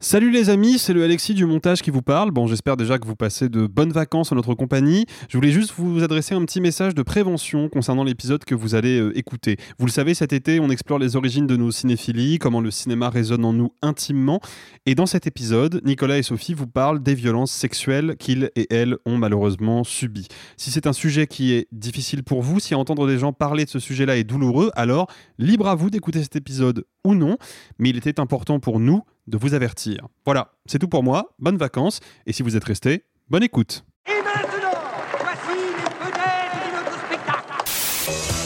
Salut 0.00 0.30
les 0.30 0.48
amis, 0.48 0.78
c'est 0.78 0.92
le 0.92 1.02
Alexis 1.02 1.34
du 1.34 1.44
montage 1.44 1.82
qui 1.82 1.90
vous 1.90 2.02
parle. 2.02 2.30
Bon, 2.30 2.46
j'espère 2.46 2.76
déjà 2.76 3.00
que 3.00 3.06
vous 3.08 3.16
passez 3.16 3.48
de 3.48 3.66
bonnes 3.66 3.90
vacances 3.90 4.30
en 4.30 4.36
notre 4.36 4.54
compagnie. 4.54 5.06
Je 5.28 5.36
voulais 5.36 5.50
juste 5.50 5.72
vous 5.76 6.04
adresser 6.04 6.36
un 6.36 6.44
petit 6.44 6.60
message 6.60 6.94
de 6.94 7.02
prévention 7.02 7.68
concernant 7.68 8.04
l'épisode 8.04 8.44
que 8.44 8.54
vous 8.54 8.76
allez 8.76 9.00
euh, 9.00 9.18
écouter. 9.18 9.56
Vous 9.76 9.86
le 9.86 9.90
savez, 9.90 10.14
cet 10.14 10.32
été, 10.32 10.60
on 10.60 10.70
explore 10.70 11.00
les 11.00 11.16
origines 11.16 11.48
de 11.48 11.56
nos 11.56 11.72
cinéphilies, 11.72 12.38
comment 12.38 12.60
le 12.60 12.70
cinéma 12.70 13.10
résonne 13.10 13.44
en 13.44 13.52
nous 13.52 13.72
intimement. 13.82 14.40
Et 14.86 14.94
dans 14.94 15.06
cet 15.06 15.26
épisode, 15.26 15.80
Nicolas 15.84 16.18
et 16.18 16.22
Sophie 16.22 16.54
vous 16.54 16.68
parlent 16.68 17.02
des 17.02 17.16
violences 17.16 17.50
sexuelles 17.50 18.14
qu'ils 18.20 18.52
et 18.54 18.72
elles 18.72 18.98
ont 19.04 19.18
malheureusement 19.18 19.82
subies. 19.82 20.28
Si 20.56 20.70
c'est 20.70 20.86
un 20.86 20.92
sujet 20.92 21.26
qui 21.26 21.54
est 21.54 21.66
difficile 21.72 22.22
pour 22.22 22.42
vous, 22.42 22.60
si 22.60 22.76
entendre 22.76 23.08
des 23.08 23.18
gens 23.18 23.32
parler 23.32 23.64
de 23.64 23.70
ce 23.70 23.80
sujet-là 23.80 24.16
est 24.16 24.22
douloureux, 24.22 24.70
alors 24.76 25.10
libre 25.38 25.66
à 25.66 25.74
vous 25.74 25.90
d'écouter 25.90 26.22
cet 26.22 26.36
épisode 26.36 26.84
ou 27.04 27.16
non. 27.16 27.36
Mais 27.80 27.90
il 27.90 27.96
était 27.96 28.20
important 28.20 28.60
pour 28.60 28.78
nous 28.78 29.02
de 29.28 29.36
vous 29.36 29.54
avertir. 29.54 30.08
Voilà, 30.24 30.52
c'est 30.66 30.78
tout 30.78 30.88
pour 30.88 31.02
moi. 31.02 31.34
Bonnes 31.38 31.58
vacances. 31.58 32.00
Et 32.26 32.32
si 32.32 32.42
vous 32.42 32.56
êtes 32.56 32.64
restés, 32.64 33.04
bonne 33.28 33.42
écoute. 33.42 33.84
Et 34.06 34.22
maintenant, 34.22 34.80
voici 35.20 35.54
les 35.54 35.84
vedettes 36.04 36.54
de 36.64 36.70
notre 36.76 36.98
spectacle. 37.06 37.52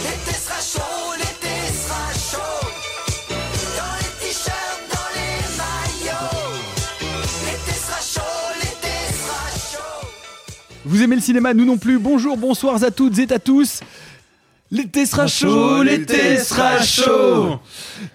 L'été 0.02 0.34
sera 0.34 0.60
chaud, 0.60 1.12
l'été 1.16 1.54
sera 1.72 2.12
chaud. 2.12 2.66
Dans 3.78 3.94
les 3.98 4.12
t-shirts, 4.20 4.82
dans 4.90 5.10
les 5.14 5.34
maillots. 5.56 6.60
L'été 7.46 7.72
sera 7.78 8.00
chaud, 8.00 8.44
l'été 8.60 8.94
sera 9.14 9.78
chaud. 9.78 10.08
Vous 10.84 11.02
aimez 11.02 11.16
le 11.16 11.22
cinéma 11.22 11.54
Nous 11.54 11.64
non 11.64 11.78
plus. 11.78 11.98
Bonjour, 11.98 12.36
bonsoir 12.36 12.82
à 12.82 12.90
toutes 12.90 13.18
et 13.18 13.32
à 13.32 13.38
tous. 13.38 13.80
L'été 14.74 15.04
sera 15.04 15.26
chaud, 15.26 15.82
l'été 15.82 16.38
sera 16.38 16.80
chaud. 16.80 17.60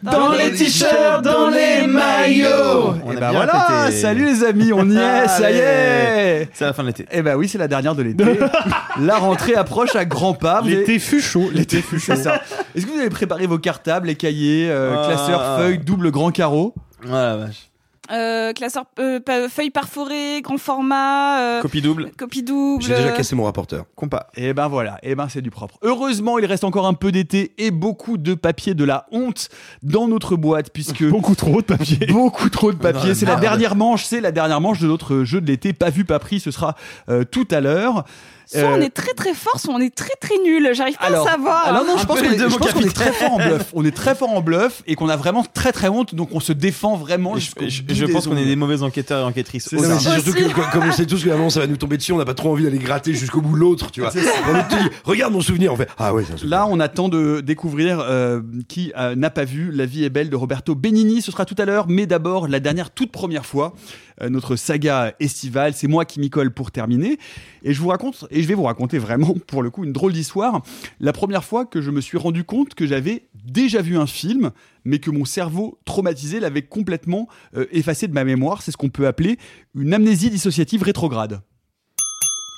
Dans 0.01 0.31
les 0.31 0.51
t-shirts, 0.53 1.23
dans 1.23 1.49
les 1.51 1.85
maillots. 1.85 2.95
On 3.05 3.11
Et 3.13 3.17
a 3.17 3.19
ben 3.19 3.29
bien 3.29 3.45
voilà, 3.45 3.91
salut 3.91 4.25
les 4.25 4.43
amis, 4.43 4.73
on 4.73 4.89
y 4.89 4.97
est, 4.97 5.27
ça 5.27 5.51
y 5.51 5.55
est. 5.57 6.49
C'est 6.53 6.65
la 6.65 6.73
fin 6.73 6.81
de 6.81 6.87
l'été. 6.87 7.05
Eh 7.11 7.21
ben 7.21 7.35
oui, 7.35 7.47
c'est 7.47 7.59
la 7.59 7.67
dernière 7.67 7.93
de 7.93 8.01
l'été. 8.01 8.25
la 8.99 9.17
rentrée 9.17 9.53
approche 9.53 9.95
à 9.95 10.03
grands 10.05 10.33
pas. 10.33 10.61
L'été 10.65 10.97
fut 10.97 11.21
chaud, 11.21 11.47
l'été 11.53 11.79
fut 11.83 11.99
chaud. 11.99 12.13
C'est 12.15 12.23
ça. 12.23 12.41
Est-ce 12.75 12.87
que 12.87 12.91
vous 12.91 12.99
avez 12.99 13.11
préparé 13.11 13.45
vos 13.45 13.59
cartables, 13.59 14.07
les 14.07 14.15
cahiers, 14.15 14.67
euh, 14.71 14.95
Ah. 14.97 15.07
classeurs, 15.07 15.59
feuilles, 15.59 15.77
double 15.77 16.09
grand 16.09 16.31
carreau? 16.31 16.73
Voilà, 17.03 17.29
la 17.29 17.37
vache. 17.45 17.69
Euh, 18.11 18.53
classeur 18.53 18.85
euh, 18.99 19.19
pa- 19.19 19.49
feuille 19.49 19.69
perforée, 19.69 20.41
grand 20.41 20.57
format, 20.57 21.39
euh, 21.39 21.61
Copie 21.61 21.81
double. 21.81 22.11
copie 22.17 22.43
double. 22.43 22.83
J'ai 22.83 22.95
déjà 22.95 23.11
cassé 23.11 23.35
mon 23.35 23.43
rapporteur. 23.43 23.85
Compas. 23.95 24.27
Et 24.35 24.53
ben 24.53 24.67
voilà, 24.67 24.97
et 25.03 25.15
ben 25.15 25.27
c'est 25.29 25.41
du 25.41 25.49
propre. 25.51 25.77
Heureusement, 25.81 26.39
il 26.39 26.45
reste 26.45 26.63
encore 26.63 26.87
un 26.87 26.93
peu 26.93 27.11
d'été 27.11 27.53
et 27.57 27.71
beaucoup 27.71 28.17
de 28.17 28.33
papier 28.33 28.73
de 28.73 28.83
la 28.83 29.05
honte 29.11 29.49
dans 29.83 30.07
notre 30.07 30.35
boîte 30.35 30.71
puisque 30.73 31.03
Beaucoup 31.09 31.35
trop 31.35 31.61
de 31.61 31.65
papier. 31.65 31.97
beaucoup 32.09 32.49
trop 32.49 32.71
de 32.71 32.77
papier. 32.77 33.13
C'est 33.15 33.25
la 33.25 33.35
dernière 33.35 33.75
manche, 33.75 34.05
c'est 34.05 34.21
la 34.21 34.31
dernière 34.31 34.61
manche 34.61 34.79
de 34.79 34.87
notre 34.87 35.23
jeu 35.23 35.41
de 35.41 35.47
l'été, 35.47 35.73
pas 35.73 35.89
vu, 35.89 36.05
pas 36.05 36.19
pris. 36.19 36.39
Ce 36.39 36.51
sera 36.51 36.75
euh, 37.09 37.23
tout 37.23 37.47
à 37.51 37.59
l'heure. 37.61 38.05
Soit 38.47 38.59
Euh, 38.61 38.77
on 38.77 38.81
est 38.81 38.89
très 38.89 39.13
très 39.13 39.33
fort, 39.33 39.59
soit 39.59 39.73
on 39.73 39.79
est 39.79 39.93
très 39.93 40.15
très 40.21 40.37
nul. 40.43 40.69
J'arrive 40.73 40.97
pas 40.97 41.07
alors, 41.07 41.27
à 41.27 41.31
savoir. 41.31 41.67
alors 41.67 41.85
non, 41.85 41.97
je 41.97 42.05
pense 42.05 42.21
qu'on 42.21 42.81
est, 42.81 42.93
très 42.93 43.11
fort 43.11 43.33
en 43.33 43.37
bluff. 43.37 43.67
On 43.73 43.83
est 43.85 43.91
très 43.95 44.15
fort 44.15 44.29
en 44.29 44.41
bluff 44.41 44.83
et 44.87 44.95
qu'on 44.95 45.09
a 45.09 45.17
vraiment 45.17 45.43
très 45.43 45.71
très 45.73 45.89
honte, 45.89 46.15
donc 46.15 46.29
on 46.31 46.39
se 46.39 46.53
défend 46.53 46.95
vraiment. 46.95 47.35
Je, 47.37 47.49
je- 47.67 48.05
pense 48.05 48.27
qu'on 48.27 48.37
est 48.37 48.45
des 48.45 48.55
mauvais 48.55 48.81
enquêteurs 48.83 49.19
et 49.19 49.23
enquêtrices. 49.23 49.67
C'est 49.69 49.99
surtout 49.99 50.31
que 50.33 50.53
comme- 50.53 50.69
comme 50.71 50.89
on 50.89 50.91
sait 50.93 51.05
tous 51.05 51.23
que 51.23 51.29
la 51.29 51.49
ça 51.49 51.59
va 51.59 51.67
nous 51.67 51.77
tomber 51.77 51.97
dessus, 51.97 52.13
on 52.13 52.17
n'a 52.17 52.25
pas 52.25 52.33
trop 52.33 52.51
envie 52.51 52.63
d'aller 52.63 52.77
gratter 52.79 53.13
jusqu'au 53.13 53.41
bout 53.41 53.53
de 53.53 53.59
l'autre, 53.59 53.91
tu 53.91 54.01
vois. 54.01 54.11
On 54.49 54.53
nous 54.53 54.59
dit, 54.69 54.89
regarde 55.03 55.33
mon 55.33 55.41
souvenir, 55.41 55.73
on 55.73 55.75
fait 55.75 55.87
ah 55.97 56.13
ouais, 56.13 56.23
un. 56.23 56.47
Là, 56.47 56.65
on 56.69 56.79
attend 56.79 57.09
de 57.09 57.41
découvrir 57.41 57.99
euh, 57.99 58.41
qui 58.67 58.91
euh, 58.97 59.15
n'a 59.15 59.29
pas 59.29 59.43
vu 59.45 59.71
La 59.71 59.85
vie 59.85 60.03
est 60.03 60.09
belle 60.09 60.29
de 60.29 60.35
Roberto 60.35 60.75
Benigni. 60.75 61.21
Ce 61.21 61.31
sera 61.31 61.45
tout 61.45 61.55
à 61.57 61.65
l'heure, 61.65 61.85
mais 61.87 62.05
d'abord, 62.05 62.47
la 62.47 62.59
dernière, 62.59 62.91
toute 62.91 63.11
première 63.11 63.45
fois, 63.45 63.73
euh, 63.75 64.06
notre 64.29 64.55
saga 64.55 65.13
estivale. 65.19 65.73
C'est 65.73 65.87
moi 65.87 66.05
qui 66.05 66.19
m'y 66.19 66.29
colle 66.29 66.51
pour 66.51 66.71
terminer. 66.71 67.17
Et 67.63 67.73
je 67.73 67.81
vous 67.81 67.89
raconte, 67.89 68.25
et 68.31 68.41
je 68.41 68.47
vais 68.47 68.53
vous 68.53 68.63
raconter 68.63 68.97
vraiment, 68.97 69.33
pour 69.47 69.63
le 69.63 69.69
coup, 69.69 69.83
une 69.83 69.93
drôle 69.93 70.13
d'histoire. 70.13 70.61
La 70.99 71.13
première 71.13 71.43
fois 71.43 71.65
que 71.65 71.81
je 71.81 71.91
me 71.91 72.01
suis 72.01 72.17
rendu 72.17 72.43
compte 72.43 72.73
que 72.73 72.87
j'avais 72.87 73.27
déjà 73.45 73.81
vu 73.81 73.97
un 73.97 74.07
film, 74.07 74.51
mais 74.85 74.99
que 74.99 75.11
mon 75.11 75.25
cerveau 75.25 75.79
traumatisé 75.85 76.39
l'avait 76.39 76.61
complètement 76.61 77.27
euh, 77.55 77.65
effacé 77.71 78.07
de 78.07 78.13
ma 78.13 78.23
mémoire. 78.23 78.61
C'est 78.61 78.71
ce 78.71 78.77
qu'on 78.77 78.89
peut 78.89 79.07
appeler 79.07 79.37
une 79.75 79.93
amnésie 79.93 80.29
dissociative 80.29 80.83
rétrograde. 80.83 81.41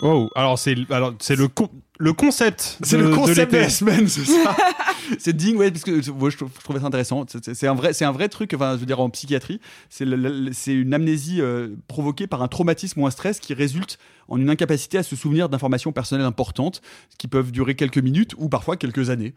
Oh, 0.01 0.29
alors 0.35 0.57
c'est 0.57 0.75
alors 0.91 1.13
c'est 1.19 1.35
le 1.35 1.49
le 2.01 2.13
concept. 2.13 2.77
C'est 2.81 2.97
de- 2.97 3.03
le 3.03 3.09
de 3.09 3.15
concept 3.15 3.51
de, 3.51 3.57
l'été. 3.57 3.59
la 3.59 3.69
semaine, 3.69 4.07
c'est 4.07 4.23
ça. 4.25 4.55
c'est 5.19 5.35
dingue, 5.35 5.57
ouais, 5.57 5.69
parce 5.69 5.83
que 5.83 6.01
je, 6.01 6.09
trouve, 6.11 6.49
je 6.57 6.63
trouvais 6.63 6.79
ça 6.79 6.85
intéressant. 6.85 7.25
C'est- 7.27 7.67
un 7.67 7.75
vrai, 7.75 7.91
c'est 7.93 8.05
un 8.05 8.11
vrai 8.13 8.29
truc. 8.29 8.53
Enfin, 8.53 8.73
je 8.75 8.79
veux 8.79 8.85
dire 8.85 8.99
en 9.01 9.09
psychiatrie, 9.09 9.59
c'est 9.89 10.05
une 10.73 10.93
amnésie 10.93 11.41
euh, 11.41 11.69
provoquée 11.87 12.25
par 12.25 12.41
un 12.41 12.47
traumatisme 12.47 13.01
ou 13.01 13.05
un 13.07 13.11
stress 13.11 13.39
qui 13.39 13.53
résulte 13.53 13.97
en 14.29 14.39
une 14.39 14.49
incapacité 14.49 14.97
à 14.97 15.03
se 15.03 15.15
souvenir 15.15 15.49
d'informations 15.49 15.91
personnelles 15.91 16.25
importantes, 16.25 16.81
qui 17.17 17.27
peuvent 17.27 17.51
durer 17.51 17.75
quelques 17.75 17.97
minutes 17.97 18.33
ou 18.37 18.47
parfois 18.47 18.77
quelques 18.77 19.09
années. 19.09 19.33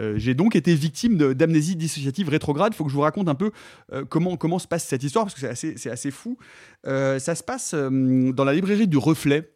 Euh, 0.00 0.14
J'ai 0.16 0.34
donc 0.34 0.54
été 0.56 0.74
victime 0.74 1.16
de- 1.16 1.32
d'amnésie 1.32 1.76
dissociative 1.76 2.28
rétrograde. 2.28 2.72
Il 2.74 2.76
faut 2.76 2.84
que 2.84 2.90
je 2.90 2.94
vous 2.96 3.02
raconte 3.02 3.28
un 3.28 3.34
peu 3.36 3.52
euh, 3.92 4.04
comment 4.08 4.36
comment 4.36 4.58
se 4.58 4.66
passe 4.68 4.84
cette 4.84 5.02
histoire 5.04 5.24
parce 5.24 5.34
que 5.34 5.40
c'est 5.40 5.48
assez 5.48 5.74
c'est 5.76 5.90
assez 5.90 6.10
fou. 6.10 6.36
Euh, 6.86 7.18
ça 7.18 7.34
se 7.36 7.42
passe 7.42 7.72
euh, 7.74 8.32
dans 8.32 8.44
la 8.44 8.52
librairie 8.52 8.88
du 8.88 8.98
Reflet. 8.98 9.48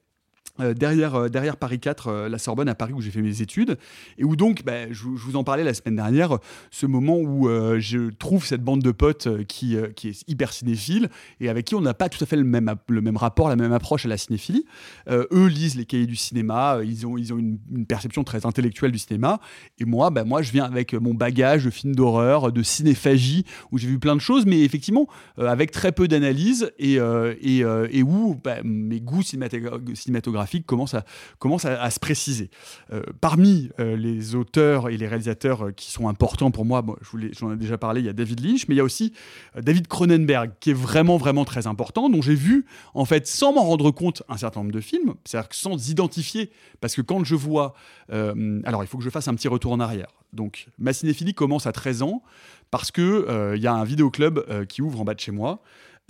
Euh, 0.61 0.73
derrière, 0.75 1.15
euh, 1.15 1.29
derrière 1.29 1.57
Paris 1.57 1.79
4, 1.79 2.07
euh, 2.09 2.29
la 2.29 2.39
Sorbonne 2.39 2.69
à 2.69 2.75
Paris 2.75 2.93
où 2.95 3.01
j'ai 3.01 3.11
fait 3.11 3.21
mes 3.21 3.43
études, 3.43 3.77
et 4.19 4.25
où 4.25 4.37
donc, 4.37 4.63
bah, 4.65 4.91
je, 4.91 5.05
vous- 5.05 5.37
en 5.37 5.45
parlais 5.45 5.65
la 5.65 5.75
semaine 5.75 5.97
dernière, 5.97 6.39
ce 6.71 6.87
moment 6.87 7.19
où 7.19 7.49
je 7.79 8.11
trouve 8.11 8.47
cette 8.47 8.63
bande 8.63 8.81
de 8.83 8.91
potes 8.91 9.45
qui, 9.47 9.77
qui 9.95 10.09
est 10.09 10.25
hyper 10.29 10.53
cinéphile 10.53 11.11
et 11.41 11.49
avec 11.51 11.67
qui 11.67 11.75
on 11.75 11.81
n'a 11.83 11.93
pas 11.95 12.09
tout 12.09 12.23
à 12.23 12.27
fait 12.27 12.37
le 12.37 12.45
même, 12.45 12.75
le 12.89 13.01
même 13.03 13.17
rapport, 13.19 13.49
la 13.51 13.57
même 13.57 13.73
approche 13.73 14.07
à 14.07 14.09
la 14.09 14.17
cinéphilie. 14.17 14.65
Eux 15.11 15.47
lisent 15.49 15.77
les 15.77 15.85
cahiers 15.85 16.07
du 16.07 16.17
cinéma, 16.17 16.79
ils 16.83 17.07
ont, 17.07 17.19
ils 17.19 17.35
ont 17.35 17.39
une, 17.39 17.59
perception 17.87 18.25
très 18.25 18.47
intellectuelle 18.47 18.93
du 18.93 18.99
cinéma, 18.99 19.41
et 19.79 19.85
moi, 19.85 20.09
bah, 20.11 20.25
moi 20.25 20.41
je 20.43 20.53
viens 20.53 20.65
avec 20.65 20.95
mon 20.95 21.13
bagage 21.13 21.65
de 21.67 21.71
films 21.71 21.95
d'horreur, 21.95 22.51
de 22.53 22.63
cinéphagie, 22.63 23.45
où 23.73 23.79
j'ai 23.79 23.89
vu 23.89 23.99
plein 23.99 24.17
de 24.17 24.21
choses, 24.21 24.47
mais 24.47 24.63
effectivement, 24.63 25.07
avec 25.37 25.71
très 25.71 25.93
peu 25.93 26.09
d'analyse 26.09 26.73
et, 26.79 26.95
et, 26.95 27.59
et 27.91 28.03
où 28.03 28.41
bah, 28.43 28.57
mes 28.65 29.01
goûts 29.01 29.23
cinémato- 29.23 30.36
commencent 30.67 30.95
à, 30.95 31.05
commencent 31.39 31.65
à, 31.65 31.91
se 31.91 32.01
préciser. 32.01 32.51
Euh, 32.93 33.03
parmi 33.21 33.71
euh, 33.81 33.97
les 33.97 34.35
auteurs 34.35 34.89
et 34.89 34.97
les 34.97 35.07
réalisateurs 35.07 35.67
euh, 35.67 35.73
qui 35.73 35.91
sont 35.91 36.09
importants 36.09 36.51
pour 36.51 36.65
moi, 36.65 36.83
bon, 36.83 36.97
j'en 37.33 37.53
ai 37.53 37.57
déjà 37.57 37.79
parlé, 37.79 38.01
il 38.01 38.07
y 38.07 38.09
a 38.09 38.13
David 38.13 38.45
Lynch, 38.45 38.69
mais 38.69 38.75
il 38.75 38.79
y 38.79 38.81
a 38.81 38.85
aussi 38.85 39.13
David 39.61 39.87
Cronenberg, 39.89 40.53
qui 40.61 40.71
est 40.71 40.75
vraiment, 40.75 41.17
vraiment 41.17 41.45
très 41.45 41.67
important, 41.67 42.09
dont 42.09 42.23
j'ai 42.23 42.35
vu, 42.35 42.67
en 42.95 43.05
fait, 43.05 43.27
sans 43.27 43.53
m'en 43.53 43.65
rendre 43.65 43.91
compte, 43.91 44.23
un 44.29 44.37
certain 44.37 44.61
nombre 44.61 44.73
de 44.73 44.81
films, 44.81 45.15
c'est-à-dire 45.25 45.49
sans 45.53 45.89
identifier, 45.89 46.51
parce 46.81 46.95
que 46.95 47.03
quand 47.03 47.25
je 47.25 47.35
vois... 47.35 47.75
alors, 48.09 48.83
il 48.83 48.87
faut 48.87 48.99
que 48.99 49.05
je 49.05 49.11
fasse 49.11 49.29
un 49.29 49.35
petit 49.35 49.49
retour 49.49 49.73
en 49.73 49.81
arrière. 49.81 50.09
Donc, 50.33 50.69
ma 50.79 50.93
cinéphilie 50.93 51.35
commence 51.35 51.67
à 51.67 51.73
13 51.73 52.03
ans, 52.03 52.23
parce 52.71 52.91
que 52.91 53.01
euh, 53.03 53.57
il 53.57 53.63
y 53.63 53.67
a 53.67 53.75
un 53.75 53.85
vidéoclub 53.85 54.67
qui 54.67 54.83
ouvre 54.83 55.01
en 55.01 55.05
bas 55.05 55.15
de 55.15 55.21
chez 55.21 55.33
moi. 55.33 55.61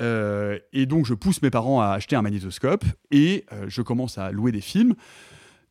Euh, 0.00 0.58
et 0.72 0.87
donc, 0.87 1.06
je 1.06 1.14
pousse 1.14 1.43
mes 1.43 1.50
parents 1.50 1.81
à 1.81 1.88
acheter 1.88 2.16
un 2.16 2.22
magnétoscope 2.22 2.84
et 3.10 3.44
euh, 3.52 3.66
je 3.69 3.82
commence 3.82 4.19
à 4.19 4.31
louer 4.31 4.52
des 4.52 4.60
films. 4.60 4.94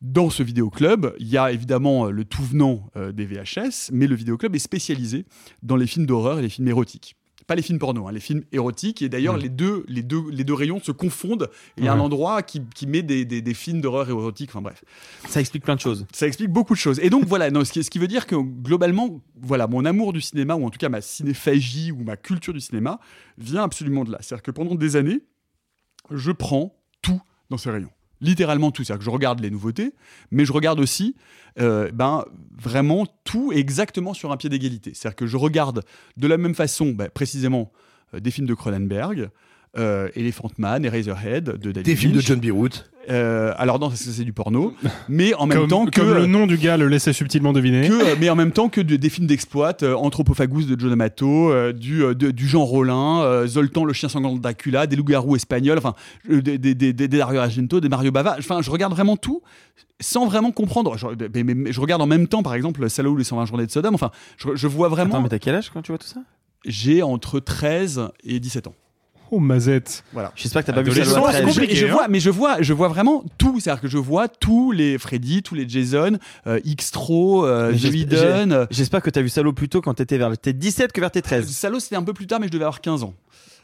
Dans 0.02 0.30
ce 0.30 0.44
vidéoclub, 0.44 1.14
il 1.20 1.28
y 1.28 1.38
a 1.38 1.52
évidemment 1.52 2.08
euh, 2.08 2.12
le 2.12 2.26
tout 2.26 2.44
venant 2.44 2.90
des 3.14 3.26
VHS, 3.26 3.92
mais 3.92 4.08
le 4.08 4.16
vidéoclub 4.16 4.56
est 4.56 4.60
spécialisé 4.60 5.26
dans 5.64 5.76
les 5.76 5.88
films 5.88 6.06
d'horreur 6.06 6.40
et 6.40 6.42
les 6.42 6.50
films 6.50 6.68
érotiques. 6.68 7.16
Pas 7.48 7.56
les 7.56 7.62
films 7.62 7.78
porno, 7.80 8.08
hein, 8.08 8.12
les 8.12 8.20
films 8.20 8.44
érotiques. 8.52 9.02
Et 9.04 9.10
d'ailleurs, 9.10 9.36
Mm. 9.38 9.42
les, 9.42 9.50
deux, 9.50 9.86
les, 9.88 10.02
deux, 10.02 10.24
les 10.32 10.44
deux 10.44 10.54
rayons 10.56 10.80
se 10.80 10.92
confondent. 10.92 11.50
Il 11.78 11.84
y 11.86 11.88
a 11.88 11.94
un 11.94 12.00
endroit 12.00 12.42
qui, 12.42 12.62
qui 12.74 12.88
met 12.88 13.04
des, 13.04 13.24
des- 13.26 13.42
des 13.42 13.54
films 13.54 13.82
d'horreur 13.82 14.10
érotique. 14.10 14.50
Enfin 14.50 14.62
bref. 14.62 14.84
Ça 15.28 15.40
explique 15.42 15.64
plein 15.64 15.76
de 15.76 15.80
choses. 15.82 16.08
Ça 16.12 16.26
explique 16.26 16.50
beaucoup 16.50 16.74
de 16.74 16.80
choses. 16.80 17.00
Et 17.02 17.10
donc 17.10 17.26
voilà, 17.26 17.52
non, 17.52 17.64
ce, 17.64 17.72
qui, 17.72 17.84
ce 17.84 17.90
qui 17.92 18.00
veut 18.00 18.08
dire 18.08 18.26
que 18.26 18.36
globalement, 18.36 19.22
voilà, 19.40 19.68
mon 19.68 19.86
amour 19.86 20.12
du 20.14 20.22
cinéma, 20.22 20.56
ou 20.56 20.66
en 20.66 20.70
tout 20.72 20.80
cas 20.80 20.90
ma 20.90 21.02
cinéphagie 21.02 21.92
ou 21.92 22.04
ma 22.04 22.18
culture 22.18 22.54
du 22.54 22.60
cinéma, 22.62 23.00
vient 23.38 23.64
absolument 23.64 24.04
de 24.06 24.12
là. 24.12 24.18
C'est-à-dire 24.22 24.44
que 24.44 24.52
pendant 24.52 24.74
des 24.76 24.96
années, 24.96 25.22
je 26.12 26.32
prends 26.32 26.76
tout 27.02 27.22
dans 27.50 27.58
ce 27.58 27.70
rayon. 27.70 27.90
Littéralement 28.22 28.72
tout. 28.72 28.84
C'est-à-dire 28.84 29.00
que 29.00 29.06
je 29.06 29.10
regarde 29.10 29.40
les 29.40 29.50
nouveautés, 29.50 29.94
mais 30.32 30.46
je 30.46 30.54
regarde 30.54 30.80
aussi 30.80 31.16
euh, 31.60 31.92
ben, 31.92 32.26
vraiment 32.58 33.06
tout 33.24 33.52
exactement 33.54 34.14
sur 34.14 34.32
un 34.32 34.38
pied 34.38 34.50
d'égalité. 34.50 34.92
C'est-à-dire 34.94 35.16
que 35.16 35.28
je 35.28 35.38
regarde 35.38 35.84
de 36.18 36.28
la 36.28 36.38
même 36.38 36.56
façon, 36.56 36.92
ben, 36.92 37.10
précisément, 37.10 37.72
euh, 38.14 38.20
des 38.20 38.32
films 38.32 38.48
de 38.48 38.54
Cronenberg, 38.54 39.30
euh, 39.78 40.10
Elephant 40.16 40.52
Man 40.58 40.86
et 40.86 40.90
Razorhead 40.90 41.44
de 41.46 41.72
David 41.72 41.84
Des 41.84 41.96
films 41.96 42.14
de. 42.14 42.20
John 42.22 42.40
Beirut. 42.40 42.86
Euh, 43.08 43.54
alors 43.58 43.80
non, 43.80 43.92
c'est 43.94 44.24
du 44.24 44.34
porno, 44.34 44.74
mais 45.10 45.36
en 45.36 45.46
même 45.46 45.60
comme, 45.60 45.68
temps 45.68 45.86
que 45.86 46.00
comme 46.02 46.14
le 46.16 46.26
nom 46.26 46.48
du 46.48 46.58
gars 46.58 46.76
le 46.76 46.88
laissait 46.88 47.14
subtilement 47.14 47.54
deviner. 47.54 47.88
que, 47.88 47.94
euh, 47.94 48.16
mais 48.20 48.30
en 48.32 48.36
même 48.36 48.52
temps 48.52 48.68
que 48.68 48.82
de- 48.82 48.96
des 48.96 49.10
films 49.10 49.28
d'exploit, 49.28 49.74
euh, 49.84 49.94
Anthropophagus 49.94 50.66
de 50.66 50.80
John 50.80 50.92
Amato, 50.92 51.52
euh, 51.52 51.72
du, 51.72 52.00
de- 52.16 52.32
du 52.32 52.48
Jean 52.48 52.64
Rollin, 52.66 53.22
euh, 53.22 53.46
Zoltan 53.46 53.86
le 53.86 53.94
chien 53.94 54.10
sanglant 54.10 54.34
de 54.34 54.40
Dracula, 54.42 54.88
des 54.88 54.96
loups-garous 54.96 55.36
espagnols, 55.36 55.78
enfin 55.78 55.94
euh, 56.32 56.42
des, 56.42 56.58
des, 56.58 56.74
des, 56.74 56.94
des 56.94 57.08
Dario 57.08 57.40
Argento, 57.40 57.80
des 57.80 57.90
Mario 57.90 58.12
Bava. 58.12 58.38
Enfin, 58.40 58.64
je 58.64 58.72
regarde 58.72 58.92
vraiment 58.94 59.18
tout 59.18 59.44
sans 60.02 60.26
vraiment 60.26 60.52
comprendre. 60.52 60.98
Je, 60.98 61.06
mais- 61.32 61.44
mais- 61.44 61.54
mais 61.54 61.72
je 61.72 61.80
regarde 61.82 62.02
en 62.02 62.08
même 62.08 62.28
temps, 62.28 62.42
par 62.42 62.56
exemple, 62.56 62.90
Salaud 62.90 63.12
ou 63.12 63.18
les 63.18 63.24
120 63.24 63.46
journées 63.46 63.68
de 63.68 63.72
Sodome. 63.72 63.94
Enfin, 63.94 64.10
je, 64.38 64.56
je 64.56 64.66
vois 64.68 64.90
vraiment. 64.90 65.14
Attends, 65.14 65.22
mais 65.22 65.30
t'as 65.30 65.38
quel 65.40 65.54
âge 65.54 65.70
quand 65.72 65.84
tu 65.84 65.92
vois 65.92 66.00
tout 66.00 66.08
ça? 66.08 66.22
J'ai 66.66 67.04
entre 67.04 67.40
13 67.40 68.10
et 68.24 68.40
17 68.40 68.66
ans. 68.66 68.74
Oh, 69.36 69.40
Mazette. 69.42 70.04
Voilà. 70.14 70.32
J'espère 70.36 70.62
que 70.62 70.68
t'as 70.68 70.74
pas 70.74 70.82
vu 70.82 70.92
à 70.92 71.04
c'est 71.04 71.12
13. 71.12 71.46
compliqué. 71.46 71.76
Je 71.76 71.88
hein. 71.88 71.92
vois, 71.92 72.08
mais 72.08 72.22
je 72.22 72.30
vois, 72.30 72.62
je 72.62 72.72
vois 72.72 72.88
vraiment 72.88 73.26
tout. 73.38 73.60
C'est-à-dire 73.60 73.82
que 73.82 73.88
je 73.90 73.98
vois 73.98 74.30
tous 74.30 74.72
les 74.72 74.98
Freddy, 74.98 75.44
tous 75.44 75.56
les 75.56 75.68
Jason, 75.68 76.18
euh, 76.48 76.60
X-Tro, 76.64 77.46
euh, 77.46 77.74
The 77.74 77.76
j'espère- 77.76 79.00
euh, 79.00 79.02
que 79.02 79.10
t'as 79.10 79.22
vu 79.22 79.28
Salo 79.28 79.52
plus 79.52 79.68
tôt 79.68 79.82
quand 79.82 79.96
t'étais 79.96 80.18
vers 80.18 80.38
tes 80.38 80.54
17 80.54 80.94
que 80.94 81.02
vers 81.02 81.12
tes 81.12 81.22
13. 81.22 81.50
Salaud, 81.50 81.82
c'était 81.82 81.98
un 81.98 82.04
peu 82.04 82.14
plus 82.14 82.28
tard, 82.28 82.40
mais 82.40 82.48
je 82.48 82.52
devais 82.52 82.64
avoir 82.64 82.80
15 82.80 83.04
ans. 83.04 83.14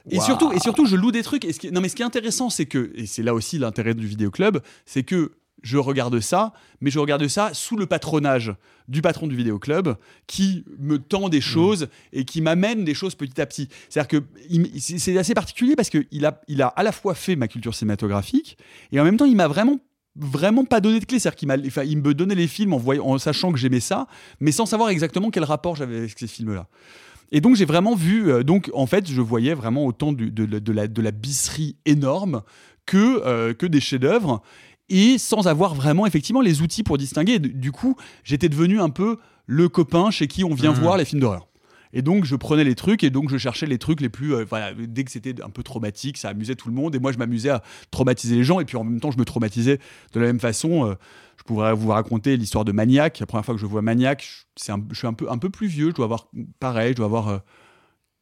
Et 0.10 0.20
surtout, 0.20 0.52
et 0.52 0.60
surtout, 0.60 0.86
je 0.86 0.96
loue 0.96 1.12
des 1.12 1.24
trucs. 1.24 1.46
Et 1.46 1.54
ce 1.54 1.60
qui, 1.60 1.72
non, 1.72 1.80
mais 1.80 1.88
ce 1.88 1.96
qui 1.96 2.02
est 2.02 2.06
intéressant, 2.06 2.50
c'est 2.50 2.66
que, 2.66 2.92
et 2.96 3.06
c'est 3.06 3.24
là 3.24 3.34
aussi 3.34 3.58
l'intérêt 3.58 3.94
du 3.94 4.08
vidéoclub, 4.08 4.58
c'est 4.86 5.04
que 5.04 5.32
je 5.62 5.78
regarde 5.78 6.20
ça, 6.20 6.54
mais 6.82 6.90
je 6.92 7.00
regarde 7.00 7.28
ça 7.28 7.52
sous 7.54 7.78
le 7.78 7.86
patronage 7.86 8.54
du 8.88 9.02
patron 9.02 9.28
du 9.28 9.36
vidéoclub 9.36 9.96
qui 10.28 10.66
me 10.80 10.98
tend 10.98 11.30
des 11.30 11.42
choses 11.42 11.88
et 12.14 12.26
qui 12.26 12.42
m'amène 12.42 12.84
des 12.84 12.94
choses 12.94 13.16
petit 13.16 13.40
à 13.40 13.46
petit. 13.46 13.70
C'est-à-dire 13.90 14.08
que 14.22 14.26
c'est 14.80 15.18
assez 15.18 15.34
particulier 15.34 15.76
parce 15.76 15.90
qu'il 15.90 16.26
a, 16.26 16.42
il 16.48 16.62
a 16.62 16.68
à 16.68 16.84
la 16.84 16.92
fois 16.92 17.14
fait 17.16 17.36
ma 17.36 17.48
culture 17.48 17.76
cinématographique 17.76 18.58
et 18.92 19.00
en 19.00 19.04
même 19.04 19.18
temps, 19.18 19.26
il 19.26 19.36
m'a 19.36 19.48
vraiment 19.48 19.80
vraiment 20.18 20.66
pas 20.66 20.82
donné 20.82 21.00
de 21.00 21.06
clé, 21.06 21.20
c'est-à-dire 21.20 21.38
qu'il 21.38 21.48
m'a, 21.48 21.56
enfin, 21.66 21.84
il 21.84 21.98
me 22.00 22.14
donnait 22.14 22.36
les 22.36 22.48
films 22.48 22.74
en, 22.74 22.78
voyant, 22.78 23.06
en 23.06 23.18
sachant 23.18 23.54
que 23.54 23.58
j'aimais 23.58 23.80
ça, 23.80 24.08
mais 24.42 24.52
sans 24.52 24.66
savoir 24.66 24.90
exactement 24.90 25.30
quel 25.32 25.46
rapport 25.46 25.78
j'avais 25.78 26.00
avec 26.00 26.20
ces 26.20 26.28
films-là. 26.28 26.68
Et 27.32 27.40
donc 27.40 27.56
j'ai 27.56 27.64
vraiment 27.64 27.96
vu, 27.96 28.30
euh, 28.30 28.44
donc 28.44 28.70
en 28.74 28.88
fait 28.88 29.10
je 29.10 29.22
voyais 29.22 29.54
vraiment 29.54 29.86
autant 29.86 30.12
du- 30.12 30.30
de, 30.30 30.46
de 30.46 30.72
la, 30.74 30.88
de 30.90 31.02
la 31.02 31.12
bisserie 31.12 31.78
énorme 31.86 32.42
que, 32.86 33.22
euh, 33.26 33.54
que 33.54 33.66
des 33.66 33.80
chefs-d'œuvre, 33.80 34.42
et 34.92 35.18
sans 35.18 35.48
avoir 35.48 35.74
vraiment 35.74 36.06
effectivement 36.06 36.42
les 36.42 36.62
outils 36.62 36.84
pour 36.84 36.98
distinguer. 36.98 37.40
Du 37.40 37.72
coup, 37.72 37.96
j'étais 38.24 38.50
devenu 38.50 38.80
un 38.80 38.90
peu 38.90 39.18
le 39.48 39.70
copain 39.70 40.12
chez 40.12 40.28
qui 40.28 40.44
on 40.44 40.54
vient 40.54 40.74
Mhm. 40.74 40.80
voir 40.80 40.98
les 40.98 41.06
films 41.06 41.22
d'horreur. 41.22 41.48
Et 41.94 42.02
donc 42.02 42.24
je 42.24 42.38
prenais 42.38 42.64
les 42.64 42.76
trucs 42.76 43.04
et 43.04 43.10
donc 43.10 43.30
je 43.30 43.38
cherchais 43.38 43.66
les 43.66 43.78
trucs 43.78 44.00
les 44.00 44.08
plus 44.08 44.34
euh, 44.34 44.46
voilà 44.50 44.74
dès 44.74 45.04
que 45.04 45.12
c'était 45.12 45.42
un 45.44 45.50
peu 45.50 45.62
traumatique 45.62 46.18
ça 46.18 46.30
amusait 46.30 46.56
tout 46.56 46.70
le 46.70 46.74
monde. 46.76 46.96
Et 46.96 47.00
moi 47.00 47.12
je 47.12 47.18
m'amusais 47.18 47.50
à 47.50 47.62
traumatiser 47.92 48.36
les 48.36 48.46
gens. 48.46 48.62
Et 48.62 48.66
puis 48.66 48.78
en 48.78 48.86
même 48.86 49.02
temps 49.02 49.12
je 49.12 49.18
me 49.18 49.26
traumatisais 49.26 49.78
de 50.14 50.20
la 50.22 50.26
même 50.28 50.40
façon. 50.40 50.86
Euh, 50.88 50.94
je 51.38 51.44
pourrais 51.44 51.74
vous 51.74 51.90
raconter 51.90 52.38
l'histoire 52.38 52.64
de 52.64 52.72
Maniac. 52.72 53.20
La 53.20 53.26
première 53.26 53.44
fois 53.44 53.56
que 53.56 53.60
je 53.60 53.66
vois 53.66 53.82
Maniac 53.82 54.26
je- 54.66 54.72
un- 54.72 54.86
je 54.90 54.96
suis 54.98 55.08
un 55.08 55.12
peu 55.14 55.30
un 55.30 55.38
peu 55.38 55.50
plus 55.50 55.68
vieux. 55.68 55.90
Je 55.90 55.96
dois 55.96 56.06
avoir 56.06 56.28
pareil 56.62 56.92
je 56.92 56.96
dois 56.98 57.08
avoir 57.08 57.28
euh, 57.28 57.38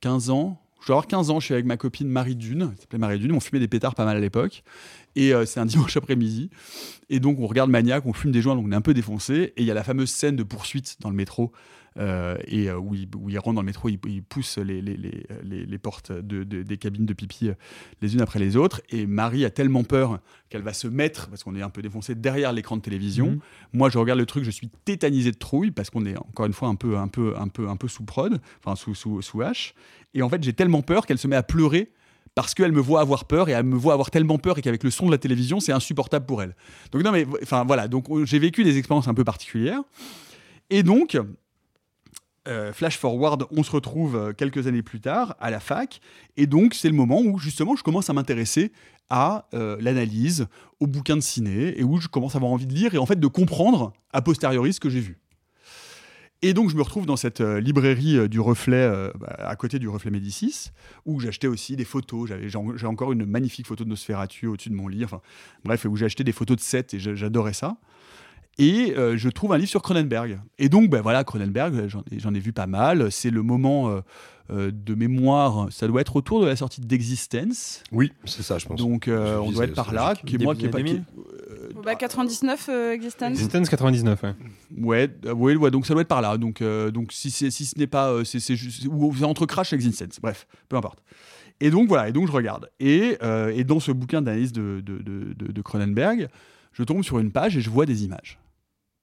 15 0.01 0.29
ans. 0.31 0.59
Je 0.81 0.87
dois 0.87 0.95
avoir 0.95 1.07
15 1.07 1.29
ans. 1.29 1.39
Je 1.39 1.45
suis 1.45 1.53
avec 1.53 1.65
ma 1.65 1.77
copine 1.77 2.07
Marie 2.07 2.35
Dune. 2.37 2.69
Elle 2.71 2.79
s'appelait 2.79 2.97
Marie 2.99 3.19
Dune. 3.19 3.33
On 3.33 3.39
fumait 3.39 3.59
des 3.59 3.67
pétards 3.67 3.93
pas 3.95 4.05
mal 4.05 4.17
à 4.17 4.19
l'époque 4.19 4.63
et 5.19 5.33
euh, 5.33 5.45
c'est 5.45 5.59
un 5.59 5.65
dimanche 5.73 5.95
après-midi 5.97 6.49
et 7.09 7.19
donc 7.19 7.39
on 7.39 7.47
regarde 7.47 7.69
Maniac 7.69 8.05
on 8.05 8.13
fume 8.13 8.31
des 8.31 8.41
joints 8.41 8.55
donc 8.55 8.65
on 8.67 8.71
est 8.71 8.75
un 8.75 8.81
peu 8.81 8.93
défoncé 8.93 9.53
et 9.55 9.61
il 9.61 9.65
y 9.65 9.71
a 9.71 9.73
la 9.73 9.83
fameuse 9.83 10.09
scène 10.09 10.35
de 10.35 10.43
poursuite 10.43 10.97
dans 11.01 11.09
le 11.09 11.15
métro 11.15 11.51
euh, 11.97 12.37
et 12.47 12.69
euh, 12.69 12.77
où, 12.77 12.93
il, 12.93 13.09
où 13.17 13.29
il 13.29 13.37
rentre 13.39 13.55
dans 13.55 13.61
le 13.61 13.65
métro, 13.65 13.89
il, 13.89 13.97
il 14.07 14.21
pousse 14.23 14.59
les, 14.59 14.79
les, 14.81 14.95
les, 14.95 15.25
les- 15.43 15.65
les 15.65 15.77
portes 15.79 16.11
de- 16.11 16.43
de- 16.43 16.61
des 16.61 16.77
cabines 16.77 17.05
de 17.07 17.13
pipi 17.13 17.49
euh, 17.49 17.53
les 18.01 18.13
unes 18.13 18.21
après 18.21 18.37
les 18.39 18.55
autres. 18.55 18.79
Et 18.91 19.07
Marie 19.07 19.43
a 19.43 19.49
tellement 19.49 19.83
peur 19.83 20.19
qu'elle 20.49 20.61
va 20.61 20.71
se 20.73 20.87
mettre, 20.87 21.27
parce 21.29 21.43
qu'on 21.43 21.55
est 21.55 21.63
un 21.63 21.71
peu 21.71 21.81
défoncé, 21.81 22.13
derrière 22.13 22.53
l'écran 22.53 22.77
de 22.77 22.83
télévision. 22.83 23.31
Mhm. 23.31 23.39
Moi, 23.73 23.89
je 23.89 23.97
regarde 23.97 24.19
le 24.19 24.27
truc, 24.27 24.43
je 24.43 24.51
suis 24.51 24.69
tétanisé 24.85 25.31
de 25.31 25.37
trouille, 25.37 25.71
parce 25.71 25.89
qu'on 25.89 26.05
est 26.05 26.15
encore 26.15 26.45
une 26.45 26.53
fois 26.53 26.69
un 26.69 26.75
peu, 26.75 26.95
un 26.95 27.07
peu, 27.07 27.33
un 27.37 27.47
peu, 27.47 27.67
un 27.67 27.75
peu 27.75 27.87
sous 27.87 28.03
prod, 28.05 28.39
enfin 28.63 28.75
sous, 28.75 28.93
sous, 28.93 29.21
sous 29.23 29.39
H. 29.41 29.73
Et 30.13 30.21
en 30.21 30.29
fait, 30.29 30.41
j'ai 30.43 30.53
tellement 30.53 30.83
peur 30.83 31.05
qu'elle 31.07 31.17
se 31.17 31.27
met 31.27 31.35
à 31.35 31.43
pleurer 31.43 31.91
parce 32.41 32.53
qu'elle 32.53 32.71
me 32.71 32.79
voit 32.79 33.01
avoir 33.01 33.25
peur 33.25 33.49
et 33.49 33.51
elle 33.51 33.65
me 33.65 33.75
voit 33.75 33.91
avoir 33.91 34.11
tellement 34.11 34.37
peur 34.37 34.57
et 34.57 34.61
qu'avec 34.61 34.83
le 34.85 34.91
son 34.91 35.07
de 35.07 35.11
la 35.11 35.17
télévision, 35.17 35.59
c'est 35.59 35.73
insupportable 35.73 36.25
pour 36.25 36.41
elle. 36.41 36.55
Donc 36.93 37.03
non 37.03 37.11
mais 37.11 37.27
enfin 37.43 37.65
voilà, 37.65 37.89
donc 37.89 38.09
euh, 38.09 38.25
j'ai 38.25 38.39
vécu 38.39 38.63
des 38.63 38.77
expériences 38.77 39.09
un 39.09 39.13
peu 39.13 39.25
particulières. 39.25 39.81
Et 40.69 40.81
donc 40.81 41.17
euh, 42.47 42.71
flash 42.71 42.97
forward, 42.97 43.45
on 43.51 43.61
se 43.61 43.71
retrouve 43.71 44.15
euh, 44.15 44.31
quelques 44.31 44.67
années 44.67 44.81
plus 44.81 45.01
tard 45.01 45.35
à 45.41 45.51
la 45.51 45.59
fac, 45.59 45.99
et 46.37 46.47
donc 46.47 46.73
c'est 46.73 46.87
le 46.87 46.95
moment 46.95 47.19
où 47.19 47.37
justement 47.37 47.75
je 47.75 47.83
commence 47.83 48.09
à 48.09 48.13
m'intéresser 48.13 48.71
à 49.09 49.47
euh, 49.53 49.75
l'analyse, 49.81 50.47
aux 50.79 50.87
bouquins 50.87 51.17
de 51.17 51.21
ciné, 51.21 51.77
et 51.77 51.83
où 51.83 51.99
je 51.99 52.07
commence 52.07 52.35
à 52.35 52.37
avoir 52.37 52.53
envie 52.53 52.67
de 52.67 52.73
lire 52.73 52.95
et 52.95 52.97
en 52.97 53.05
fait 53.05 53.19
de 53.19 53.27
comprendre 53.27 53.91
a 54.13 54.21
posteriori 54.21 54.71
ce 54.71 54.79
que 54.79 54.89
j'ai 54.89 55.01
vu. 55.01 55.19
Et 56.41 56.53
donc 56.53 56.69
je 56.69 56.75
me 56.75 56.81
retrouve 56.81 57.05
dans 57.05 57.17
cette 57.17 57.41
euh, 57.41 57.59
librairie 57.59 58.17
euh, 58.17 58.27
du 58.29 58.39
Reflet, 58.39 58.77
euh, 58.77 59.11
bah, 59.19 59.35
à 59.39 59.55
côté 59.57 59.77
du 59.77 59.89
Reflet 59.89 60.09
Médicis, 60.09 60.71
où 61.05 61.19
j'achetais 61.19 61.47
aussi 61.47 61.75
des 61.75 61.83
photos. 61.83 62.29
J'ai 62.45 62.55
en- 62.57 62.77
j'ai 62.77 62.87
encore 62.87 63.11
une 63.11 63.25
magnifique 63.25 63.67
photo 63.67 63.83
de 63.83 63.89
Nosferatu 63.89 64.47
au-dessus 64.47 64.69
de 64.69 64.75
mon 64.75 64.87
lit. 64.87 65.03
Enfin, 65.03 65.19
bref, 65.65 65.85
où 65.85 65.97
acheté 66.05 66.23
des 66.23 66.31
photos 66.31 66.55
de 66.55 66.61
sets 66.61 66.87
et 66.93 66.99
j'a- 66.99 67.13
j'adorais 67.15 67.51
ça. 67.53 67.75
Et 68.59 68.93
euh, 68.97 69.15
je 69.17 69.29
trouve 69.29 69.53
un 69.53 69.57
livre 69.57 69.69
sur 69.69 69.81
Cronenberg. 69.81 70.39
Et 70.59 70.69
donc, 70.69 70.89
ben 70.89 71.01
voilà, 71.01 71.23
Cronenberg, 71.23 71.87
j'en 71.87 72.33
ai, 72.33 72.39
vu 72.39 72.51
pas 72.53 72.67
mal. 72.67 73.09
C'est 73.11 73.29
le 73.31 73.41
moment 73.41 73.89
euh, 73.89 74.01
euh, 74.51 74.71
de 74.73 74.95
mémoire. 74.95 75.67
Ça 75.71 75.87
doit 75.87 76.01
être 76.01 76.15
autour 76.17 76.41
de 76.41 76.45
la 76.45 76.55
sortie 76.57 76.81
d'Existence. 76.81 77.83
Oui, 77.93 78.11
c'est 78.25 78.43
ça, 78.43 78.57
je 78.57 78.65
pense. 78.67 78.77
Donc, 78.77 79.07
euh, 79.07 79.37
on 79.37 79.51
doit 79.51 79.63
être 79.63 79.73
par 79.75 79.93
là. 79.93 80.13
Qui 80.15 80.35
est 80.35 80.39
moi 80.43 80.55
qui 80.55 80.65
est 80.65 80.69
pas. 80.69 80.77
Début 80.79 80.99
qui- 80.99 81.75
Bah, 81.83 81.95
99 81.95 82.67
euh, 82.69 82.91
Existence. 82.91 83.29
Existence 83.29 83.69
99, 83.69 84.23
ouais. 84.23 84.33
Ouais, 84.77 85.09
ouais, 85.33 85.55
ouais, 85.55 85.71
donc 85.71 85.85
ça 85.85 85.93
doit 85.93 86.01
être 86.01 86.07
par 86.09 86.21
là. 86.21 86.37
Donc, 86.37 86.61
euh, 86.61 86.91
donc 86.91 87.13
si, 87.13 87.31
si 87.31 87.51
ce 87.51 87.79
n'est 87.79 87.87
pas, 87.87 88.09
euh, 88.11 88.23
c'est 88.25 88.41
ou 88.89 89.13
entre 89.23 89.45
Crash 89.45 89.71
et 89.71 89.75
Existence. 89.77 90.19
Bref, 90.21 90.45
peu 90.67 90.75
importe. 90.75 90.99
Et 91.61 91.69
donc 91.71 91.87
voilà, 91.87 92.09
et 92.09 92.11
donc 92.11 92.27
je 92.27 92.31
regarde. 92.33 92.69
Et, 92.81 93.17
euh, 93.23 93.53
et 93.55 93.63
dans 93.63 93.79
ce 93.79 93.91
bouquin 93.93 94.21
d'analyse 94.21 94.51
de, 94.51 94.81
de, 94.85 94.97
de, 94.97 95.33
de- 95.33 95.51
de 95.53 95.61
Cronenberg, 95.61 96.27
je 96.73 96.83
tombe 96.83 97.03
sur 97.03 97.19
une 97.19 97.31
page 97.31 97.55
et 97.57 97.61
je 97.61 97.69
vois 97.69 97.85
des 97.85 98.03
images. 98.03 98.39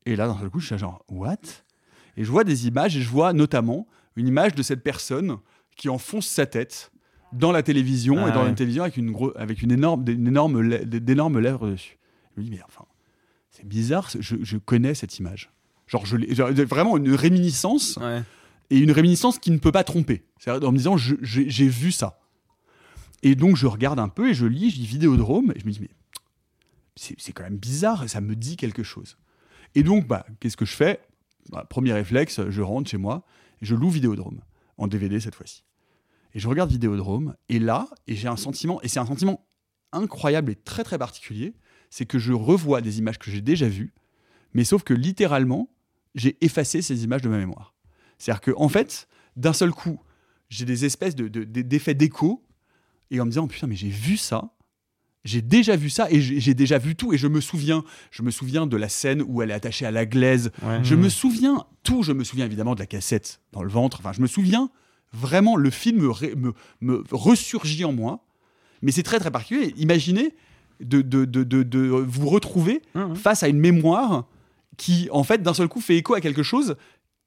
Et 0.06 0.16
là, 0.16 0.26
d'un 0.28 0.38
seul 0.38 0.48
coup, 0.50 0.60
je 0.60 0.66
suis 0.66 0.78
genre, 0.78 1.04
what? 1.08 1.36
Et 2.16 2.24
je 2.24 2.30
vois 2.30 2.44
des 2.44 2.66
images 2.66 2.96
et 2.96 3.02
je 3.02 3.08
vois 3.10 3.32
notamment 3.32 3.86
une 4.16 4.26
image 4.28 4.54
de 4.54 4.62
cette 4.62 4.82
personne 4.82 5.36
qui 5.76 5.88
enfonce 5.90 6.26
sa 6.26 6.46
tête 6.46 6.90
dans 7.32 7.52
la 7.52 7.62
télévision 7.62 8.24
Ah 8.24 8.28
et 8.28 8.32
dans 8.32 8.42
ouais. 8.42 8.48
la 8.48 8.54
télévision 8.54 8.84
avec 8.84 8.96
une, 8.96 9.10
gros, 9.12 9.32
avec 9.36 9.60
une 9.60 9.72
énorme, 9.72 10.04
une 10.08 10.28
énorme, 10.28 10.84
d'énormes 10.84 11.38
lèvres 11.40 11.68
dessus. 11.68 11.98
Je 12.34 12.40
me 12.40 12.46
dis, 12.46 12.50
mais 12.52 12.62
enfin, 12.66 12.84
c'est 13.50 13.66
bizarre, 13.66 14.08
je, 14.18 14.36
je 14.40 14.56
connais 14.56 14.94
cette 14.94 15.18
image. 15.18 15.50
Genre, 15.86 16.06
je 16.06 16.16
genre, 16.32 16.50
vraiment 16.52 16.96
une 16.96 17.12
réminiscence 17.12 17.98
Ouais. 18.00 18.22
et 18.70 18.78
une 18.78 18.90
réminiscence 18.92 19.38
qui 19.38 19.50
ne 19.50 19.58
peut 19.58 19.72
pas 19.72 19.84
tromper. 19.84 20.24
En 20.46 20.72
me 20.72 20.78
disant, 20.78 20.96
j'ai 20.96 21.68
vu 21.68 21.92
ça. 21.92 22.18
Et 23.22 23.34
donc, 23.34 23.56
je 23.56 23.66
regarde 23.66 23.98
un 23.98 24.08
peu 24.08 24.30
et 24.30 24.34
je 24.34 24.46
lis, 24.46 24.70
je 24.70 24.76
lis 24.76 24.86
Vidéodrome 24.86 25.52
et 25.54 25.60
je 25.60 25.66
me 25.66 25.72
dis, 25.72 25.80
mais 25.80 25.90
c'est 26.96 27.32
quand 27.32 27.42
même 27.42 27.58
bizarre 27.58 28.08
ça 28.08 28.20
me 28.22 28.34
dit 28.34 28.56
quelque 28.56 28.82
chose. 28.82 29.18
Et 29.76 29.82
donc, 29.84 30.06
bah, 30.08 30.26
qu'est-ce 30.40 30.56
que 30.56 30.64
je 30.64 30.74
fais? 30.74 31.00
Bah, 31.50 31.64
Premier 31.68 31.92
réflexe, 31.92 32.40
je 32.48 32.62
rentre 32.62 32.90
chez 32.90 32.96
moi 32.96 33.24
et 33.62 33.66
je 33.66 33.74
loue 33.76 33.90
Vidéodrome, 33.90 34.40
en 34.78 34.88
DVD 34.88 35.20
cette 35.20 35.34
fois-ci. 35.36 35.62
Et 36.34 36.40
je 36.40 36.48
regarde 36.48 36.70
Vidéodrome 36.70 37.36
et 37.48 37.58
là, 37.58 37.88
et 38.08 38.16
j'ai 38.16 38.26
un 38.26 38.36
sentiment, 38.36 38.80
et 38.82 38.88
c'est 38.88 38.98
un 38.98 39.06
sentiment 39.06 39.46
incroyable 39.92 40.50
et 40.50 40.56
très 40.56 40.82
très 40.82 40.98
particulier, 40.98 41.54
c'est 41.90 42.06
que 42.06 42.18
je 42.18 42.32
revois 42.32 42.80
des 42.80 42.98
images 42.98 43.18
que 43.18 43.30
j'ai 43.30 43.40
déjà 43.42 43.68
vues, 43.68 43.94
mais 44.54 44.64
sauf 44.64 44.82
que 44.82 44.94
littéralement, 44.94 45.70
j'ai 46.14 46.36
effacé 46.44 46.82
ces 46.82 47.04
images 47.04 47.22
de 47.22 47.28
ma 47.28 47.38
mémoire. 47.38 47.74
C'est-à-dire 48.18 48.40
que 48.40 48.50
en 48.56 48.68
fait, 48.68 49.08
d'un 49.36 49.52
seul 49.52 49.70
coup, 49.72 50.00
j'ai 50.48 50.64
des 50.64 50.84
espèces 50.86 51.14
de, 51.14 51.28
de- 51.28 51.44
de- 51.44 51.62
d'effets 51.62 51.94
d'écho, 51.94 52.42
et 53.10 53.20
en 53.20 53.26
me 53.26 53.30
disant 53.30 53.46
putain, 53.46 53.66
mais 53.66 53.76
j'ai 53.76 53.90
vu 53.90 54.16
ça, 54.16 54.50
j'ai 55.26 55.42
déjà 55.42 55.76
vu 55.76 55.90
ça, 55.90 56.10
et 56.10 56.20
j'ai 56.20 56.54
déjà 56.54 56.78
vu 56.78 56.96
tout, 56.96 57.12
et 57.12 57.18
je 57.18 57.26
me 57.26 57.40
souviens, 57.40 57.84
je 58.10 58.22
me 58.22 58.30
souviens 58.30 58.66
de 58.66 58.76
la 58.76 58.88
scène 58.88 59.22
où 59.26 59.42
elle 59.42 59.50
est 59.50 59.54
attachée 59.54 59.84
à 59.84 59.90
la 59.90 60.06
glaise. 60.06 60.50
Ouais. 60.62 60.82
Je 60.82 60.94
me 60.94 61.08
souviens 61.08 61.66
tout, 61.82 62.02
je 62.02 62.12
me 62.12 62.24
souviens 62.24 62.46
évidemment 62.46 62.74
de 62.74 62.80
la 62.80 62.86
cassette 62.86 63.40
dans 63.52 63.62
le 63.62 63.68
ventre. 63.68 63.98
Enfin, 64.00 64.12
je 64.12 64.22
me 64.22 64.26
souviens 64.26 64.70
vraiment 65.12 65.56
le 65.56 65.70
film 65.70 66.00
me, 66.00 66.36
me, 66.36 66.54
me 66.80 67.04
ressurgit 67.10 67.84
en 67.84 67.92
moi. 67.92 68.24
Mais 68.82 68.92
c'est 68.92 69.02
très 69.02 69.18
très 69.18 69.30
particulier. 69.30 69.74
Imaginez 69.76 70.34
de, 70.80 71.02
de, 71.02 71.24
de, 71.24 71.44
de, 71.44 71.62
de 71.62 71.78
vous 71.78 72.28
retrouver 72.28 72.82
face 73.14 73.42
à 73.42 73.48
une 73.48 73.58
mémoire 73.58 74.26
qui, 74.76 75.08
en 75.10 75.24
fait, 75.24 75.42
d'un 75.42 75.54
seul 75.54 75.68
coup, 75.68 75.80
fait 75.80 75.96
écho 75.96 76.14
à 76.14 76.20
quelque 76.20 76.42
chose 76.42 76.76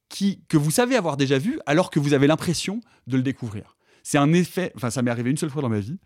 qui, 0.08 0.42
que 0.48 0.58
vous 0.58 0.72
savez 0.72 0.96
avoir 0.96 1.18
déjà 1.18 1.38
vu, 1.38 1.60
alors 1.66 1.90
que 1.90 2.00
vous 2.00 2.14
avez 2.14 2.28
l'impression 2.28 2.82
de 3.08 3.18
le 3.18 3.24
découvrir. 3.24 3.76
C'est 4.04 4.18
un 4.18 4.34
effet, 4.34 4.72
enfin, 4.76 4.90
ça 4.90 5.02
m'est 5.02 5.12
arrivé 5.12 5.32
une 5.32 5.38
seule 5.38 5.50
fois 5.50 5.62
dans 5.62 5.70
ma 5.70 5.80
vie, 5.80 5.98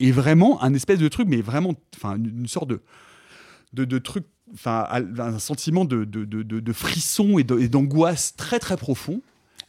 et 0.00 0.12
vraiment 0.12 0.62
un 0.62 0.74
espèce 0.74 0.98
de 0.98 1.08
truc, 1.08 1.28
mais 1.28 1.40
vraiment, 1.40 1.74
enfin, 1.96 2.16
une, 2.16 2.46
sorte 2.46 2.68
de, 2.68 3.84
de, 3.84 3.98
trucs, 3.98 4.26
enfin, 4.54 4.86
un 4.90 5.38
sentiment 5.38 5.84
de, 5.84 6.04
de, 6.04 6.24
de, 6.24 6.42
de- 6.42 6.72
frisson 6.72 7.38
et 7.38 7.44
d'angoisse 7.44 8.36
très 8.36 8.58
très 8.58 8.76
profond. 8.76 9.20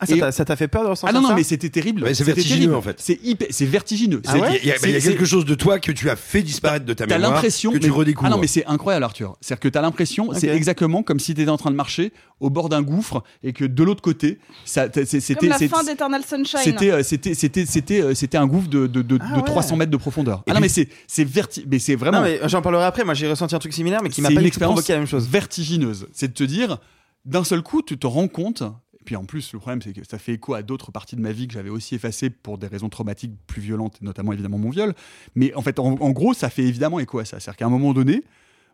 Ah, 0.01 0.05
ça 0.05 0.15
Et- 0.15 0.19
t'a- 0.19 0.31
ça 0.31 0.45
t'a 0.45 0.55
fait 0.55 0.69
peur 0.69 0.83
de 0.83 0.87
ressentir 0.89 1.09
Ah 1.09 1.13
non, 1.13 1.21
non, 1.21 1.29
ça 1.29 1.35
mais 1.35 1.43
c'était 1.43 1.69
terrible. 1.69 2.03
Ouais, 2.03 2.09
c'est 2.09 2.19
C'était 2.23 2.31
vertigineux, 2.35 2.59
terrible. 2.59 2.75
en 2.75 2.81
fait. 2.81 2.95
C'est 3.01 3.19
hyper, 3.21 3.47
c'est 3.51 3.65
vertigineux. 3.65 4.21
Ah 4.25 4.31
C'est- 4.31 4.39
ouais 4.39 4.59
il 4.63 4.67
y 4.69 4.71
a, 4.71 4.75
il 4.83 4.91
y 4.91 4.95
a 4.95 5.01
C'est- 5.01 5.09
quelque 5.09 5.25
chose 5.25 5.43
de 5.43 5.55
toi 5.55 5.77
que 5.79 5.91
tu 5.91 6.09
as 6.09 6.15
fait 6.15 6.41
disparaître 6.41 6.85
de 6.85 6.93
ta 6.93 7.05
T'as 7.05 7.15
mémoire, 7.17 7.33
l'impression 7.33 7.73
que 7.73 7.77
tu 7.79 7.87
mais- 7.87 7.93
redécouvres. 7.93 8.27
Ah 8.27 8.29
non 8.29 8.37
mais 8.37 8.47
c'est 8.47 8.65
incroyable 8.65 9.03
Arthur. 9.03 9.35
C'est-à-dire 9.41 9.59
que 9.59 9.67
t'as 9.67 9.81
l'impression, 9.81 10.29
c'est 10.33 10.47
exactement 10.47 11.03
comme 11.03 11.19
si 11.19 11.33
t'étais 11.33 11.49
en 11.49 11.57
train 11.57 11.71
de 11.71 11.75
marcher 11.75 12.13
au 12.39 12.49
bord 12.49 12.69
d'un 12.69 12.81
gouffre 12.81 13.23
et 13.43 13.51
que 13.51 13.65
de 13.65 13.83
l'autre 13.83 14.01
côté, 14.01 14.39
ça, 14.63 14.87
t- 14.87 15.05
c'est- 15.05 15.19
c'était 15.19 15.47
la 15.47 15.57
c'est- 15.57 15.67
fin 15.67 15.83
d'Eternal 15.83 16.23
Sunshine. 16.23 16.59
c'était 16.63 16.91
euh, 16.91 17.03
c'était 17.03 17.33
c'était 17.33 17.65
c'était 17.65 18.01
euh, 18.01 18.13
c'était 18.15 18.37
un 18.37 18.47
gouffre 18.47 18.69
de 18.69 18.87
de, 18.87 19.01
de, 19.01 19.17
Ah 19.21 19.31
de 19.33 19.39
ouais. 19.39 19.45
300 19.45 19.75
mètres 19.75 19.91
de 19.91 19.97
profondeur. 19.97 20.43
Et 20.47 20.51
ah 20.51 20.53
non 20.53 20.61
mais 20.61 20.69
c'est 20.69 20.87
c'est 21.07 21.25
verti 21.25 21.65
mais 21.69 21.77
c'est 21.79 21.95
vraiment 21.95 22.19
Non, 22.19 22.23
mais 22.23 22.39
j'en 22.47 22.61
parlerai 22.61 22.85
après. 22.85 23.03
Moi, 23.03 23.15
j'ai 23.15 23.27
ressenti 23.29 23.53
un 23.53 23.59
truc 23.59 23.73
similaire, 23.73 23.99
mais 24.01 24.09
qui 24.09 24.21
m'a 24.21 24.29
c'est 24.29 24.35
pas 24.35 24.39
une 24.39 24.45
du 24.45 24.51
tout 24.51 24.55
expérience 24.55 24.75
provoqué 24.75 24.93
la 24.93 24.99
même 24.99 25.07
chose. 25.07 25.27
vertigineuse. 25.27 26.07
C'est 26.13 26.29
de 26.29 26.33
te 26.33 26.43
dire, 26.45 26.77
d'un 27.25 27.43
seul 27.43 27.61
coup, 27.61 27.81
tu 27.81 27.97
te 27.97 28.07
rends 28.07 28.27
compte. 28.29 28.63
Et 29.09 29.13
puis 29.13 29.15
en 29.15 29.25
plus, 29.25 29.53
le 29.53 29.59
problème, 29.59 29.81
c'est 29.81 29.91
que 29.91 30.05
ça 30.07 30.19
fait 30.19 30.33
écho 30.33 30.53
à 30.53 30.61
d'autres 30.61 30.91
parties 30.91 31.15
de 31.15 31.21
ma 31.21 31.31
vie 31.31 31.47
que 31.47 31.53
j'avais 31.55 31.71
aussi 31.71 31.95
effacées 31.95 32.29
pour 32.29 32.59
des 32.59 32.67
raisons 32.67 32.89
traumatiques 32.89 33.31
plus 33.47 33.59
violentes, 33.59 33.99
notamment 34.03 34.33
évidemment 34.33 34.59
mon 34.59 34.69
viol. 34.69 34.93
Mais 35.33 35.51
en 35.55 35.63
fait, 35.63 35.79
en, 35.79 35.93
en 35.99 36.11
gros, 36.11 36.35
ça 36.35 36.51
fait 36.51 36.61
évidemment 36.61 36.99
écho 36.99 37.17
à 37.17 37.25
ça. 37.25 37.39
C'est-à-dire 37.39 37.57
qu'à 37.57 37.65
un 37.65 37.69
moment 37.69 37.91
donné, 37.93 38.23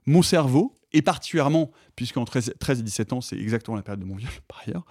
mon 0.06 0.22
cerveau, 0.22 0.74
et 0.92 1.01
particulièrement, 1.01 1.72
puisqu'en 1.96 2.25
13, 2.25 2.56
13 2.60 2.80
et 2.82 2.84
17 2.84 3.13
ans, 3.13 3.22
c'est 3.22 3.38
exactement 3.38 3.77
la 3.77 3.82
période 3.84 4.01
de 4.01 4.06
mon 4.06 4.15
viol, 4.18 4.30
par 4.50 4.62
ailleurs, 4.68 4.86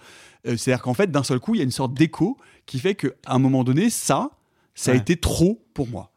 euh, 0.47 0.57
c'est-à-dire 0.57 0.81
qu'en 0.81 0.95
fait, 0.95 1.11
d'un 1.11 1.21
seul 1.23 1.39
coup, 1.39 1.53
il 1.53 1.59
y 1.59 1.61
a 1.61 1.63
une 1.63 1.69
sorte 1.69 1.93
d'écho 1.93 2.37
qui 2.65 2.79
fait 2.79 2.95
qu'à 2.95 3.09
un 3.27 3.37
moment 3.37 3.63
donné, 3.63 3.91
ça, 3.91 4.31
ça 4.73 4.93
a 4.93 4.95
été 4.95 5.15
trop 5.15 5.63
pour 5.75 5.87
moi. 5.87 6.11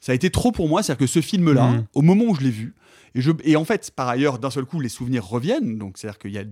Ça 0.00 0.10
a 0.10 0.14
été 0.16 0.30
trop 0.30 0.50
pour 0.50 0.68
moi, 0.68 0.82
c'est-à-dire 0.82 1.06
que 1.06 1.06
ce 1.06 1.20
film-là, 1.20 1.70
Mhm. 1.70 1.86
au 1.94 2.02
moment 2.02 2.24
où 2.24 2.34
je 2.34 2.40
l'ai 2.40 2.50
vu, 2.50 2.74
et, 3.14 3.20
je, 3.20 3.30
et 3.44 3.56
en 3.56 3.64
fait, 3.64 3.90
par 3.94 4.08
ailleurs, 4.08 4.38
d'un 4.38 4.50
seul 4.50 4.64
coup, 4.64 4.80
les 4.80 4.88
souvenirs 4.88 5.26
reviennent, 5.26 5.78
donc 5.78 5.98
c'est-à-dire 5.98 6.18
qu'il 6.18 6.32
y 6.32 6.38
a 6.38 6.44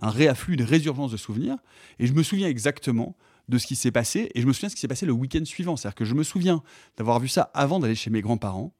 un 0.00 0.10
réafflux, 0.10 0.54
une 0.54 0.62
résurgence 0.62 1.12
de 1.12 1.16
souvenirs, 1.16 1.56
et 1.98 2.06
je 2.06 2.12
me 2.12 2.22
souviens 2.22 2.48
exactement 2.48 3.16
de 3.48 3.58
ce 3.58 3.66
qui 3.66 3.76
s'est 3.76 3.90
passé, 3.90 4.30
et 4.34 4.40
je 4.40 4.46
me 4.46 4.52
souviens 4.52 4.68
de 4.68 4.70
ce 4.70 4.76
qui 4.76 4.80
s'est 4.80 4.88
passé 4.88 5.06
le 5.06 5.12
week-end 5.12 5.44
suivant, 5.44 5.76
c'est-à-dire 5.76 5.96
que 5.96 6.04
je 6.04 6.14
me 6.14 6.22
souviens 6.22 6.62
d'avoir 6.96 7.20
vu 7.20 7.28
ça 7.28 7.50
avant 7.54 7.78
d'aller 7.78 7.94
chez 7.94 8.10
mes 8.10 8.20
grands-parents, 8.20 8.74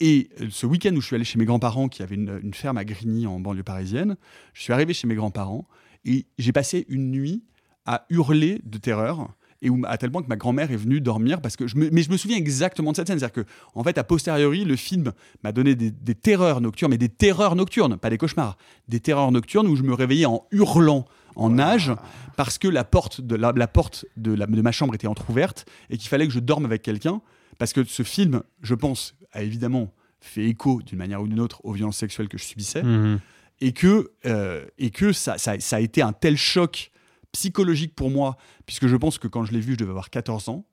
et 0.00 0.30
ce 0.50 0.66
week-end 0.66 0.94
où 0.94 1.00
je 1.00 1.06
suis 1.06 1.16
allé 1.16 1.24
chez 1.24 1.38
mes 1.38 1.44
grands-parents, 1.44 1.88
qui 1.88 2.02
avaient 2.02 2.14
une 2.14 2.54
ferme 2.54 2.78
à 2.78 2.84
Grigny 2.84 3.26
en 3.26 3.40
banlieue 3.40 3.64
parisienne, 3.64 4.16
je 4.52 4.62
suis 4.62 4.72
arrivé 4.72 4.94
chez 4.94 5.08
mes 5.08 5.16
grands-parents, 5.16 5.66
et 6.04 6.26
j'ai 6.38 6.52
passé 6.52 6.86
une 6.88 7.10
nuit 7.10 7.42
à 7.84 8.06
hurler 8.10 8.60
de 8.64 8.78
terreur, 8.78 9.34
et 9.60 9.70
où, 9.70 9.82
à 9.86 9.98
tel 9.98 10.10
point 10.10 10.22
que 10.22 10.28
ma 10.28 10.36
grand-mère 10.36 10.70
est 10.70 10.76
venue 10.76 11.00
dormir 11.00 11.40
parce 11.40 11.56
que 11.56 11.66
je 11.66 11.76
me, 11.76 11.88
mais 11.90 12.02
je 12.02 12.10
me 12.10 12.16
souviens 12.16 12.36
exactement 12.36 12.92
de 12.92 12.96
cette 12.96 13.08
scène, 13.08 13.18
c'est-à-dire 13.18 13.44
que 13.44 13.50
en 13.74 13.82
fait 13.82 13.98
a 13.98 14.04
posteriori 14.04 14.64
le 14.64 14.76
film 14.76 15.12
m'a 15.42 15.50
donné 15.52 15.74
des, 15.74 15.90
des 15.90 16.14
terreurs 16.14 16.60
nocturnes, 16.60 16.90
mais 16.92 16.98
des 16.98 17.08
terreurs 17.08 17.56
nocturnes, 17.56 17.96
pas 17.96 18.10
des 18.10 18.18
cauchemars, 18.18 18.56
des 18.88 19.00
terreurs 19.00 19.32
nocturnes 19.32 19.66
où 19.66 19.74
je 19.76 19.82
me 19.82 19.94
réveillais 19.94 20.26
en 20.26 20.44
hurlant 20.52 21.04
en 21.36 21.50
nage 21.50 21.92
parce 22.36 22.58
que 22.58 22.68
la 22.68 22.84
porte 22.84 23.20
de 23.20 23.34
la, 23.34 23.52
la 23.54 23.66
porte 23.68 24.04
de, 24.16 24.32
la- 24.32 24.46
de 24.46 24.62
ma 24.62 24.72
chambre 24.72 24.94
était 24.94 25.06
entrouverte 25.08 25.66
et 25.90 25.96
qu'il 25.98 26.08
fallait 26.08 26.26
que 26.26 26.32
je 26.32 26.40
dorme 26.40 26.64
avec 26.64 26.82
quelqu'un 26.82 27.20
parce 27.58 27.72
que 27.72 27.82
ce 27.84 28.04
film, 28.04 28.42
je 28.62 28.74
pense, 28.76 29.16
a 29.32 29.42
évidemment 29.42 29.92
fait 30.20 30.44
écho 30.44 30.80
d'une 30.82 30.98
manière 30.98 31.20
ou 31.22 31.26
d'une 31.28 31.40
autre 31.40 31.60
aux 31.64 31.72
violences 31.72 31.96
sexuelles 31.96 32.28
que 32.28 32.38
je 32.38 32.44
subissais 32.44 32.82
Mhm. 32.84 33.18
et 33.60 33.72
que, 33.72 34.12
euh, 34.26 34.64
et 34.78 34.90
que 34.90 35.12
ça, 35.12 35.36
ça, 35.38 35.58
ça 35.58 35.76
a 35.76 35.80
été 35.80 36.00
un 36.02 36.12
tel 36.12 36.36
choc 36.36 36.90
psychologique 37.38 37.94
pour 37.94 38.10
moi, 38.10 38.36
puisque 38.66 38.88
je 38.88 38.96
pense 38.96 39.16
que 39.18 39.28
quand 39.28 39.44
je 39.44 39.52
l'ai 39.52 39.60
vu, 39.60 39.74
je 39.74 39.78
devais 39.78 39.90
avoir 39.90 40.10
14 40.10 40.48
ans, 40.48 40.64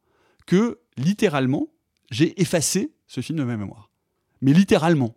que 0.48 0.80
littéralement, 0.98 1.68
j'ai 2.10 2.40
effacé 2.42 2.92
ce 3.06 3.22
film 3.22 3.38
de 3.38 3.44
ma 3.44 3.56
mémoire. 3.56 3.92
Mais 4.42 4.52
littéralement. 4.52 5.14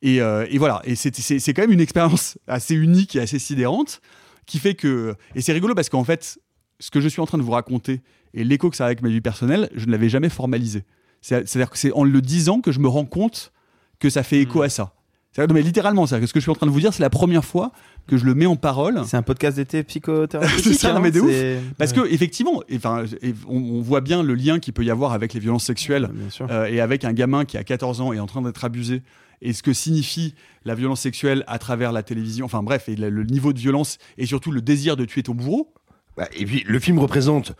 Et, 0.00 0.22
euh, 0.22 0.46
et 0.48 0.56
voilà, 0.56 0.80
et 0.84 0.94
c'est- 0.94 1.52
quand 1.52 1.62
même 1.62 1.70
une 1.72 1.80
expérience 1.82 2.38
assez 2.46 2.74
unique 2.74 3.14
et 3.16 3.20
assez 3.20 3.38
sidérante, 3.38 4.00
qui 4.46 4.58
fait 4.58 4.74
que... 4.74 5.14
Et 5.34 5.42
c'est 5.42 5.52
rigolo 5.52 5.74
parce 5.74 5.90
qu'en 5.90 6.04
fait, 6.04 6.38
ce 6.80 6.90
que 6.90 7.00
je 7.02 7.08
suis 7.08 7.20
en 7.20 7.26
train 7.26 7.36
de 7.38 7.42
vous 7.42 7.52
raconter 7.52 8.00
et 8.32 8.42
l'écho 8.42 8.70
que 8.70 8.76
ça 8.76 8.84
a 8.84 8.86
avec 8.86 9.02
ma 9.02 9.08
vie 9.10 9.20
personnelle, 9.20 9.68
je 9.74 9.84
ne 9.86 9.90
l'avais 9.92 10.08
jamais 10.08 10.30
formalisé. 10.30 10.84
C'est- 11.20 11.46
C'est-à-dire 11.46 11.70
que 11.70 11.78
c'est 11.78 11.92
en 11.92 12.04
le 12.04 12.20
disant 12.22 12.60
que 12.62 12.72
je 12.72 12.80
me 12.80 12.88
rends 12.88 13.04
compte 13.06 13.52
que 13.98 14.08
ça 14.10 14.22
fait 14.22 14.40
écho 14.40 14.62
à 14.62 14.68
ça. 14.70 14.94
Non, 15.38 15.46
mais 15.52 15.62
littéralement, 15.62 16.06
que 16.06 16.26
ce 16.26 16.32
que 16.32 16.38
je 16.40 16.44
suis 16.44 16.50
en 16.50 16.54
train 16.54 16.66
de 16.66 16.70
vous 16.70 16.80
dire, 16.80 16.92
c'est 16.94 17.02
la 17.02 17.10
première 17.10 17.44
fois 17.44 17.72
que 18.06 18.16
je 18.16 18.24
le 18.24 18.34
mets 18.34 18.46
en 18.46 18.56
parole. 18.56 19.02
C'est 19.06 19.16
un 19.16 19.22
podcast 19.22 19.56
d'été 19.56 19.82
psychothérapeutique. 19.82 20.64
C'est 20.64 20.74
ça, 20.74 20.92
non, 20.92 21.00
mais 21.00 21.10
de 21.10 21.20
ouf. 21.20 21.30
c'est- 21.30 21.60
Parce 21.78 21.92
que 21.92 22.06
effectivement, 22.12 22.62
et, 22.68 22.76
enfin, 22.76 23.04
et 23.22 23.34
on, 23.48 23.56
on 23.56 23.80
voit 23.80 24.00
bien 24.00 24.22
le 24.22 24.34
lien 24.34 24.58
qu'il 24.60 24.72
peut 24.74 24.84
y 24.84 24.90
avoir 24.90 25.12
avec 25.12 25.34
les 25.34 25.40
violences 25.40 25.64
sexuelles 25.64 26.08
Bien 26.12 26.30
sûr. 26.30 26.46
euh, 26.50 26.66
et 26.66 26.80
avec 26.80 27.04
un 27.04 27.12
gamin 27.12 27.44
qui 27.44 27.56
a 27.56 27.64
14 27.64 28.00
ans 28.00 28.12
et 28.12 28.16
est 28.16 28.20
en 28.20 28.26
train 28.26 28.42
d'être 28.42 28.64
abusé 28.64 29.02
et 29.42 29.52
ce 29.52 29.62
que 29.62 29.72
signifie 29.72 30.34
la 30.64 30.74
violence 30.74 31.00
sexuelle 31.00 31.42
à 31.48 31.58
travers 31.58 31.90
la 31.92 32.02
télévision. 32.02 32.46
Enfin 32.46 32.62
bref, 32.62 32.88
et 32.88 32.94
le, 32.96 33.10
le 33.10 33.24
niveau 33.24 33.52
de 33.52 33.58
violence 33.58 33.98
et 34.18 34.26
surtout 34.26 34.52
le 34.52 34.62
désir 34.62 34.96
de 34.96 35.04
tuer 35.04 35.22
ton 35.24 35.34
bourreau. 35.34 35.74
Bah, 36.16 36.28
et 36.38 36.44
puis, 36.46 36.62
le 36.66 36.78
film 36.78 36.98
représente 37.00 37.52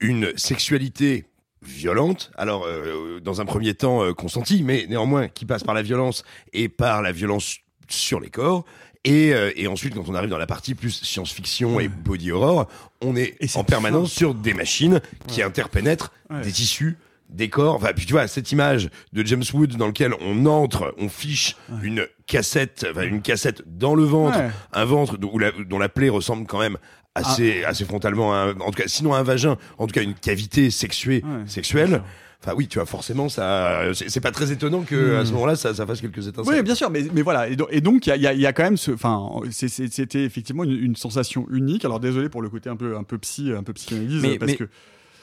une 0.00 0.30
sexualité 0.36 1.24
violente, 1.64 2.30
alors 2.36 2.64
euh, 2.66 3.20
dans 3.20 3.40
un 3.40 3.44
premier 3.44 3.74
temps 3.74 4.02
euh, 4.04 4.12
consentie, 4.12 4.62
mais 4.62 4.86
néanmoins 4.88 5.28
qui 5.28 5.44
passe 5.46 5.64
par 5.64 5.74
la 5.74 5.82
violence 5.82 6.22
et 6.52 6.68
par 6.68 7.02
la 7.02 7.12
violence 7.12 7.58
sur 7.88 8.20
les 8.20 8.30
corps. 8.30 8.64
Et, 9.06 9.34
euh, 9.34 9.52
et 9.56 9.66
ensuite, 9.66 9.94
quand 9.94 10.08
on 10.08 10.14
arrive 10.14 10.30
dans 10.30 10.38
la 10.38 10.46
partie 10.46 10.74
plus 10.74 10.90
science-fiction 11.02 11.78
et 11.78 11.88
body 11.88 12.32
horror, 12.32 12.66
on 13.02 13.16
est, 13.16 13.36
en 13.56 13.62
permanence 13.64 14.10
sur 14.12 14.34
des 14.34 14.54
machines 14.54 15.00
qui 15.28 15.42
interpénètrent 15.42 16.10
Ouais. 16.30 16.40
des 16.40 16.52
tissus, 16.52 16.96
des 17.28 17.50
corps. 17.50 17.74
Enfin, 17.74 17.92
puis 17.94 18.06
tu 18.06 18.12
vois, 18.14 18.26
cette 18.28 18.50
image 18.50 18.88
de 19.12 19.22
James 19.26 19.42
Wood 19.52 19.76
dans 19.76 19.88
lequel 19.88 20.14
on 20.22 20.46
entre, 20.46 20.94
on 20.98 21.10
fiche 21.10 21.54
une 21.82 22.06
cassette, 22.26 22.86
enfin, 22.90 23.02
une 23.02 23.20
cassette 23.20 23.62
dans 23.66 23.94
le 23.94 24.04
ventre, 24.04 24.38
Ouais. 24.38 24.50
un 24.72 24.84
ventre 24.86 25.18
dont 25.18 25.36
la, 25.36 25.50
dont 25.52 25.78
la 25.78 25.90
plaie 25.90 26.08
ressemble 26.08 26.46
quand 26.46 26.58
même 26.60 26.78
assez, 27.14 27.62
Ah. 27.64 27.68
assez 27.70 27.84
frontalement 27.84 28.34
un, 28.34 28.50
en 28.60 28.70
tout 28.70 28.82
cas, 28.82 28.88
sinon 28.88 29.14
un 29.14 29.22
vagin, 29.22 29.56
en 29.78 29.86
tout 29.86 29.92
cas 29.92 30.02
une 30.02 30.14
cavité 30.14 30.70
sexuée, 30.70 31.22
Ouais, 31.24 31.42
sexuelle. 31.46 32.02
Enfin 32.42 32.52
oui, 32.58 32.68
tu 32.68 32.78
vois, 32.78 32.84
forcément, 32.84 33.30
ça, 33.30 33.80
c'est 33.94 34.20
pas 34.20 34.30
très 34.30 34.52
étonnant 34.52 34.82
que 34.82 35.16
à 35.16 35.24
ce 35.24 35.32
moment-là, 35.32 35.56
ça, 35.56 35.72
ça 35.72 35.86
fasse 35.86 36.02
quelques 36.02 36.28
étincelles. 36.28 36.54
Oui, 36.56 36.62
bien 36.62 36.74
sûr, 36.74 36.90
mais, 36.90 37.02
mais 37.14 37.22
voilà. 37.22 37.48
Et, 37.48 37.56
do- 37.56 37.68
et 37.70 37.80
donc, 37.80 38.06
il 38.06 38.10
y 38.10 38.12
a, 38.12 38.16
il 38.16 38.22
y 38.22 38.26
a- 38.26 38.34
il 38.34 38.40
y 38.40 38.46
a 38.46 38.52
quand 38.52 38.64
même 38.64 38.76
ce. 38.76 38.90
Enfin, 38.90 39.30
c'était 39.50 40.24
effectivement 40.24 40.62
une, 40.64 40.72
une 40.72 40.94
sensation 40.96 41.46
unique. 41.50 41.86
Alors, 41.86 42.00
désolé 42.00 42.28
pour 42.28 42.42
le 42.42 42.50
côté 42.50 42.68
un 42.68 42.76
peu, 42.76 42.98
un 42.98 43.02
peu 43.02 43.16
psy, 43.16 43.50
un 43.56 43.62
peu 43.62 43.72
psychanalyse, 43.72 44.20
Mais- 44.22 44.36
parce 44.38 44.50
mais- 44.52 44.56
que. 44.58 44.68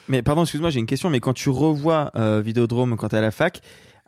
Mais 0.08 0.22
pardon, 0.22 0.42
excuse-moi, 0.42 0.70
j'ai 0.70 0.80
une 0.80 0.86
question. 0.86 1.10
Mais 1.10 1.20
quand 1.20 1.32
tu 1.32 1.48
revois 1.48 2.10
euh, 2.16 2.42
Vidéodrome 2.44 2.96
quand 2.96 3.10
t'es 3.10 3.18
à 3.18 3.20
la 3.20 3.30
fac, 3.30 3.60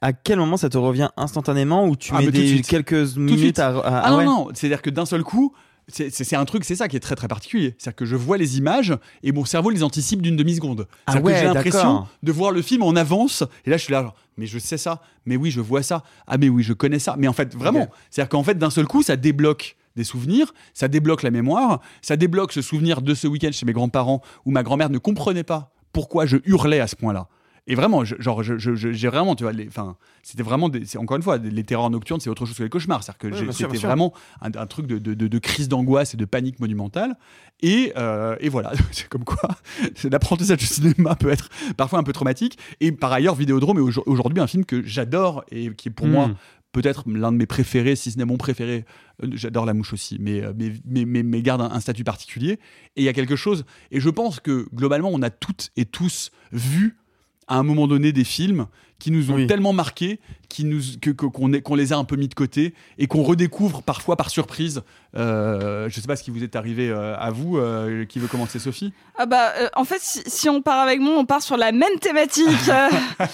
à 0.02 0.12
quel 0.12 0.38
moment 0.40 0.56
ça 0.56 0.68
te 0.68 0.76
revient 0.76 1.10
instantanément 1.16 1.86
ou 1.86 1.94
tu 1.94 2.12
Ah, 2.16 2.20
mets 2.20 2.32
des, 2.32 2.62
quelques 2.62 3.16
minutes 3.16 3.38
suite. 3.38 3.58
à, 3.60 3.68
à- 3.78 4.00
Ah, 4.06 4.10
non, 4.10 4.16
ouais. 4.16 4.24
non, 4.24 4.48
c'est-à-dire 4.54 4.82
que 4.82 4.90
d'un 4.90 5.06
seul 5.06 5.22
coup, 5.22 5.54
c'est- 5.88 6.34
un 6.36 6.44
truc, 6.44 6.64
c'est 6.64 6.76
ça 6.76 6.88
qui 6.88 6.96
est 6.96 7.00
très 7.00 7.14
très 7.14 7.28
particulier. 7.28 7.74
C'est-à-dire 7.78 7.96
que 7.96 8.04
je 8.04 8.16
vois 8.16 8.38
les 8.38 8.58
images 8.58 8.94
et 9.22 9.32
mon 9.32 9.44
cerveau 9.44 9.70
les 9.70 9.82
anticipe 9.82 10.22
d'une 10.22 10.36
demi-seconde. 10.36 10.86
Ah 11.06 11.12
C'est-à-dire 11.12 11.22
que 11.22 11.26
ouais, 11.26 11.38
j'ai 11.40 11.44
l'impression 11.46 12.06
de 12.22 12.32
voir 12.32 12.50
le 12.52 12.62
film 12.62 12.82
en 12.82 12.96
avance. 12.96 13.42
Et 13.66 13.70
là, 13.70 13.76
je 13.76 13.82
suis 13.84 13.92
là, 13.92 14.02
genre, 14.02 14.14
mais 14.36 14.46
je 14.46 14.58
sais 14.58 14.78
ça, 14.78 15.00
mais 15.26 15.36
oui, 15.36 15.50
je 15.50 15.60
vois 15.60 15.82
ça. 15.82 16.02
Ah, 16.26 16.38
mais 16.38 16.48
oui, 16.48 16.62
je 16.62 16.72
connais 16.72 16.98
ça. 16.98 17.14
Mais 17.18 17.28
en 17.28 17.32
fait, 17.32 17.54
vraiment, 17.54 17.88
c'est-à-dire 18.10 18.28
qu'en 18.30 18.42
fait, 18.42 18.58
d'un 18.58 18.70
seul 18.70 18.86
coup, 18.86 19.02
ça 19.02 19.16
débloque 19.16 19.76
des 19.96 20.04
souvenirs, 20.04 20.52
ça 20.72 20.88
débloque 20.88 21.22
la 21.22 21.30
mémoire, 21.30 21.80
ça 22.02 22.16
débloque 22.16 22.52
ce 22.52 22.62
souvenir 22.62 23.00
de 23.02 23.14
ce 23.14 23.26
week-end 23.28 23.50
chez 23.52 23.64
mes 23.66 23.72
grands-parents 23.72 24.22
où 24.44 24.50
ma 24.50 24.62
grand-mère 24.62 24.90
ne 24.90 24.98
comprenait 24.98 25.44
pas 25.44 25.72
pourquoi 25.92 26.26
je 26.26 26.38
hurlais 26.46 26.80
à 26.80 26.88
ce 26.88 26.96
point-là. 26.96 27.28
Et 27.66 27.74
vraiment, 27.74 28.04
je- 28.04 28.16
genre, 28.18 28.42
je- 28.42 28.58
je- 28.58 28.74
je- 28.74 28.92
j'ai 28.92 29.08
vraiment, 29.08 29.34
tu 29.34 29.44
vois, 29.44 29.52
enfin, 29.68 29.96
c'était 30.22 30.42
vraiment, 30.42 30.68
des, 30.68 30.96
encore 30.98 31.16
une 31.16 31.22
fois, 31.22 31.38
les 31.38 31.64
terreurs 31.64 31.88
nocturnes, 31.88 32.20
c'est 32.20 32.28
autre 32.28 32.44
chose 32.44 32.56
que 32.56 32.62
les 32.62 32.68
cauchemars. 32.68 33.02
C'est-à-dire 33.02 33.18
que 33.18 33.28
bien 33.44 33.52
c'était 33.68 33.78
vraiment 33.88 34.12
un, 34.42 34.50
un 34.54 34.66
truc 34.66 34.86
de, 34.86 34.98
de- 34.98 35.14
de- 35.14 35.28
de 35.28 35.38
crise 35.38 35.68
d'angoisse 35.68 36.12
et 36.12 36.16
de 36.18 36.24
panique 36.26 36.60
monumentale. 36.60 37.16
Et, 37.62 37.92
euh, 37.96 38.36
et 38.40 38.48
voilà, 38.50 38.72
c'est 38.92 39.08
comme 39.08 39.24
quoi 39.24 39.48
l'apprentissage 40.10 40.58
du 40.58 40.66
cinéma 40.66 41.14
peut 41.16 41.30
être 41.30 41.48
parfois 41.76 41.98
un 41.98 42.02
peu 42.02 42.12
traumatique. 42.12 42.58
Et 42.80 42.92
par 42.92 43.12
ailleurs, 43.12 43.34
Vidéodrome 43.34 43.78
est 43.78 43.82
aujourd- 43.82 44.06
aujourd'hui 44.06 44.40
un 44.40 44.46
film 44.46 44.64
que 44.66 44.82
j'adore 44.84 45.44
et 45.50 45.72
qui 45.74 45.88
est 45.88 45.92
pour 45.92 46.06
moi 46.06 46.30
peut-être 46.72 47.04
l'un 47.06 47.30
de 47.30 47.36
mes 47.36 47.46
préférés, 47.46 47.94
si 47.94 48.10
ce 48.10 48.18
n'est 48.18 48.24
mon 48.24 48.36
préféré. 48.36 48.84
Euh, 49.22 49.28
J'adore 49.32 49.64
La 49.64 49.74
Mouche 49.74 49.92
aussi, 49.92 50.18
mais, 50.20 50.42
euh, 50.42 50.52
mais, 50.58 50.72
mais, 50.84 51.04
mais- 51.04 51.22
mais 51.22 51.40
garde 51.40 51.60
un, 51.60 51.70
un 51.70 51.78
statut 51.80 52.02
particulier. 52.02 52.54
Et 52.96 53.02
il 53.02 53.04
y 53.04 53.08
a 53.08 53.12
quelque 53.12 53.36
chose, 53.36 53.64
et 53.92 54.00
je 54.00 54.10
pense 54.10 54.40
que 54.40 54.66
globalement, 54.74 55.10
on 55.12 55.22
a 55.22 55.30
toutes 55.30 55.70
et 55.76 55.84
tous 55.84 56.32
vu 56.50 56.96
à 57.48 57.56
un 57.56 57.62
moment 57.62 57.86
donné 57.86 58.12
des 58.12 58.24
films 58.24 58.66
qui 59.00 59.10
nous 59.10 59.30
ont 59.32 59.34
Oui. 59.34 59.46
tellement 59.46 59.72
marqués 59.72 60.20
qui 60.48 60.64
nous, 60.64 60.80
que, 61.02 61.10
que- 61.10 61.26
qu'on 61.26 61.52
est- 61.52 61.60
qu'on 61.62 61.74
les 61.74 61.92
a 61.92 61.96
un 61.98 62.04
peu 62.04 62.14
mis 62.16 62.28
de 62.28 62.34
côté 62.34 62.74
et 62.96 63.06
qu'on 63.08 63.22
redécouvre 63.24 63.82
parfois 63.82 64.16
par 64.16 64.30
surprise. 64.30 64.82
Euh, 65.16 65.88
je 65.90 66.00
sais 66.00 66.06
pas 66.06 66.14
ce 66.16 66.22
qui 66.22 66.30
vous 66.30 66.42
est 66.44 66.54
arrivé 66.54 66.88
euh, 66.90 67.16
à 67.18 67.30
vous, 67.30 67.58
euh, 67.58 68.04
qui 68.04 68.20
veut 68.20 68.28
commencer 68.28 68.58
Sophie? 68.60 68.92
Ah 69.18 69.26
bah, 69.26 69.52
euh, 69.58 69.68
en 69.74 69.84
fait, 69.84 69.98
si, 70.00 70.22
si 70.26 70.48
on 70.48 70.62
part 70.62 70.78
avec 70.80 71.00
moi, 71.00 71.14
on 71.18 71.24
part 71.26 71.42
sur 71.42 71.56
la 71.56 71.72
même 71.72 71.98
thématique. 72.00 72.46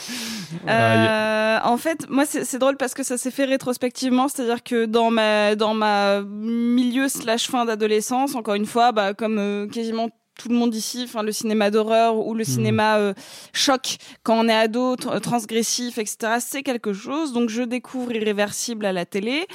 Euh, 0.67 0.69
euh, 0.69 1.59
en 1.63 1.77
fait, 1.77 2.09
moi, 2.11 2.25
c'est 2.27 2.45
c'est 2.45 2.59
drôle 2.59 2.77
parce 2.77 2.93
que 2.93 3.05
ça 3.05 3.17
s'est 3.17 3.31
fait 3.31 3.45
rétrospectivement, 3.45 4.27
c'est-à-dire 4.29 4.65
que 4.65 4.85
dans 4.85 5.11
ma 5.11 5.55
dans 5.55 5.75
ma 5.75 6.23
milieu 6.23 7.09
slash 7.09 7.49
fin 7.49 7.65
d'adolescence, 7.65 8.35
encore 8.35 8.55
une 8.55 8.67
fois, 8.67 8.91
bah, 8.91 9.15
comme 9.15 9.39
euh, 9.39 9.69
quasiment 9.69 10.09
tout 10.41 10.49
le 10.49 10.55
monde 10.55 10.75
ici, 10.75 11.03
enfin 11.05 11.23
le 11.23 11.33
cinéma 11.33 11.71
d'horreur 11.71 12.17
ou 12.17 12.33
le 12.35 12.45
cinéma 12.45 12.97
euh, 12.99 13.13
choc 13.53 13.99
quand 14.23 14.39
on 14.39 14.49
est 14.49 14.55
ado, 14.55 14.95
tr- 14.97 15.21
transgressif, 15.21 15.99
etc. 15.99 16.37
C'est 16.41 16.63
quelque 16.63 16.93
chose. 16.95 17.33
Donc 17.33 17.51
je 17.51 17.63
découvre 17.63 18.13
Irréversible 18.13 18.87
à 18.87 18.93
la 18.93 19.05
télé, 19.05 19.47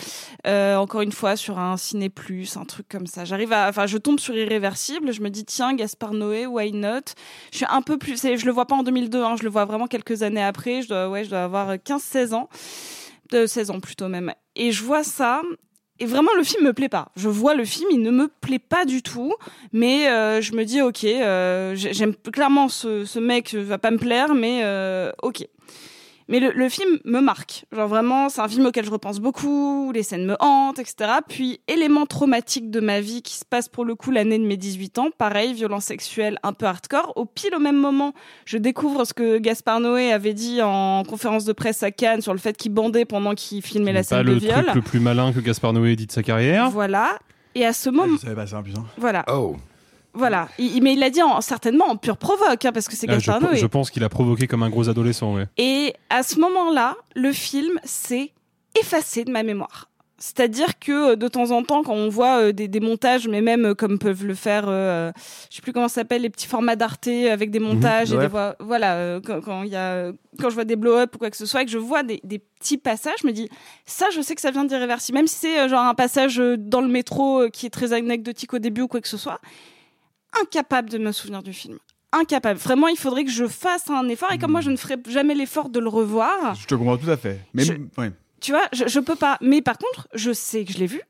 euh, 0.45 0.75
encore 0.77 1.01
une 1.01 1.11
fois 1.11 1.35
sur 1.35 1.57
un 1.57 1.75
ciné 1.77 2.09
plus, 2.09 2.55
un 2.57 2.65
truc 2.65 2.87
comme 2.87 3.07
ça. 3.07 3.25
J'arrive 3.25 3.51
à, 3.53 3.67
enfin 3.69 3.87
je 3.87 3.97
tombe 3.97 4.19
sur 4.19 4.35
Irréversible, 4.35 5.11
je 5.11 5.21
me 5.21 5.29
dis 5.29 5.43
tiens 5.45 5.73
Gaspard 5.73 6.13
Noé, 6.13 6.45
why 6.45 6.71
not? 6.71 7.01
Je 7.51 7.57
suis 7.57 7.65
un 7.69 7.81
peu 7.81 7.97
plus, 7.97 8.17
c'est- 8.17 8.37
je 8.37 8.45
le 8.45 8.51
vois 8.51 8.65
pas 8.67 8.75
en 8.75 8.83
2002, 8.83 9.23
hein, 9.23 9.35
je 9.37 9.43
le 9.43 9.49
vois 9.49 9.65
vraiment 9.65 9.87
quelques 9.87 10.21
années 10.21 10.43
après. 10.43 10.81
Je 10.83 10.89
dois, 10.89 11.09
ouais, 11.09 11.23
je 11.23 11.29
dois 11.31 11.43
avoir 11.43 11.73
15-16 11.77 12.33
ans, 12.33 12.47
de 13.31 13.47
16 13.47 13.71
ans 13.71 13.79
plutôt 13.79 14.07
même. 14.07 14.33
Et 14.55 14.71
je 14.71 14.83
vois 14.83 15.03
ça. 15.03 15.41
Et 15.99 16.05
vraiment, 16.05 16.31
le 16.37 16.43
film 16.43 16.65
me 16.65 16.73
plaît 16.73 16.89
pas. 16.89 17.09
Je 17.15 17.29
vois 17.29 17.53
le 17.55 17.63
film, 17.63 17.87
il 17.91 18.01
ne 18.01 18.11
me 18.11 18.27
plaît 18.27 18.59
pas 18.59 18.83
du 18.85 19.01
tout. 19.01 19.33
Mais 19.71 20.09
euh, 20.09 20.41
je 20.41 20.53
me 20.53 20.65
dis, 20.65 20.81
ok, 20.81 21.03
euh, 21.05 21.73
j'ai- 21.75 21.93
j'aime 21.93 22.13
clairement 22.33 22.67
ce, 22.67 23.05
ce 23.05 23.17
mec, 23.19 23.53
euh, 23.53 23.63
va 23.63 23.77
pas 23.77 23.91
me 23.91 23.97
plaire, 23.97 24.33
mais 24.35 24.61
euh, 24.63 25.11
ok. 25.23 25.47
Mais 26.27 26.39
le, 26.39 26.51
le 26.53 26.69
film 26.69 26.97
me 27.05 27.19
marque. 27.19 27.65
Genre 27.71 27.87
vraiment, 27.87 28.29
c'est 28.29 28.41
un 28.41 28.47
film 28.47 28.65
auquel 28.65 28.83
je 28.85 28.89
repense 28.89 29.19
beaucoup, 29.19 29.91
les 29.93 30.01
scènes 30.01 30.25
me 30.25 30.35
hantent, 30.39 30.79
etc. 30.79 30.95
Puis, 31.27 31.59
élément 31.67 32.05
traumatique 32.07 32.71
de 32.71 32.79
ma 32.79 32.99
vie 32.99 33.21
qui 33.21 33.35
se 33.35 33.45
passe 33.45 33.69
pour 33.69 33.85
le 33.85 33.93
coup 33.95 34.09
l'année 34.09 34.39
de 34.39 34.43
mes 34.45 34.57
18 34.57 34.97
ans. 34.97 35.07
Pareil, 35.15 35.53
violence 35.53 35.85
sexuelle 35.85 36.39
un 36.41 36.53
peu 36.53 36.65
hardcore. 36.65 37.13
Au 37.15 37.25
pile 37.25 37.53
au 37.55 37.59
même 37.59 37.77
moment, 37.77 38.13
je 38.45 38.57
découvre 38.57 39.05
ce 39.05 39.13
que 39.13 39.37
Gaspard 39.37 39.79
Noé 39.81 40.11
avait 40.11 40.33
dit 40.33 40.61
en 40.63 41.03
conférence 41.03 41.45
de 41.45 41.53
presse 41.53 41.83
à 41.83 41.91
Cannes 41.91 42.21
sur 42.21 42.33
le 42.33 42.39
fait 42.39 42.57
qu'il 42.57 42.71
bandait 42.73 43.05
pendant 43.05 43.35
qu'il 43.35 43.61
filmait 43.61 43.93
la 43.93 43.99
pas 43.99 44.03
scène 44.03 44.23
de 44.23 44.31
le 44.31 44.37
viol. 44.39 44.63
truc 44.63 44.75
le 44.75 44.81
plus 44.81 44.99
malin 44.99 45.31
que 45.31 45.39
Gaspard 45.39 45.73
Noé 45.73 45.91
ait 45.91 45.95
dit 45.95 46.07
de 46.07 46.11
sa 46.11 46.23
carrière. 46.23 46.69
Voilà. 46.71 47.19
Et 47.53 47.65
à 47.65 47.71
ce 47.71 47.89
moment, 47.89 48.15
Je 48.15 48.21
savais 48.21 48.35
pas 48.35 48.47
ça, 48.47 48.61
putain. 48.63 48.83
voilà, 48.97 49.23
Oh. 49.31 49.55
Voilà. 50.15 50.47
Il- 50.57 50.81
mais 50.81 50.93
il 50.93 50.99
l'a 50.99 51.09
dit 51.09 51.21
en- 51.21 51.41
certainement 51.41 51.85
en 51.89 51.97
pure 51.97 52.17
provoque, 52.17 52.65
hein, 52.65 52.71
parce 52.71 52.87
que 52.87 52.95
c'est 52.95 53.07
Ah, 53.09 53.13
je, 53.13 53.17
Gaspard 53.17 53.39
pe- 53.39 53.45
Noé. 53.45 53.57
je 53.57 53.65
pense 53.67 53.89
qu'il 53.91 54.03
a 54.03 54.09
provoqué 54.09 54.47
comme 54.47 54.63
un 54.63 54.69
gros 54.69 54.89
adolescent, 54.89 55.35
ouais. 55.35 55.45
Et 55.57 55.93
à 56.09 56.23
ce 56.23 56.39
moment-là, 56.39 56.95
le 57.15 57.31
film 57.31 57.79
s'est 57.83 58.31
effacé 58.79 59.23
de 59.23 59.31
ma 59.31 59.43
mémoire. 59.43 59.89
C'est-à-dire 60.17 60.79
que 60.79 61.11
euh, 61.11 61.15
de 61.17 61.27
temps 61.27 61.51
en 61.51 61.61
temps, 61.61 61.83
quand 61.83 61.93
on 61.93 62.07
voit 62.07 62.39
euh, 62.39 62.51
des, 62.53 62.69
des 62.69 62.79
montages, 62.79 63.27
mais 63.27 63.41
même 63.41 63.65
euh, 63.65 63.73
comme 63.75 63.99
peuvent 63.99 64.25
le 64.25 64.33
faire, 64.33 64.63
euh, 64.67 65.11
je 65.51 65.57
sais 65.57 65.61
plus 65.61 65.73
comment 65.73 65.89
ça 65.89 65.95
s'appelle, 65.95 66.21
les 66.21 66.29
petits 66.29 66.47
formats 66.47 66.77
d'Arte 66.77 67.07
avec 67.09 67.51
des 67.51 67.59
montages 67.59 68.13
et 68.13 68.15
ouais. 68.15 68.21
des 68.21 68.27
voix, 68.27 68.55
voilà, 68.61 68.95
euh, 68.95 69.19
quand, 69.21 69.63
y 69.63 69.75
a, 69.75 70.11
quand 70.39 70.49
je 70.49 70.55
vois 70.55 70.63
des 70.63 70.77
blow-up 70.77 71.13
ou 71.15 71.17
quoi 71.17 71.29
que 71.29 71.35
ce 71.37 71.45
soit, 71.45 71.63
et 71.63 71.65
que 71.65 71.71
je 71.71 71.77
vois 71.77 72.01
des, 72.03 72.21
des 72.23 72.39
petits 72.39 72.77
passages, 72.77 73.15
je 73.23 73.27
me 73.27 73.33
dis, 73.33 73.49
ça, 73.85 74.05
je 74.15 74.21
sais 74.21 74.35
que 74.35 74.41
ça 74.41 74.51
vient 74.51 74.63
d'Irréversible, 74.63 75.17
même 75.17 75.27
si 75.27 75.35
c'est 75.35 75.59
euh, 75.59 75.67
genre 75.67 75.81
un 75.83 75.93
passage 75.95 76.41
dans 76.57 76.81
le 76.81 76.87
métro 76.87 77.49
qui 77.51 77.65
est 77.65 77.69
très 77.69 77.91
anecdotique 77.91 78.53
au 78.53 78.59
début 78.59 78.83
ou 78.83 78.87
quoi 78.87 79.01
que 79.01 79.09
ce 79.09 79.17
soit, 79.17 79.41
incapable 80.41 80.89
de 80.89 80.97
me 80.97 81.11
souvenir 81.11 81.43
du 81.43 81.53
film. 81.53 81.77
Incapable. 82.11 82.59
Vraiment, 82.59 82.87
il 82.87 82.97
faudrait 82.97 83.25
que 83.25 83.31
je 83.31 83.45
fasse 83.47 83.89
un 83.89 84.07
effort. 84.07 84.31
Et 84.31 84.37
comme 84.37 84.51
moi, 84.51 84.61
je 84.61 84.71
ne 84.71 84.77
ferai 84.77 84.95
jamais 85.09 85.35
l'effort 85.35 85.69
de 85.69 85.79
le 85.79 85.89
revoir, 85.89 86.55
Je 86.55 86.65
te 86.65 86.75
comprends 86.75 86.97
tout 86.97 87.09
à 87.09 87.17
fait. 87.17 87.41
Mais 87.53 87.63
Je- 87.63 87.73
tu 88.39 88.51
vois, 88.51 88.67
je, 88.73 88.87
je 88.87 88.99
peux 88.99 89.15
pas. 89.15 89.37
Mais 89.41 89.61
par 89.61 89.77
contre, 89.77 90.07
je 90.13 90.31
sais 90.31 90.63
que 90.65 90.71
je 90.71 90.77
l'ai 90.77 90.87
vu. 90.87 91.01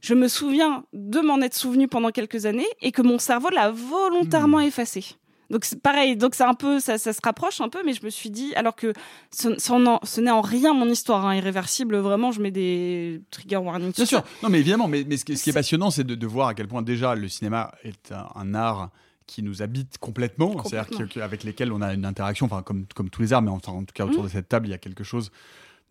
Je 0.00 0.14
me 0.14 0.28
souviens 0.28 0.84
de 0.92 1.20
m'en 1.20 1.40
être 1.40 1.54
souvenu 1.54 1.88
pendant 1.88 2.10
quelques 2.10 2.46
années 2.46 2.66
et 2.80 2.92
que 2.92 3.02
mon 3.02 3.18
cerveau 3.18 3.48
l'a 3.50 3.70
volontairement 3.70 4.60
effacé. 4.60 5.04
Donc 5.50 5.64
c'est 5.64 5.80
pareil, 5.80 6.16
donc 6.16 6.34
c'est 6.34 6.44
un 6.44 6.54
peu, 6.54 6.80
ça, 6.80 6.98
ça 6.98 7.12
se 7.12 7.20
rapproche 7.22 7.60
un 7.60 7.68
peu, 7.68 7.82
mais 7.84 7.92
je 7.92 8.04
me 8.04 8.10
suis 8.10 8.30
dit, 8.30 8.52
alors 8.56 8.74
que 8.74 8.92
ce, 9.30 10.20
n'est 10.20 10.30
en 10.30 10.40
rien 10.40 10.74
mon 10.74 10.88
histoire, 10.88 11.24
hein, 11.26 11.36
irréversible, 11.36 11.96
vraiment, 11.96 12.32
je 12.32 12.40
mets 12.40 12.50
des 12.50 13.22
trigger 13.30 13.58
warnings. 13.58 13.92
Bien 13.92 14.04
sûr. 14.06 14.22
Non, 14.42 14.48
mais 14.48 14.58
évidemment. 14.60 14.88
Mais, 14.88 15.04
mais 15.06 15.16
ce, 15.16 15.24
qui, 15.24 15.36
ce 15.36 15.44
qui 15.44 15.50
est 15.50 15.52
passionnant, 15.52 15.90
c'est 15.90 16.04
de, 16.04 16.14
de 16.14 16.26
voir 16.26 16.48
à 16.48 16.54
quel 16.54 16.66
point 16.66 16.82
déjà 16.82 17.14
le 17.14 17.28
cinéma 17.28 17.72
est 17.84 18.12
un, 18.12 18.26
un 18.34 18.54
art 18.54 18.90
qui 19.26 19.42
nous 19.42 19.60
habite 19.62 19.98
complètement, 19.98 20.62
c'est-à-dire 20.64 20.88
Complètement. 20.90 21.22
avec 21.24 21.42
lesquels 21.44 21.72
on 21.72 21.82
a 21.82 21.94
une 21.94 22.04
interaction, 22.04 22.46
enfin 22.46 22.62
comme, 22.62 22.86
comme 22.94 23.10
tous 23.10 23.22
les 23.22 23.32
arts, 23.32 23.42
mais 23.42 23.50
enfin, 23.50 23.72
en 23.72 23.80
tout 23.84 23.92
cas 23.92 24.04
autour 24.04 24.22
Mhm. 24.22 24.28
de 24.28 24.32
cette 24.32 24.48
table, 24.48 24.68
il 24.68 24.70
y 24.70 24.74
a 24.74 24.78
quelque 24.78 25.02
chose 25.04 25.30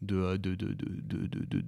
de, 0.06 0.38
de, 0.38 0.56
de, 0.56 0.74
de, 0.74 1.64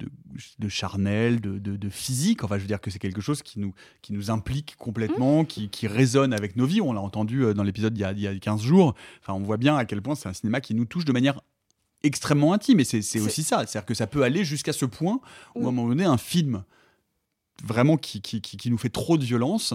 de, 0.60 0.70
charnel, 0.70 1.42
de, 1.42 1.90
physique. 1.90 2.44
Enfin, 2.44 2.56
je 2.58 2.62
veux 2.62 2.68
dire 2.68 2.82
que 2.82 2.92
c'est 2.92 3.00
quelque 3.00 3.22
chose 3.22 3.42
qui 3.42 3.60
nous, 3.60 3.74
qui 4.02 4.14
nous 4.14 4.32
implique 4.32 4.76
complètement, 4.78 5.46
qui, 5.46 5.70
qui 5.70 5.88
résonne 5.88 6.34
avec 6.34 6.56
nos 6.56 6.66
vies. 6.66 6.82
On 6.82 6.94
l'a 6.94 7.02
entendu 7.02 7.44
euh, 7.44 7.54
dans 7.54 7.64
l'épisode 7.64 7.98
il, 7.98 8.02
y 8.02 8.04
a- 8.04 8.12
il 8.12 8.20
y 8.20 8.28
a 8.28 8.38
15 8.38 8.62
jours. 8.62 8.96
Enfin, 9.22 9.34
on 9.34 9.42
voit 9.44 9.58
bien 9.58 9.76
à 9.76 9.86
quel 9.86 10.02
point 10.02 10.16
c'est 10.16 10.30
un 10.30 10.34
cinéma 10.34 10.62
qui 10.62 10.74
nous 10.76 10.86
touche 10.86 11.06
de 11.06 11.12
manière 11.12 11.42
extrêmement 12.04 12.54
intime. 12.54 12.80
Et 12.80 12.84
c'est 12.84 13.20
aussi 13.20 13.44
ça. 13.44 13.66
C'est-à-dire 13.66 13.86
que 13.86 13.94
ça 13.94 14.08
peut 14.08 14.24
aller 14.24 14.44
jusqu'à 14.46 14.74
ce 14.74 14.86
point 14.86 15.20
où, 15.56 15.66
à 15.66 15.70
un 15.70 15.72
moment 15.72 15.88
donné, 15.90 16.06
un 16.06 16.18
film 16.18 16.64
vraiment 17.64 17.98
qui, 17.98 18.22
qui, 18.22 18.40
qui, 18.42 18.70
nous 18.70 18.78
fait 18.78 18.90
trop 18.90 19.18
de 19.18 19.24
violence 19.26 19.74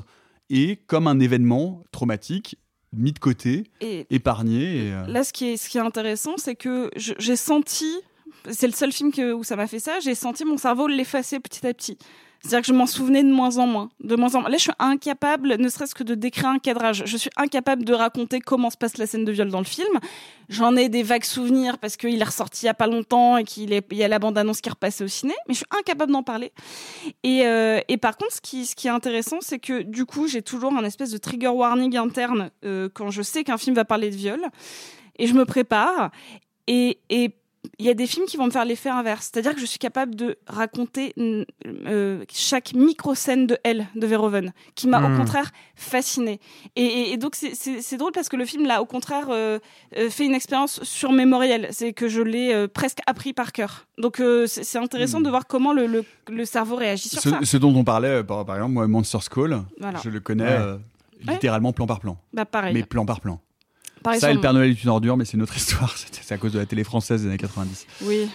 est 0.50 0.84
comme 0.86 1.06
un 1.08 1.18
événement 1.18 1.82
traumatique 1.90 2.56
mis 2.94 3.12
de 3.12 3.18
côté, 3.18 3.64
Et 3.80 4.06
épargné. 4.10 4.86
Et, 4.88 4.92
euh, 4.92 5.06
Là, 5.06 5.24
ce 5.24 5.32
qui 5.32 5.46
est, 5.46 5.56
ce 5.56 5.68
qui 5.70 5.78
est 5.78 5.80
intéressant, 5.80 6.36
c'est 6.36 6.54
que 6.54 6.90
j'ai 6.96 7.36
senti, 7.36 7.90
c'est 8.50 8.66
le 8.66 8.72
seul 8.72 8.92
film 8.92 9.12
où 9.34 9.44
ça 9.44 9.56
m'a 9.56 9.66
fait 9.66 9.78
ça, 9.78 10.00
j'ai 10.00 10.14
senti 10.14 10.44
mon 10.44 10.56
cerveau 10.56 10.86
l'effacer 10.86 11.40
petit 11.40 11.66
à 11.66 11.74
petit. 11.74 11.98
C'est-à-dire 12.42 12.62
que 12.62 12.66
je 12.66 12.72
m'en 12.72 12.86
souvenais 12.86 13.22
de 13.22 13.30
moins 13.30 13.58
en 13.58 13.68
moins, 13.68 13.88
de 14.02 14.16
moins 14.16 14.34
en 14.34 14.40
moins. 14.40 14.50
Là, 14.50 14.56
je 14.56 14.62
suis 14.62 14.72
incapable, 14.80 15.56
ne 15.58 15.68
serait-ce 15.68 15.94
que 15.94 16.02
de 16.02 16.16
décrire 16.16 16.48
un 16.48 16.58
cadrage. 16.58 17.04
Je 17.06 17.16
suis 17.16 17.30
incapable 17.36 17.84
de 17.84 17.94
raconter 17.94 18.40
comment 18.40 18.68
se 18.68 18.76
passe 18.76 18.98
la 18.98 19.06
scène 19.06 19.24
de 19.24 19.30
viol 19.30 19.48
dans 19.48 19.60
le 19.60 19.64
film. 19.64 20.00
J'en 20.48 20.74
ai 20.74 20.88
des 20.88 21.04
vagues 21.04 21.24
souvenirs 21.24 21.78
parce 21.78 21.96
qu'il 21.96 22.20
est 22.20 22.24
ressorti 22.24 22.64
il 22.64 22.66
y 22.66 22.68
a 22.68 22.74
pas 22.74 22.88
longtemps 22.88 23.36
et 23.36 23.44
qu'il 23.44 23.72
y 23.92 24.02
a 24.02 24.08
la 24.08 24.18
bande-annonce 24.18 24.60
qui 24.60 24.68
est 24.68 24.72
repassée 24.72 25.04
au 25.04 25.08
ciné, 25.08 25.34
mais 25.46 25.54
je 25.54 25.58
suis 25.58 25.66
incapable 25.70 26.10
d'en 26.10 26.24
parler. 26.24 26.52
Et, 27.22 27.46
euh, 27.46 27.80
par 28.00 28.16
contre, 28.16 28.32
ce 28.32 28.40
qui, 28.40 28.88
est 28.88 28.90
intéressant, 28.90 29.38
c'est 29.40 29.60
que 29.60 29.82
du 29.82 30.04
coup, 30.04 30.26
j'ai 30.26 30.42
toujours 30.42 30.76
un 30.76 30.82
espèce 30.82 31.12
de 31.12 31.18
trigger 31.18 31.48
warning 31.48 31.96
interne 31.96 32.50
euh, 32.64 32.88
quand 32.92 33.10
je 33.10 33.22
sais 33.22 33.44
qu'un 33.44 33.58
film 33.58 33.76
va 33.76 33.84
parler 33.84 34.10
de 34.10 34.16
viol. 34.16 34.40
Et 35.16 35.28
je 35.28 35.34
me 35.34 35.44
prépare. 35.44 36.10
Et 36.66 36.98
il 37.78 37.86
y 37.86 37.88
a 37.90 37.94
des 37.94 38.06
films 38.06 38.26
qui 38.26 38.36
vont 38.36 38.46
me 38.46 38.50
faire 38.50 38.64
l'effet 38.64 38.88
inverse. 38.90 39.30
C'est-à-dire 39.32 39.54
que 39.54 39.60
je 39.60 39.66
suis 39.66 39.78
capable 39.78 40.14
de 40.16 40.36
raconter 40.46 41.14
euh, 41.86 42.24
chaque 42.32 42.74
micro-scène 42.74 43.46
de 43.46 43.56
Elle, 43.64 43.86
de 43.94 44.06
Verhoeven, 44.06 44.52
qui 44.74 44.88
m'a 44.88 45.00
Hmm. 45.00 45.14
au 45.14 45.16
contraire 45.18 45.50
fascinée. 45.76 46.40
Et, 46.76 46.84
et- 46.84 47.12
et 47.12 47.16
donc, 47.16 47.34
c'est- 47.36 47.96
drôle 47.96 48.12
parce 48.12 48.28
que 48.28 48.36
le 48.36 48.44
film, 48.44 48.66
là, 48.66 48.82
au 48.82 48.86
contraire, 48.86 49.26
euh, 49.30 49.58
euh, 49.96 50.10
fait 50.10 50.24
une 50.26 50.34
expérience 50.34 50.82
surmémorielle. 50.82 51.68
C'est 51.70 51.92
que 51.92 52.08
je 52.08 52.20
l'ai 52.20 52.52
euh, 52.52 52.66
presque 52.68 52.98
appris 53.06 53.32
par 53.32 53.52
cœur. 53.52 53.86
Donc, 53.98 54.20
c'est 54.46 54.78
intéressant 54.78 55.20
Hmm. 55.20 55.24
de 55.24 55.30
voir 55.30 55.46
comment 55.46 55.72
le, 55.72 55.86
le, 55.86 56.04
le 56.28 56.44
cerveau 56.44 56.76
réagit 56.76 57.08
sur 57.08 57.20
ce, 57.20 57.30
ça. 57.30 57.38
ce 57.42 57.56
dont 57.56 57.74
on 57.74 57.84
parlait, 57.84 58.24
par, 58.24 58.44
par 58.44 58.56
exemple, 58.56 58.72
moi, 58.72 58.88
Monster's 58.88 59.28
Call, 59.28 59.62
Voilà. 59.78 60.00
je 60.02 60.10
le 60.10 60.20
connais 60.20 60.44
Ouais. 60.58 61.34
littéralement 61.34 61.72
plan 61.72 61.86
par 61.86 62.00
plan. 62.00 62.16
Bah, 62.32 62.44
pareil. 62.44 62.74
Mais 62.74 62.82
plan 62.82 63.06
par 63.06 63.20
plan. 63.20 63.40
Ça 64.18 64.30
et 64.30 64.34
le 64.34 64.40
Père 64.40 64.52
Noël 64.52 64.70
est 64.70 64.82
une 64.82 64.90
ordure, 64.90 65.16
mais 65.16 65.24
c'est 65.24 65.34
une 65.34 65.42
autre 65.42 65.56
histoire. 65.56 65.94
C'est 65.96 66.32
à 66.34 66.38
cause 66.38 66.52
de 66.52 66.58
la 66.58 66.66
télé 66.66 66.84
française 66.84 67.22
des 67.22 67.28
années 67.28 67.38
90. 67.38 67.86
Oui. 68.02 68.28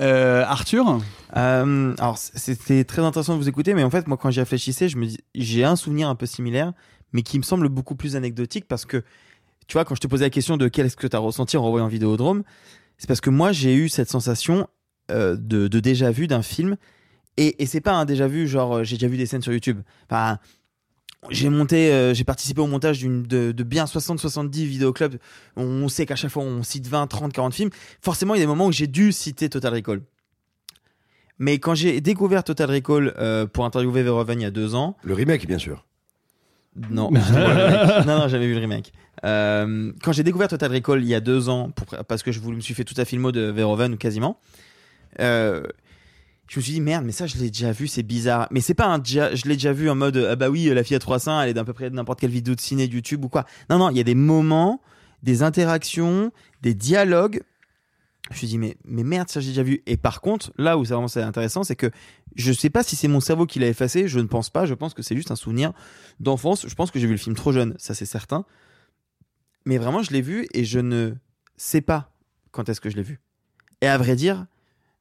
Euh, 0.00 0.44
Arthur 0.46 1.00
Euh, 1.36 1.94
alors 1.98 2.18
c'était 2.18 2.84
très 2.84 3.02
intéressant 3.02 3.34
de 3.34 3.38
vous 3.38 3.48
écouter, 3.48 3.74
mais 3.74 3.84
en 3.84 3.90
fait 3.90 4.06
moi 4.08 4.16
quand 4.16 4.30
j'y 4.30 4.40
réfléchissais, 4.40 4.88
je 4.88 4.96
me 4.96 5.06
dis 5.06 5.18
j'ai 5.34 5.64
un 5.64 5.76
souvenir 5.76 6.08
un 6.08 6.14
peu 6.14 6.26
similaire, 6.26 6.72
mais 7.12 7.22
qui 7.22 7.38
me 7.38 7.44
semble 7.44 7.68
beaucoup 7.68 7.94
plus 7.94 8.16
anecdotique 8.16 8.66
parce 8.66 8.84
que 8.84 9.04
tu 9.66 9.74
vois 9.74 9.84
quand 9.84 9.94
je 9.94 10.00
te 10.00 10.06
posais 10.06 10.24
la 10.24 10.30
question 10.30 10.56
de 10.56 10.68
quel 10.68 10.86
est-ce 10.86 10.96
que 10.96 11.06
tu 11.06 11.14
as 11.14 11.20
ressenti 11.20 11.56
en 11.56 11.62
revoyant 11.62 11.88
Vidéodrome, 11.88 12.42
c'est 12.98 13.06
parce 13.06 13.20
que 13.20 13.30
moi 13.30 13.52
j'ai 13.52 13.74
eu 13.74 13.88
cette 13.88 14.10
sensation 14.10 14.66
euh, 15.10 15.36
de, 15.38 15.68
de 15.68 15.80
déjà 15.80 16.10
vu 16.10 16.26
d'un 16.26 16.42
film 16.42 16.76
et, 17.36 17.62
et 17.62 17.66
c'est 17.66 17.80
pas 17.80 17.92
un 17.92 18.06
déjà 18.06 18.26
vu 18.26 18.48
genre 18.48 18.82
j'ai 18.82 18.96
déjà 18.96 19.08
vu 19.08 19.16
des 19.16 19.26
scènes 19.26 19.42
sur 19.42 19.52
YouTube. 19.52 19.80
Enfin 20.10 20.38
j'ai 21.30 21.48
monté, 21.48 21.92
euh, 21.92 22.14
j'ai 22.14 22.24
participé 22.24 22.60
au 22.60 22.66
montage 22.66 22.98
d'une 22.98 23.22
de, 23.22 23.52
de 23.52 23.62
bien 23.64 23.84
60-70 23.84 24.50
vidéoclubs. 24.64 25.16
On, 25.56 25.64
on 25.64 25.88
sait 25.88 26.06
qu'à 26.06 26.16
chaque 26.16 26.30
fois 26.30 26.42
on 26.42 26.62
cite 26.62 26.86
20, 26.86 27.06
30, 27.06 27.32
40 27.32 27.54
films. 27.54 27.70
Forcément, 28.00 28.34
il 28.34 28.38
y 28.38 28.40
a 28.40 28.44
des 28.44 28.48
moments 28.48 28.66
où 28.66 28.72
j'ai 28.72 28.86
dû 28.86 29.12
citer 29.12 29.48
Total 29.48 29.72
Recall. 29.74 30.00
Mais 31.38 31.58
quand 31.58 31.74
j'ai 31.74 32.00
découvert 32.00 32.44
Total 32.44 32.70
Recall 32.70 33.12
euh, 33.18 33.46
pour 33.46 33.64
interviewer 33.64 34.02
Verhoeven 34.02 34.40
il 34.40 34.44
y 34.44 34.46
a 34.46 34.50
deux 34.50 34.74
ans, 34.74 34.96
Le 35.02 35.12
remake, 35.14 35.46
bien 35.46 35.58
sûr. 35.58 35.84
non, 36.90 37.10
non, 38.06 38.06
non, 38.06 38.28
j'avais 38.28 38.46
vu 38.46 38.54
le 38.54 38.60
remake. 38.60 38.92
Euh, 39.24 39.92
quand 40.02 40.12
j'ai 40.12 40.22
découvert 40.22 40.48
Total 40.48 40.72
Recall 40.72 41.02
il 41.02 41.08
y 41.08 41.14
a 41.14 41.20
deux 41.20 41.48
ans, 41.48 41.70
pour, 41.70 41.86
parce 42.04 42.22
que 42.22 42.32
je 42.32 42.40
vous- 42.40 42.52
me 42.52 42.60
suis 42.60 42.74
fait 42.74 42.84
tout 42.84 42.94
à 42.98 43.04
filmo 43.04 43.32
de 43.32 43.42
Verhoeven 43.50 43.96
quasiment, 43.98 44.38
euh, 45.20 45.62
je 46.48 46.58
me 46.58 46.62
suis 46.62 46.72
dit 46.74 46.80
merde, 46.80 47.04
mais 47.04 47.12
ça 47.12 47.26
je 47.26 47.36
l'ai 47.38 47.50
déjà 47.50 47.72
vu, 47.72 47.88
c'est 47.88 48.02
bizarre. 48.02 48.46
Mais 48.50 48.60
c'est 48.60 48.74
pas 48.74 48.86
un 48.86 49.02
je 49.02 49.48
l'ai 49.48 49.54
déjà 49.54 49.72
vu 49.72 49.90
en 49.90 49.94
mode 49.94 50.16
ah 50.16 50.36
bah 50.36 50.48
oui, 50.48 50.66
la 50.66 50.84
fille 50.84 50.96
à 50.96 51.00
trois 51.00 51.18
seins, 51.18 51.40
elle 51.42 51.50
est 51.50 51.54
d'à 51.54 51.64
peu 51.64 51.72
près 51.72 51.90
n'importe 51.90 52.20
quelle 52.20 52.30
vidéo 52.30 52.54
de 52.54 52.60
ciné, 52.60 52.86
YouTube 52.86 53.24
ou 53.24 53.28
quoi. 53.28 53.44
Non, 53.68 53.78
non, 53.78 53.90
il 53.90 53.96
y 53.96 54.00
a 54.00 54.04
des 54.04 54.14
moments, 54.14 54.80
des 55.22 55.42
interactions, 55.42 56.32
des 56.62 56.74
dialogues. 56.74 57.42
Je 58.30 58.34
me 58.34 58.38
suis 58.38 58.46
dit 58.46 58.58
mais 58.58 58.76
mais 58.84 59.04
merde, 59.04 59.28
ça 59.28 59.40
j'ai 59.40 59.50
déjà 59.50 59.62
vu. 59.62 59.82
Et 59.86 59.96
par 59.96 60.20
contre, 60.20 60.52
là 60.56 60.78
où 60.78 60.84
c'est 60.84 60.94
vraiment 60.94 61.08
intéressant, 61.16 61.64
c'est 61.64 61.76
que 61.76 61.90
je 62.36 62.52
sais 62.52 62.70
pas 62.70 62.82
si 62.82 62.96
c'est 62.96 63.08
mon 63.08 63.20
cerveau 63.20 63.46
qui 63.46 63.58
l'a 63.58 63.68
effacé, 63.68 64.06
je 64.08 64.20
ne 64.20 64.26
pense 64.26 64.50
pas. 64.50 64.66
Je 64.66 64.74
pense 64.74 64.94
que 64.94 65.02
c'est 65.02 65.16
juste 65.16 65.30
un 65.30 65.36
souvenir 65.36 65.72
d'enfance. 66.20 66.68
Je 66.68 66.74
pense 66.74 66.90
que 66.90 66.98
j'ai 66.98 67.06
vu 67.06 67.12
le 67.12 67.18
film 67.18 67.34
trop 67.34 67.52
jeune, 67.52 67.74
ça 67.78 67.94
c'est 67.94 68.06
certain. 68.06 68.44
Mais 69.64 69.78
vraiment, 69.78 70.02
je 70.02 70.12
l'ai 70.12 70.22
vu 70.22 70.46
et 70.54 70.64
je 70.64 70.78
ne 70.78 71.14
sais 71.56 71.80
pas 71.80 72.12
quand 72.52 72.68
est-ce 72.68 72.80
que 72.80 72.88
je 72.88 72.96
l'ai 72.96 73.02
vu. 73.02 73.20
Et 73.80 73.88
à 73.88 73.98
vrai 73.98 74.16
dire, 74.16 74.46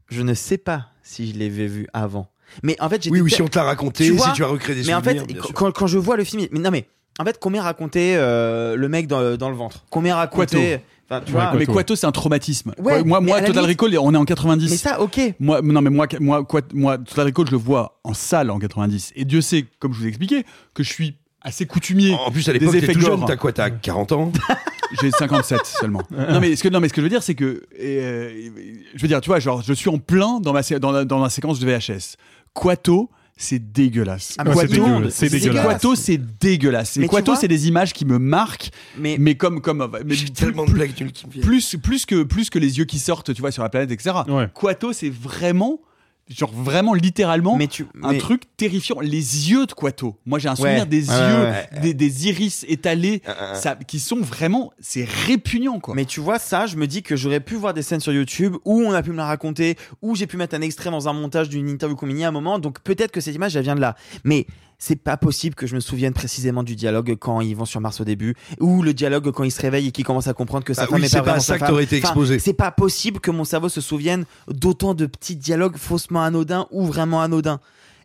je 0.10 0.22
ne 0.22 0.34
sais 0.34 0.58
pas 0.58 0.88
si 1.04 1.32
je 1.34 1.40
l'avais 1.40 1.68
vu 1.68 1.88
avant. 1.94 2.28
Mais 2.64 2.76
en 2.80 2.90
fait, 2.90 3.04
j'ai 3.04 3.10
Oui, 3.10 3.22
ou 3.22 3.28
si 3.28 3.42
on 3.42 3.48
te 3.48 3.58
l'a 3.58 3.64
raconté, 3.66 4.06
Tu 4.06 4.18
si 4.18 4.32
tu 4.34 4.44
as 4.44 4.48
recréé 4.48 4.76
des 4.82 4.88
mais 4.88 4.94
en 4.94 5.00
souvenirs. 5.04 5.22
fait, 5.22 5.28
bien 5.28 5.38
quand, 5.42 5.48
sûr. 5.48 5.56
quand- 5.56 5.72
quand 5.72 5.88
je 5.88 5.98
vois 5.98 6.16
le 6.18 6.24
film, 6.24 6.46
mais 6.52 6.60
non 6.60 6.72
mais 6.72 6.88
En 7.20 7.24
fait, 7.26 7.38
combien 7.40 7.64
racontait 7.64 8.16
euh, 8.18 8.76
le 8.76 8.90
mec 8.90 9.08
dans, 9.08 9.38
dans 9.38 9.50
le 9.50 9.56
ventre? 9.56 9.86
Combien 9.90 10.16
racontait. 10.16 10.82
Enfin, 11.10 11.22
tu 11.26 11.32
vois, 11.32 11.54
mais 11.54 11.66
Quato, 11.68 11.96
c'est 11.96 12.08
un 12.08 12.12
traumatisme. 12.12 12.74
Ouais, 12.80 13.04
moi, 13.04 13.22
mais 13.22 13.28
moi 13.28 13.38
à 13.38 13.42
la 13.42 13.48
Total 13.48 13.64
limite- 13.64 13.80
Recall, 13.82 14.00
on 14.00 14.14
est 14.14 14.18
en 14.18 14.26
90. 14.26 14.70
Mais 14.72 14.78
ça, 14.78 15.00
ok. 15.02 15.20
Moi, 15.40 15.62
non, 15.62 15.82
mais 15.82 15.92
moi, 15.92 16.08
moi, 16.20 16.44
moi, 16.74 16.98
Total 16.98 17.28
Recall, 17.28 17.46
je 17.46 17.52
le 17.52 17.58
vois 17.58 18.00
en 18.04 18.14
salle 18.16 18.50
en 18.50 18.58
90. 18.60 19.14
Et 19.16 19.24
Dieu 19.24 19.42
sait, 19.42 19.66
comme 19.80 19.94
je 19.94 20.00
vous 20.00 20.06
ai 20.06 20.10
expliqué, 20.10 20.44
que 20.74 20.82
je 20.84 20.90
suis 20.92 21.16
assez 21.46 21.66
coutumier. 21.66 22.14
En 22.14 22.32
plus, 22.32 22.48
à 22.50 22.54
des 22.54 22.60
l'époque, 22.60 22.74
t'es 22.74 22.84
effets 22.84 22.94
tout 22.94 23.00
jeune. 23.02 23.20
gore. 23.20 23.26
T'as 23.28 23.38
quoi 23.38 23.54
T'as 23.54 23.70
40 23.70 24.12
ans 24.12 24.32
J'ai 25.02 25.12
57 25.12 25.62
seulement. 25.66 26.02
non 26.12 26.40
mais 26.40 26.56
ce 26.56 26.64
que 26.64 26.70
non 26.70 26.80
mais 26.80 26.88
ce 26.90 26.94
que 26.94 27.02
je 27.02 27.06
veux 27.06 27.10
dire 27.10 27.24
c'est 27.24 27.34
que 27.34 27.64
euh, 27.82 28.50
je 28.96 29.02
veux 29.02 29.08
dire 29.08 29.20
tu 29.20 29.30
vois 29.30 29.40
genre 29.40 29.64
je 29.64 29.74
suis 29.74 29.90
en 29.90 29.98
plein 29.98 30.40
dans 30.40 30.54
ma 30.54 30.62
dans 30.62 30.92
la, 30.92 31.06
dans 31.06 31.20
la 31.20 31.30
séquence 31.30 31.60
de 31.60 31.66
VHS. 31.66 32.18
Quato 32.54 33.10
c'est 33.36 33.72
dégueulasse. 33.74 34.36
Ah, 34.38 34.44
mais 34.46 34.54
tout 34.68 35.10
c'est 35.10 35.30
dégueulasse. 35.30 35.66
Quato 35.66 35.96
c'est 35.96 36.18
dégueulasse. 36.40 36.98
Mais 36.98 37.08
Quato 37.08 37.36
c'est 37.36 37.48
des 37.48 37.68
images 37.68 37.94
qui 37.94 38.06
me 38.06 38.20
marquent 38.20 38.70
Mais, 38.98 39.18
mais 39.20 39.36
comme 39.36 39.60
comme 39.60 39.90
mais 40.06 40.14
J'ai 40.16 40.26
plus- 40.26 40.34
tellement 40.34 40.66
de 40.66 40.72
blagues 40.72 40.94
plus 41.42 41.76
plus 41.82 42.06
que 42.06 42.24
plus 42.24 42.50
que 42.52 42.60
les 42.60 42.78
yeux 42.78 42.86
qui 42.86 43.00
sortent 43.00 43.34
tu 43.34 43.42
vois 43.42 43.52
sur 43.52 43.64
la 43.64 43.70
planète 43.70 43.92
etc. 43.92 44.16
Ouais. 44.28 44.48
Quato 44.54 44.94
c'est 44.94 45.10
vraiment 45.12 45.80
genre 46.28 46.52
vraiment 46.52 46.94
littéralement 46.96 47.56
mais 47.56 47.68
tu. 47.68 47.86
un 48.02 48.18
truc 48.18 48.44
terrifiant. 48.58 49.00
Les 49.00 49.52
yeux 49.52 49.66
de 49.68 49.74
Quato. 49.74 50.18
Moi, 50.26 50.40
j'ai 50.40 50.50
un 50.50 50.56
souvenir 50.56 50.80
Ouais. 50.82 50.86
des 50.88 51.10
Ouais, 51.10 51.16
yeux, 51.18 51.44
ouais, 51.44 51.70
Des, 51.82 51.94
des 51.94 52.28
iris 52.28 52.66
étalés, 52.68 53.22
Ah, 53.28 53.36
ah, 53.40 53.48
ah. 53.52 53.56
ça, 53.56 53.76
qui 53.76 54.00
sont 54.00 54.18
vraiment, 54.22 54.72
c'est 54.80 55.06
répugnant, 55.28 55.80
quoi. 55.80 55.94
Mais 55.94 56.06
tu 56.06 56.20
vois, 56.22 56.40
ça, 56.40 56.66
je 56.66 56.78
me 56.78 56.88
dis 56.88 57.04
que 57.04 57.16
j'aurais 57.16 57.40
pu 57.42 57.56
voir 57.56 57.74
des 57.76 57.84
scènes 57.84 58.00
sur 58.00 58.12
YouTube 58.12 58.56
où 58.66 58.82
on 58.82 58.92
a 58.94 59.04
pu 59.04 59.12
me 59.12 59.18
la 59.18 59.26
raconter, 59.26 59.78
où 60.02 60.16
j'ai 60.16 60.26
pu 60.28 60.38
mettre 60.38 60.56
un 60.56 60.62
extrait 60.62 60.90
dans 60.90 61.08
un 61.08 61.14
montage 61.14 61.50
d'une 61.50 61.70
interview 61.70 61.96
qu'on 61.96 62.10
à 62.10 62.28
un 62.28 62.32
moment. 62.32 62.58
Donc 62.60 62.80
peut-être 62.82 63.12
que 63.12 63.22
cette 63.22 63.36
image, 63.36 63.56
elle 63.56 63.64
vient 63.64 63.76
de 63.76 63.82
là. 63.82 63.96
Mais 64.24 64.48
c'est 64.78 64.96
pas 64.96 65.18
possible 65.18 65.56
que 65.56 65.68
je 65.68 65.76
me 65.76 65.80
souvienne 65.80 66.14
précisément 66.14 66.64
du 66.64 66.76
dialogue 66.76 67.16
quand 67.20 67.42
ils 67.42 67.56
vont 67.56 67.66
sur 67.66 67.82
Mars 67.82 68.02
au 68.02 68.04
début, 68.04 68.36
ou 68.60 68.82
le 68.84 68.94
dialogue 68.94 69.32
quand 69.32 69.44
ils 69.44 69.52
se 69.52 69.62
réveillent 69.62 69.88
et 69.88 69.92
qu'ils 69.92 70.06
commencent 70.06 70.28
à 70.28 70.34
comprendre 70.34 70.64
que 70.66 70.74
sa 70.74 70.84
Ah 70.84 70.88
femme 70.88 71.00
oui, 71.02 71.06
est 71.06 71.14
pas 71.14 71.22
vraiment 71.22 71.40
ça 71.40 71.58
sa 71.58 71.66
femme. 71.66 71.80
été 71.80 71.98
Enfin, 71.98 72.10
exposé. 72.10 72.40
C'est 72.40 72.54
pas 72.54 72.72
possible 72.72 73.20
que 73.20 73.32
mon 73.32 73.44
cerveau 73.44 73.70
se 73.70 73.82
souvienne 73.82 74.26
d'autant 74.48 74.94
de 74.94 75.06
petits 75.06 75.36
dialogues 75.36 75.78
faussement 75.78 76.24
anodins 76.24 76.68
ou 76.72 76.86
vraiment 76.86 77.22
anodins. 77.22 77.60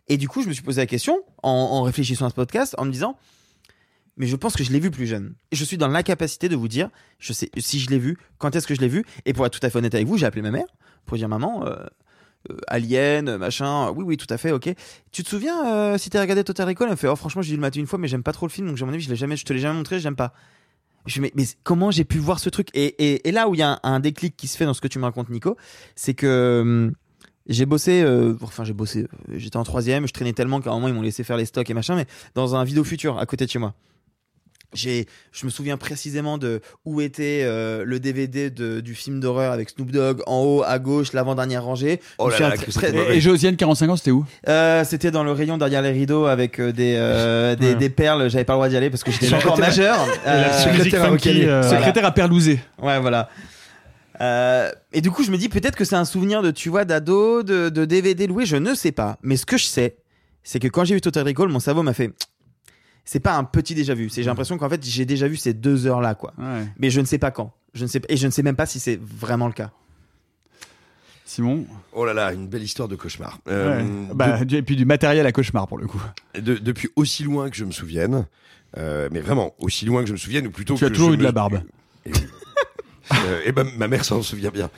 Et 0.07 0.17
du 0.17 0.27
coup, 0.27 0.41
je 0.41 0.47
me 0.47 0.53
suis 0.53 0.63
posé 0.63 0.81
la 0.81 0.87
question 0.87 1.21
en, 1.43 1.49
en 1.49 1.83
réfléchissant 1.83 2.25
à 2.25 2.29
ce 2.29 2.35
podcast, 2.35 2.75
en 2.77 2.85
me 2.85 2.91
disant. 2.91 3.17
Mais 4.17 4.27
je 4.27 4.35
pense 4.35 4.55
que 4.55 4.63
je 4.63 4.71
l'ai 4.71 4.79
vu 4.79 4.91
plus 4.91 5.07
jeune. 5.07 5.35
Je 5.51 5.63
suis 5.63 5.77
dans 5.77 5.87
l'incapacité 5.87 6.49
de 6.49 6.55
vous 6.55 6.67
dire, 6.67 6.89
je 7.17 7.31
sais 7.31 7.49
si 7.57 7.79
je 7.79 7.89
l'ai 7.89 7.97
vu, 7.97 8.17
quand 8.39 8.55
est-ce 8.55 8.67
que 8.67 8.75
je 8.75 8.81
l'ai 8.81 8.89
vu? 8.89 9.05
Et 9.25 9.33
pour 9.33 9.45
être 9.45 9.57
tout 9.57 9.65
à 9.65 9.69
fait 9.69 9.77
honnête 9.79 9.95
avec 9.95 10.05
vous, 10.05 10.17
j'ai 10.17 10.25
appelé 10.25 10.41
ma 10.41 10.51
mère 10.51 10.65
pour 11.05 11.17
dire 11.17 11.29
maman, 11.29 11.65
euh, 11.65 11.77
Alien, 12.67 13.37
machin. 13.37 13.91
Oui, 13.91 14.03
oui, 14.05 14.17
tout 14.17 14.27
à 14.29 14.37
fait, 14.37 14.51
ok. 14.51 14.73
Tu 15.11 15.23
te 15.23 15.29
souviens 15.29 15.65
euh, 15.73 15.97
si 15.97 16.09
t'as 16.09 16.21
regardé 16.21 16.43
Total 16.43 16.67
Recall 16.67 16.87
Elle 16.87 16.91
me 16.91 16.97
fait, 16.97 17.07
oh 17.07 17.15
franchement, 17.15 17.41
j'ai 17.41 17.51
dû 17.51 17.55
le 17.55 17.61
mater 17.61 17.79
une 17.79 17.87
fois, 17.87 17.99
mais 17.99 18.07
j'aime 18.07 18.23
pas 18.23 18.33
trop 18.33 18.45
le 18.45 18.51
film, 18.51 18.67
donc 18.67 18.81
à 18.81 18.85
mon 18.85 18.93
avis, 18.93 19.03
je 19.03 19.13
jamais, 19.13 19.37
je 19.37 19.45
te 19.45 19.53
l'ai 19.53 19.59
jamais 19.59 19.77
montré, 19.77 19.99
j'aime 19.99 20.15
pas. 20.15 20.33
Je 21.05 21.19
me 21.21 21.27
dis, 21.27 21.33
mais, 21.35 21.45
comment 21.63 21.91
j'ai 21.91 22.03
pu 22.03 22.19
voir 22.19 22.39
ce 22.39 22.49
truc? 22.49 22.69
Et, 22.73 23.27
et, 23.27 23.31
là 23.31 23.49
où 23.49 23.55
il 23.55 23.59
y 23.59 23.63
a 23.63 23.79
un, 23.83 23.99
déclic 23.99 24.35
qui 24.37 24.47
se 24.47 24.57
fait 24.57 24.65
dans 24.65 24.73
ce 24.73 24.81
que 24.81 24.87
tu 24.87 24.99
me 24.99 25.03
racontes, 25.03 25.29
Nico, 25.29 25.57
c'est 25.95 26.13
que 26.13 26.91
j'ai 27.47 27.65
bossé, 27.65 28.01
euh, 28.03 28.35
enfin 28.41 28.63
j'ai 28.63 28.73
bossé, 28.73 29.01
euh, 29.01 29.33
j'étais 29.37 29.57
en 29.57 29.63
troisième, 29.63 30.07
je 30.07 30.13
traînais 30.13 30.33
tellement 30.33 30.61
qu'à 30.61 30.69
un 30.69 30.73
moment 30.73 30.87
ils 30.87 30.93
m'ont 30.93 31.01
laissé 31.01 31.23
faire 31.23 31.37
les 31.37 31.45
stocks 31.45 31.69
et 31.69 31.73
machin, 31.73 31.95
mais 31.95 32.05
dans 32.35 32.55
un 32.55 32.63
vidéo 32.63 32.83
futur 32.83 33.17
à 33.17 33.25
côté 33.25 33.45
de 33.45 33.49
chez 33.49 33.59
moi. 33.59 33.73
J'ai, 34.73 35.05
je 35.33 35.45
me 35.45 35.51
souviens 35.51 35.75
précisément 35.75 36.37
de 36.37 36.61
où 36.85 37.01
était 37.01 37.41
euh, 37.43 37.83
le 37.85 37.99
DVD 37.99 38.49
de, 38.49 38.79
du 38.79 38.95
film 38.95 39.19
d'horreur 39.19 39.51
avec 39.51 39.69
Snoop 39.69 39.91
Dogg 39.91 40.21
en 40.27 40.43
haut 40.43 40.63
à 40.65 40.79
gauche, 40.79 41.11
l'avant-dernière 41.11 41.63
rangée. 41.63 41.99
Oh 42.19 42.29
là 42.29 42.39
là, 42.39 42.51
que 42.57 42.71
très-. 42.71 42.95
Et, 43.13 43.17
et 43.17 43.21
Josiane 43.21 43.57
45 43.57 43.89
ans, 43.89 43.95
c'était 43.97 44.11
où? 44.11 44.25
Euh, 44.47 44.83
c'était 44.85 45.11
dans 45.11 45.25
le 45.25 45.31
rayon 45.33 45.57
derrière 45.57 45.81
les 45.81 45.91
rideaux 45.91 46.25
avec 46.25 46.59
euh, 46.59 46.71
des, 46.71 46.95
euh, 46.97 47.55
des, 47.57 47.67
Ouais. 47.71 47.75
des 47.75 47.89
perles. 47.89 48.29
J'avais 48.29 48.45
pas 48.45 48.53
le 48.53 48.57
droit 48.57 48.69
d'y 48.69 48.77
aller 48.77 48.89
parce 48.89 49.03
que 49.03 49.11
j'étais 49.11 49.33
encore 49.33 49.59
majeur. 49.59 49.97
Euh, 50.27 50.51
secrétaire 50.53 51.03
à 51.03 51.07
funky, 51.09 51.45
euh, 51.45 51.63
Secrétaire 51.63 52.05
à 52.05 52.11
Perlouzé. 52.11 52.59
Ouais, 52.81 52.99
voilà. 52.99 53.27
Euh, 54.21 54.71
et 54.93 55.01
du 55.01 55.09
coup, 55.11 55.23
je 55.23 55.31
me 55.31 55.37
dis 55.37 55.49
peut-être 55.49 55.75
que 55.75 55.83
c'est 55.85 55.95
un 55.95 56.05
souvenir 56.05 56.41
de, 56.41 56.51
tu 56.51 56.69
vois, 56.69 56.85
d'ado, 56.85 57.43
de, 57.43 57.69
de 57.69 57.85
DVD 57.85 58.27
loué, 58.27 58.45
je 58.45 58.55
ne 58.55 58.75
sais 58.75 58.91
pas. 58.91 59.17
Mais 59.23 59.35
ce 59.35 59.45
que 59.45 59.57
je 59.57 59.65
sais, 59.65 59.95
c'est 60.43 60.59
que 60.59 60.67
quand 60.67 60.83
j'ai 60.85 60.93
vu 60.95 61.01
Total 61.01 61.25
Recall, 61.25 61.49
mon 61.49 61.59
cerveau 61.59 61.81
m'a 61.83 61.93
fait. 61.93 62.11
C'est 63.11 63.19
pas 63.19 63.35
un 63.35 63.43
petit 63.43 63.75
déjà 63.75 63.93
vu. 63.93 64.09
C'est 64.09 64.23
j'ai 64.23 64.29
l'impression 64.29 64.57
qu'en 64.57 64.69
fait 64.69 64.81
j'ai 64.85 65.03
déjà 65.03 65.27
vu 65.27 65.35
ces 65.35 65.53
deux 65.53 65.85
heures 65.85 65.99
là, 65.99 66.15
quoi. 66.15 66.31
Ouais. 66.37 66.65
Mais 66.79 66.89
je 66.89 67.01
ne 67.01 67.05
sais 67.05 67.17
pas 67.17 67.29
quand. 67.29 67.51
Je 67.73 67.83
ne 67.83 67.89
sais 67.89 67.99
et 68.07 68.15
je 68.15 68.25
ne 68.25 68.31
sais 68.31 68.41
même 68.41 68.55
pas 68.55 68.65
si 68.65 68.79
c'est 68.79 68.97
vraiment 69.01 69.47
le 69.47 69.51
cas. 69.53 69.69
Simon. 71.25 71.65
Oh 71.91 72.05
là 72.05 72.13
là, 72.13 72.31
une 72.31 72.47
belle 72.47 72.63
histoire 72.63 72.87
de 72.87 72.95
cauchemar. 72.95 73.39
Euh, 73.49 73.81
Ouais. 73.83 74.13
Bah, 74.15 74.45
du- 74.45 74.55
et 74.55 74.61
puis 74.61 74.77
du 74.77 74.85
matériel 74.85 75.25
à 75.25 75.33
cauchemar 75.33 75.67
pour 75.67 75.77
le 75.77 75.87
coup. 75.87 76.01
de- 76.35 76.55
depuis 76.55 76.87
aussi 76.95 77.23
loin 77.25 77.49
que 77.49 77.57
je 77.57 77.65
me 77.65 77.71
souvienne, 77.71 78.27
euh, 78.77 79.09
mais 79.11 79.19
vraiment 79.19 79.55
aussi 79.59 79.83
loin 79.83 80.03
que 80.03 80.07
je 80.07 80.13
me 80.13 80.17
souvienne, 80.17 80.47
ou 80.47 80.51
plutôt 80.51 80.75
Tu 80.75 80.85
as 80.85 80.87
que 80.87 80.93
toujours 80.93 81.09
je 81.09 81.15
eu 81.15 81.17
de 81.17 81.21
me- 81.23 81.27
la 81.27 81.31
barbe. 81.33 81.61
Et, 82.05 82.11
euh, 83.25 83.41
et 83.43 83.51
ben, 83.51 83.67
ma 83.77 83.89
mère 83.89 84.05
s'en 84.05 84.21
souvient 84.21 84.51
bien. 84.51 84.69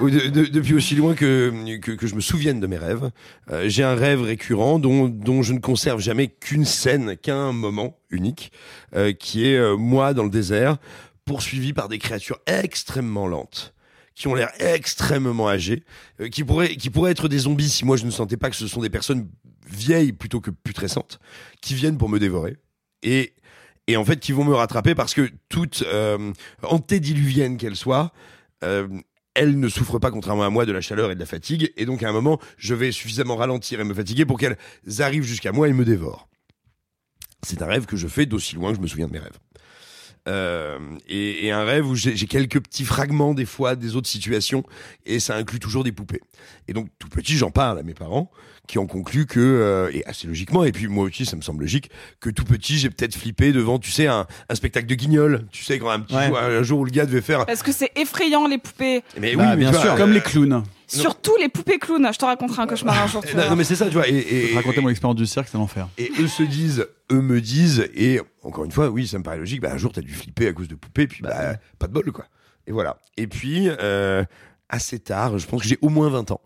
De- 0.00 0.28
de- 0.28 0.44
depuis 0.46 0.74
aussi 0.74 0.94
loin 0.96 1.14
que, 1.14 1.52
que, 1.78 1.92
que 1.92 2.06
je 2.06 2.14
me 2.14 2.20
souvienne 2.20 2.58
de 2.60 2.66
mes 2.66 2.78
rêves, 2.78 3.10
euh, 3.50 3.68
j'ai 3.68 3.84
un 3.84 3.94
rêve 3.94 4.22
récurrent 4.22 4.78
dont, 4.78 5.08
dont 5.08 5.42
je 5.42 5.52
ne 5.52 5.60
conserve 5.60 6.00
jamais 6.00 6.28
qu'une 6.28 6.64
scène, 6.64 7.16
qu'un 7.16 7.52
moment 7.52 7.96
unique, 8.10 8.50
euh, 8.96 9.12
qui 9.12 9.46
est 9.46 9.56
euh, 9.56 9.76
moi 9.76 10.12
dans 10.14 10.24
le 10.24 10.30
désert, 10.30 10.78
poursuivi 11.24 11.72
par 11.72 11.88
des 11.88 11.98
créatures 11.98 12.38
extrêmement 12.46 13.26
lentes 13.28 13.72
qui 14.16 14.28
ont 14.28 14.34
l'air 14.34 14.50
extrêmement 14.60 15.48
âgées, 15.48 15.82
euh, 16.20 16.28
qui 16.28 16.44
pourraient 16.44 16.76
qui 16.76 16.88
pourraient 16.90 17.10
être 17.10 17.28
des 17.28 17.38
zombies 17.38 17.68
si 17.68 17.84
moi 17.84 17.96
je 17.96 18.04
ne 18.04 18.10
sentais 18.12 18.36
pas 18.36 18.48
que 18.50 18.56
ce 18.56 18.68
sont 18.68 18.80
des 18.80 18.90
personnes 18.90 19.28
vieilles 19.68 20.12
plutôt 20.12 20.40
que 20.40 20.50
putrescentes, 20.50 21.18
qui 21.60 21.74
viennent 21.74 21.98
pour 21.98 22.08
me 22.08 22.18
dévorer. 22.20 22.56
Et 23.02 23.32
et 23.88 23.96
en 23.96 24.04
fait 24.04 24.20
qui 24.20 24.32
vont 24.32 24.44
me 24.44 24.54
rattraper 24.54 24.94
parce 24.94 25.14
que 25.14 25.30
toute 25.48 25.82
euh, 25.86 26.32
antédiluvienne 26.62 27.56
qu'elle 27.56 27.76
soit, 27.76 28.12
euh, 28.62 28.86
elle 29.34 29.58
ne 29.58 29.68
souffre 29.68 29.98
pas, 29.98 30.10
contrairement 30.10 30.44
à 30.44 30.50
moi, 30.50 30.66
de 30.66 30.72
la 30.72 30.80
chaleur 30.80 31.10
et 31.10 31.14
de 31.14 31.20
la 31.20 31.26
fatigue. 31.26 31.72
Et 31.76 31.86
donc, 31.86 32.02
à 32.02 32.08
un 32.08 32.12
moment, 32.12 32.40
je 32.56 32.74
vais 32.74 32.92
suffisamment 32.92 33.36
ralentir 33.36 33.80
et 33.80 33.84
me 33.84 33.94
fatiguer 33.94 34.24
pour 34.24 34.38
qu'elles 34.38 34.56
arrivent 35.00 35.24
jusqu'à 35.24 35.52
moi 35.52 35.68
et 35.68 35.72
me 35.72 35.84
dévorent. 35.84 36.28
C'est 37.42 37.60
un 37.60 37.66
rêve 37.66 37.86
que 37.86 37.96
je 37.96 38.08
fais 38.08 38.26
d'aussi 38.26 38.54
loin 38.54 38.70
que 38.70 38.76
je 38.76 38.82
me 38.82 38.86
souviens 38.86 39.06
de 39.06 39.12
mes 39.12 39.18
rêves. 39.18 39.38
Euh, 40.26 40.78
et, 41.06 41.46
et 41.46 41.50
un 41.52 41.64
rêve 41.64 41.86
où 41.86 41.94
j'ai 41.94 42.16
j'ai 42.16 42.26
quelques 42.26 42.58
petits 42.60 42.84
fragments 42.86 43.34
des 43.34 43.44
fois 43.44 43.76
des 43.76 43.94
autres 43.94 44.08
situations 44.08 44.64
et 45.04 45.20
ça 45.20 45.36
inclut 45.36 45.60
toujours 45.60 45.84
des 45.84 45.92
poupées. 45.92 46.22
Et 46.66 46.72
donc 46.72 46.88
tout 46.98 47.08
petit 47.10 47.36
j'en 47.36 47.50
parle 47.50 47.78
à 47.78 47.82
mes 47.82 47.92
parents 47.92 48.30
qui 48.66 48.78
ont 48.78 48.86
conclu 48.86 49.26
que 49.26 49.38
euh, 49.40 49.90
et 49.92 50.02
assez 50.06 50.26
logiquement 50.26 50.64
et 50.64 50.72
puis 50.72 50.86
moi 50.88 51.04
aussi 51.04 51.26
ça 51.26 51.36
me 51.36 51.42
semble 51.42 51.60
logique 51.64 51.90
que 52.20 52.30
tout 52.30 52.44
petit 52.44 52.78
j'ai 52.78 52.88
peut-être 52.88 53.14
flippé 53.14 53.52
devant 53.52 53.78
tu 53.78 53.90
sais 53.90 54.06
un, 54.06 54.26
un 54.48 54.54
spectacle 54.54 54.86
de 54.86 54.94
guignol 54.94 55.44
tu 55.52 55.62
sais 55.62 55.78
quand 55.78 55.90
un 55.90 56.00
petit 56.00 56.14
Ouais. 56.16 56.28
jour, 56.28 56.38
un 56.38 56.62
jour 56.62 56.80
où 56.80 56.84
le 56.86 56.90
gars 56.90 57.04
devait 57.04 57.20
faire 57.20 57.44
Parce 57.44 57.62
que 57.62 57.72
c'est 57.72 57.90
effrayant 57.94 58.46
les 58.48 58.56
poupées. 58.56 59.02
mais 59.20 59.36
Bah, 59.36 59.42
oui 59.44 59.48
mais 59.50 59.56
bien 59.56 59.70
vois, 59.72 59.80
sûr. 59.82 59.92
euh, 59.92 59.96
Comme 59.98 60.12
les 60.12 60.22
clowns. 60.22 60.64
Surtout 61.00 61.36
les 61.40 61.48
poupées 61.48 61.78
clowns. 61.78 62.08
Je 62.12 62.18
te 62.18 62.24
raconterai 62.24 62.62
un 62.62 62.66
cauchemar 62.66 63.02
un 63.02 63.06
jour. 63.06 63.24
tu 63.24 63.36
non, 63.36 63.56
mais 63.56 63.64
c'est 63.64 63.76
ça 63.76 63.86
tu 63.86 63.92
vois 63.92 64.08
et, 64.08 64.50
et, 64.50 64.54
Racontez 64.54 64.80
mon 64.80 64.88
expérience 64.88 65.16
du 65.16 65.26
cirque, 65.26 65.48
c'est 65.50 65.58
l'enfer. 65.58 65.88
Et 65.98 66.10
eux 66.20 66.28
se 66.28 66.42
disent, 66.42 66.86
eux 67.12 67.20
me 67.20 67.40
disent, 67.40 67.88
et 67.94 68.20
encore 68.42 68.64
une 68.64 68.72
fois, 68.72 68.88
oui, 68.88 69.06
ça 69.06 69.18
me 69.18 69.22
paraît 69.22 69.38
logique, 69.38 69.60
bah, 69.60 69.72
un 69.72 69.78
jour 69.78 69.92
t'as 69.92 70.00
dû 70.00 70.12
flipper 70.12 70.48
à 70.48 70.52
cause 70.52 70.68
de 70.68 70.74
poupées, 70.74 71.06
puis 71.06 71.22
bah, 71.22 71.54
pas 71.78 71.86
de 71.86 71.92
bol, 71.92 72.10
quoi. 72.12 72.26
Et 72.66 72.72
voilà. 72.72 72.98
Et 73.16 73.26
puis, 73.26 73.68
euh, 73.68 74.24
assez 74.68 74.98
tard, 74.98 75.38
je 75.38 75.46
pense 75.46 75.62
que 75.62 75.68
j'ai 75.68 75.78
au 75.82 75.88
moins 75.88 76.08
20 76.08 76.30
ans. 76.30 76.40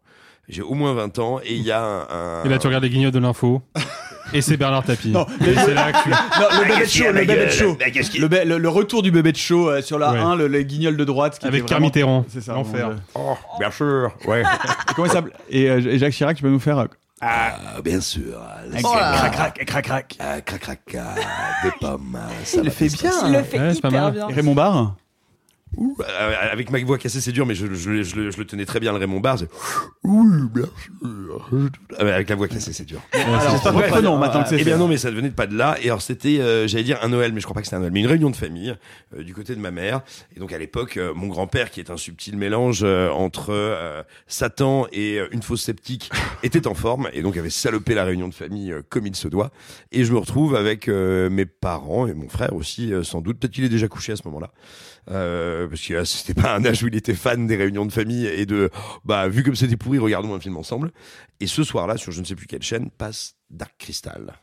J'ai 0.49 0.63
au 0.63 0.75
moins 0.75 0.95
20 0.95 1.19
ans, 1.19 1.41
et 1.45 1.55
il 1.55 1.63
y 1.63 1.71
a 1.73 1.83
un... 1.83 2.01
un- 2.41 2.45
Et 2.45 2.49
là, 2.49 2.59
tu 2.59 2.67
regardes 2.67 2.85
les 2.85 2.91
guignols 2.91 3.11
de 3.11 3.19
l'info. 3.19 3.61
et 4.33 4.41
c'est 4.41 4.57
Bernard 4.57 4.83
Tapie. 4.85 5.11
Non, 5.11 5.27
Et 5.47 5.55
c'est 5.55 5.75
là 5.75 5.93
que 5.93 6.03
tu... 6.05 6.09
Non, 6.11 6.17
le 6.61 6.69
bébé 6.69 6.81
de 6.85 6.89
show, 6.89 7.05
le 7.13 7.25
bébé 7.25 7.47
de 7.47 7.51
show. 7.51 7.77
Le, 8.19 8.29
bé- 8.29 8.45
le- 8.47 8.57
le 8.59 8.69
retour 8.69 9.03
du 9.03 9.11
bébé 9.11 9.33
de 9.33 9.37
show 9.37 9.69
euh, 9.69 9.83
sur 9.83 9.99
la 9.99 10.13
Ouais. 10.13 10.19
1, 10.19 10.37
le, 10.37 10.49
le 10.49 10.63
guignol 10.63 10.97
de 10.97 11.05
droite. 11.05 11.39
Qui 11.39 11.47
Avec 11.47 11.63
était 11.65 11.75
vraiment-. 11.75 12.25
C'est 12.29 12.41
ça. 12.41 12.55
L'enfer. 12.55 12.89
mon. 12.89 12.97
Oh, 13.15 13.37
bien 13.59 13.71
sûr, 13.71 14.11
ouais. 14.27 14.41
Et 14.43 14.95
comment 14.97 15.07
il 15.07 15.13
s'appelle? 15.13 15.33
Et, 15.51 15.69
euh, 15.69 15.81
et 15.81 15.99
Jacques 15.99 16.13
Chirac, 16.15 16.37
tu 16.37 16.43
peux 16.43 16.49
nous 16.51 16.59
faire. 16.61 16.79
euh, 16.79 16.87
ah, 17.21 17.53
bien 17.85 18.01
sûr. 18.01 18.41
La 18.73 18.81
Crac, 18.81 19.33
crac, 19.33 19.65
crac, 19.67 19.85
crac. 19.85 20.17
Ah, 20.21 20.41
crac, 20.41 20.61
crac, 20.61 20.81
ah, 20.99 21.15
des 21.65 21.73
pommes. 21.81 22.19
ça 22.45 22.57
Il 22.59 22.61
le 22.65 22.65
va 22.67 22.71
fait 22.71 22.89
faire 22.89 23.11
bien. 23.11 23.21
ça. 23.21 23.27
Il 23.27 23.33
le 23.35 23.43
fait 23.43 23.59
Ouais, 23.59 23.75
c'est 23.75 23.81
pas 23.83 23.89
hyper 23.89 24.03
mal. 24.03 24.13
bien. 24.15 24.29
Et 24.29 24.33
Raymond 24.33 24.55
Barre? 24.55 24.95
Ouh, 25.77 25.97
euh, 26.01 26.35
avec 26.51 26.71
ma 26.71 26.83
voix 26.83 26.99
cassée, 26.99 27.21
c'est 27.21 27.33
dur, 27.33 27.47
mais 27.47 27.55
je, 27.55 27.67
je, 27.75 28.03
je, 28.03 28.17
le- 28.17 28.31
je 28.31 28.39
le 28.39 28.45
tenais 28.47 28.65
très 28.65 28.81
bien, 28.81 28.93
le 28.93 28.99
Raymond 28.99 29.21
Barre. 29.21 29.39
Oui, 30.03 30.27
bien 30.55 30.65
sûr. 30.83 31.49
Mais 32.03 32.11
Avec 32.11 32.29
la 32.29 32.37
voix 32.37 32.49
cassée, 32.49 32.73
c'est 32.73 32.85
dur. 32.85 33.01
Alors, 33.13 33.41
c'est- 33.63 33.71
bref, 33.73 33.91
maintenant 33.93 34.43
que 34.43 34.49
c'est 34.49 34.61
Eh 34.61 34.65
bien 34.65 34.77
non, 34.79 34.89
mais 34.89 34.97
ça 34.97 35.11
venait 35.11 35.29
de 35.29 35.35
pas 35.35 35.47
de 35.47 35.57
là. 35.57 35.77
Et 35.83 35.87
alors 35.87 36.03
c'était, 36.03 36.41
euh, 36.41 36.67
j'allais 36.67 36.85
dire 36.85 36.99
un 37.03 37.09
Noël, 37.09 37.33
mais 37.33 37.41
je 37.41 37.45
crois 37.47 37.55
pas 37.55 37.61
que 37.61 37.67
c'était 37.67 37.77
un 37.77 37.81
Noël, 37.81 37.93
mais 37.93 38.01
une 38.01 38.07
réunion 38.07 38.31
de 38.31 38.37
famille 38.37 38.75
euh, 39.17 39.23
du 39.23 39.35
côté 39.35 39.55
de 39.55 39.61
ma 39.61 39.71
mère. 39.71 40.01
Et 40.35 40.41
donc 40.41 40.53
à 40.53 40.59
l'époque, 40.59 40.97
euh, 40.97 41.13
mon 41.15 41.27
grand-père, 41.29 41.71
qui 41.71 41.81
est 41.81 41.91
un 41.91 41.97
subtil 41.97 42.37
mélange 42.37 42.81
euh, 42.83 43.11
entre 43.11 43.51
euh, 43.51 44.03
Satan 44.27 44.87
et 44.93 45.19
euh, 45.19 45.29
une 45.33 45.43
fausse 45.43 45.63
sceptique, 45.63 46.11
était 46.43 46.67
en 46.67 46.75
forme 46.75 47.09
et 47.13 47.23
donc 47.23 47.37
avait 47.37 47.51
salopé 47.51 47.95
la 47.95 48.05
réunion 48.05 48.29
de 48.29 48.35
famille 48.35 48.73
euh, 48.73 48.83
comme 48.89 49.07
il 49.07 49.15
se 49.17 49.29
doit. 49.29 49.51
Et 49.93 50.05
je 50.05 50.13
me 50.13 50.19
retrouve 50.19 50.57
avec 50.57 50.89
euh, 50.89 51.29
mes 51.31 51.47
parents 51.47 52.07
et 52.07 52.15
mon 52.15 52.29
frère 52.29 52.55
aussi, 52.55 52.93
euh, 52.93 53.03
sans 53.03 53.21
doute. 53.21 53.39
Peut-être 53.39 53.53
qu'il 53.53 53.65
est 53.65 53.69
déjà 53.69 53.89
couché 53.89 54.13
à 54.13 54.17
ce 54.17 54.23
moment-là. 54.27 54.51
Euh, 55.11 55.69
parce 55.69 55.87
que 55.87 55.95
euh, 55.95 56.05
c'était 56.05 56.39
pas 56.41 56.55
un 56.55 56.65
âge 56.67 56.83
où 56.83 56.89
il 56.89 56.95
était 56.95 57.15
fan 57.15 57.47
des 57.47 57.57
réunions 57.57 57.87
de 57.87 57.93
famille 57.93 58.27
et 58.27 58.45
de 58.45 58.69
bah 59.05 59.27
vu 59.29 59.43
comme 59.43 59.57
c'était 59.57 59.77
pourri 59.79 59.99
regardons 59.99 60.35
un 60.35 60.41
film 60.41 60.57
ensemble 60.59 60.93
et 61.41 61.47
ce 61.47 61.65
soir-là 61.65 61.97
sur 61.97 62.13
je 62.13 62.21
ne 62.21 62.27
sais 62.27 62.35
plus 62.35 62.47
quelle 62.47 62.63
chaîne 62.63 62.91
passe 62.91 63.37
Dark 63.49 63.73
Crystal 63.79 64.35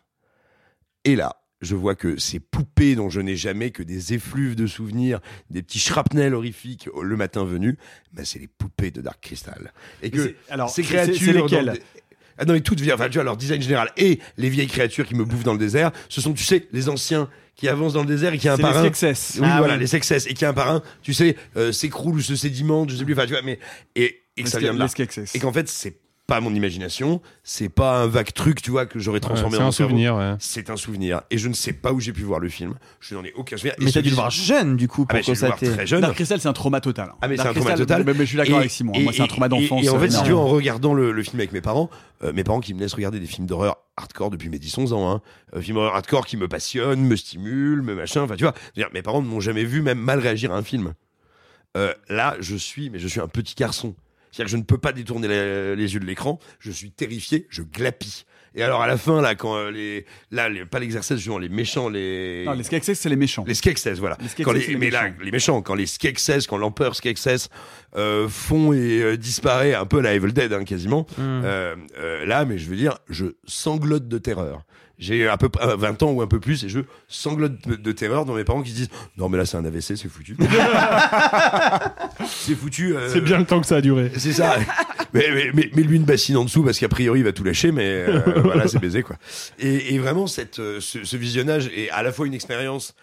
et 1.04 1.16
là 1.16 1.36
je 1.62 1.76
vois 1.76 1.96
que 1.96 2.18
ces 2.18 2.40
poupées 2.40 2.96
dont 2.96 3.10
je 3.10 3.22
n'ai 3.22 3.36
jamais 3.36 3.72
que 3.72 3.82
des 3.82 4.14
effluves 4.14 4.56
de 4.56 4.68
souvenirs, 4.68 5.20
des 5.50 5.64
petits 5.64 5.80
shrapnels 5.80 6.34
horrifiques 6.34 6.90
le 7.02 7.16
matin 7.16 7.46
venu, 7.46 7.78
bah, 8.12 8.24
c'est 8.26 8.40
les 8.40 8.48
poupées 8.48 8.92
de 8.92 9.02
Dark 9.02 9.22
Crystal. 9.22 9.72
Et 10.02 10.12
que 10.12 10.36
alors, 10.50 10.70
ces 10.70 10.84
créatures. 10.84 11.16
c'est 11.18 11.34
lesquelles? 11.34 11.72
des- 11.74 11.82
ah 12.38 12.46
non, 12.46 12.54
mais 12.54 12.62
toutes, 12.62 12.80
vieilles- 12.80 12.94
enfin, 12.94 13.08
tu 13.10 13.16
vois, 13.16 13.24
leur 13.24 13.38
design 13.38 13.62
général 13.62 13.90
et 13.98 14.20
les 14.38 14.50
vieilles 14.50 14.68
créatures 14.68 15.06
qui 15.06 15.16
me 15.16 15.24
bouffent 15.26 15.44
dans 15.44 15.54
le 15.54 15.60
désert, 15.60 15.92
ce 16.10 16.22
sont, 16.22 16.34
tu 16.34 16.44
sais, 16.44 16.68
les 16.72 16.90
anciens 16.90 17.30
qui 17.56 17.70
avancent 17.70 17.94
dans 17.94 18.02
le 18.02 18.08
désert 18.08 18.34
et 18.34 18.38
qui 18.38 18.50
a 18.50 18.54
un 18.54 18.56
C'est 18.58 18.64
les 18.64 18.68
parrain. 18.70 18.84
Skeksis. 18.94 19.40
Oui, 19.40 19.48
Ah 19.50 19.60
voilà, 19.60 19.76
oui. 19.76 19.80
les 19.80 19.88
sexes 19.88 20.12
et 20.28 20.34
qui 20.34 20.44
a 20.44 20.50
un 20.50 20.54
parrain, 20.54 20.82
tu 21.02 21.14
sais, 21.14 21.38
euh, 21.56 21.72
s'écroule 21.72 22.16
ou 22.16 22.22
se 22.22 22.36
sédimente, 22.36 22.90
je 22.90 22.98
sais 22.98 23.06
plus, 23.06 23.14
enfin, 23.14 23.26
tu 23.26 23.32
vois, 23.32 23.42
mais, 23.42 23.60
et, 23.96 24.24
et 24.36 24.42
que 24.42 24.48
Les 24.48 24.52
ça 24.52 24.60
vient 24.60 24.74
de 24.74 24.80
là. 24.80 24.86
les. 24.86 25.36
Et 25.36 25.40
qu'en 25.40 25.54
fait, 25.54 25.70
c'est 25.70 25.96
pas 26.28 26.42
mon 26.42 26.54
imagination, 26.56 27.22
c'est 27.44 27.70
pas 27.70 28.02
un 28.02 28.08
vague 28.08 28.34
truc, 28.34 28.62
tu 28.62 28.72
vois, 28.72 28.88
que 28.88 28.98
j'aurais 28.98 29.20
transformé 29.20 29.58
c'est 29.58 29.62
dans 29.62 29.68
un 29.68 29.72
souvenir, 29.72 30.16
ouais. 30.16 30.34
C'est 30.40 30.72
un 30.72 30.76
souvenir. 30.76 31.22
Et 31.30 31.38
je 31.38 31.48
ne 31.48 31.54
sais 31.54 31.72
pas 31.74 31.94
où 31.94 32.00
j'ai 32.00 32.14
pu 32.14 32.24
voir 32.24 32.40
le 32.40 32.50
film. 32.50 32.74
Je 33.00 33.14
n'en 33.14 33.24
ai 33.24 33.32
aucun 33.34 33.58
souvenir. 33.58 33.76
Mais 33.80 33.92
t'as 33.92 34.02
dû 34.02 34.10
le 34.10 34.16
voir 34.16 34.32
jeune, 34.32 34.76
du 34.76 34.88
coup, 34.88 35.06
Ah, 35.10 35.20
pour 35.20 35.36
ça 35.38 35.46
voir 35.48 35.60
t'ait. 35.60 35.72
très 35.72 35.86
jeune. 35.86 36.02
Dark 36.02 36.16
Crystal, 36.16 36.40
c'est 36.40 36.48
un 36.48 36.54
trauma 36.54 36.82
total. 36.82 37.12
Ah 37.22 37.28
mais 37.28 37.36
c'est 37.38 37.42
un 37.44 37.54
trauma 37.54 37.60
Crystal, 37.76 37.78
total. 37.78 38.04
Mais, 38.06 38.14
mais 38.14 38.20
je 38.22 38.30
suis 38.30 38.38
d'accord 38.38 38.58
avec 38.58 38.72
Simon. 38.72 38.94
Moi, 39.00 39.12
et- 39.12 39.16
c'est 39.16 39.22
un 39.22 39.28
trauma 39.28 39.50
d'enfance. 39.50 39.86
Et, 39.86 39.90
en 39.90 40.00
fait, 40.00 40.10
si 40.10 40.24
tu 40.24 40.30
veux, 40.30 40.36
en 40.36 40.48
regardant 40.48 40.94
le, 40.96 41.12
le 41.12 41.24
film 41.24 41.40
avec 41.40 41.52
mes 41.52 41.62
parents, 41.62 41.92
euh, 42.24 42.34
mes 42.34 42.44
parents 42.44 42.60
qui 42.60 42.74
me 42.74 42.80
laissent 42.80 42.96
regarder 42.96 43.20
des 43.20 43.28
films 43.28 43.46
d'horreur 43.46 43.78
hardcore 43.96 44.32
depuis 44.32 44.50
mes 44.50 44.58
10-11 44.58 44.94
ans, 44.94 45.12
hein, 45.12 45.22
euh, 45.56 45.62
films 45.62 45.76
d'horreur 45.76 45.94
hardcore 45.96 46.26
qui 46.26 46.38
me 46.38 46.48
passionnent, 46.48 47.02
me 47.02 47.16
stimulent, 47.16 47.84
me 47.84 47.94
machin, 47.94 48.22
enfin 48.24 48.36
tu 48.36 48.44
vois, 48.46 48.56
dire, 48.76 48.90
mes 48.94 49.04
parents 49.04 49.22
ne 49.22 49.28
m'ont 49.28 49.40
jamais 49.42 49.64
vu 49.64 49.82
même 49.84 50.00
mal 50.00 50.20
réagir 50.20 50.52
à 50.52 50.58
un 50.58 50.64
film. 50.64 50.94
Euh, 51.78 51.94
là, 52.10 52.36
je 52.40 52.56
suis, 52.56 52.90
mais 52.90 53.00
je 53.00 53.08
suis 53.08 53.20
un 53.20 53.28
petit 53.28 53.54
garçon. 53.54 53.96
C'est-à-dire 54.36 54.46
que 54.48 54.52
je 54.52 54.58
ne 54.58 54.64
peux 54.64 54.78
pas 54.78 54.92
détourner 54.92 55.30
les, 55.30 55.76
les 55.78 55.94
yeux 55.94 56.02
de 56.02 56.06
l'écran, 56.06 56.40
je 56.60 56.70
suis 56.72 56.92
terrifié, 56.92 57.48
je 57.50 57.62
glapis. 57.62 58.26
Et 58.58 58.64
alors 58.64 58.82
à 58.82 58.88
la 58.88 58.98
fin, 58.98 59.22
là, 59.22 59.34
quand 59.36 59.56
euh, 59.56 59.72
les, 59.72 60.06
là, 60.32 60.50
les- 60.50 60.66
pas 60.66 60.80
l'exercice, 60.80 61.16
justement, 61.18 61.38
les 61.40 61.48
méchants, 61.50 61.88
les, 61.90 62.44
Non, 62.46 62.52
les 62.54 62.64
Skeksis, 62.64 62.96
c'est 62.96 63.08
les 63.10 63.16
méchants. 63.16 63.46
les 63.48 63.54
Skeksis, 63.54 63.94
voilà. 64.00 64.18
Les 64.22 64.44
Quand 64.44 64.52
les, 64.52 64.76
mais 64.76 64.90
là, 64.90 65.04
méchants. 65.04 65.16
les 65.24 65.32
méchants, 65.32 65.62
quand 65.62 65.76
les 65.76 65.86
Skeksis, 65.86 66.48
quand 66.50 66.58
l'empereur 66.58 66.96
Skeksis 66.96 67.48
euh, 67.96 68.28
font 68.30 68.72
et 68.74 69.02
euh, 69.02 69.18
disparaît 69.18 69.74
un 69.74 69.86
peu 69.86 70.00
la 70.02 70.14
Evil 70.14 70.32
Dead, 70.34 70.52
hein, 70.54 70.64
quasiment. 70.66 71.06
Euh, 71.20 71.76
euh, 72.00 72.26
là, 72.26 72.44
mais 72.46 72.58
je 72.58 72.70
veux 72.70 72.76
dire, 72.78 72.98
je 73.10 73.26
sanglote 73.46 74.08
de 74.10 74.18
terreur. 74.18 74.64
J'ai 74.98 75.28
à 75.28 75.38
peu 75.38 75.50
près 75.50 75.66
euh, 75.68 75.76
20 75.76 76.04
ans 76.04 76.12
ou 76.12 76.22
un 76.22 76.28
peu 76.28 76.40
plus 76.40 76.64
et 76.64 76.70
je 76.70 76.80
sanglote 77.08 77.68
de, 77.68 77.76
de 77.76 77.92
terreur 77.92 78.26
dans 78.26 78.34
mes 78.34 78.44
parents 78.44 78.62
qui 78.62 78.72
se 78.72 78.76
disent 78.76 78.90
non 79.18 79.28
mais 79.30 79.38
là 79.38 79.46
c'est 79.46 79.58
un 79.58 79.66
AVC 79.66 79.96
c'est 79.98 80.08
foutu 80.08 80.38
c'est 82.28 82.56
foutu 82.56 82.96
euh, 82.96 83.10
C'est 83.12 83.22
bien 83.22 83.38
le 83.38 83.46
temps 83.46 83.62
que 83.62 83.68
ça 83.68 83.78
a 83.78 83.82
duré. 83.82 84.12
c'est 84.18 84.34
ça. 84.34 84.58
mais, 85.14 85.26
mais, 85.34 85.52
mais, 85.54 85.70
mais 85.76 85.84
lui 85.84 85.98
une 85.98 86.04
bassine 86.04 86.38
en 86.38 86.46
dessous 86.46 86.64
parce 86.64 86.80
qu'a 86.80 86.88
priori 86.90 87.20
il 87.20 87.24
va 87.26 87.32
tout 87.32 87.44
lâcher, 87.44 87.72
mais 87.72 87.84
euh, 88.08 88.22
voilà, 88.44 88.68
c'est 88.68 88.80
baisé 88.80 89.04
quoi. 89.04 89.16
Et, 89.60 89.94
et 89.96 90.00
vraiment, 90.00 90.28
cette, 90.28 90.60
euh, 90.60 90.80
ce, 90.80 91.04
ce 91.04 91.18
visionnage 91.18 91.70
est 91.76 91.90
à 91.92 92.04
la 92.04 92.12
fois 92.12 92.28
une 92.28 92.34
expérience 92.34 92.96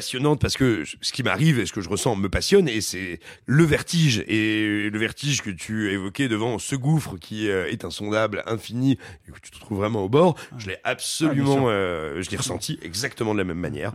passionnante 0.00 0.42
parce 0.42 0.58
que 0.58 0.84
ce 1.00 1.10
qui 1.10 1.22
m'arrive 1.22 1.58
et 1.58 1.64
ce 1.64 1.72
que 1.72 1.80
je 1.80 1.88
ressens 1.88 2.16
me 2.16 2.28
passionne 2.28 2.68
et 2.68 2.82
c'est 2.82 3.18
le 3.46 3.64
vertige 3.64 4.22
et 4.28 4.90
le 4.92 4.98
vertige 4.98 5.40
que 5.40 5.48
tu 5.48 5.90
évoquais 5.90 6.28
devant 6.28 6.58
ce 6.58 6.76
gouffre 6.76 7.16
qui 7.18 7.48
euh, 7.48 7.66
est 7.70 7.82
insondable, 7.82 8.42
infini 8.46 8.98
et 9.26 9.32
que 9.32 9.40
tu 9.40 9.50
te 9.50 9.58
trouves 9.58 9.78
vraiment 9.78 10.04
au 10.04 10.10
bord. 10.10 10.36
Je 10.58 10.66
l'ai 10.66 10.76
Ah, 10.84 10.90
absolument, 10.90 11.64
euh, 11.68 12.20
je 12.20 12.28
l'ai 12.30 12.36
ressenti 12.36 12.78
exactement 12.82 13.32
de 13.32 13.38
la 13.38 13.44
même 13.44 13.58
manière. 13.58 13.92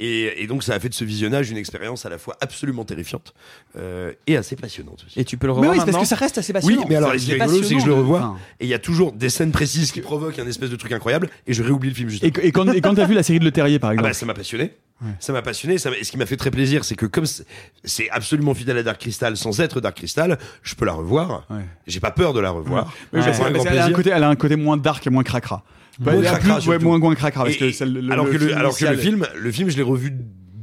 Et, 0.00 0.42
et 0.42 0.48
donc 0.48 0.64
ça 0.64 0.74
a 0.74 0.80
fait 0.80 0.88
de 0.88 0.94
ce 0.94 1.04
visionnage 1.04 1.52
une 1.52 1.56
expérience 1.56 2.04
à 2.04 2.08
la 2.08 2.18
fois 2.18 2.36
absolument 2.40 2.84
terrifiante 2.84 3.32
euh, 3.76 4.12
et 4.26 4.36
assez 4.36 4.56
passionnante 4.56 5.04
aussi. 5.06 5.20
Et 5.20 5.24
tu 5.24 5.36
peux 5.36 5.46
le 5.46 5.52
Mais 5.52 5.58
revoir 5.68 5.76
oui, 5.78 5.84
parce 5.92 6.02
que 6.02 6.08
ça 6.08 6.16
reste 6.16 6.36
assez 6.38 6.52
Oui, 6.52 6.60
passionnant. 6.60 6.86
mais 6.88 6.96
alors, 6.96 7.12
ce 7.12 7.16
qui 7.18 7.30
est 7.30 7.38
c'est 7.38 7.44
rigolo, 7.44 7.62
c'est 7.62 7.74
que 7.76 7.80
je 7.80 7.86
le 7.86 7.94
revois, 7.94 8.18
enfin, 8.18 8.38
et 8.58 8.64
il 8.64 8.68
y 8.68 8.74
a 8.74 8.80
toujours 8.80 9.12
des 9.12 9.30
scènes 9.30 9.52
précises 9.52 9.92
qui 9.92 10.00
provoquent 10.00 10.40
un 10.40 10.48
espèce 10.48 10.70
de 10.70 10.74
truc 10.76 10.90
incroyable, 10.90 11.30
et 11.46 11.52
je 11.52 11.62
réoublie 11.62 11.90
le 11.90 11.94
film 11.94 12.08
juste 12.10 12.24
Et, 12.24 12.32
quand, 12.50 12.66
et 12.72 12.80
quand 12.80 12.94
t'as 12.96 13.06
vu 13.06 13.14
la 13.14 13.22
série 13.22 13.38
de 13.38 13.44
Le 13.44 13.52
Terrier, 13.52 13.78
par 13.78 13.90
Ah 13.90 13.92
exemple 13.94 14.08
bah, 14.08 14.14
ça 14.14 14.26
m'a 14.26 14.34
passionné. 14.34 14.72
Ça 15.20 15.32
m'a 15.32 15.42
passionné. 15.42 15.76
Ça 15.78 15.90
m'a- 15.90 15.98
et 15.98 16.04
ce 16.04 16.10
qui 16.10 16.16
m'a 16.16 16.26
fait 16.26 16.36
très 16.36 16.50
plaisir, 16.50 16.84
c'est 16.84 16.94
que 16.94 17.06
comme 17.06 17.26
c'est- 17.26 18.08
absolument 18.10 18.54
fidèle 18.54 18.78
à 18.78 18.82
Dark 18.82 19.00
Crystal, 19.00 19.36
sans 19.36 19.60
être 19.60 19.80
Dark 19.80 19.96
Crystal, 19.96 20.38
je 20.62 20.74
peux 20.74 20.84
la 20.86 20.92
revoir. 20.92 21.46
Ouais. 21.50 21.64
J'ai 21.86 22.00
pas 22.00 22.10
peur 22.10 22.32
de 22.32 22.40
la 22.40 22.50
revoir. 22.50 22.92
Mais 23.12 23.20
un 23.20 23.50
grand 23.50 23.64
elle, 23.66 23.78
a 23.78 23.84
un 23.86 23.92
côté, 23.92 24.10
elle 24.10 24.22
a 24.24 24.28
un 24.28 24.36
côté 24.36 24.56
moins 24.56 24.76
dark 24.76 25.06
et 25.06 25.10
moins 25.10 25.22
cracra. 25.24 25.62
Moins 26.00 26.14
Elle 26.14 26.26
a 26.26 26.30
cracra, 26.38 26.58
plus- 26.58 26.78
moins, 26.84 26.98
moins 26.98 27.14
cracra. 27.14 27.44
Parce 27.44 27.56
Et- 27.56 27.72
que 27.72 27.84
le- 27.84 28.10
alors, 28.12 28.26
le 28.26 28.32
que 28.32 28.36
le, 28.38 28.56
alors 28.56 28.76
que 28.76 28.84
le 28.84 28.96
film, 28.96 29.26
le 29.36 29.52
film, 29.52 29.68
je 29.70 29.76
l'ai 29.76 29.82
revu 29.82 30.12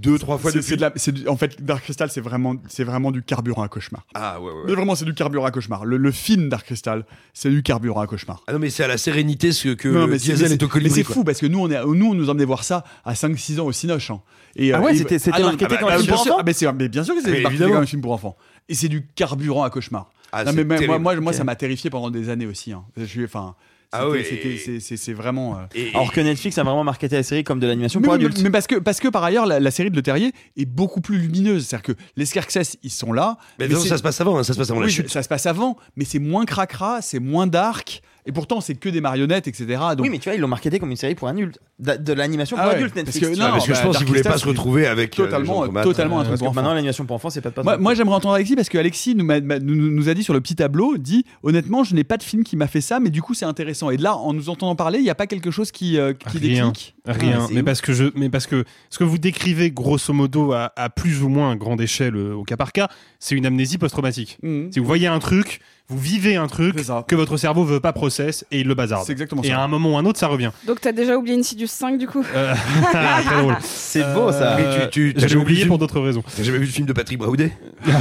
deux, 0.02 0.18
trois 0.20 0.38
fois 0.38 0.52
c'est- 0.52 0.58
depuis. 0.58 0.70
c'est 0.70 0.76
de 0.78 0.82
la- 0.82 0.92
c'est 0.96 1.12
du- 1.12 1.28
en 1.28 1.38
fait, 1.38 1.64
Dark 1.64 1.84
Crystal, 1.84 2.10
c'est 2.10 2.22
vraiment, 2.22 2.56
c'est 2.68 2.84
vraiment 2.84 3.12
du 3.12 3.22
carburant 3.24 3.64
à 3.64 3.68
cauchemar. 3.68 4.06
Ah 4.14 4.40
ouais, 4.42 4.48
ouais. 4.52 4.62
Mais 4.68 4.74
vraiment, 4.74 4.96
c'est 4.96 5.06
du 5.06 5.14
carburant 5.14 5.46
à 5.46 5.52
cauchemar. 5.52 5.86
Le, 5.86 5.98
le 5.98 6.12
film 6.12 6.50
Dark 6.50 6.66
Crystal, 6.66 7.06
c'est 7.34 7.50
du 7.50 7.64
carburant 7.64 8.02
à 8.02 8.08
cauchemar. 8.08 8.42
Ah 8.48 8.54
non, 8.54 8.60
mais 8.60 8.70
c'est 8.70 8.84
à 8.84 8.88
la 8.88 8.98
sérénité 8.98 9.52
ce 9.52 9.70
que 9.70 9.88
Non, 9.90 10.08
mais 10.08 10.20
c'est- 10.20 10.34
Diesel 10.34 10.52
est 10.52 10.64
au 10.64 10.68
colibri. 10.68 10.90
Mais 10.92 10.96
c'est 10.96 11.04
quoi. 11.04 11.16
fou 11.16 11.24
parce 11.24 11.40
que 11.40 11.46
nous, 11.48 11.60
on, 11.60 11.70
est, 11.70 11.84
nous, 11.86 12.08
on 12.12 12.14
nous 12.14 12.30
emmenait 12.30 12.46
voir 12.46 12.64
ça 12.64 12.84
à 13.06 13.14
5-6 13.16 13.60
ans 13.60 13.66
au 13.66 13.72
Cinoche. 13.72 14.12
hein. 14.12 14.22
Et, 14.56 14.74
Ah 14.74 14.80
euh, 14.80 14.82
ouais, 14.82 14.94
et- 14.94 14.98
c'était- 14.98 15.20
c'était 15.20 15.42
marketé 15.42 15.66
comme 15.78 15.88
un 15.88 15.92
bah, 15.92 15.96
film 15.98 16.06
bien 16.08 16.14
pour 16.16 16.24
sûr, 16.24 16.32
enfants 16.34 16.40
ah, 16.42 16.44
mais, 16.46 16.54
c'est- 16.54 16.74
mais 16.74 16.90
bien 16.90 17.04
sûr 17.04 17.14
que 17.16 17.22
marketé 17.22 17.48
évidemment. 17.48 17.74
comme 17.74 17.84
un 17.84 17.86
film 17.86 18.02
pour 18.02 18.12
enfants. 18.12 18.36
Et 18.68 18.76
c'est 18.76 18.90
du 18.90 19.06
carburant 19.16 19.64
à 19.64 19.70
cauchemar. 19.70 20.10
Ah, 20.34 20.44
Non, 20.46 20.52
c'est 20.54 20.64
mais 20.64 20.88
moi, 21.00 21.16
moi, 21.20 21.34
ça 21.34 21.44
m'a 21.44 21.56
terrifié 21.56 21.90
pendant 21.90 22.10
des 22.10 22.30
années 22.30 22.46
aussi. 22.46 22.72
hein. 22.72 22.84
Je 22.98 23.04
suis, 23.04 23.26
enfin, 23.26 23.56
Ah 23.94 24.06
et- 24.16 24.24
c'est- 24.58 24.80
c'est 24.80 24.96
c'est 24.98 25.14
vraiment. 25.14 25.58
euh, 25.58 25.64
Et- 25.76 25.90
Alors 25.94 26.14
que 26.14 26.22
Netflix 26.22 26.58
a 26.58 26.64
vraiment 26.64 26.84
marketé 26.86 27.18
la 27.18 27.24
série 27.24 27.44
comme 27.44 27.60
de 27.60 27.68
l'animation 27.68 28.00
mais, 28.00 28.06
pour 28.06 28.14
oui, 28.14 28.20
mais- 28.20 28.26
adultes. 28.28 28.42
mais 28.44 28.50
parce 28.50 28.66
que, 28.68 28.76
parce 28.76 29.00
que 29.02 29.10
par 29.10 29.24
ailleurs, 29.24 29.46
la, 29.46 29.60
la 29.60 29.72
série 29.72 29.92
de 29.92 29.96
Le 29.98 30.02
Terrier 30.02 30.32
est 30.56 30.66
beaucoup 30.66 31.02
plus 31.02 31.18
lumineuse. 31.18 31.66
C'est-à-dire 31.68 31.96
que 31.96 32.02
les 32.16 32.26
Skeksis, 32.26 32.78
ils 32.84 32.90
sont 32.90 33.12
là. 33.12 33.38
Mais, 33.60 33.68
mais 33.68 33.74
non, 33.74 33.82
ça 33.82 33.98
se 33.98 34.04
passe 34.04 34.22
avant, 34.22 34.38
hein, 34.38 34.44
ça 34.44 34.54
se 34.54 34.58
passe 34.58 34.70
avant 34.72 34.80
la 34.80 34.86
oui, 34.86 34.92
chute. 34.92 35.10
ça 35.10 35.22
se 35.24 35.28
passe 35.28 35.46
avant, 35.46 35.76
mais 35.98 36.06
c'est 36.06 36.20
moins 36.20 36.46
cracra, 36.46 37.02
c'est 37.02 37.20
moins 37.20 37.48
dark. 37.48 38.02
Et 38.26 38.32
pourtant, 38.32 38.62
c'est 38.62 38.76
que 38.76 38.88
des 38.90 39.02
marionnettes, 39.02 39.48
etc. 39.48 39.66
Donc, 39.98 40.02
Oui, 40.02 40.10
mais 40.10 40.20
tu 40.20 40.30
vois, 40.30 40.36
ils 40.36 40.42
l'ont 40.42 40.48
marketé 40.48 40.78
comme 40.80 40.92
une 40.92 40.98
série 40.98 41.16
pour 41.16 41.28
adultes. 41.28 41.60
De, 41.80 41.96
de 41.96 42.14
l'animation 42.14 42.56
pour 42.56 42.64
Ah 42.66 42.70
ouais, 42.70 42.76
adultes, 42.76 42.94
parce 42.94 43.06
Netflix. 43.08 43.28
que- 43.30 43.34
tu 43.34 43.40
non. 43.40 43.46
Ah, 43.48 43.52
parce 43.54 43.66
que 43.66 43.72
bah, 43.72 43.78
je 43.80 43.84
pense 43.84 43.94
Dark 43.94 44.06
qu'ils 44.06 44.08
voulaient 44.16 44.22
pas 44.30 44.38
se 44.38 44.48
retrouver 44.48 44.86
avec 44.86 45.20
euh, 45.20 45.26
totalement- 45.26 45.66
Thomas. 45.66 45.84
totalement 45.84 46.20
un 46.20 46.24
truc 46.24 46.30
Parce 46.32 46.42
que 46.42 46.46
pour 46.46 46.54
maintenant, 46.54 46.70
enfants. 46.70 46.76
l'animation 46.76 47.06
pour 47.06 47.16
enfants, 47.16 47.30
c'est 47.32 47.42
pas 47.42 47.50
de 47.50 47.56
pas 47.56 47.64
Moi, 47.64 47.78
moi, 47.78 47.94
j'aimerais 47.96 48.16
entendre 48.16 48.36
Alexis 48.36 48.56
parce 48.56 48.70
que 48.70 48.78
Alexis 48.78 49.16
nous, 49.16 50.10
a 50.10 50.14
dit 50.14 50.24
sur 50.24 50.34
le 50.34 50.42
petit 50.42 50.56
tableau, 50.56 50.98
dit 50.98 51.26
honnêtement, 51.44 51.84
je 51.84 51.96
n'ai 51.96 52.04
pas 52.04 52.18
de 52.18 52.24
film 52.24 52.44
qui 52.44 52.56
m'a 52.58 52.68
fait 52.68 52.82
ça, 52.82 53.00
mais 53.00 53.10
du 53.10 53.22
coup 53.22 53.34
c'est 53.34 53.46
intéressant. 53.46 53.90
Et 53.90 53.98
là, 53.98 54.16
en 54.16 54.34
nous 54.34 54.50
entendant 54.50 54.76
parler, 54.76 55.00
il 55.00 55.04
n'y 55.04 55.10
a 55.10 55.16
pas 55.16 55.28
quelque 55.28 55.52
chose 55.52 55.72
qui, 55.72 55.98
euh, 55.98 56.14
qui 56.14 56.38
Rien. 56.38 56.68
déclique. 56.68 56.96
Rien, 57.08 57.40
Ah, 57.42 57.48
mais 57.52 57.60
ouf. 57.62 57.66
parce 57.66 57.82
que 57.82 57.94
je, 57.94 58.06
mais 58.16 58.30
parce 58.30 58.46
que 58.46 58.64
ce 58.92 59.00
que 59.00 59.04
vous 59.04 59.18
décrivez 59.18 59.72
grosso 59.72 60.14
modo 60.14 60.52
à, 60.54 60.72
à 60.76 60.90
plus 60.90 61.24
ou 61.24 61.30
moins 61.30 61.56
grande 61.56 61.82
échelle 61.82 62.16
euh, 62.16 62.34
au 62.36 62.44
cas 62.44 62.58
par 62.58 62.72
cas, 62.72 62.90
c'est 63.20 63.34
une 63.36 63.46
amnésie 63.48 63.80
post-traumatique. 63.80 64.38
Mhm. 64.44 64.72
Si 64.72 64.80
vous 64.80 64.86
voyez 64.86 65.08
un 65.08 65.18
truc, 65.20 65.62
vous 65.92 66.00
vivez 66.00 66.38
un 66.38 66.48
truc 66.48 66.76
que 67.08 67.16
votre 67.16 67.36
cerveau 67.36 67.66
veut 67.66 67.82
pas 67.82 67.92
process 67.92 68.46
et 68.50 68.62
il 68.62 68.68
le 68.68 68.74
bazarde. 68.76 69.04
C'est 69.06 69.12
exactement 69.12 69.42
Et 69.44 69.50
ça. 69.50 69.60
à 69.60 69.62
un 69.62 69.68
moment 69.68 69.92
ou 69.94 69.98
un 69.98 70.06
autre, 70.06 70.18
ça 70.18 70.28
revient. 70.28 70.52
Donc 70.66 70.80
t'as 70.80 70.94
déjà 70.94 71.18
oublié 71.18 71.38
Insidious 71.38 71.68
5 71.68 71.98
du 71.98 72.08
coup 72.08 72.24
Euh, 72.34 72.54
très 72.92 73.24
drôle. 73.42 73.58
C'est 73.62 74.14
beau 74.14 74.32
ça. 74.32 74.56
Mais 74.58 74.86
tu- 74.90 75.12
tu- 75.14 75.14
t'as 75.20 75.28
J'ai 75.28 75.36
oublié 75.38 75.66
pour 75.66 75.78
d'autres 75.78 76.00
raisons. 76.00 76.24
T'as 76.38 76.44
jamais 76.44 76.60
vu 76.60 76.66
le 76.66 76.72
film 76.72 76.88
de 76.88 76.94
Patrick 76.94 77.20
Braoudet 77.20 77.52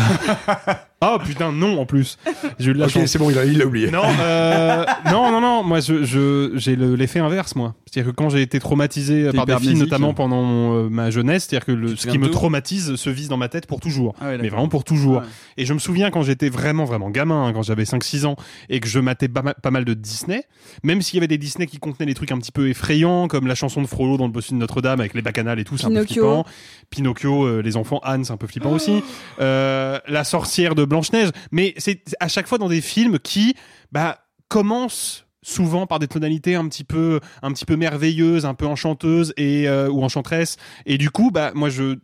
Oh 1.02 1.16
putain, 1.24 1.50
non 1.50 1.80
en 1.80 1.86
plus. 1.86 2.18
J'ai 2.58 2.72
eu 2.72 2.74
de 2.74 2.78
la 2.78 2.84
Ok, 2.84 2.90
chance. 2.92 3.06
c'est 3.06 3.18
bon, 3.18 3.30
il 3.30 3.56
l'a 3.58 3.64
oublié. 3.64 3.90
Non, 3.90 4.02
euh, 4.20 4.84
non, 5.06 5.30
non, 5.32 5.40
non. 5.40 5.62
Moi, 5.64 5.80
je, 5.80 6.04
je- 6.04 6.52
j'ai 6.56 6.76
le- 6.76 6.94
l'effet 6.94 7.20
inverse, 7.20 7.56
moi. 7.56 7.74
C'est-à-dire 7.86 8.12
que 8.12 8.16
quand 8.16 8.28
j'ai 8.28 8.42
été 8.42 8.60
traumatisé 8.60 9.28
T'es 9.30 9.36
par 9.36 9.46
des 9.46 9.52
films, 9.54 9.62
hypermnésique. 9.62 9.90
notamment 9.90 10.12
pendant 10.14 10.74
euh, 10.74 10.88
ma 10.90 11.10
jeunesse, 11.10 11.46
c'est-à-dire 11.48 11.64
que 11.64 11.72
le, 11.72 11.88
Tu 11.88 11.94
te 11.94 12.00
ce 12.00 12.06
qui 12.06 12.12
souviens 12.12 12.20
me 12.20 12.26
tout 12.26 12.32
traumatise 12.34 12.94
se 12.96 13.08
vise 13.10 13.28
dans 13.28 13.38
ma 13.38 13.48
tête 13.48 13.66
pour 13.66 13.80
toujours. 13.80 14.14
Ah 14.20 14.24
ouais, 14.24 14.30
d'accord. 14.32 14.42
mais 14.42 14.48
vraiment 14.50 14.68
pour 14.68 14.84
toujours. 14.84 15.16
Ouais. 15.18 15.24
Et 15.56 15.64
je 15.64 15.72
me 15.72 15.78
souviens 15.78 16.10
quand 16.10 16.22
j'étais 16.22 16.50
vraiment, 16.50 16.84
vraiment 16.84 17.08
gamin, 17.08 17.46
hein, 17.46 17.52
quand 17.54 17.62
j'avais 17.62 17.84
5-6 17.84 18.26
ans, 18.26 18.36
et 18.68 18.80
que 18.80 18.86
je 18.86 19.00
matais 19.00 19.28
pas, 19.28 19.40
ma- 19.42 19.54
pas 19.54 19.70
mal 19.70 19.86
de 19.86 19.94
Disney, 19.94 20.44
même 20.84 21.00
s'il 21.00 21.14
y 21.16 21.18
avait 21.18 21.28
des 21.28 21.38
Disney 21.38 21.66
qui 21.66 21.78
contenaient 21.78 22.06
des 22.06 22.14
trucs 22.14 22.30
un 22.30 22.38
petit 22.38 22.52
peu 22.52 22.68
effrayants, 22.68 23.26
comme 23.26 23.46
la 23.46 23.54
chanson 23.54 23.80
de 23.80 23.86
Frollo 23.86 24.18
dans 24.18 24.26
le 24.26 24.32
bossu 24.32 24.52
de 24.52 24.58
Notre-Dame 24.58 25.00
avec 25.00 25.14
les 25.14 25.22
bacchanales 25.22 25.58
et 25.58 25.64
tout, 25.64 25.78
c'est 25.78 25.86
un 25.86 25.88
peu 25.88 25.94
Pinocchio. 26.04 26.14
flippant. 26.22 26.44
Pinocchio, 26.90 27.44
euh, 27.44 27.62
les 27.62 27.76
enfants, 27.78 28.00
Anne, 28.02 28.24
c'est 28.24 28.32
un 28.32 28.36
peu 28.36 28.46
flippant 28.46 28.72
aussi. 28.72 29.02
Euh, 29.40 29.98
la 30.08 30.24
sorcière 30.24 30.74
de 30.74 30.84
Blanche-Neige. 30.90 31.30
Mais 31.50 31.72
c'est 31.78 32.02
à 32.20 32.28
chaque 32.28 32.46
fois 32.46 32.58
dans 32.58 32.68
des 32.68 32.82
films 32.82 33.18
qui, 33.18 33.54
bah, 33.92 34.18
commencent 34.48 35.24
souvent 35.42 35.86
par 35.86 35.98
des 35.98 36.08
tonalités 36.08 36.54
un 36.54 36.68
petit 36.68 36.84
peu 36.84 37.20
un 37.42 37.50
petit 37.52 37.64
peu 37.64 37.74
merveilleuses 37.76 38.44
un 38.44 38.52
peu 38.52 38.66
enchanteuses 38.66 39.32
et 39.38 39.66
euh, 39.68 39.88
ou 39.88 40.02
enchanteresses 40.02 40.58
et 40.84 40.98
du 40.98 41.08
coup 41.08 41.30
bah 41.30 41.52
moi 41.54 41.70
je 41.70 41.96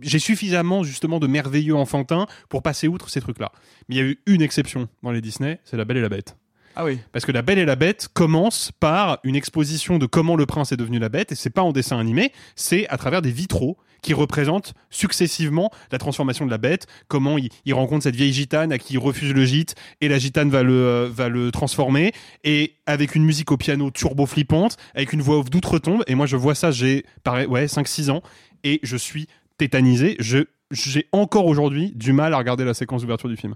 j'ai 0.00 0.18
suffisamment 0.18 0.82
justement 0.82 1.20
de 1.20 1.26
merveilleux 1.26 1.76
enfantins 1.76 2.26
pour 2.48 2.62
passer 2.62 2.88
outre 2.88 3.10
ces 3.10 3.20
trucs 3.20 3.38
là 3.38 3.52
mais 3.88 3.96
il 3.96 3.98
y 3.98 4.00
a 4.00 4.04
eu 4.04 4.18
une 4.24 4.40
exception 4.40 4.88
dans 5.02 5.10
les 5.10 5.20
Disney 5.20 5.60
c'est 5.64 5.76
la 5.76 5.84
Belle 5.84 5.98
et 5.98 6.00
la 6.00 6.08
Bête 6.08 6.38
Ah 6.76 6.84
oui. 6.84 6.98
parce 7.12 7.24
que 7.24 7.32
La 7.32 7.42
Belle 7.42 7.58
et 7.58 7.64
la 7.64 7.76
Bête 7.76 8.08
commence 8.12 8.72
par 8.80 9.18
une 9.24 9.36
exposition 9.36 9.98
de 9.98 10.06
comment 10.06 10.36
le 10.36 10.46
prince 10.46 10.72
est 10.72 10.76
devenu 10.76 10.98
la 10.98 11.08
bête, 11.08 11.32
et 11.32 11.34
c'est 11.34 11.50
pas 11.50 11.62
en 11.62 11.72
dessin 11.72 11.98
animé, 11.98 12.32
c'est 12.56 12.88
à 12.88 12.96
travers 12.96 13.22
des 13.22 13.30
vitraux 13.30 13.76
qui 14.04 14.12
représentent 14.12 14.74
successivement 14.90 15.70
la 15.90 15.98
transformation 15.98 16.44
de 16.44 16.50
la 16.50 16.58
bête, 16.58 16.86
comment 17.08 17.38
il, 17.38 17.74
rencontre 17.74 18.04
cette 18.04 18.16
vieille 18.16 18.32
gitane 18.32 18.70
à 18.70 18.78
qui 18.78 18.94
il 18.94 18.98
refuse 18.98 19.32
le 19.32 19.44
gîte, 19.44 19.74
et 20.00 20.08
la 20.08 20.18
gitane 20.18 20.50
va 20.50 20.62
le, 20.62 20.74
euh, 20.74 21.08
va 21.10 21.28
le 21.28 21.50
transformer, 21.50 22.12
et 22.44 22.74
avec 22.86 23.14
une 23.14 23.24
musique 23.24 23.50
au 23.50 23.56
piano 23.56 23.90
turbo 23.90 24.26
flippante, 24.26 24.76
avec 24.94 25.12
une 25.12 25.22
voix 25.22 25.42
d'outre-tombe, 25.42 26.04
et 26.06 26.14
moi 26.14 26.26
je 26.26 26.36
vois 26.36 26.54
ça, 26.54 26.70
j'ai 26.70 27.04
ouais, 27.48 27.66
5-6 27.66 28.10
ans, 28.10 28.22
et 28.62 28.78
je 28.82 28.96
suis 28.96 29.26
tétanisé, 29.56 30.16
j'ai 30.20 31.08
encore 31.12 31.46
aujourd'hui 31.46 31.92
du 31.94 32.12
mal 32.12 32.34
à 32.34 32.38
regarder 32.38 32.64
la 32.64 32.74
séquence 32.74 33.02
d'ouverture 33.02 33.28
du 33.28 33.36
film. 33.36 33.54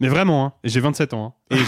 Mais 0.00 0.08
vraiment, 0.08 0.44
hein. 0.46 0.52
J'ai 0.64 0.80
27 0.80 1.12
ans. 1.14 1.34
hein. 1.50 1.56
Et 1.56 1.60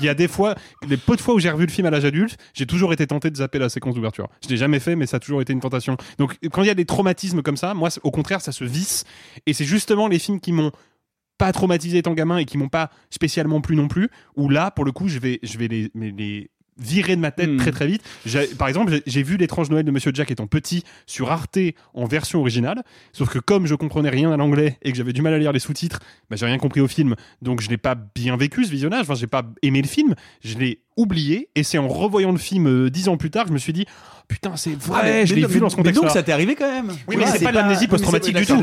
il 0.00 0.04
y 0.04 0.08
a 0.08 0.14
des 0.14 0.28
fois, 0.28 0.54
les 0.86 0.96
peu 0.96 1.16
de 1.16 1.20
fois 1.20 1.34
où 1.34 1.38
j'ai 1.38 1.50
revu 1.50 1.64
le 1.66 1.70
film 1.72 1.86
à 1.86 1.90
l'âge 1.90 2.04
adulte, 2.04 2.36
j'ai 2.52 2.66
toujours 2.66 2.92
été 2.92 3.06
tenté 3.06 3.30
de 3.30 3.36
zapper 3.36 3.58
la 3.58 3.68
séquence 3.68 3.94
d'ouverture. 3.94 4.28
Je 4.44 4.48
l'ai 4.48 4.56
jamais 4.56 4.80
fait, 4.80 4.96
mais 4.96 5.06
ça 5.06 5.16
a 5.16 5.20
toujours 5.20 5.40
été 5.40 5.52
une 5.52 5.60
tentation. 5.60 5.96
Donc, 6.18 6.36
quand 6.52 6.62
il 6.62 6.66
y 6.66 6.70
a 6.70 6.74
des 6.74 6.84
traumatismes 6.84 7.42
comme 7.42 7.56
ça, 7.56 7.72
moi, 7.74 7.88
au 8.02 8.10
contraire, 8.10 8.40
ça 8.42 8.52
se 8.52 8.64
visse. 8.64 9.04
Et 9.46 9.54
c'est 9.54 9.64
justement 9.64 10.08
les 10.08 10.18
films 10.18 10.40
qui 10.40 10.52
m'ont 10.52 10.72
pas 11.38 11.52
traumatisé 11.52 11.98
étant 11.98 12.12
gamin 12.12 12.36
et 12.36 12.44
qui 12.44 12.58
m'ont 12.58 12.68
pas 12.68 12.90
spécialement 13.08 13.62
plu 13.62 13.76
non 13.76 13.88
plus, 13.88 14.10
où 14.36 14.50
là, 14.50 14.70
pour 14.70 14.84
le 14.84 14.92
coup, 14.92 15.08
je 15.08 15.18
vais, 15.18 15.38
je 15.42 15.56
vais 15.56 15.68
les 15.68 16.50
virer 16.80 17.14
de 17.16 17.20
ma 17.20 17.30
tête 17.30 17.50
Hmm. 17.50 17.56
très 17.58 17.70
très 17.72 17.86
vite. 17.86 18.02
Par 18.58 18.68
exemple, 18.68 18.92
j'ai- 18.92 19.02
j'ai 19.06 19.22
vu 19.22 19.36
l'étrange 19.36 19.70
Noël 19.70 19.84
de 19.84 19.90
Monsieur 19.90 20.10
Jack 20.14 20.30
étant 20.30 20.46
petit 20.46 20.84
sur 21.06 21.30
Arte 21.30 21.58
en 21.94 22.06
version 22.06 22.40
originale, 22.40 22.82
sauf 23.12 23.28
que 23.30 23.38
comme 23.38 23.66
je 23.66 23.74
comprenais 23.74 24.10
rien 24.10 24.32
à 24.32 24.36
l'anglais 24.36 24.78
et 24.82 24.90
que 24.92 24.96
j'avais 24.96 25.12
du 25.12 25.22
mal 25.22 25.34
à 25.34 25.38
lire 25.38 25.52
les 25.52 25.58
sous-titres, 25.60 26.00
bah, 26.30 26.36
j'ai 26.36 26.46
rien 26.46 26.58
compris 26.58 26.80
au 26.80 26.88
film, 26.88 27.14
donc 27.42 27.60
je 27.60 27.68
n'ai 27.68 27.76
pas 27.76 27.94
bien 27.94 28.36
vécu 28.36 28.64
ce 28.64 28.70
visionnage, 28.70 29.02
enfin, 29.02 29.14
j'ai 29.14 29.26
pas 29.26 29.42
aimé 29.62 29.82
le 29.82 29.88
film, 29.88 30.14
je 30.44 30.56
l'ai 30.58 30.80
oublié, 31.00 31.48
et 31.54 31.62
c'est 31.62 31.78
en 31.78 31.88
revoyant 31.88 32.32
le 32.32 32.38
film 32.38 32.66
euh, 32.66 32.90
dix 32.90 33.08
ans 33.08 33.16
plus 33.16 33.30
tard 33.30 33.44
que 33.44 33.48
je 33.48 33.54
me 33.54 33.58
suis 33.58 33.72
dit, 33.72 33.86
putain, 34.28 34.56
c'est 34.56 34.70
vrai, 34.80 34.98
Ah, 35.00 35.04
mais- 35.04 35.26
je 35.26 35.34
mais 35.34 35.40
l'ai 35.40 35.46
vu 35.46 35.54
mais- 35.54 35.60
dans 35.60 35.68
ce 35.70 35.76
mais 35.76 35.82
contexte 35.82 36.02
donc 36.02 36.10
ça 36.10 36.22
t'est 36.22 36.32
arrivé 36.32 36.54
quand 36.54 36.70
même. 36.70 36.92
oui, 37.08 37.16
mais 37.18 37.26
c'est 37.26 37.42
pas 37.44 37.50
de 37.50 37.56
l'amnésie 37.56 37.88
post-traumatique 37.88 38.36
du 38.36 38.46
tout. 38.46 38.56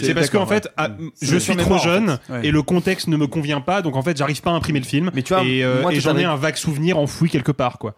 C'est 0.00 0.14
parce 0.14 0.30
qu'en 0.30 0.46
fait, 0.46 0.68
ah, 0.76 0.88
je 1.20 1.36
suis 1.36 1.56
trop 1.56 1.78
jeune 1.78 2.18
et 2.42 2.50
le 2.50 2.62
contexte 2.62 3.08
ne 3.08 3.16
me 3.16 3.26
convient 3.26 3.60
pas, 3.60 3.82
donc 3.82 3.96
en 3.96 4.02
fait, 4.02 4.16
j'arrive 4.16 4.40
pas 4.42 4.50
à 4.50 4.54
imprimer 4.54 4.78
le 4.80 4.86
film. 4.86 5.10
Mais 5.14 5.22
tu 5.22 5.34
vois, 5.34 5.44
et, 5.44 5.62
euh, 5.64 5.82
j'en 6.00 6.16
ai 6.16 6.24
un 6.24 6.36
vague 6.36 6.56
souvenir 6.56 6.98
enfoui 6.98 7.28
quelque 7.28 7.52
part, 7.52 7.78
quoi. 7.78 7.94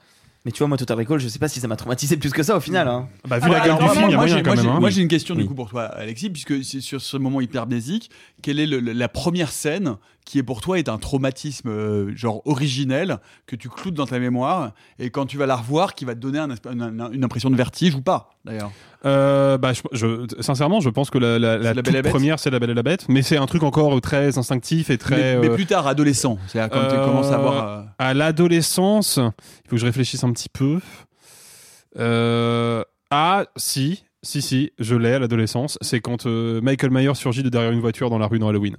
Mais 0.46 0.52
tu 0.52 0.58
vois, 0.58 0.68
moi, 0.68 0.76
Total 0.76 0.98
Recall, 0.98 1.18
je 1.20 1.26
sais 1.28 1.38
pas 1.38 1.48
si 1.48 1.58
ça 1.58 1.68
m'a 1.68 1.76
traumatisé 1.76 2.18
plus 2.18 2.30
que 2.30 2.42
ça 2.42 2.54
au 2.54 2.60
final. 2.60 2.86
hein. 2.86 3.08
Bah, 3.26 3.38
vu 3.38 3.44
Ah, 3.46 3.48
la 3.48 3.62
alors, 3.62 3.64
gueule 3.64 3.76
du 3.78 3.84
moi, 3.84 3.92
film, 3.94 4.04
il 4.08 4.10
y 4.10 4.14
a 4.14 4.16
moi, 4.18 4.26
moyen 4.26 4.36
j'ai- 4.36 4.42
quand 4.42 4.54
même. 4.56 4.66
hein. 4.66 4.78
Moi, 4.78 4.90
j'ai 4.90 5.00
une 5.00 5.08
question 5.08 5.34
Oui. 5.34 5.40
du 5.42 5.48
coup 5.48 5.54
pour 5.54 5.70
toi, 5.70 5.84
Alexis, 5.84 6.28
puisque 6.28 6.62
c'est 6.62 6.82
sur 6.82 7.00
ce 7.00 7.16
moment 7.16 7.40
hypermnésique, 7.40 8.10
quelle 8.42 8.60
est 8.60 8.66
le- 8.66 8.80
le- 8.80 8.92
la 8.92 9.08
première 9.08 9.50
scène 9.50 9.96
qui 10.24 10.38
est 10.38 10.42
pour 10.42 10.60
toi 10.62 10.78
est 10.78 10.88
un 10.88 10.96
traumatisme 10.98 11.68
euh, 11.68 12.16
genre 12.16 12.40
originel 12.46 13.18
que 13.46 13.56
tu 13.56 13.68
cloutes 13.68 13.94
dans 13.94 14.06
ta 14.06 14.18
mémoire 14.18 14.72
et 14.98 15.10
quand 15.10 15.26
tu 15.26 15.36
vas 15.36 15.44
la 15.46 15.56
revoir, 15.56 15.94
qui 15.94 16.04
va 16.06 16.14
te 16.14 16.20
donner 16.20 16.38
un 16.38 16.48
une, 17.12 17.24
impression 17.24 17.50
de 17.50 17.56
vertige 17.56 17.94
ou 17.94 18.00
pas 18.00 18.30
d'ailleurs. 18.44 18.70
Euh, 19.04 19.58
bah, 19.58 19.72
je, 19.74 19.82
je- 19.92 20.42
sincèrement, 20.42 20.80
je 20.80 20.88
pense 20.88 21.10
que 21.10 21.18
la, 21.18 21.74
toute 21.74 22.02
première, 22.08 22.38
c'est 22.38 22.50
La 22.50 22.58
Belle 22.58 22.70
et 22.70 22.74
la 22.74 22.82
Bête, 22.82 23.06
mais 23.10 23.20
c'est 23.20 23.36
un 23.36 23.44
truc 23.46 23.62
encore 23.64 24.00
très 24.00 24.38
instinctif 24.38 24.88
et 24.88 24.96
très. 24.96 25.34
mais, 25.36 25.40
mais 25.42 25.48
euh, 25.50 25.54
plus 25.54 25.66
tard, 25.66 25.86
adolescent, 25.86 26.38
c'est 26.46 26.58
quand 26.70 26.88
tu 26.88 26.96
commences 26.96 27.30
à 27.30 27.34
avoir. 27.34 27.68
euh, 27.68 27.82
À 27.98 28.14
l'adolescence, 28.14 29.18
il 29.18 29.68
faut 29.68 29.76
que 29.76 29.76
je 29.76 29.84
réfléchisse 29.86 30.24
un 30.24 30.32
petit 30.32 30.48
peu. 30.48 30.80
Ah, 33.10 33.44
si, 33.56 34.04
si, 34.22 34.42
si, 34.42 34.72
je 34.78 34.94
l'ai 34.96 35.12
à 35.12 35.18
l'adolescence. 35.18 35.78
C'est 35.80 36.00
quand 36.00 36.26
Michael 36.26 36.90
Myers 36.90 37.14
surgit 37.14 37.42
de 37.42 37.48
derrière 37.48 37.72
une 37.72 37.80
voiture 37.80 38.10
dans 38.10 38.18
la 38.18 38.26
rue 38.26 38.38
dans 38.38 38.48
Halloween. 38.48 38.76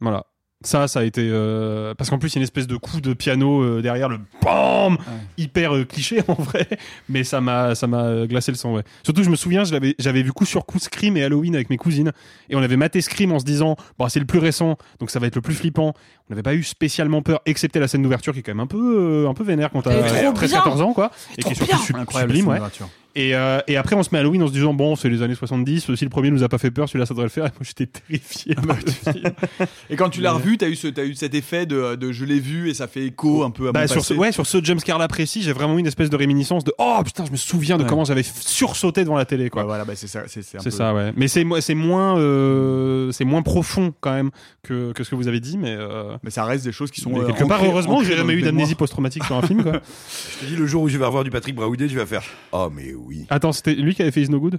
Voilà. 0.00 0.24
Ça, 0.64 0.88
ça 0.88 1.00
a 1.00 1.04
été. 1.04 1.28
euh, 1.30 1.94
Parce 1.94 2.08
qu'en 2.08 2.18
plus, 2.18 2.30
il 2.32 2.36
y 2.36 2.38
a 2.38 2.40
une 2.40 2.44
espèce 2.44 2.66
de 2.66 2.76
coup 2.76 3.00
de 3.02 3.12
piano 3.12 3.62
euh, 3.62 3.82
derrière 3.82 4.08
le 4.08 4.18
BAM 4.42 4.96
Hyper 5.36 5.74
euh, 5.76 5.84
cliché 5.84 6.22
en 6.28 6.34
vrai, 6.34 6.66
mais 7.10 7.24
ça 7.24 7.40
m'a 7.42 7.74
ça 7.74 7.86
m'a 7.86 8.26
glacé 8.26 8.52
le 8.52 8.56
sang, 8.56 8.74
ouais. 8.74 8.82
Surtout, 9.02 9.22
je 9.22 9.28
me 9.28 9.36
souviens, 9.36 9.64
j'avais 9.64 10.22
vu 10.22 10.32
coup 10.32 10.46
sur 10.46 10.64
coup 10.64 10.78
Scream 10.78 11.16
et 11.18 11.22
Halloween 11.22 11.54
avec 11.54 11.68
mes 11.68 11.76
cousines, 11.76 12.10
et 12.48 12.56
on 12.56 12.62
avait 12.62 12.78
maté 12.78 13.02
Scream 13.02 13.32
en 13.32 13.38
se 13.38 13.44
disant, 13.44 13.76
bon, 13.98 14.08
c'est 14.08 14.18
le 14.18 14.24
plus 14.24 14.38
récent, 14.38 14.78
donc 14.98 15.10
ça 15.10 15.18
va 15.18 15.26
être 15.26 15.36
le 15.36 15.42
plus 15.42 15.54
flippant. 15.54 15.92
On 16.28 16.34
n'avait 16.34 16.42
pas 16.42 16.54
eu 16.54 16.62
spécialement 16.64 17.22
peur, 17.22 17.40
excepté 17.46 17.78
la 17.78 17.86
scène 17.88 18.02
d'ouverture 18.02 18.32
qui 18.32 18.40
est 18.40 18.42
quand 18.42 18.50
même 18.52 18.60
un 18.60 18.66
peu, 18.66 18.96
euh, 19.26 19.28
un 19.28 19.34
peu 19.34 19.44
vénère 19.44 19.70
quand 19.70 19.82
t'as 19.82 20.02
trop 20.02 20.32
13-14 20.32 20.82
ans, 20.82 20.92
quoi, 20.92 21.10
et 21.38 21.42
qui 21.42 21.52
est 21.52 21.54
surtout 21.54 21.76
sub- 21.78 21.96
incroyable 21.96 22.32
sublime, 22.34 22.48
ouais. 22.52 22.58
Et, 23.18 23.34
euh, 23.34 23.60
et 23.66 23.78
après, 23.78 23.96
on 23.96 24.02
se 24.02 24.10
met 24.12 24.18
à 24.18 24.20
Halloween 24.20 24.42
en 24.42 24.46
se 24.46 24.52
disant, 24.52 24.74
bon, 24.74 24.94
c'est 24.94 25.08
les 25.08 25.22
années 25.22 25.34
70, 25.34 25.94
si 25.94 26.04
le 26.04 26.10
premier 26.10 26.30
nous 26.30 26.42
a 26.42 26.50
pas 26.50 26.58
fait 26.58 26.70
peur, 26.70 26.86
celui-là, 26.86 27.06
ça 27.06 27.14
devrait 27.14 27.24
le 27.24 27.30
faire. 27.30 27.46
Et 27.46 27.48
moi, 27.48 27.60
j'étais 27.62 27.86
terrifié. 27.86 28.54
Et 29.90 29.96
quand 29.96 30.10
tu 30.10 30.20
l'as 30.20 30.32
revu, 30.32 30.58
t'as 30.58 30.68
eu, 30.68 30.76
ce, 30.76 30.88
as 31.00 31.04
eu 31.04 31.14
cet 31.14 31.34
effet 31.34 31.64
de, 31.64 31.94
de 31.94 32.12
je 32.12 32.26
l'ai 32.26 32.40
vu 32.40 32.68
et 32.68 32.74
ça 32.74 32.88
fait 32.88 33.06
écho 33.06 33.42
un 33.42 33.50
peu 33.50 33.68
à 33.68 33.72
Bah, 33.72 33.80
mon 33.82 33.86
sur 33.86 34.04
ce, 34.04 34.12
ouais, 34.12 34.32
sur 34.32 34.46
ce 34.46 34.62
jumpscare 34.62 34.98
là 34.98 35.08
précis, 35.08 35.40
j'ai 35.40 35.52
vraiment 35.52 35.76
eu 35.76 35.80
une 35.80 35.86
espèce 35.86 36.10
de 36.10 36.16
réminiscence 36.16 36.62
de 36.64 36.74
oh 36.78 36.98
putain, 37.04 37.24
je 37.24 37.30
me 37.32 37.36
souviens 37.36 37.78
de 37.78 37.84
Ouais. 37.84 37.88
comment 37.88 38.04
j'avais 38.04 38.22
sursauté 38.22 39.02
devant 39.04 39.16
la 39.16 39.24
télé 39.24 39.48
quoi. 39.48 39.62
Ouais, 39.62 39.68
voilà, 39.68 39.84
bah, 39.86 39.92
c'est 39.96 40.08
ça. 40.08 40.24
C'est 40.26 40.40
peu- 40.62 40.70
ça, 40.70 40.92
ouais. 40.92 41.12
Mais 41.16 41.28
c'est 41.28 41.44
moins 41.74 42.18
euh, 42.18 43.12
c'est 43.12 43.24
moins 43.24 43.40
profond 43.42 43.94
quand 44.00 44.12
même 44.12 44.30
que, 44.62 44.92
que 44.92 45.04
ce 45.04 45.10
que 45.10 45.14
vous 45.14 45.28
avez 45.28 45.40
dit, 45.40 45.56
mais, 45.56 45.74
euh, 45.78 46.15
Mais 46.22 46.30
ça 46.30 46.44
reste 46.44 46.64
des 46.64 46.72
choses 46.72 46.90
qui 46.90 47.00
sont. 47.00 47.10
mais 47.10 47.20
euh, 47.20 47.26
quelque 47.26 47.44
part 47.48 47.64
heureusement, 47.64 48.02
j'ai 48.02 48.16
jamais 48.16 48.34
eu 48.34 48.42
d'amnésie 48.42 48.74
post-traumatique 48.74 49.24
sur 49.24 49.36
un 49.36 49.42
film 49.42 49.62
quoi. 49.62 49.72
Je 50.40 50.46
te 50.46 50.50
dis, 50.50 50.56
le 50.56 50.66
jour 50.66 50.82
où 50.82 50.88
je 50.88 50.96
vais 50.98 51.04
revoir 51.04 51.24
du 51.24 51.30
Patrick 51.30 51.54
Braoudet, 51.54 51.86
tu 51.88 51.96
vas 51.96 52.06
faire 52.06 52.22
Oh, 52.52 52.68
mais 52.74 52.92
oui. 52.94 53.26
Attends, 53.30 53.52
c'était 53.52 53.74
lui 53.74 53.94
qui 53.94 54.02
avait 54.02 54.10
fait 54.10 54.22
Is 54.22 54.28
No 54.30 54.38
Good? 54.40 54.58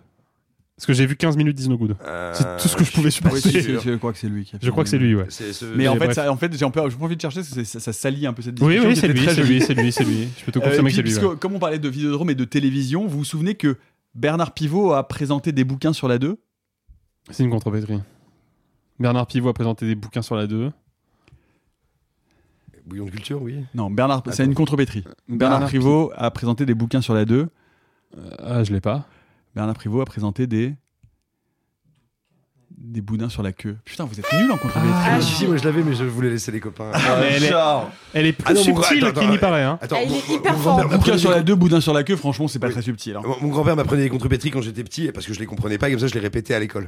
Parce 0.76 0.86
que 0.86 0.94
j'ai 0.94 1.08
vu 1.08 1.16
15 1.16 1.38
minutes 1.38 1.56
d'Is 1.56 1.70
No 1.70 1.78
Good. 1.78 1.96
Euh, 2.06 2.06
Euh, 2.06 2.34
C'est 2.36 2.62
tout 2.62 2.68
ce 2.68 2.76
que 2.76 2.84
je 2.84 2.92
pouvais 2.92 3.06
Oui, 3.08 3.12
supporter. 3.12 3.62
je 3.62 3.96
crois 3.96 4.14
que 4.14 4.20
c'est 4.20 4.30
lui. 4.30 4.46
qui 4.46 4.56
a 4.56 4.60
Je 4.62 4.70
crois 4.70 4.84
que 4.84 4.90
c'est 4.92 5.00
lui, 5.00 5.16
ouais. 5.16 5.26
ce- 5.30 5.66
Mais 5.76 5.88
en 5.88 5.96
fait, 5.96 6.14
ça, 6.14 6.32
en 6.32 6.38
fait, 6.38 6.56
j'ai 6.56 6.64
un 6.66 6.70
peu, 6.70 6.82
envie 6.82 7.16
de 7.16 7.22
chercher, 7.22 7.40
parce 7.40 7.54
que 7.54 7.64
ça, 7.64 7.80
ça 7.80 7.94
salit 7.94 8.28
un 8.28 8.34
peu 8.34 8.44
cette 8.44 8.60
Oui, 8.62 8.76
discussion. 8.80 8.90
oui, 8.90 8.94
qui 8.94 9.00
c'est 9.02 9.08
lui, 9.08 9.26
c'est 9.28 9.44
lui, 9.44 9.62
c'est 9.62 9.74
lui, 9.74 9.92
c'est 9.92 10.04
lui. 10.04 10.28
Je 10.38 10.46
peux 10.46 10.52
te 10.52 10.60
Euh, 10.60 10.62
confirmer 10.62 10.90
et 10.90 10.92
que 10.92 10.96
c'est 10.98 11.02
lui. 11.02 11.10
puisque- 11.12 11.24
ouais. 11.32 11.36
Comme 11.40 11.56
on 11.56 11.60
parlait 11.60 11.80
de 11.80 11.90
Vidéodrome 11.90 12.30
et 12.30 12.36
de 12.36 12.44
télévision, 12.46 13.08
vous 13.08 13.18
vous 13.18 13.26
souvenez 13.26 13.56
que 13.56 13.76
Bernard 14.14 14.54
Pivot 14.54 14.94
a 14.94 15.08
présenté 15.08 15.52
des 15.52 15.64
bouquins 15.64 15.94
sur 15.94 16.08
la 16.08 16.20
2 16.20 16.38
C'est 17.32 17.44
une 17.44 17.50
contrepétrie. 17.50 17.98
Bernard 19.00 19.26
Pivot 19.28 19.50
a 19.50 19.54
présenté 19.54 19.88
des 19.88 19.96
bouquins 19.96 20.22
sur 20.22 20.36
la 20.36 20.46
2. 20.48 20.72
Bouillon 22.88 23.06
de 23.06 23.12
culture, 23.12 23.42
oui. 23.42 23.66
Non, 23.76 23.92
Bernard, 23.92 24.24
c'est 24.32 24.46
une 24.46 24.54
contrepétrie. 24.56 25.04
Bernard 25.28 25.60
Bernard 25.60 25.70
Pivot 25.70 26.12
a 26.16 26.32
présenté 26.32 26.66
des 26.66 26.74
bouquins 26.74 27.02
sur 27.02 27.14
la 27.14 27.26
2. 27.26 27.50
Ah, 28.40 28.64
je 28.64 28.72
l'ai 28.72 28.80
pas. 28.82 29.06
Bernard 29.56 29.78
Pivot 29.78 30.00
a 30.02 30.06
présenté 30.06 30.48
des. 30.48 30.74
Des 32.78 33.02
boudins 33.02 33.28
sur 33.28 33.42
la 33.44 33.52
queue. 33.52 33.76
Putain, 33.86 34.06
vous 34.06 34.20
êtes 34.20 34.32
nuls 34.34 34.52
en 34.52 34.58
contrepétrie. 34.58 34.90
Ah, 34.94 35.20
si, 35.20 35.34
si, 35.34 35.48
moi 35.48 35.58
je 35.58 35.64
l'avais, 35.66 35.82
mais 35.84 35.96
je 35.96 36.04
voulais 36.06 36.30
laisser 36.30 36.52
les 36.52 36.60
copains. 36.60 36.92
mais 37.20 37.32
elle 37.32 37.44
est- 37.44 37.50
Genre. 37.50 37.90
Elle 38.14 38.26
est 38.28 38.34
plus 38.34 38.46
Ah 38.48 38.54
non, 38.54 38.62
subtile 38.64 39.12
qu'il 39.14 39.30
n'y 39.30 39.38
paraît. 39.40 39.64
Hein. 39.64 39.80
Attends, 39.82 39.98
Elle 40.04 40.12
est 40.14 40.30
hyper 40.36 40.56
forte. 40.58 41.06
des 41.12 41.18
sur 41.18 41.32
la 41.32 41.42
2, 41.42 41.56
boudins 41.56 41.82
sur 41.82 41.94
la 41.94 42.04
queue, 42.04 42.16
franchement, 42.16 42.48
c'est 42.48 42.60
pas 42.60 42.68
Oui. 42.68 42.74
très 42.74 42.84
subtil. 42.84 43.16
hein. 43.18 43.22
Mon 43.26 43.36
mon 43.42 43.50
grand-père 43.50 43.76
m'apprenait 43.76 44.04
des 44.04 44.10
contrepétries 44.10 44.52
quand 44.52 44.62
j'étais 44.62 44.84
petit 44.84 45.12
parce 45.12 45.26
que 45.26 45.34
je 45.34 45.40
les 45.40 45.48
comprenais 45.48 45.78
pas, 45.80 45.90
comme 45.90 46.00
ça 46.00 46.08
je 46.08 46.14
les 46.14 46.20
répétais 46.20 46.54
à 46.54 46.60
l'école. 46.60 46.88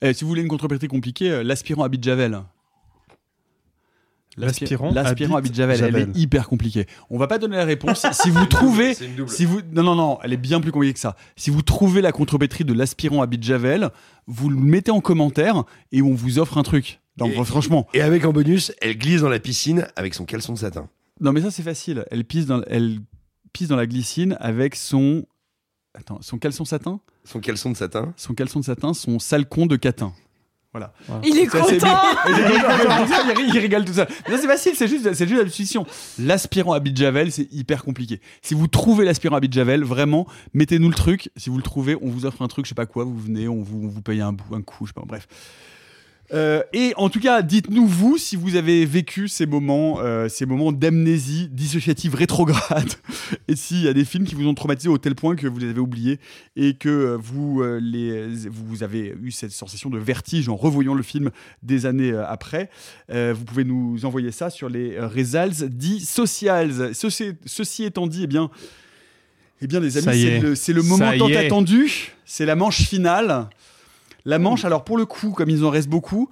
Eh, 0.00 0.14
si 0.14 0.22
vous 0.22 0.28
voulez 0.28 0.42
une 0.42 0.48
contrepétrie 0.48 0.86
compliquée, 0.88 1.30
euh, 1.32 1.42
l'aspirant 1.42 1.82
à 1.82 1.88
Javel. 2.00 2.40
L'aspirant 4.38 4.90
L'aspirant 4.92 5.34
à 5.34 5.38
Habit 5.38 5.52
Javel, 5.54 5.82
elle 5.82 5.96
est 5.96 6.16
hyper 6.16 6.48
compliquée. 6.48 6.86
On 7.10 7.18
va 7.18 7.26
pas 7.26 7.38
donner 7.38 7.56
la 7.56 7.64
réponse. 7.64 8.06
si 8.12 8.30
vous 8.30 8.46
trouvez, 8.46 8.94
C'est 8.94 9.06
une 9.06 9.16
double. 9.16 9.28
si 9.30 9.44
vous, 9.44 9.60
non 9.72 9.82
non 9.82 9.94
non, 9.94 10.18
elle 10.22 10.32
est 10.32 10.36
bien 10.38 10.60
plus 10.60 10.72
compliquée 10.72 10.94
que 10.94 11.00
ça. 11.00 11.16
Si 11.36 11.50
vous 11.50 11.62
trouvez 11.62 12.00
la 12.00 12.12
contrepétrie 12.12 12.64
de 12.64 12.72
l'aspirant 12.72 13.22
à 13.22 13.26
Javel, 13.40 13.90
vous 14.26 14.48
le 14.50 14.56
mettez 14.56 14.90
en 14.90 15.00
commentaire 15.00 15.64
et 15.92 16.02
on 16.02 16.14
vous 16.14 16.38
offre 16.38 16.56
un 16.58 16.62
truc. 16.62 17.00
Donc 17.16 17.32
Et- 17.32 17.44
franchement, 17.44 17.86
Et 17.94 18.00
avec 18.00 18.24
en 18.24 18.32
bonus, 18.32 18.72
elle 18.80 18.96
glisse 18.96 19.22
dans 19.22 19.28
la 19.28 19.40
piscine 19.40 19.88
avec 19.96 20.14
son 20.14 20.24
caleçon 20.24 20.52
de 20.52 20.58
satin. 20.58 20.88
non 21.20 21.32
mais 21.32 21.40
ça 21.42 21.50
c'est 21.50 21.62
facile. 21.64 22.04
Elle 22.10 22.24
pisse 22.24 22.46
dans, 22.46 22.62
elle 22.68 23.00
pisse 23.52 23.68
dans 23.68 23.76
la 23.76 23.86
glycine 23.86 24.36
avec 24.40 24.76
son, 24.76 25.24
attends, 25.94 26.18
son 26.20 26.38
caleçon 26.38 26.64
satin, 26.64 27.00
Son 27.24 27.40
caleçon 27.40 27.70
de 27.72 27.76
satin. 27.76 28.12
son 28.16 28.34
caleçon 28.34 28.60
de 28.60 28.64
satin, 28.64 28.94
son 28.94 29.18
salcon 29.18 29.66
de 29.66 29.76
catin. 29.76 30.12
Voilà. 30.78 31.20
Il 31.24 31.38
est 31.38 31.48
Ça, 31.48 31.60
content 31.60 31.96
il, 32.26 32.34
rigole, 32.34 33.44
il 33.54 33.58
rigole 33.58 33.84
tout 33.84 33.92
ça. 33.92 34.06
Mais 34.28 34.36
ça, 34.36 34.42
c'est 34.42 34.48
facile, 34.48 34.72
c'est 34.76 34.88
juste, 34.88 35.12
c'est 35.12 35.26
juste 35.26 35.38
la 35.38 35.44
discussion. 35.44 35.86
L'aspirant 36.18 36.72
à 36.72 36.80
Javel, 36.94 37.32
c'est 37.32 37.52
hyper 37.52 37.84
compliqué. 37.84 38.20
Si 38.42 38.54
vous 38.54 38.66
trouvez 38.66 39.04
l'aspirant 39.04 39.36
à 39.36 39.40
Javel, 39.50 39.84
vraiment, 39.84 40.26
mettez-nous 40.54 40.88
le 40.88 40.94
truc. 40.94 41.30
Si 41.36 41.50
vous 41.50 41.56
le 41.56 41.62
trouvez, 41.62 41.96
on 42.00 42.08
vous 42.08 42.26
offre 42.26 42.42
un 42.42 42.48
truc, 42.48 42.66
je 42.66 42.70
sais 42.70 42.74
pas 42.74 42.86
quoi, 42.86 43.04
vous 43.04 43.18
venez, 43.18 43.48
on 43.48 43.62
vous, 43.62 43.80
on 43.84 43.88
vous 43.88 44.02
paye 44.02 44.20
un, 44.20 44.32
bout, 44.32 44.54
un 44.54 44.62
coup, 44.62 44.86
je 44.86 44.90
sais 44.90 44.94
pas, 44.94 45.04
bref. 45.06 45.26
Euh, 46.32 46.62
et 46.72 46.92
en 46.96 47.08
tout 47.08 47.20
cas, 47.20 47.42
dites-nous 47.42 47.86
vous 47.86 48.18
si 48.18 48.36
vous 48.36 48.56
avez 48.56 48.84
vécu 48.84 49.28
ces 49.28 49.46
moments, 49.46 50.00
euh, 50.00 50.28
ces 50.28 50.44
moments 50.44 50.72
d'amnésie 50.72 51.48
dissociative 51.50 52.14
rétrograde, 52.14 52.92
et 53.48 53.56
s'il 53.56 53.82
y 53.82 53.88
a 53.88 53.94
des 53.94 54.04
films 54.04 54.24
qui 54.24 54.34
vous 54.34 54.46
ont 54.46 54.54
traumatisé 54.54 54.88
au 54.88 54.98
tel 54.98 55.14
point 55.14 55.36
que 55.36 55.46
vous 55.46 55.58
les 55.58 55.70
avez 55.70 55.80
oubliés 55.80 56.18
et 56.56 56.74
que 56.74 56.88
euh, 56.88 57.16
vous 57.18 57.62
euh, 57.62 57.78
les, 57.80 58.26
vous 58.48 58.82
avez 58.82 59.16
eu 59.22 59.30
cette 59.30 59.52
sensation 59.52 59.88
de 59.88 59.98
vertige 59.98 60.48
en 60.48 60.56
revoyant 60.56 60.94
le 60.94 61.02
film 61.02 61.30
des 61.62 61.86
années 61.86 62.14
après. 62.14 62.70
Vous 63.08 63.44
pouvez 63.44 63.64
nous 63.64 64.04
envoyer 64.04 64.32
ça 64.32 64.50
sur 64.50 64.68
les 64.68 64.98
results 65.00 65.64
dits 65.68 66.00
socials. 66.00 66.94
Ceci, 66.94 67.32
ceci 67.46 67.84
étant 67.84 68.06
dit, 68.06 68.24
eh 68.24 68.26
bien, 68.26 68.50
eh 69.60 69.66
bien 69.66 69.80
les 69.80 69.96
amis, 69.96 70.54
c'est 70.54 70.72
est. 70.72 70.74
le, 70.74 70.82
moment 70.82 71.10
tant 71.16 71.32
attendu. 71.34 72.12
C'est 72.24 72.46
la 72.46 72.54
manche 72.54 72.82
finale. 72.82 73.48
La 74.24 74.38
manche, 74.38 74.64
alors 74.64 74.84
pour 74.84 74.96
le 74.98 75.06
coup, 75.06 75.30
comme 75.30 75.48
il 75.50 75.64
en 75.64 75.70
reste 75.70 75.88
beaucoup, 75.88 76.28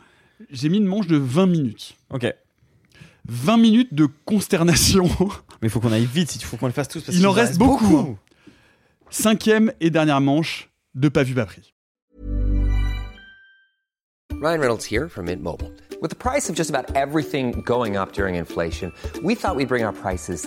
j'ai 0.51 0.69
mis 0.69 0.79
une 0.79 0.85
manche 0.87 1.07
de 1.07 1.17
20 1.17 1.47
minutes. 1.47 1.97
Ok. 2.11 2.33
20 3.29 3.57
minutes 3.57 3.95
de 3.95 4.07
consternation. 4.25 5.05
Mais 5.63 5.69
il 5.69 5.71
faut 5.71 5.81
qu'on 5.81 5.93
aille 5.93 6.05
vite, 6.07 6.37
il 6.37 6.43
faut 6.45 6.57
qu'on 6.57 6.67
le 6.67 6.73
fasse 6.73 6.89
tous. 6.89 7.03
Parce 7.03 7.17
Il 7.17 7.27
en 7.27 7.31
nous 7.31 7.35
reste 7.35 7.59
beaucoup. 7.59 7.97
hein. 7.97 8.17
Cinquième 9.11 9.73
et 9.81 9.91
dernière 9.91 10.21
manche 10.21 10.69
de 10.95 11.09
Pas 11.09 11.23
vu, 11.23 11.35
pas 11.35 11.47
pris. 11.47 11.73
Ryan 14.43 14.61
Reynolds 14.61 14.85
here 14.91 15.09
from 15.09 15.25
Mint 15.27 15.43
Mobile. 15.43 15.71
With 16.03 16.11
the 16.11 16.17
price 16.17 16.51
of 16.51 16.57
just 16.57 16.69
about 16.71 16.95
everything 16.95 17.63
going 17.65 17.97
up 17.97 18.13
during 18.13 18.35
inflation, 18.37 18.93
we 19.23 19.35
thought 19.35 19.57
we'd 19.57 19.69
bring 19.69 19.83
our 19.83 19.95
prices 19.95 20.47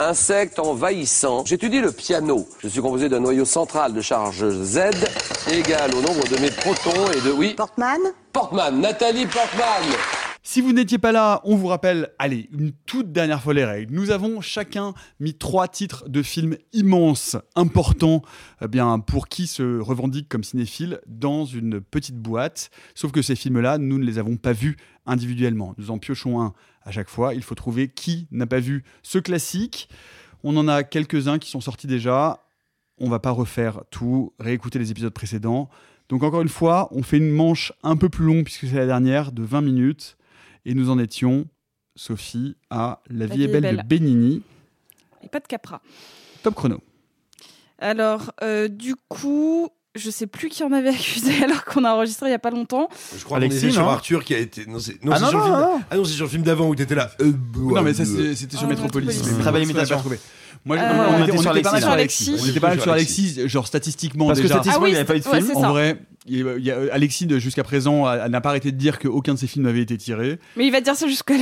Insecte 0.00 0.60
envahissant. 0.60 1.44
J'étudie 1.44 1.80
le 1.80 1.90
piano. 1.90 2.46
Je 2.60 2.68
suis 2.68 2.80
composé 2.80 3.08
d'un 3.08 3.18
noyau 3.18 3.44
central 3.44 3.92
de 3.92 4.00
charge 4.00 4.48
Z 4.48 4.78
égal 5.50 5.92
au 5.92 6.00
nombre 6.00 6.22
de 6.28 6.40
mes 6.40 6.52
protons 6.52 7.10
et 7.10 7.20
de 7.20 7.32
oui. 7.32 7.54
Portman 7.54 7.98
Portman, 8.32 8.80
Nathalie 8.80 9.26
Portman. 9.26 9.98
Si 10.44 10.60
vous 10.60 10.72
n'étiez 10.72 10.98
pas 10.98 11.10
là, 11.10 11.40
on 11.42 11.56
vous 11.56 11.66
rappelle, 11.66 12.12
allez, 12.20 12.48
une 12.52 12.70
toute 12.86 13.10
dernière 13.10 13.42
fois 13.42 13.54
les 13.54 13.64
règles. 13.64 13.92
Nous 13.92 14.12
avons 14.12 14.40
chacun 14.40 14.94
mis 15.18 15.34
trois 15.34 15.66
titres 15.66 16.08
de 16.08 16.22
films 16.22 16.56
immenses, 16.72 17.36
importants, 17.56 18.22
eh 18.62 18.68
bien, 18.68 19.00
pour 19.00 19.26
qui 19.26 19.48
se 19.48 19.80
revendique 19.80 20.28
comme 20.28 20.44
cinéphile 20.44 21.00
dans 21.08 21.44
une 21.44 21.80
petite 21.80 22.16
boîte. 22.16 22.70
Sauf 22.94 23.10
que 23.10 23.20
ces 23.20 23.34
films-là, 23.34 23.78
nous 23.78 23.98
ne 23.98 24.04
les 24.04 24.18
avons 24.18 24.36
pas 24.36 24.52
vus 24.52 24.76
individuellement. 25.06 25.74
Nous 25.76 25.90
en 25.90 25.98
piochons 25.98 26.40
un 26.40 26.54
à 26.88 26.90
chaque 26.90 27.10
fois. 27.10 27.34
Il 27.34 27.42
faut 27.42 27.54
trouver 27.54 27.88
qui 27.88 28.26
n'a 28.30 28.46
pas 28.46 28.60
vu 28.60 28.82
ce 29.02 29.18
classique. 29.18 29.88
On 30.42 30.56
en 30.56 30.66
a 30.66 30.82
quelques-uns 30.82 31.38
qui 31.38 31.50
sont 31.50 31.60
sortis 31.60 31.86
déjà. 31.86 32.42
On 32.96 33.10
va 33.10 33.18
pas 33.18 33.30
refaire 33.30 33.82
tout, 33.90 34.32
réécouter 34.40 34.78
les 34.78 34.90
épisodes 34.90 35.12
précédents. 35.12 35.68
Donc 36.08 36.22
encore 36.22 36.40
une 36.40 36.48
fois, 36.48 36.88
on 36.90 37.02
fait 37.02 37.18
une 37.18 37.30
manche 37.30 37.72
un 37.82 37.96
peu 37.96 38.08
plus 38.08 38.24
longue 38.24 38.42
puisque 38.42 38.66
c'est 38.66 38.76
la 38.76 38.86
dernière 38.86 39.32
de 39.32 39.42
20 39.42 39.60
minutes. 39.60 40.16
Et 40.64 40.74
nous 40.74 40.90
en 40.90 40.98
étions, 40.98 41.46
Sophie, 41.94 42.56
à 42.70 43.02
La 43.08 43.26
vie, 43.26 43.44
est 43.44 43.48
belle, 43.48 43.76
de 43.76 43.82
Benigni. 43.82 44.42
Et 45.22 45.28
pas 45.28 45.40
de 45.40 45.46
Capra. 45.46 45.82
Top 46.42 46.54
chrono. 46.54 46.80
Alors, 47.78 48.32
euh, 48.42 48.68
du 48.68 48.96
coup, 49.08 49.68
je 49.98 50.10
sais 50.10 50.26
plus 50.26 50.48
qui 50.48 50.62
en 50.64 50.72
avait 50.72 50.88
accusé 50.94 51.42
alors 51.44 51.64
qu'on 51.64 51.84
a 51.84 51.90
enregistré 51.92 52.28
il 52.28 52.32
y 52.32 52.34
a 52.34 52.38
pas 52.38 52.50
longtemps. 52.50 52.88
Je 53.16 53.24
crois 53.24 53.38
qu'on 53.38 53.42
Alexis, 53.44 53.66
était 53.66 53.70
sur 53.72 53.88
Arthur 53.88 54.24
qui 54.24 54.34
a 54.34 54.38
été. 54.38 54.64
Non, 54.66 54.78
c'est 54.78 55.02
non, 55.04 55.12
Ah 55.14 55.16
c'est 55.18 55.22
non, 55.24 55.28
sur 55.30 55.38
le 55.38 55.44
non, 55.44 55.50
film. 55.50 55.60
non. 55.60 55.80
Ah 55.90 55.96
non, 55.96 56.04
c'est 56.04 56.12
sur 56.14 56.24
le 56.24 56.30
film 56.30 56.42
d'avant 56.42 56.68
où 56.68 56.74
t'étais 56.74 56.94
là. 56.94 57.10
Euh, 57.20 57.32
Non, 57.56 57.82
mais 57.82 57.92
ça, 57.94 58.02
euh, 58.02 58.06
c'était 58.06 58.34
c'était 58.36 58.56
sur 58.56 58.66
Ah, 58.66 58.70
Metropolis. 58.70 59.06
Metropolis. 59.08 59.36
mais 59.36 59.42
Travail 59.42 59.62
on 59.62 59.64
imitation. 59.64 59.96
pas 59.96 60.00
trouvé. 60.00 60.18
Moi, 60.64 60.76
Euh, 60.76 60.80
on, 60.80 61.20
on 61.20 61.24
était, 61.24 61.32
on 61.38 61.42
pas 61.42 61.52
mal 61.52 61.56
Alexis, 61.56 61.80
sur. 61.80 61.90
Alexis. 61.90 62.28
Alexis. 62.30 62.44
On 62.46 62.50
était 62.50 62.60
pas 62.60 62.68
mal 62.68 62.80
Sur 62.80 62.92
Alexis. 62.92 63.48
Genre 63.48 63.66
statistiquement 63.66 64.26
Parce 64.26 64.38
que 64.40 64.42
déjà. 64.44 64.54
statistiquement, 64.56 64.80
Ah 64.80 64.84
oui, 64.84 64.90
il 64.90 64.92
n'y 64.94 64.98
avait 64.98 65.06
pas 65.06 65.16
eu 65.16 65.20
de 65.20 65.28
ouais, 65.28 65.34
film. 65.36 65.46
c'est 65.50 65.56
En 65.56 65.60
ça. 65.62 65.68
vrai, 65.70 65.98
il 66.28 66.38
y 66.38 66.42
a- 66.48 66.56
il 66.58 66.64
y 66.64 66.70
a- 66.70 66.78
Alexis, 66.92 67.26
de- 67.26 67.38
jusqu'à 67.38 67.62
présent, 67.64 68.04
n'a 68.28 68.40
pas 68.40 68.50
arrêté 68.50 68.70
de 68.72 68.76
dire 68.76 68.98
qu'aucun 68.98 69.34
de 69.34 69.38
ses 69.38 69.46
films 69.46 69.64
n'avait 69.64 69.80
été 69.80 69.96
tiré. 69.96 70.38
Mais 70.56 70.66
il 70.66 70.70
va 70.72 70.80
dire 70.80 70.94
ça 70.94 71.06
jusqu'à 71.08 71.34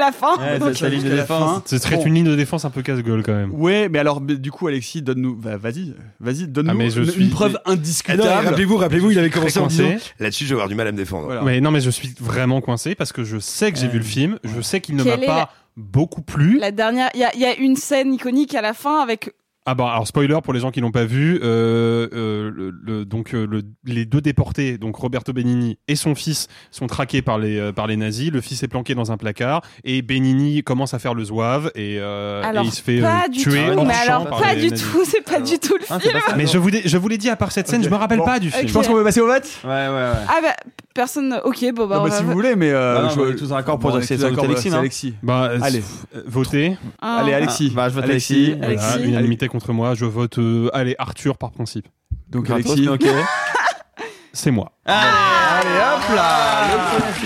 la 0.00 0.12
fin. 0.12 0.36
Ouais, 0.38 0.58
Donc, 0.58 0.70
ça, 0.74 0.80
ça 0.80 0.88
ligne 0.88 0.98
de 0.98 1.02
jusqu'à 1.04 1.16
la 1.16 1.22
défense. 1.22 1.54
fin. 1.56 1.62
Ce 1.66 1.78
serait 1.78 1.96
Bon. 1.96 2.04
une 2.06 2.14
ligne 2.14 2.24
de 2.24 2.36
défense 2.36 2.64
un 2.64 2.70
peu 2.70 2.82
casse-gueule 2.82 3.22
quand 3.22 3.34
même. 3.34 3.52
Ouais, 3.54 3.88
mais 3.88 3.98
alors, 3.98 4.20
mais 4.20 4.36
du 4.36 4.50
coup, 4.50 4.66
Alexis, 4.66 5.02
donne-nous. 5.02 5.38
va- 5.38 5.56
Vas-y, 5.56 5.94
vas-y, 6.20 6.46
donne-nous 6.48 6.80
Ah, 6.80 6.84
une, 6.84 6.90
suis- 7.10 7.22
une 7.22 7.30
preuve 7.30 7.58
Ah 7.64 7.72
indiscutable. 7.72 8.22
rappelez-vous, 8.46 8.76
rappelez-vous, 8.76 9.10
il 9.10 9.18
avait 9.18 9.30
commencé 9.30 9.58
en 9.58 9.62
coincé. 9.62 9.82
disant 9.84 9.98
là-dessus, 10.20 10.44
je 10.44 10.48
vais 10.50 10.54
avoir 10.54 10.68
du 10.68 10.74
mal 10.74 10.86
à 10.88 10.92
me 10.92 10.96
défendre. 10.96 11.26
Voilà. 11.26 11.42
Mais 11.42 11.60
non, 11.60 11.70
mais 11.70 11.80
je 11.80 11.90
suis 11.90 12.14
vraiment 12.20 12.60
coincé 12.60 12.94
parce 12.94 13.12
que 13.12 13.24
je 13.24 13.38
sais 13.38 13.70
que 13.72 13.78
j'ai 13.78 13.86
Ouais. 13.86 13.92
vu 13.92 13.98
le 13.98 14.04
film. 14.04 14.38
Je 14.44 14.60
sais 14.60 14.80
qu'il 14.80 14.96
ne 14.96 15.02
m'a 15.04 15.18
pas 15.18 15.26
la- 15.36 15.50
beaucoup 15.76 16.22
plu. 16.22 16.58
La 16.58 16.72
dernière, 16.72 17.10
il 17.14 17.20
y 17.20 17.24
a, 17.24 17.34
il 17.34 17.40
y 17.40 17.44
a 17.44 17.54
une 17.56 17.76
scène 17.76 18.14
iconique 18.14 18.54
à 18.54 18.62
la 18.62 18.72
fin 18.74 19.00
avec. 19.00 19.32
Ah 19.66 19.74
bah 19.74 19.90
alors 19.92 20.06
spoiler 20.06 20.38
pour 20.42 20.54
les 20.54 20.60
gens 20.60 20.70
qui 20.70 20.80
l'ont 20.80 20.90
pas 20.90 21.04
vu, 21.04 21.38
euh, 21.42 22.08
euh, 22.14 22.50
le, 22.52 22.70
le- 22.70 23.04
donc 23.04 23.34
euh, 23.34 23.46
le- 23.46 23.62
les 23.84 24.06
deux 24.06 24.22
déportés, 24.22 24.78
donc 24.78 24.96
Roberto 24.96 25.34
Benigni 25.34 25.78
et 25.86 25.96
son 25.96 26.14
fils 26.14 26.48
sont 26.70 26.86
traqués 26.86 27.20
par 27.20 27.38
les 27.38 27.58
euh, 27.58 27.70
par 27.70 27.86
les 27.86 27.98
nazis. 27.98 28.30
Le 28.32 28.40
fils 28.40 28.62
est 28.62 28.68
planqué 28.68 28.94
dans 28.94 29.12
un 29.12 29.18
placard 29.18 29.60
et 29.84 30.00
Benigni 30.00 30.62
commence 30.62 30.94
à 30.94 30.98
faire 30.98 31.12
le 31.12 31.24
zouave 31.24 31.70
et, 31.74 31.98
euh, 32.00 32.42
Alors 32.42 32.64
et 32.64 32.68
il 32.68 32.72
se 32.72 32.80
fait 32.82 33.02
euh, 33.04 33.08
tuer 33.30 33.66
tout. 33.72 33.78
hors 33.78 33.86
Mais 33.86 33.92
champ 33.94 34.00
alors 34.02 34.28
par 34.30 34.40
pas 34.40 34.54
les 34.54 34.62
du 34.62 34.70
nazis. 34.70 34.90
tout. 34.90 35.04
C'est 35.04 35.20
pas 35.24 35.40
du 35.40 35.58
tout 35.58 35.76
le 35.78 35.84
c'est 35.86 36.00
film. 36.00 36.18
Mais 36.38 36.46
je 36.46 36.56
vous 36.56 36.68
l'ai 36.68 36.82
je 36.88 36.96
vous 36.96 37.08
l'ai 37.08 37.18
dit 37.18 37.28
à 37.28 37.36
part 37.36 37.52
cette 37.52 37.68
scène, 37.68 37.80
Ok. 37.82 37.86
je 37.86 37.90
me 37.90 37.96
rappelle 37.96 38.18
Bon. 38.18 38.24
pas 38.24 38.38
du 38.40 38.50
film. 38.50 38.66
Je 38.66 38.72
pense 38.72 38.88
qu'on 38.88 38.94
va 38.94 39.04
passer 39.04 39.20
au 39.20 39.26
vote. 39.26 39.46
Ouais, 39.64 39.68
ouais, 39.70 39.88
ouais. 39.88 40.12
Ah 40.26 40.38
bah 40.42 40.54
personne. 41.00 41.40
Ok, 41.44 41.64
bon 41.74 41.86
bah. 41.86 41.96
Non, 41.96 42.00
on 42.02 42.04
bah, 42.04 42.10
va- 42.10 42.16
si 42.18 42.24
vous 42.24 42.32
voulez, 42.32 42.56
mais. 42.56 42.70
euh, 42.70 42.94
Bah 42.94 43.02
non, 43.02 43.08
je- 43.26 43.32
est 43.32 43.36
tous 43.36 43.48
d'accord 43.48 43.78
pour 43.78 43.90
Bon, 43.90 43.98
dire 43.98 44.06
que 44.06 44.14
c'est 44.16 44.22
Alexis, 44.22 44.70
Alexis. 44.74 45.14
Bah, 45.22 45.50
Allez. 45.62 45.82
votez. 46.26 46.76
Un- 47.00 47.16
Allez, 47.16 47.32
Alexis. 47.32 47.70
Bah, 47.74 47.88
je 47.88 47.94
vote 47.94 48.04
Alexis. 48.04 48.34
Alexis. 48.34 48.76
Voilà, 48.76 48.88
Alexis. 48.92 49.08
unanimité 49.08 49.48
contre 49.48 49.72
moi. 49.72 49.94
Je 49.94 50.04
vote 50.04 50.38
euh, 50.38 50.68
allez 50.74 50.94
Arthur 50.98 51.38
par 51.38 51.50
principe. 51.52 51.88
Donc, 52.28 52.44
Gratos, 52.44 52.72
Alexis. 52.72 52.88
ok. 52.88 53.06
C'est 54.32 54.50
moi. 54.52 54.70
Allez, 54.84 55.68
hop 55.68 56.14
là 56.14 56.66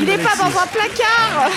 Il 0.01 0.09
est 0.09 0.18
pas 0.18 0.37
dans 0.39 0.47
un 0.47 0.66
placard. 0.66 1.51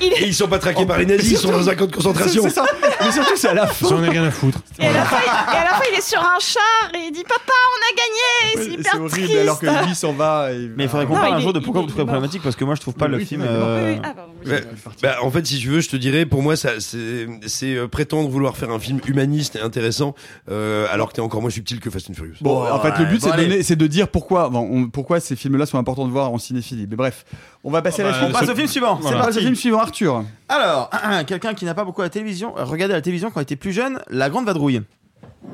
Il 0.00 0.12
Et 0.12 0.26
ils 0.26 0.34
sont 0.34 0.48
pas 0.48 0.58
traqués 0.58 0.84
par 0.86 0.98
les 0.98 1.06
nazis, 1.06 1.32
ils 1.32 1.36
sont 1.38 1.50
dans 1.52 1.68
un 1.68 1.74
camp 1.74 1.86
de 1.86 1.94
concentration. 1.94 2.42
C'est 2.44 2.50
ça. 2.50 2.64
Mais 3.04 3.10
surtout, 3.12 3.36
c'est 3.36 3.48
à 3.48 3.54
la 3.54 3.66
fin. 3.66 3.88
J'en 3.88 4.02
ai 4.02 4.08
rien 4.08 4.24
à 4.24 4.30
foutre. 4.30 4.58
Et 4.78 4.86
à, 4.86 4.92
la 4.92 5.04
fin, 5.04 5.16
il... 5.22 5.54
et 5.54 5.56
à 5.58 5.64
la 5.64 5.70
fin, 5.70 5.82
il 5.92 5.98
est 5.98 6.02
sur 6.02 6.20
un 6.20 6.38
char 6.40 6.62
et 6.94 6.98
il 7.08 7.12
dit 7.12 7.22
Papa, 7.24 7.52
on 7.72 7.80
a 7.82 7.96
gagné. 7.96 8.52
C'est 8.54 8.58
Ouais, 8.70 8.74
hyper 8.80 8.92
C'est 8.92 8.98
horrible 8.98 9.10
triste. 9.28 9.36
alors 9.40 9.58
que 9.60 9.86
lui 9.86 9.94
s'en 9.94 10.12
va. 10.12 10.52
et- 10.52 10.70
Mais 10.76 10.84
il 10.84 10.88
faudrait 10.88 11.06
qu'on 11.06 11.14
Non, 11.14 11.20
parle 11.20 11.32
il 11.32 11.34
un 11.34 11.38
est- 11.38 11.42
jour 11.42 11.52
de 11.52 11.58
il 11.60 11.64
pourquoi 11.64 11.80
est- 11.80 11.84
vous 11.84 11.88
il 11.88 11.90
est 11.90 11.94
trouvez 11.94 12.04
problématique 12.06 12.42
parce 12.42 12.56
que 12.56 12.64
moi 12.64 12.74
je 12.74 12.80
trouve 12.80 12.94
pas 12.94 13.08
le 13.08 13.18
film. 13.18 13.42
euh, 13.46 13.92
Oui. 13.94 14.00
Ah, 14.02 14.12
pardon, 14.14 14.32
oui. 14.44 14.50
Ouais. 14.52 14.64
Bah, 15.02 15.16
en 15.22 15.30
fait, 15.30 15.46
si 15.46 15.58
tu 15.58 15.68
veux, 15.68 15.80
je 15.80 15.88
te 15.88 15.96
dirais, 15.96 16.26
pour 16.26 16.42
moi, 16.42 16.56
ça, 16.56 16.78
c'est, 16.80 17.26
c'est 17.46 17.74
euh, 17.76 17.88
prétendre 17.88 18.28
vouloir 18.28 18.56
faire 18.56 18.70
un 18.70 18.78
film 18.78 19.00
humaniste 19.06 19.56
et 19.56 19.60
intéressant, 19.60 20.14
euh, 20.50 20.86
alors 20.90 21.08
que 21.10 21.14
t'es 21.14 21.20
encore 21.20 21.40
moins 21.40 21.50
subtil 21.50 21.80
que 21.80 21.90
Fast 21.90 22.10
and 22.10 22.14
Furious. 22.14 22.34
Bon, 22.40 22.62
en 22.70 22.80
fait, 22.80 22.92
le 22.98 23.04
but, 23.06 23.20
bon, 23.20 23.26
c'est, 23.26 23.28
de 23.28 23.32
allez. 23.32 23.46
donner- 23.48 23.62
c'est 23.62 23.76
de 23.76 23.86
dire 23.86 24.08
pourquoi, 24.08 24.48
bon, 24.48 24.68
on- 24.70 24.88
pourquoi 24.88 25.20
ces 25.20 25.36
films-là 25.36 25.66
sont 25.66 25.78
importants 25.78 26.06
de 26.06 26.12
voir 26.12 26.30
en 26.32 26.38
cinéphilie. 26.38 26.86
Mais 26.88 26.96
bref, 26.96 27.24
on 27.64 27.70
va 27.70 27.82
passer 27.82 28.02
Ah 28.02 28.08
à 28.08 28.10
bah, 28.12 28.16
la 28.18 28.22
On 28.22 28.26
suite. 28.28 28.38
passe 28.40 28.48
au 28.50 28.54
film 28.56 28.68
suivant. 28.68 29.00
C'est 29.02 29.12
parti. 29.12 29.34
Le 29.36 29.40
film 29.42 29.54
suivant, 29.56 29.80
Arthur. 29.86 30.24
Alors, 30.48 30.90
quelqu'un 31.26 31.54
qui 31.54 31.64
n'a 31.64 31.74
pas 31.74 31.84
beaucoup 31.84 32.02
à 32.02 32.04
la 32.04 32.10
télévision, 32.10 32.56
euh, 32.58 32.64
regardez 32.64 32.94
la 32.94 33.00
télévision 33.02 33.30
quand 33.30 33.40
il 33.40 33.44
était 33.44 33.56
plus 33.56 33.72
jeune, 33.72 34.00
La 34.10 34.28
Grande 34.30 34.46
Vadrouille. 34.46 34.82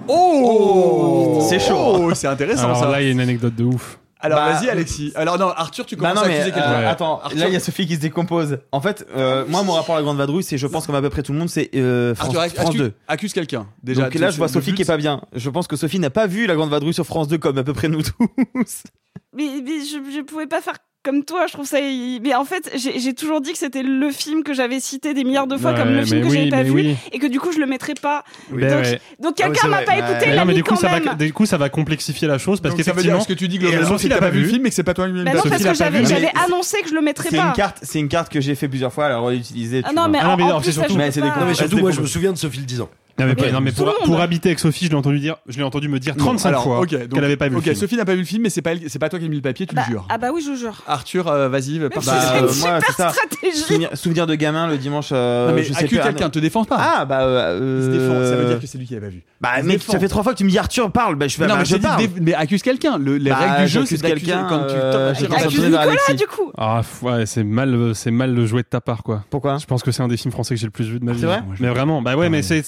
Oh 0.09 1.45
C'est 1.49 1.59
chaud. 1.61 1.75
Oh, 1.77 2.15
c'est 2.15 2.27
intéressant 2.27 2.65
Alors 2.65 2.77
ça. 2.79 2.89
là, 2.91 3.01
il 3.01 3.07
y 3.07 3.09
a 3.09 3.13
une 3.13 3.21
anecdote 3.21 3.55
de 3.55 3.65
ouf. 3.65 3.99
Alors 4.25 4.39
Bah, 4.39 4.53
vas-y, 4.53 4.71
Alexis. 4.71 5.13
Alors 5.17 5.37
non, 5.37 5.49
Arthur, 5.49 5.85
tu 5.85 5.97
Bah 5.97 6.11
commences 6.11 6.17
non 6.19 6.23
à 6.23 6.29
mais 6.29 6.35
accuser 6.37 6.53
quelqu'un. 6.53 6.71
euh, 6.73 6.79
Ouais. 6.79 6.87
attends, 6.87 7.21
Arthur- 7.25 7.39
là 7.41 7.49
il 7.49 7.53
y 7.53 7.57
a 7.57 7.61
Sophie 7.61 7.89
qui 7.89 7.97
se 7.97 8.01
décompose. 8.01 8.59
En 8.71 8.81
fait, 8.81 9.05
euh, 9.17 9.45
moi 9.49 9.65
mon 9.65 9.73
rapport 9.73 9.97
à 9.97 9.99
la 9.99 10.05
Grande 10.05 10.17
Vadrouille, 10.17 10.45
c'est 10.45 10.59
je 10.59 10.67
pense 10.69 10.87
comme 10.87 10.95
à 10.95 11.01
peu 11.03 11.11
près 11.11 11.25
tout 11.25 11.33
le 11.33 11.39
monde, 11.41 11.49
c'est 11.49 11.71
euh, 11.75 12.15
France, 12.15 12.37
Arthur, 12.37 12.53
France 12.55 12.69
accuse, 12.69 12.81
2. 12.81 12.93
accuse 13.09 13.33
quelqu'un. 13.33 13.67
Déjà. 13.83 14.03
Donc 14.05 14.15
là 14.15 14.31
je 14.31 14.37
vois 14.39 14.47
Sophie 14.47 14.71
but, 14.71 14.77
qui 14.77 14.83
est 14.83 14.87
pas 14.87 14.97
bien. 14.97 15.23
Je 15.35 15.51
pense 15.51 15.67
que 15.67 15.75
Sophie 15.75 15.99
n'a 15.99 16.11
pas 16.11 16.29
vu 16.29 16.47
la 16.47 16.55
Grande 16.55 16.71
Vadrouille 16.71 16.95
sur 16.95 17.05
France 17.05 17.27
2 17.27 17.39
comme 17.39 17.59
à 17.59 17.65
peu 17.65 17.73
près 17.73 17.89
nous 17.89 18.03
tous. 18.03 18.85
Mais, 19.35 19.49
mais 19.65 19.81
je, 19.81 19.97
je 20.17 20.23
pouvais 20.23 20.47
pas 20.47 20.61
faire 20.61 20.77
comme 21.05 21.25
toi, 21.25 21.47
je 21.49 21.53
trouve 21.55 21.67
ça. 21.67 21.79
Mais 22.23 22.35
en 22.35 22.45
fait, 22.45 22.71
j'ai 22.77 23.15
toujours 23.15 23.41
dit 23.41 23.53
que 23.53 23.59
c'était 23.59 23.83
le 23.83 24.11
film 24.11 24.43
que 24.45 24.55
j'avais 24.55 24.81
cité 24.81 25.15
des 25.15 25.25
milliards 25.25 25.47
de 25.47 25.57
fois 25.57 25.75
comme 25.75 25.91
le 25.91 26.05
film 26.05 26.21
mais 26.21 26.27
que 26.27 26.33
j'avais 26.33 26.45
oui, 26.45 26.51
pas 26.51 26.57
mais 26.59 26.63
vu 26.65 26.71
oui. 26.73 26.97
et 27.11 27.19
que 27.19 27.27
du 27.27 27.41
coup 27.41 27.53
je 27.53 27.59
le 27.59 27.67
mettrais 27.67 27.95
pas. 27.95 28.25
Ben 28.51 28.69
donc 28.71 28.85
ouais. 28.85 28.93
donc 28.93 29.01
Ah 29.41 29.49
oui, 29.49 29.53
quelqu'un 29.53 29.61
c'est 29.63 29.69
m'a 29.69 29.83
pas 29.83 29.97
écouté, 29.97 30.27
Mais 30.29 30.37
non, 30.37 30.45
mais 30.45 30.55
du 30.55 30.63
coup, 30.63 30.71
quand 30.71 30.77
ça 30.77 30.89
va, 30.89 31.15
du 31.15 31.33
coup, 31.33 31.47
ça 31.47 31.57
va 31.59 31.69
complexifier 31.69 32.29
la 32.29 32.39
chose 32.39 32.61
parce 32.61 32.75
Donc 32.75 32.85
ça 32.85 32.93
veut 32.93 33.03
dire 33.03 33.13
qu'effectivement, 33.13 33.21
ce 33.21 33.29
que 33.29 33.33
tu 33.39 33.49
dis 33.49 33.57
Et 33.57 33.59
globalement, 33.59 33.87
alors, 33.87 34.01
c'est 34.01 34.09
que 34.09 34.15
t'as 34.15 34.21
pas 34.21 34.31
vu 34.31 34.43
le 34.43 34.49
film 34.49 34.67
et 34.67 34.69
que 34.69 34.75
c'est 34.75 34.83
pas 34.83 34.95
toi 34.95 35.07
lui-même. 35.07 35.25
Bah 35.25 35.33
non, 35.33 35.39
Sophie 35.39 35.51
parce 35.51 35.63
que 35.63 35.69
pas 35.69 35.75
j'avais 35.75 36.05
j'avais 36.05 36.21
mais- 36.35 36.45
annoncé 36.45 36.81
que 36.83 36.89
je 36.89 36.95
le 36.95 37.01
mettrais 37.03 37.31
pas. 37.31 37.55
c'est 37.83 37.99
une 37.99 38.09
carte 38.09 38.33
que 38.33 38.41
j'ai 38.41 38.55
fait 38.55 38.69
plusieurs 38.69 38.93
fois, 38.93 39.07
alors. 39.07 39.31
Ah 39.31 39.93
non, 39.93 40.09
mais 40.09 40.19
Ah 40.21 40.37
non, 40.37 40.59
mais 40.59 40.65
c'est 40.65 40.73
surtout- 40.73 40.97
Mais 40.97 41.11
pas. 41.11 41.21
Mais 41.41 41.45
Ouais, 41.47 41.55
surtout, 41.55 41.79
moi, 41.79 41.91
je 41.91 42.01
me 42.01 42.07
souviens 42.07 42.33
de 42.33 42.39
Sophie 42.39 42.61
le 42.61 42.67
10 42.67 42.81
ans. 42.81 42.89
Non 43.27 43.61
mais, 43.61 43.71
non, 43.79 43.93
pour, 44.05 44.21
habiter 44.21 44.51
avec 44.51 44.59
Sophie, 44.59 44.85
je 44.87 44.91
l'ai 44.91 44.97
entendu 44.97 45.19
dire, 45.21 45.37
je 45.49 45.57
l'ai 45.57 45.63
entendu 45.63 45.89
me 45.89 45.99
dire 45.99 46.17
35 46.17 46.49
Alors, 46.49 46.63
fois 46.65 46.87
qu'elle 46.87 47.03
avait 47.25 47.37
pas 47.37 47.49
vu 47.49 47.57
le 47.57 47.61
film. 47.61 47.75
Sophie 47.75 47.97
n'a 47.97 48.05
pas 48.05 48.13
vu 48.15 48.21
le 48.21 48.25
film, 48.27 48.43
mais 48.43 48.51
c'est 48.51 48.63
pas 48.63 48.73
elle- 48.73 48.89
c'est 48.89 48.99
pas 48.99 49.09
toi 49.09 49.19
qui 49.19 49.25
as 49.25 49.29
mis 49.29 49.37
le 49.37 49.43
papier, 49.43 49.67
tu 49.67 49.75
Bah, 49.75 49.83
le 49.87 49.93
jures. 49.93 50.07
ah 50.09 50.19
bah 50.19 50.29
oui, 50.35 50.43
je 50.47 50.55
jure. 50.59 50.83
Arthur, 50.87 51.29
euh, 51.29 51.49
vas-y. 51.49 51.79
Bah, 51.79 51.89
c'est 52.01 52.11
une 52.11 52.45
euh, 52.45 52.53
moi, 52.61 52.79
c'est 52.87 52.93
ça. 52.93 53.11
super 53.11 53.11
stratégie. 53.13 53.57
Souvenir, 53.59 53.89
souvenir 53.95 54.27
de 54.27 54.35
gamin 54.35 54.67
le 54.69 54.79
dimanche. 54.79 55.11
euh, 55.13 55.49
non 55.49 55.55
mais 55.55 55.63
je 55.63 55.73
sais 55.73 55.85
accuse 55.85 55.99
plus, 55.99 56.07
quelqu'un, 56.09 56.31
te 56.31 56.39
défense 56.39 56.67
pas. 56.67 56.77
Ah 56.79 57.05
bah. 57.05 57.23
euh, 57.23 57.79
Il 57.81 57.85
se 57.87 57.91
défend, 57.99 58.15
ça 58.29 58.37
veut 58.37 58.45
euh, 58.45 58.49
dire 58.51 58.61
que 58.61 58.67
c'est 58.67 58.79
lui 58.79 58.87
qui 58.87 58.95
l'avait 58.95 59.07
pas 59.07 59.13
vu. 59.13 59.23
Bah 59.41 59.63
mec, 59.63 59.83
ça 59.83 59.99
fait 59.99 60.09
trois 60.09 60.23
fois 60.23 60.33
que 60.33 60.39
tu 60.39 60.45
me 60.45 60.51
dis 60.51 60.59
Arthur 60.59 60.91
parle, 60.93 61.17
bah 61.17 61.27
je 61.29 61.37
fais 61.37 61.43
non, 61.47 61.55
bah, 61.55 61.59
mais 61.61 61.65
je 61.65 61.77
parle. 61.77 62.03
mais 62.21 62.35
accuse 62.35 62.63
quelqu'un. 62.63 62.99
Le- 62.99 63.17
Les 63.17 63.31
Bah, 63.31 63.37
règles 63.37 63.63
du 63.65 63.69
jeu, 63.69 63.85
c'est 63.87 64.01
quelqu'un, 64.01 64.47
quand 64.49 64.67
tu 64.67 64.75
euh, 64.77 65.13
Accuse 65.13 65.65
Nicolas, 65.65 66.15
du 66.17 66.27
coup. 66.27 66.53
Ah 66.57 66.83
ouais, 67.03 67.27
c'est 67.27 67.45
mal, 67.45 67.93
c'est 67.95 68.11
mal 68.11 68.35
le 68.35 68.47
jouet 68.47 68.63
de 68.63 68.69
ta 68.69 68.81
part 68.81 69.03
quoi. 69.03 69.25
Pourquoi? 69.31 69.59
Je 69.59 69.67
pense 69.67 69.83
que 69.83 69.91
c'est 69.93 70.03
un 70.03 70.09
des 70.09 70.17
films 70.17 70.33
français 70.33 70.55
que 70.55 70.61
j'ai 70.61 70.67
le 70.67 70.71
plus 70.71 70.85
vu 70.89 70.99
de 71.01 71.05
ma 71.05 71.13
vie. 71.13 71.21
C'est 71.21 71.27
vrai? 71.27 71.43
Mais 71.61 71.69
vraiment, 71.69 72.03
bah 72.03 72.17
ouais, 72.17 72.29
mais 72.29 72.43
c'est, 72.43 72.63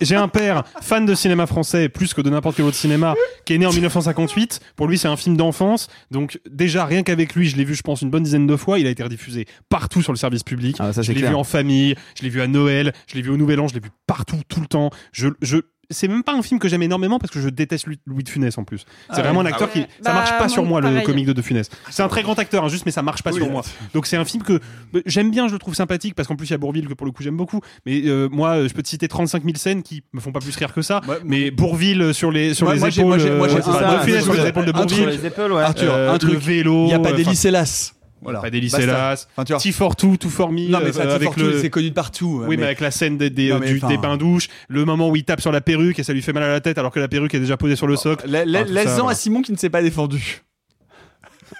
j'ai, 0.00 0.14
un 0.14 0.28
père 0.28 0.64
fan 0.80 1.04
de 1.04 1.14
cinéma 1.14 1.46
français 1.46 1.88
plus 1.88 2.14
que 2.14 2.20
de 2.20 2.30
n'importe 2.30 2.56
quel 2.56 2.64
autre 2.64 2.76
cinéma 2.76 3.14
qui 3.44 3.54
est 3.54 3.58
né 3.58 3.66
en 3.66 3.72
1958. 3.72 4.60
Pour 4.76 4.86
lui, 4.86 4.98
c'est 4.98 5.08
un 5.08 5.16
film 5.16 5.36
d'enfance. 5.36 5.88
Donc 6.10 6.40
déjà, 6.48 6.84
rien 6.84 7.02
qu'avec 7.02 7.34
lui, 7.34 7.48
je 7.48 7.56
l'ai 7.56 7.64
vu, 7.64 7.74
je 7.74 7.82
pense, 7.82 8.02
une 8.02 8.10
bonne 8.10 8.22
dizaine 8.22 8.46
de 8.46 8.56
fois. 8.56 8.78
Il 8.78 8.86
a 8.86 8.90
été 8.90 9.02
rediffusé 9.02 9.46
partout 9.68 10.02
sur 10.02 10.12
le 10.12 10.18
service 10.18 10.44
public. 10.44 10.76
Ah, 10.78 10.92
ça, 10.92 11.02
je 11.02 11.12
l'ai 11.12 11.22
vu 11.22 11.34
en 11.34 11.44
famille, 11.44 11.96
je 12.16 12.22
l'ai 12.22 12.28
vu 12.28 12.40
à 12.40 12.46
Noël, 12.46 12.92
je 13.08 13.16
l'ai 13.16 13.22
vu 13.22 13.30
au 13.30 13.36
Nouvel 13.36 13.60
An, 13.60 13.68
je 13.68 13.74
l'ai 13.74 13.80
vu 13.80 13.90
partout, 14.06 14.40
tout 14.48 14.60
le 14.60 14.66
temps. 14.66 14.90
Je, 15.12 15.28
je, 15.42 15.58
c'est 15.90 16.08
même 16.08 16.22
pas 16.22 16.34
un 16.34 16.42
film 16.42 16.60
que 16.60 16.68
j'aime 16.68 16.82
énormément 16.82 17.18
parce 17.18 17.32
que 17.32 17.40
je 17.40 17.48
déteste 17.48 17.86
Louis 18.06 18.24
de 18.24 18.28
Funès 18.28 18.56
en 18.58 18.64
plus. 18.64 18.84
C'est 19.10 19.20
ah 19.20 19.22
vraiment 19.22 19.40
un 19.40 19.46
acteur 19.46 19.68
ah 19.70 19.78
qui 19.78 19.86
ça 20.02 20.12
marche 20.12 20.30
bah, 20.30 20.38
pas 20.38 20.48
sur 20.48 20.64
moi 20.64 20.80
le 20.80 21.02
comique 21.02 21.26
de 21.26 21.32
de 21.32 21.42
Funès. 21.42 21.68
Ah, 21.72 21.88
c'est 21.90 22.02
un 22.02 22.08
très 22.08 22.22
grand 22.22 22.38
acteur 22.38 22.64
hein, 22.64 22.68
juste 22.68 22.86
mais 22.86 22.92
ça 22.92 23.02
marche 23.02 23.22
pas 23.22 23.32
sur 23.32 23.50
moi. 23.50 23.62
Donc 23.94 24.06
c'est 24.06 24.16
un 24.16 24.24
film 24.24 24.42
que 24.42 24.60
bah, 24.92 25.00
j'aime 25.06 25.30
bien, 25.30 25.48
je 25.48 25.52
le 25.52 25.58
trouve 25.58 25.74
sympathique 25.74 26.14
parce 26.14 26.28
qu'en 26.28 26.36
plus 26.36 26.48
il 26.48 26.52
y 26.52 26.54
a 26.54 26.58
Bourville 26.58 26.88
que 26.88 26.94
pour 26.94 27.06
le 27.06 27.12
coup 27.12 27.22
j'aime 27.22 27.36
beaucoup. 27.36 27.60
Mais 27.86 28.02
euh, 28.06 28.28
moi 28.30 28.50
euh, 28.50 28.68
je 28.68 28.74
peux 28.74 28.82
te 28.82 28.88
citer 28.88 29.08
35 29.08 29.44
000 29.44 29.56
scènes 29.56 29.82
qui 29.82 30.02
me 30.12 30.20
font 30.20 30.32
pas 30.32 30.40
plus 30.40 30.56
rire 30.56 30.72
que 30.72 30.82
ça. 30.82 31.00
mais 31.24 31.50
Bourville 31.50 32.02
euh, 32.02 32.12
sur 32.12 32.30
les 32.30 32.54
sur 32.54 32.66
moi, 32.66 32.74
les 32.74 32.80
moi 32.80 32.88
épaules, 32.88 33.04
moi, 33.04 33.36
moi 33.36 33.46
euh, 33.48 33.60
ça, 33.60 33.98
de 33.98 34.04
Funès 34.04 34.24
sur 34.24 34.34
les 34.34 34.46
épaules 34.46 34.66
de 34.66 34.72
Bourville, 34.72 35.08
euh, 35.08 35.56
Arthur, 35.56 35.94
un 35.94 36.18
truc 36.18 36.38
vélo, 36.38 36.86
il 36.86 36.90
y 36.90 36.94
a 36.94 36.98
pas 36.98 37.12
d'Hélice 37.12 37.44
hélas. 37.44 37.94
Voilà. 38.22 38.40
Pas 38.40 38.50
des 38.50 38.60
Lasses, 38.60 39.28
T 39.60 39.72
for 39.72 39.96
Two, 39.96 40.16
Two 40.16 40.28
for 40.28 40.52
Non, 40.52 40.78
mais 40.82 40.88
euh, 40.88 40.92
ça, 40.92 41.18
c'est 41.60 41.70
connu 41.70 41.88
de 41.88 41.94
partout. 41.94 42.44
Oui, 42.46 42.56
mais... 42.56 42.64
avec 42.64 42.80
la 42.80 42.90
scène 42.90 43.16
des, 43.16 43.30
des, 43.30 43.58
du, 43.60 43.80
des 43.80 43.96
bains 43.96 44.18
douches, 44.18 44.48
le 44.68 44.84
moment 44.84 45.08
où 45.08 45.16
il 45.16 45.24
tape 45.24 45.40
sur 45.40 45.52
la 45.52 45.60
perruque 45.60 45.98
et 45.98 46.02
ça 46.02 46.12
lui 46.12 46.20
fait 46.20 46.32
mal 46.32 46.42
à 46.42 46.48
la 46.48 46.60
tête 46.60 46.76
alors 46.76 46.92
que 46.92 47.00
la 47.00 47.08
perruque 47.08 47.34
est 47.34 47.40
déjà 47.40 47.56
posée 47.56 47.76
sur 47.76 47.86
le 47.86 47.94
oh, 47.94 47.96
socle. 47.96 48.28
La, 48.28 48.44
la, 48.44 48.64
ah, 48.86 49.08
à 49.08 49.14
Simon 49.14 49.40
qui 49.40 49.52
ne 49.52 49.56
s'est 49.56 49.70
pas 49.70 49.82
défendu. 49.82 50.42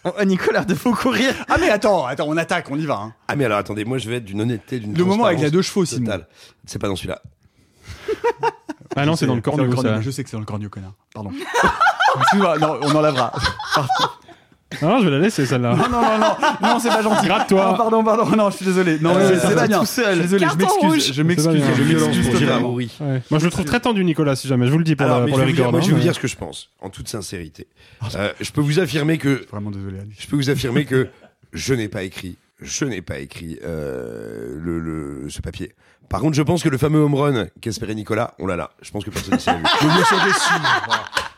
Nicolas 0.27 0.65
de 0.65 0.75
faut 0.75 0.95
courir. 0.95 1.35
Ah 1.49 1.57
mais 1.59 1.71
attends, 1.71 2.07
attends, 2.07 2.27
on 2.29 2.37
attaque, 2.37 2.71
on 2.71 2.79
y 2.79 2.87
va. 2.87 2.97
Hein. 2.97 3.15
Ah 3.29 3.37
mais 3.37 3.45
alors 3.45 3.59
attendez, 3.59 3.85
moi 3.85 3.99
je 3.99 4.09
vais 4.09 4.17
être 4.17 4.25
d'une 4.25 4.41
honnêteté, 4.41 4.81
d'une. 4.81 4.95
Le 4.95 5.05
moment 5.05 5.25
avec 5.25 5.41
les 5.41 5.51
deux 5.51 5.63
chevaux, 5.63 5.85
Simon. 5.85 6.21
C'est 6.67 6.79
pas 6.79 6.89
dans 6.89 6.97
celui-là. 6.97 7.23
ah 8.97 9.07
non, 9.07 9.17
c'est 9.17 9.27
dans 9.27 9.35
le 9.35 9.41
corneau. 9.41 9.71
Je 10.01 10.11
sais 10.11 10.25
que 10.25 10.31
c'est 10.31 10.37
dans 10.37 10.41
le 10.41 10.47
corneau, 10.47 10.69
connard. 10.69 10.93
Pardon. 11.15 11.31
non, 12.35 12.79
on 12.83 12.95
enlèvera. 12.95 13.33
Non, 14.83 15.01
je 15.01 15.05
vais 15.05 15.11
la 15.11 15.19
laisser 15.19 15.47
celle-là. 15.47 15.75
Non, 15.75 15.89
non, 15.89 16.01
non, 16.01 16.37
non, 16.63 16.79
c'est 16.79 16.89
pas 16.89 17.03
gentil. 17.03 17.27
Gratte-toi. 17.27 17.75
pardon, 17.77 18.05
pardon, 18.05 18.37
non, 18.37 18.51
je 18.51 18.57
suis 18.57 18.67
désolé. 18.67 18.99
Non, 19.01 19.15
ah, 19.17 19.39
c'est 19.39 19.55
pas 19.55 19.67
bien. 19.67 19.83
Je 19.85 20.21
désolé, 20.21 20.47
je 20.49 20.57
m'excuse. 20.57 21.13
Je 21.13 21.23
m'excuse. 21.23 21.63
Je 21.77 21.83
m'excuse 21.83 22.31
totalement. 22.31 22.71
Moi, 22.71 23.39
je 23.39 23.45
le 23.45 23.51
trouve 23.51 23.65
très 23.65 23.81
tendu, 23.81 24.05
Nicolas, 24.05 24.37
si 24.37 24.49
jamais. 24.49 24.67
Je 24.67 24.73
vous 24.73 24.79
le 24.79 24.85
dis 24.85 24.97
pour, 24.97 25.07
la, 25.07 25.27
pour 25.27 25.39
le 25.39 25.45
record. 25.45 25.73
Moi, 25.73 25.81
je 25.81 25.87
vais 25.87 25.93
vous 25.93 25.99
hein. 25.99 26.03
dire 26.03 26.15
ce 26.15 26.21
que 26.21 26.29
je 26.29 26.37
pense, 26.37 26.71
en 26.81 26.91
toute 26.91 27.09
sincérité. 27.09 27.67
Ah, 28.01 28.07
euh, 28.17 28.33
je 28.41 28.51
peux 28.53 28.61
vous 28.61 28.79
affirmer 28.79 29.19
que. 29.19 29.47
Vraiment 29.51 29.71
désolé, 29.71 29.99
Je 30.19 30.27
peux 30.27 30.37
vous 30.37 30.51
affirmer 30.51 30.85
que 30.85 31.09
je 31.53 31.75
n'ai 31.75 31.89
pas 31.89 32.03
écrit, 32.03 32.37
je 32.61 32.85
n'ai 32.85 33.03
pas 33.03 33.19
écrit 33.19 33.59
euh, 33.65 34.57
le, 34.59 35.29
ce 35.29 35.41
papier. 35.41 35.73
Par 36.11 36.21
contre, 36.21 36.37
je 36.37 36.43
pense 36.43 36.65
que 36.65 36.69
le 36.69 36.77
fameux 36.77 36.99
home 36.99 37.15
run 37.15 37.47
qu'espérait 37.61 37.95
Nicolas, 37.95 38.35
on 38.41 38.47
l'a 38.49 38.57
là. 38.57 38.71
Je 38.83 38.91
pense 38.91 39.05
que 39.05 39.11
personne 39.11 39.35
ne 39.35 39.39
s'est 39.39 39.53
vu. 39.53 39.63
Je 39.81 39.87
me 39.87 40.05
suis 40.05 40.17
déçu. 40.27 40.51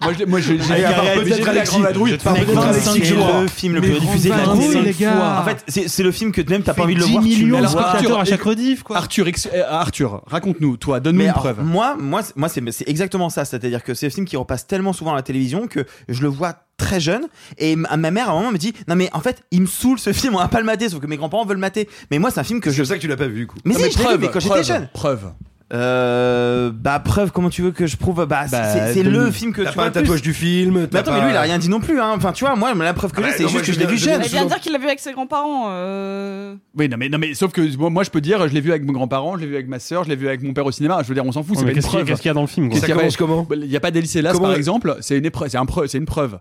Moi, 0.01 0.12
moi 0.27 0.41
j'ai 0.41 0.57
peut-être 0.57 1.49
Alexis. 1.49 1.79
Par 2.25 2.35
contre, 2.35 2.66
Alexis, 2.66 3.05
je 3.05 3.14
crois. 3.14 3.43
le 3.43 3.49
film 3.49 3.75
le 3.75 3.83
plus 3.83 4.01
diffusé 4.01 4.31
de 4.31 4.35
l'année. 4.35 5.07
En 5.09 5.45
fait, 5.45 5.62
c'est 5.66 6.03
le 6.03 6.11
film 6.11 6.33
que 6.33 6.41
même 6.49 6.62
t'as 6.62 6.73
pas 6.73 6.85
envie 6.85 6.95
de 6.95 7.01
le 7.01 7.05
voir. 7.05 7.23
10 7.23 7.45
millions 7.45 7.61
de 7.61 7.66
spectateurs 7.66 8.20
à 8.20 8.25
chaque 8.25 8.43
rediff, 8.43 8.83
quoi. 8.83 8.97
Arthur, 8.97 9.27
euh, 9.53 9.62
Arthur, 9.68 10.23
raconte-nous, 10.27 10.79
toi, 10.79 11.01
donne-nous 11.01 11.27
une 11.27 11.33
preuve. 11.33 11.62
Moi, 11.62 11.97
moi, 11.99 12.23
moi, 12.35 12.49
c'est 12.49 12.89
exactement 12.89 13.29
ça. 13.29 13.45
C'est-à-dire 13.45 13.85
que 13.85 13.93
c'est 13.93 14.07
un 14.07 14.11
film 14.11 14.27
qui 14.27 14.39
repasse 14.39 14.66
tellement 14.66 14.95
souvent 14.95 15.12
à 15.12 15.16
la 15.16 15.23
télévision 15.23 15.66
que 15.66 15.85
je 16.09 16.23
le 16.23 16.29
vois 16.29 16.55
très 16.83 17.01
jeune. 17.01 17.26
Et 17.59 17.76
ma 17.76 18.11
mère 18.11 18.28
à 18.28 18.33
un 18.33 18.35
moment 18.35 18.53
me 18.53 18.59
dit 18.59 18.74
non 18.89 18.97
mais 18.97 19.09
en 19.12 19.20
fait 19.20 19.43
il 19.51 19.62
me 19.62 19.66
saoule 19.66 19.99
ce 19.99 20.12
film 20.12 20.35
on 20.35 20.39
va 20.39 20.49
pas 20.49 20.61
le 20.61 20.66
mater 20.66 20.89
sauf 20.89 21.01
que 21.01 21.07
mes 21.07 21.16
grands-parents 21.16 21.45
veulent 21.45 21.57
le 21.57 21.61
mater. 21.61 21.89
Mais 22.11 22.18
moi 22.18 22.30
c'est 22.30 22.41
un 22.41 22.45
film 22.45 22.61
que 22.61 22.70
je 22.70 22.83
c'est 22.83 22.89
ça 22.89 22.97
que 22.97 23.01
tu 23.01 23.09
l'as 23.09 23.16
pas 23.16 23.28
vu 23.28 23.41
du 23.41 23.47
coup. 23.47 23.59
mais, 23.64 23.74
si, 23.74 23.99
preuve, 23.99 24.20
mais 24.20 24.28
quand 24.28 24.41
j'étais 24.41 24.64
jeune. 24.64 24.89
preuve. 24.93 25.33
Euh, 25.72 26.70
bah 26.70 27.01
preuve 27.01 27.33
comment 27.33 27.49
tu 27.49 27.62
veux 27.62 27.70
que 27.70 27.87
je 27.87 27.97
prouve 27.97 28.26
bah, 28.26 28.45
bah 28.51 28.93
c'est 28.93 29.03
le 29.03 29.30
film 29.30 29.55
que 29.55 29.62
tu 29.62 29.68
vois 29.68 29.85
pas 29.85 29.87
un 29.87 29.91
tatouage 29.91 30.20
du 30.20 30.35
film 30.35 30.87
mais 30.93 30.99
attends 30.99 31.14
mais 31.14 31.22
lui 31.22 31.30
il 31.30 31.37
a 31.37 31.41
rien 31.41 31.57
dit 31.57 31.70
non 31.70 31.80
plus 31.80 31.99
hein. 31.99 32.12
enfin 32.14 32.33
tu 32.33 32.45
vois 32.45 32.55
moi 32.57 32.74
la 32.74 32.93
preuve 32.93 33.12
que 33.12 33.22
ah 33.22 33.28
j'ai 33.30 33.39
c'est 33.39 33.49
juste 33.49 33.64
que 33.64 33.72
je 33.72 33.78
l'ai 33.78 33.87
vu 33.87 33.97
jeune. 33.97 34.20
il 34.22 34.28
vient 34.28 34.45
de 34.45 34.49
dire 34.49 34.61
qu'il 34.61 34.72
l'a 34.72 34.78
vu 34.78 34.85
avec 34.85 35.01
ses 35.01 35.12
grands-parents 35.12 35.68
euh... 35.70 36.57
oui 36.76 36.91
non 36.91 36.99
mais, 36.99 37.09
non 37.09 37.16
mais 37.16 37.33
sauf 37.33 37.53
que 37.53 37.74
moi, 37.78 38.03
je 38.03 38.11
peux 38.11 38.20
dire 38.20 38.47
je 38.49 38.53
l'ai 38.53 38.61
vu 38.61 38.70
avec 38.70 38.85
mes 38.85 38.93
grands-parents 38.93 39.37
je 39.37 39.45
l'ai 39.45 39.47
vu 39.47 39.55
avec 39.55 39.66
ma 39.66 39.78
soeur 39.78 40.05
je 40.05 40.11
l'ai 40.11 40.16
vu 40.16 40.28
avec 40.28 40.43
mon 40.43 40.53
père 40.53 40.66
au 40.66 40.72
cinéma 40.72 40.99
je 41.03 41.09
veux 41.09 41.14
dire 41.14 41.24
on 41.24 41.33
s'en 41.33 41.43
fout 41.43 41.57
c'est 41.57 41.72
qu'est-ce 41.72 41.89
qu'il 41.89 42.28
y 42.28 42.28
a 42.28 42.35
dans 42.35 42.43
le 42.43 42.47
film 42.47 42.68
comment 43.16 43.47
il 43.55 43.68
n'y 43.68 43.76
a 43.76 43.80
pas 43.80 43.91
d'Elysée 43.91 44.20
Las 44.20 44.39
par 44.39 44.53
exemple 44.53 44.99
c'est 45.01 45.16
une 45.16 45.24
épreuve 45.24 45.49
c'est 45.87 45.99
une 45.99 46.05
preuve. 46.07 46.39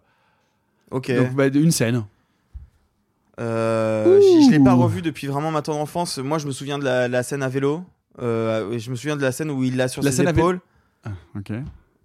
Ok. 0.91 1.11
Donc, 1.11 1.33
bah, 1.33 1.47
une 1.47 1.71
scène. 1.71 2.03
Euh, 3.39 4.19
je 4.21 4.45
je 4.45 4.51
l'ai 4.51 4.59
pas 4.59 4.73
revu 4.73 5.01
depuis 5.01 5.27
vraiment 5.27 5.51
ma 5.51 5.61
tendre 5.61 5.79
enfance. 5.79 6.17
Moi, 6.17 6.37
je 6.37 6.45
me 6.45 6.51
souviens 6.51 6.77
de 6.77 6.83
la, 6.83 7.23
scène 7.23 7.43
à 7.43 7.49
vélo. 7.49 7.83
Euh, 8.21 8.77
je 8.77 8.91
me 8.91 8.95
souviens 8.95 9.15
de 9.15 9.21
la 9.21 9.31
scène 9.31 9.49
où 9.49 9.63
il 9.63 9.77
l'a 9.77 9.87
sur 9.87 10.03
la 10.03 10.11
ses 10.11 10.23
épaules. 10.23 10.59
Ah, 11.03 11.09
ok. 11.37 11.53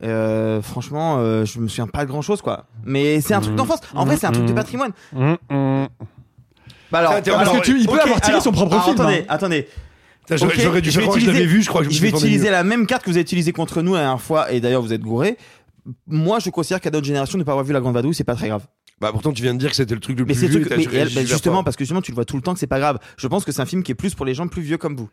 Euh, 0.03 0.63
franchement, 0.63 1.19
je 1.45 1.59
me 1.59 1.69
souviens 1.69 1.87
pas 1.87 2.05
de 2.05 2.11
grand 2.11 2.23
chose, 2.23 2.41
quoi. 2.41 2.67
Mais 2.85 3.21
c'est 3.21 3.35
un 3.35 3.41
truc 3.41 3.57
d'enfance. 3.57 3.81
En 3.95 4.05
vrai, 4.05 4.17
c'est 4.17 4.27
un 4.27 4.33
truc 4.33 4.47
de 4.47 4.53
patrimoine. 4.53 4.93
Bah, 6.93 7.01
alors, 7.01 7.15
ah, 7.15 7.19
il 7.19 7.87
peut 7.87 8.01
avoir 8.01 8.21
tiré 8.21 8.41
son 8.41 8.53
propre 8.53 8.81
film. 8.83 8.95
Attendez, 8.95 9.19
hein. 9.23 9.25
attendez. 9.29 9.69
J'aurais 10.29 10.55
je, 10.57 10.69
vu, 10.69 11.63
je 11.63 12.01
vais 12.01 12.09
utiliser 12.09 12.51
la 12.51 12.65
même 12.65 12.87
carte 12.87 13.05
que 13.05 13.11
vous 13.11 13.17
avez 13.17 13.23
utilisée 13.23 13.53
contre 13.53 13.83
nous 13.83 13.95
la 13.95 14.01
dernière 14.01 14.21
fois, 14.21 14.51
et 14.51 14.61
d'ailleurs 14.61 14.83
vous 14.83 14.93
êtes 14.93 15.03
gouré 15.03 15.37
moi, 16.07 16.39
je 16.39 16.51
considère 16.51 16.81
qu'à 16.81 16.91
d'autres 16.91 17.07
générations, 17.07 17.39
ne 17.39 17.45
pas 17.45 17.53
avoir 17.53 17.65
vu 17.65 17.73
la 17.73 17.81
grande 17.81 17.95
vadrouille, 17.95 18.15
c'est 18.15 18.25
pas 18.25 18.35
très 18.35 18.49
grave. 18.49 18.67
Bah 18.99 19.11
pourtant 19.13 19.31
tu 19.31 19.43
viens 19.43 19.53
de 19.53 19.59
dire 19.59 19.69
que 19.69 19.77
c'était 19.77 19.95
le 19.95 20.01
truc 20.01 20.19
le 20.19 20.25
mais 20.25 20.33
plus 20.33 20.47
vieux. 20.49 20.65
Truc, 20.65 20.75
mais 20.75 20.99
elle, 20.99 21.13
bah, 21.13 21.23
justement 21.23 21.63
parce 21.63 21.77
que 21.77 21.85
justement 21.85 22.01
tu 22.01 22.13
le 22.13 22.15
vois 22.15 22.25
tout 22.25 22.37
le 22.37 22.41
temps 22.41 22.55
que 22.55 22.59
c'est 22.59 22.67
pas 22.67 22.79
grave. 22.79 22.99
Je 23.19 23.27
pense 23.29 23.45
que 23.45 23.53
c'est 23.53 23.61
un 23.61 23.67
film 23.67 23.83
qui 23.83 23.93
est 23.93 23.95
plus 23.95 24.15
pour 24.15 24.25
les 24.25 24.33
gens 24.33 24.49
plus 24.49 24.63
vieux 24.63 24.79
comme 24.79 24.97
vous. 24.97 25.11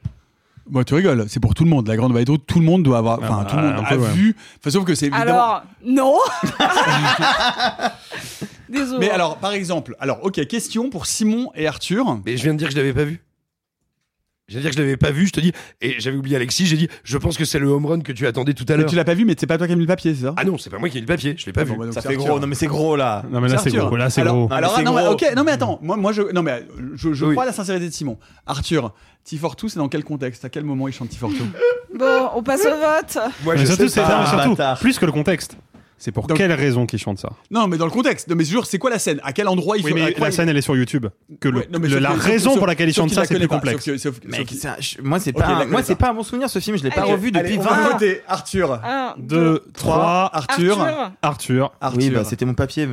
Moi, 0.69 0.85
tu 0.85 0.93
rigoles, 0.93 1.25
c'est 1.27 1.41
pour 1.41 1.53
tout 1.53 1.65
le 1.65 1.69
monde. 1.69 1.87
La 1.89 1.97
Grande 1.97 2.13
Vadrouille, 2.13 2.39
tout 2.39 2.59
le 2.59 2.65
monde 2.65 2.83
doit 2.83 2.97
avoir, 2.97 3.19
ah, 3.21 3.25
enfin, 3.25 3.43
bah, 3.43 3.49
tout 3.49 3.57
le 3.57 3.63
monde 3.63 3.85
a 3.85 3.89
peu, 3.89 3.97
vu. 4.13 4.27
Ouais. 4.29 4.35
Enfin, 4.59 4.69
sauf 4.69 4.85
que 4.85 4.95
c'est 4.95 5.07
évidemment. 5.07 5.31
Alors, 5.31 5.63
non. 5.85 6.17
Désolé. 8.69 8.99
Mais 8.99 9.09
alors, 9.09 9.37
par 9.39 9.51
exemple, 9.51 9.97
alors, 9.99 10.23
ok, 10.23 10.47
question 10.47 10.89
pour 10.89 11.05
Simon 11.05 11.51
et 11.53 11.67
Arthur. 11.67 12.19
Mais 12.25 12.37
je 12.37 12.43
viens 12.43 12.53
de 12.53 12.59
dire 12.59 12.69
que 12.69 12.73
je 12.73 12.79
l'avais 12.79 12.93
pas 12.93 13.03
vu. 13.03 13.21
J'allais 14.49 14.63
dire 14.63 14.71
que 14.71 14.77
je 14.77 14.81
l'avais 14.81 14.97
pas 14.97 15.11
vu, 15.11 15.25
je 15.25 15.31
te 15.31 15.39
dis, 15.39 15.53
et 15.79 15.95
j'avais 15.99 16.17
oublié 16.17 16.35
Alexis, 16.35 16.65
j'ai 16.65 16.75
dit, 16.75 16.89
je 17.05 17.17
pense 17.17 17.37
que 17.37 17.45
c'est 17.45 17.59
le 17.59 17.69
home 17.69 17.85
run 17.85 18.01
que 18.01 18.11
tu 18.11 18.27
attendais 18.27 18.53
tout 18.53 18.65
à 18.67 18.75
l'heure. 18.75 18.89
Tu 18.89 18.95
l'as 18.97 19.05
pas 19.05 19.13
vu, 19.13 19.23
mais 19.23 19.35
c'est 19.39 19.47
pas 19.47 19.57
toi 19.57 19.67
qui 19.67 19.73
as 19.73 19.75
mis 19.77 19.83
le 19.83 19.87
papier, 19.87 20.13
c'est 20.13 20.23
ça? 20.23 20.33
Ah 20.35 20.43
non, 20.43 20.57
c'est 20.57 20.69
pas 20.69 20.79
moi 20.79 20.89
qui 20.89 20.97
ai 20.97 21.01
mis 21.01 21.07
le 21.07 21.13
papier, 21.13 21.35
je 21.37 21.45
l'ai 21.45 21.53
pas 21.53 21.61
ah 21.61 21.63
vu. 21.63 21.77
Bah 21.77 21.85
ça 21.93 22.01
fait 22.01 22.17
gros, 22.17 22.39
non 22.41 22.47
mais 22.47 22.55
c'est 22.55 22.67
gros 22.67 22.97
là. 22.97 23.23
Non 23.29 23.39
mais 23.39 23.47
là 23.47 23.57
c'est 23.57 23.71
gros, 23.71 23.95
là 23.95 24.09
c'est 24.09 24.21
gros. 24.21 24.49
Alors, 24.51 24.75
ah 24.77 24.83
non, 24.83 24.93
mais, 24.93 25.07
ok, 25.07 25.33
non 25.37 25.45
mais 25.45 25.53
attends, 25.53 25.79
moi, 25.81 25.95
moi 25.95 26.11
je, 26.11 26.23
non 26.33 26.43
mais 26.43 26.65
je, 26.95 27.31
crois 27.31 27.43
à 27.43 27.45
la 27.45 27.53
sincérité 27.53 27.87
de 27.87 27.93
Simon. 27.93 28.17
Arthur, 28.45 28.93
Tifortou, 29.23 29.69
c'est 29.69 29.79
dans 29.79 29.87
quel 29.87 30.03
contexte? 30.03 30.43
À 30.43 30.49
quel 30.49 30.65
moment 30.65 30.89
il 30.89 30.93
chante 30.93 31.07
Tifortou? 31.07 31.45
Bon, 31.97 32.29
on 32.35 32.43
passe 32.43 32.65
au 32.65 32.69
vote. 32.69 33.17
Moi, 33.45 33.53
ouais, 33.53 33.59
je 33.61 33.65
surtout, 33.65 33.87
sais 33.87 34.01
pas, 34.01 34.25
surtout, 34.25 34.55
ah, 34.59 34.75
plus 34.79 34.99
que 34.99 35.05
le 35.05 35.13
contexte. 35.13 35.55
C'est 36.03 36.11
pour 36.11 36.27
dans 36.27 36.35
quelle 36.35 36.49
le... 36.49 36.55
raison 36.55 36.85
qu'il 36.85 36.99
chante 36.99 37.17
ça 37.17 37.29
Non, 37.49 37.67
mais 37.67 37.77
dans 37.77 37.85
le 37.85 37.91
contexte. 37.91 38.27
Non, 38.27 38.35
mais 38.35 38.43
jure, 38.43 38.65
c'est 38.65 38.77
quoi 38.77 38.89
la 38.89 38.99
scène? 38.99 39.21
À 39.23 39.31
quel 39.31 39.47
endroit 39.47 39.77
il 39.77 39.85
oui, 39.85 39.91
faut... 39.91 39.95
mais 39.95 40.13
La 40.19 40.31
scène, 40.31 40.49
elle 40.49 40.57
est 40.57 40.61
sur 40.61 40.75
YouTube. 40.75 41.05
Que 41.39 41.47
le... 41.47 41.59
ouais, 41.59 41.69
non, 41.71 41.79
le, 41.79 41.97
la 41.97 42.11
que, 42.11 42.19
raison 42.19 42.57
pour 42.57 42.67
laquelle 42.67 42.89
il 42.89 42.93
chante 42.93 43.11
ça, 43.11 43.23
c'est 43.23 43.35
plus 43.35 43.47
pas, 43.47 43.55
complexe. 43.55 43.85
Sauf 43.85 43.93
que, 43.93 43.97
sauf, 43.97 44.19
Mec, 44.25 44.49
ça, 44.51 44.75
je... 44.81 45.01
moi, 45.01 45.21
c'est 45.21 45.29
okay, 45.29 45.39
pas, 45.39 45.91
un... 45.91 45.95
pas 45.95 46.09
à 46.09 46.13
mon 46.13 46.23
souvenir 46.23 46.49
ce 46.49 46.59
film. 46.59 46.77
Je 46.77 46.83
l'ai 46.83 46.89
pas 46.89 47.03
revu 47.03 47.31
depuis 47.31 47.55
20 47.55 47.63
ans. 47.63 47.89
Voter. 47.93 48.21
Arthur. 48.27 48.81
1, 48.83 49.15
2, 49.17 49.63
3. 49.73 50.29
Arthur. 50.33 50.81
Arthur. 51.21 51.71
Arthur. 51.79 52.01
Oui, 52.01 52.09
bah, 52.09 52.25
c'était 52.25 52.43
mon 52.43 52.53
papier. 52.53 52.85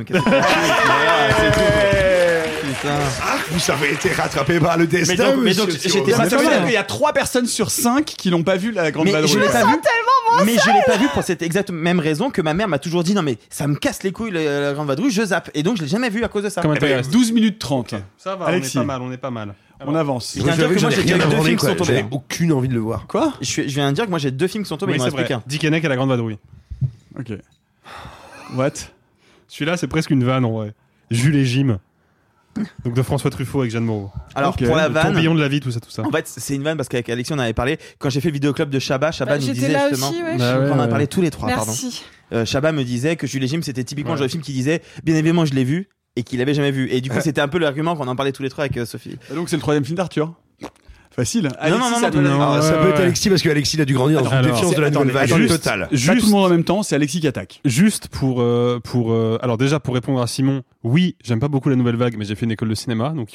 Ah, 2.83 3.37
vous 3.49 3.71
avez 3.71 3.93
été 3.93 4.11
rattrapé 4.11 4.59
par 4.59 4.77
le 4.77 4.87
destin. 4.87 5.15
Mais 5.17 5.31
donc, 5.31 5.43
mais 5.43 5.53
donc 5.53 5.69
j'étais 5.69 6.11
pas 6.13 6.27
Il 6.65 6.71
y 6.71 6.77
a 6.77 6.83
3 6.83 7.13
personnes 7.13 7.45
sur 7.45 7.69
5 7.71 8.05
qui 8.05 8.31
n'ont 8.31 8.43
pas 8.43 8.55
vu 8.55 8.71
la 8.71 8.91
grande 8.91 9.09
vadrouille. 9.09 9.33
Je 9.33 9.39
l'ai 9.39 9.47
pas 9.49 9.65
vu 9.65 9.73
mais 10.45 10.53
je 10.53 10.71
l'ai 10.71 10.83
pas 10.85 10.97
vu 10.97 11.07
pour 11.13 11.23
cette 11.23 11.41
exacte 11.41 11.71
même 11.71 11.99
raison 11.99 12.29
que 12.29 12.41
ma 12.41 12.53
mère 12.53 12.67
m'a 12.67 12.79
toujours 12.79 13.03
dit 13.03 13.13
non 13.13 13.21
mais 13.21 13.37
ça 13.49 13.67
me 13.67 13.75
casse 13.75 14.03
les 14.03 14.11
couilles 14.11 14.31
la, 14.31 14.73
grande 14.73 14.87
vadrouille, 14.87 15.11
je 15.11 15.23
zappe. 15.23 15.49
Et 15.53 15.63
donc 15.63 15.77
je 15.77 15.83
l'ai 15.83 15.87
jamais 15.87 16.09
vu 16.09 16.23
à 16.23 16.27
cause 16.27 16.43
de 16.43 16.49
ça. 16.49 16.61
Comment 16.61 16.75
12 16.75 16.83
eh 16.83 17.01
ben, 17.01 17.33
minutes 17.33 17.59
30. 17.59 17.95
Ça 18.17 18.35
va, 18.35 18.47
on 18.47 18.53
est 18.53 18.73
pas 18.73 18.83
mal, 18.83 19.01
on 19.01 19.11
est 19.11 19.17
pas 19.17 19.31
mal. 19.31 19.55
On 19.85 19.95
avance. 19.95 20.33
Je 20.37 20.43
viens 20.43 20.51
de 20.51 20.57
dire 20.57 20.69
que 20.69 20.81
moi, 20.81 20.89
j'ai 20.91 21.03
deux 21.03 21.43
films 21.43 21.57
qui 21.57 21.65
sont 21.65 21.75
tombés. 21.75 21.85
J'avais 21.85 22.05
aucune 22.11 22.53
envie 22.53 22.67
de 22.67 22.73
le 22.73 22.79
voir. 22.79 23.07
Quoi 23.07 23.33
Je, 23.41 23.61
viens 23.61 23.89
de 23.89 23.95
dire 23.95 24.05
que 24.05 24.09
moi 24.09 24.19
j'ai 24.19 24.31
deux 24.31 24.47
films 24.47 24.63
qui 24.63 24.69
sont 24.69 24.77
tombés, 24.77 24.93
mais 24.93 24.97
il 24.97 25.11
m'en 25.11 25.17
reste 25.17 25.27
plus. 25.27 25.37
Dick 25.47 25.65
à 25.65 25.69
la 25.69 25.95
grande 25.95 26.09
vadrouille. 26.09 26.37
Ok. 27.17 27.33
What? 28.55 28.71
Celui-là, 29.47 29.77
c'est 29.77 29.87
presque 29.87 30.11
une 30.11 30.23
vanne 30.23 30.45
en 30.45 30.51
vrai. 30.51 30.73
Jules 31.09 31.35
et 31.35 31.45
Jim. 31.45 31.79
Donc 32.85 32.93
de 32.93 33.01
François 33.01 33.29
Truffaut 33.29 33.61
avec 33.61 33.71
Jeanne 33.71 33.85
Moreau. 33.85 34.11
Alors 34.35 34.53
okay. 34.53 34.65
pour 34.65 34.75
la 34.75 34.89
vanne, 34.89 35.13
tourbillon 35.13 35.35
de 35.35 35.39
la 35.39 35.47
vie, 35.47 35.59
tout 35.59 35.71
ça, 35.71 35.79
tout 35.79 35.89
ça. 35.89 36.03
En 36.05 36.11
fait, 36.11 36.27
c'est 36.27 36.55
une 36.55 36.63
vanne 36.63 36.77
parce 36.77 36.89
qu'avec 36.89 37.09
Alexis 37.09 37.33
on 37.33 37.37
en 37.37 37.39
avait 37.39 37.53
parlé. 37.53 37.77
Quand 37.99 38.09
j'ai 38.09 38.21
fait 38.21 38.29
le 38.29 38.33
vidéoclub 38.33 38.69
de 38.69 38.79
Chabat, 38.79 39.11
Chabat 39.11 39.37
bah, 39.37 39.45
nous 39.45 39.53
disait 39.53 39.71
là 39.71 39.89
justement, 39.89 40.09
aussi, 40.09 40.23
ouais, 40.23 40.37
bah, 40.37 40.59
on 40.71 40.73
en 40.73 40.79
a 40.79 40.87
parlé 40.87 41.07
tous 41.07 41.21
les 41.21 41.31
trois. 41.31 41.49
Pardon. 41.49 41.73
Euh, 42.33 42.45
me 42.45 42.83
disait 42.83 43.15
que 43.15 43.27
Jules 43.27 43.43
et 43.43 43.47
Jim 43.47 43.59
c'était 43.61 43.83
typiquement 43.83 44.13
le 44.13 44.17
genre 44.17 44.27
de 44.27 44.31
film 44.31 44.43
qui 44.43 44.53
disait, 44.53 44.81
bien 45.03 45.15
évidemment 45.15 45.45
je 45.45 45.53
l'ai 45.53 45.63
vu 45.63 45.89
et 46.15 46.23
qu'il 46.23 46.41
avait 46.41 46.53
jamais 46.53 46.71
vu. 46.71 46.89
Et 46.89 47.01
du 47.01 47.09
coup 47.09 47.19
c'était 47.21 47.41
un 47.41 47.47
peu 47.47 47.57
l'argument 47.57 47.95
qu'on 47.95 48.07
en 48.07 48.15
parlait 48.15 48.31
tous 48.31 48.43
les 48.43 48.49
trois 48.49 48.65
avec 48.65 48.77
euh, 48.77 48.85
Sophie. 48.85 49.17
Et 49.31 49.35
donc 49.35 49.49
c'est 49.49 49.55
le 49.55 49.61
troisième 49.61 49.85
film 49.85 49.97
d'Arthur. 49.97 50.33
Facile. 51.13 51.49
Hein. 51.59 51.69
non, 51.69 51.77
non, 51.77 51.89
non, 51.91 51.97
ça, 51.97 52.09
non, 52.09 52.41
ah, 52.41 52.61
ça 52.61 52.73
peut 52.73 52.89
être 52.89 53.01
Alexis 53.01 53.29
parce 53.29 53.41
qu'Alexis 53.41 53.81
a 53.81 53.85
dû 53.85 53.93
grandir 53.93 54.21
dans 54.21 54.31
une 54.31 54.73
de 54.73 54.81
la 54.81 54.89
nouvelle 54.89 55.11
vague 55.11 55.47
totale. 55.47 55.89
Juste, 55.91 56.19
tout 56.19 56.25
le 56.27 56.31
monde 56.31 56.45
en 56.45 56.49
même 56.49 56.63
temps, 56.63 56.83
c'est 56.83 56.95
Alexis 56.95 57.19
qui 57.19 57.27
attaque. 57.27 57.59
Juste 57.65 58.07
pour, 58.07 58.41
euh, 58.41 58.79
pour 58.81 59.11
euh, 59.11 59.37
alors 59.41 59.57
déjà 59.57 59.81
pour 59.81 59.93
répondre 59.93 60.21
à 60.21 60.27
Simon, 60.27 60.63
oui, 60.83 61.15
j'aime 61.23 61.41
pas 61.41 61.49
beaucoup 61.49 61.69
la 61.69 61.75
nouvelle 61.75 61.97
vague, 61.97 62.15
mais 62.17 62.23
j'ai 62.23 62.35
fait 62.35 62.45
une 62.45 62.51
école 62.51 62.69
de 62.69 62.75
cinéma, 62.75 63.09
donc 63.09 63.29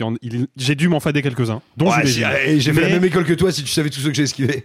j'ai 0.57 0.75
dû 0.75 0.89
m'en 0.89 1.01
fader 1.01 1.21
quelques-uns. 1.21 1.61
Dont 1.77 1.91
ouais, 1.91 2.03
eh, 2.47 2.61
j'ai 2.61 2.73
fait 2.73 2.81
la 2.81 2.89
même 2.89 3.05
école 3.05 3.25
que 3.25 3.35
toi, 3.35 3.53
si 3.53 3.63
tu 3.63 3.71
savais 3.71 3.91
tout 3.91 4.01
ce 4.01 4.09
que 4.09 4.15
j'ai 4.15 4.23
esquivé. 4.23 4.65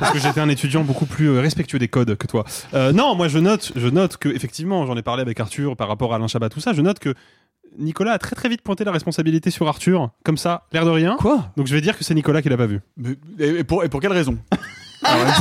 Parce 0.00 0.12
que 0.12 0.18
j'étais 0.18 0.40
un 0.40 0.48
étudiant 0.48 0.82
beaucoup 0.82 1.06
plus 1.06 1.28
euh, 1.28 1.40
respectueux 1.40 1.78
des 1.78 1.88
codes 1.88 2.16
que 2.16 2.26
toi. 2.26 2.44
Non, 2.92 3.14
moi 3.14 3.28
je 3.28 3.38
note, 3.38 3.72
je 3.76 3.86
note 3.86 4.16
que 4.16 4.28
effectivement, 4.28 4.84
j'en 4.86 4.96
ai 4.96 5.02
parlé 5.02 5.22
avec 5.22 5.38
Arthur 5.38 5.76
par 5.76 5.86
rapport 5.86 6.12
à 6.12 6.16
Alain 6.16 6.26
Chabat, 6.26 6.48
tout 6.48 6.60
ça. 6.60 6.72
Je 6.72 6.82
note 6.82 6.98
que 6.98 7.14
Nicolas 7.78 8.12
a 8.12 8.18
très 8.18 8.36
très 8.36 8.48
vite 8.48 8.62
pointé 8.62 8.84
la 8.84 8.92
responsabilité 8.92 9.50
sur 9.50 9.68
Arthur, 9.68 10.10
comme 10.24 10.36
ça, 10.36 10.64
l'air 10.72 10.84
de 10.84 10.90
rien. 10.90 11.16
Quoi? 11.18 11.52
Donc 11.56 11.66
je 11.66 11.74
vais 11.74 11.80
dire 11.80 11.96
que 11.96 12.04
c'est 12.04 12.14
Nicolas 12.14 12.42
qui 12.42 12.48
l'a 12.48 12.56
pas 12.56 12.66
vu. 12.66 12.80
Pour, 13.66 13.84
et 13.84 13.88
pour 13.88 14.00
quelle 14.00 14.12
raison? 14.12 14.38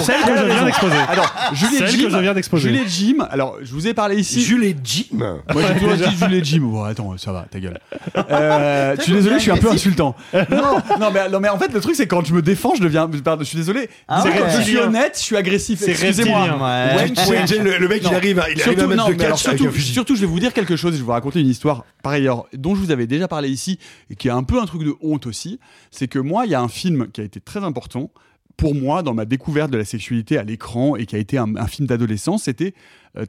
Celle 0.03 0.21
que 0.25 0.37
je 0.37 0.45
viens 0.45 0.65
d'exposer. 0.65 0.95
Alors, 1.07 1.33
Julie 1.53 1.75
et 1.75 1.79
Celle 1.79 1.89
Jim. 1.89 2.03
que 2.05 2.09
je 2.09 2.17
viens 2.17 2.33
d'exposer. 2.33 2.81
Jim. 2.87 3.27
Alors, 3.29 3.57
je 3.61 3.71
vous 3.71 3.87
ai 3.87 3.93
parlé 3.93 4.17
ici. 4.17 4.41
Jules 4.41 4.63
et 4.63 4.75
Jim. 4.83 5.05
Moi, 5.17 5.37
j'ai 5.67 5.73
toujours 5.79 5.95
dit 5.95 6.15
Jules 6.17 6.33
et 6.33 6.43
Jim. 6.43 6.61
Bon, 6.63 6.83
attends, 6.83 7.17
ça 7.17 7.31
va, 7.31 7.45
ta 7.49 7.59
gueule. 7.59 7.79
Euh, 8.31 8.95
je 8.97 9.01
suis 9.03 9.13
désolé, 9.13 9.35
je 9.35 9.41
suis 9.41 9.51
un 9.51 9.57
peu 9.57 9.69
insultant. 9.71 10.15
Non, 10.33 10.77
non, 10.99 11.11
mais, 11.13 11.29
non, 11.29 11.39
mais 11.39 11.49
en 11.49 11.57
fait, 11.59 11.71
le 11.73 11.79
truc, 11.79 11.95
c'est 11.95 12.07
quand 12.07 12.25
je 12.25 12.33
me 12.33 12.41
défends, 12.41 12.73
je 12.75 12.81
deviens. 12.81 13.07
Pardon, 13.23 13.43
je 13.43 13.49
suis 13.49 13.57
désolé. 13.57 13.89
Ah 14.07 14.21
C'est 14.23 14.29
ouais. 14.29 14.49
je 14.57 14.61
suis 14.61 14.77
honnête, 14.77 15.13
je 15.17 15.23
suis 15.23 15.37
agressif. 15.37 15.79
C'est 15.79 15.91
Excusez-moi. 15.91 16.41
Ouais. 16.61 17.07
Le, 17.07 17.77
le 17.77 17.87
mec, 17.87 18.03
Non. 18.03 18.09
il 18.11 18.15
arrive, 18.15 18.39
à- 18.39 18.49
il 18.49 18.61
arrive 18.61 18.61
à 18.61 18.63
Surtout, 18.63 18.87
mettre 18.89 19.09
non, 19.09 19.15
catch 19.17 19.41
surtout, 19.41 19.71
surtout, 19.77 20.15
je 20.15 20.21
vais 20.21 20.27
vous 20.27 20.39
dire 20.39 20.53
quelque 20.53 20.75
chose 20.75 20.93
et 20.93 20.97
je 20.97 21.01
vais 21.01 21.05
vous 21.05 21.11
raconter 21.11 21.39
une 21.39 21.47
histoire, 21.49 21.83
par 22.03 22.13
ailleurs, 22.13 22.45
dont 22.53 22.75
je 22.75 22.81
vous 22.81 22.91
avais 22.91 23.07
déjà 23.07 23.27
parlé 23.27 23.49
ici, 23.49 23.79
et 24.09 24.15
qui 24.15 24.27
est 24.27 24.31
un 24.31 24.43
peu 24.43 24.59
un 24.61 24.65
truc 24.65 24.83
de 24.83 24.93
honte 25.01 25.25
aussi. 25.27 25.59
C'est 25.91 26.07
que 26.07 26.19
moi, 26.19 26.45
il 26.45 26.51
y 26.51 26.55
a 26.55 26.61
un 26.61 26.67
film 26.67 27.07
qui 27.11 27.21
a 27.21 27.23
été 27.23 27.39
très 27.39 27.63
important 27.63 28.09
pour 28.57 28.75
moi 28.75 29.03
dans 29.03 29.13
ma 29.13 29.25
découverte 29.25 29.71
de 29.71 29.77
la 29.77 29.85
sexualité 29.85 30.37
à 30.37 30.43
l'écran 30.43 30.95
et 30.95 31.05
qui 31.05 31.15
a 31.15 31.19
été 31.19 31.37
un, 31.37 31.55
un 31.55 31.67
film 31.67 31.87
d'adolescence. 31.87 32.43
C'était 32.43 32.73
euh, 33.17 33.25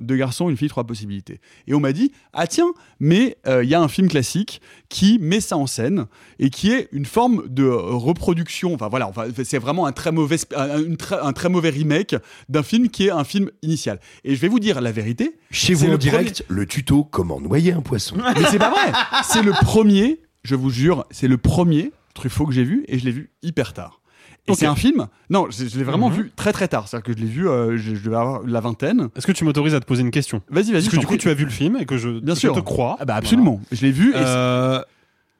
deux 0.00 0.16
garçons, 0.16 0.48
une 0.48 0.56
fille, 0.56 0.68
trois 0.68 0.84
possibilités. 0.84 1.40
Et 1.66 1.74
on 1.74 1.80
m'a 1.80 1.92
dit, 1.92 2.12
ah 2.32 2.46
tiens, 2.46 2.72
mais 3.00 3.36
euh, 3.46 3.62
il 3.64 3.70
y 3.70 3.74
a 3.74 3.80
un 3.80 3.88
film 3.88 4.08
classique 4.08 4.60
qui 4.88 5.18
met 5.20 5.40
ça 5.40 5.56
en 5.56 5.66
scène 5.66 6.06
et 6.38 6.50
qui 6.50 6.72
est 6.72 6.88
une 6.92 7.04
forme 7.04 7.44
de 7.48 7.64
euh, 7.64 7.76
reproduction. 7.94 8.74
Enfin 8.74 8.88
voilà, 8.88 9.08
enfin, 9.08 9.26
c'est 9.44 9.58
vraiment 9.58 9.86
un 9.86 9.92
très 9.92 10.12
mauvais, 10.12 10.36
un, 10.56 10.82
une 10.82 10.96
très- 10.96 11.18
un 11.20 11.32
très 11.32 11.48
mauvais 11.48 11.70
remake 11.70 12.16
d'un 12.48 12.62
film 12.62 12.88
qui 12.88 13.06
est 13.06 13.10
un 13.10 13.24
film 13.24 13.50
initial. 13.62 14.00
Et 14.24 14.34
je 14.34 14.40
vais 14.40 14.48
vous 14.48 14.60
dire 14.60 14.80
la 14.80 14.92
vérité. 14.92 15.36
Chez 15.50 15.74
vous 15.74 15.86
en 15.86 15.92
le 15.92 15.98
direct, 15.98 16.44
le 16.48 16.66
tuto 16.66 17.04
comment 17.04 17.40
noyer 17.40 17.72
un 17.72 17.82
poisson. 17.82 18.16
mais 18.36 18.44
c'est 18.50 18.58
pas 18.58 18.70
vrai. 18.70 18.92
C'est 19.24 19.42
le 19.42 19.52
premier, 19.52 20.20
je 20.42 20.54
vous 20.54 20.70
jure, 20.70 21.04
c'est 21.10 21.28
le 21.28 21.38
premier 21.38 21.92
Truffaut 22.14 22.46
que 22.46 22.52
j'ai 22.52 22.64
vu 22.64 22.84
et 22.88 22.98
je 22.98 23.04
l'ai 23.04 23.12
vu 23.12 23.30
hyper 23.42 23.72
tard. 23.74 24.00
Et 24.48 24.54
c'est 24.54 24.66
un 24.66 24.74
film. 24.74 25.06
Non, 25.30 25.46
je, 25.50 25.66
je 25.66 25.78
l'ai 25.78 25.84
vraiment 25.84 26.08
Mhm. 26.10 26.16
vu 26.16 26.32
très 26.34 26.52
très 26.52 26.68
tard. 26.68 26.88
C'est-à-dire 26.88 27.04
que 27.04 27.12
je 27.12 27.18
l'ai 27.24 27.30
vu, 27.30 27.48
euh, 27.48 27.76
je, 27.76 27.94
je 27.94 28.02
devais 28.04 28.16
avoir 28.16 28.42
la 28.46 28.60
vingtaine. 28.60 29.08
Est-ce 29.16 29.26
que 29.26 29.32
tu 29.32 29.44
m'autorises 29.44 29.74
à 29.74 29.80
te 29.80 29.86
poser 29.86 30.02
une 30.02 30.10
question? 30.10 30.42
Vas-y, 30.48 30.72
vas-y. 30.72 30.82
Parce 30.84 30.88
que 30.88 30.96
du 31.00 31.06
coup, 31.06 31.16
tu 31.16 31.28
as 31.28 31.34
vu 31.34 31.44
le 31.44 31.50
film 31.50 31.76
et 31.76 31.86
que 31.86 31.96
je, 31.98 32.20
Bien 32.20 32.34
sûr. 32.34 32.54
te 32.54 32.60
crois. 32.60 32.96
Ah 33.00 33.04
bah 33.04 33.14
absolument. 33.14 33.60
Je 33.72 33.82
l'ai 33.84 33.92
vu. 33.92 34.10
et 34.12 34.16
Euh, 34.16 34.80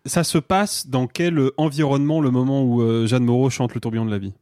ça 0.06 0.24
se 0.24 0.38
passe 0.38 0.86
dans 0.88 1.06
quel 1.06 1.50
environnement 1.56 2.20
le 2.20 2.30
moment 2.30 2.62
où 2.62 2.80
euh, 2.82 3.06
Jeanne 3.06 3.24
Moreau 3.24 3.50
chante 3.50 3.74
le 3.74 3.80
tourbillon 3.80 4.04
de 4.06 4.10
la 4.10 4.18
vie? 4.18 4.32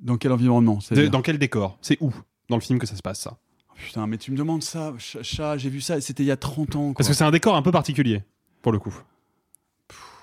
Dans 0.00 0.16
quel 0.16 0.32
environnement 0.32 0.78
De- 0.90 1.06
Dans 1.06 1.22
quel 1.22 1.38
décor? 1.38 1.78
C'est 1.80 1.96
où? 2.00 2.12
Dans 2.48 2.56
le 2.56 2.60
film 2.62 2.78
que 2.78 2.86
ça 2.86 2.96
se 2.96 3.02
passe 3.02 3.20
ça? 3.20 3.36
Putain, 3.76 4.06
mais 4.06 4.18
tu 4.18 4.30
me 4.32 4.36
demandes 4.36 4.62
ça, 4.62 4.92
ch- 4.98 5.18
chat. 5.24 5.56
J'ai 5.56 5.70
vu 5.70 5.80
ça. 5.80 6.00
C'était 6.00 6.22
il 6.22 6.26
y 6.26 6.30
a 6.30 6.36
30 6.36 6.76
ans. 6.76 6.86
Quoi. 6.88 6.94
Parce 6.98 7.08
que 7.08 7.14
c'est 7.14 7.24
un 7.24 7.30
décor 7.30 7.56
un 7.56 7.62
peu 7.62 7.72
particulier 7.72 8.22
pour 8.62 8.70
le 8.72 8.78
coup. 8.78 8.94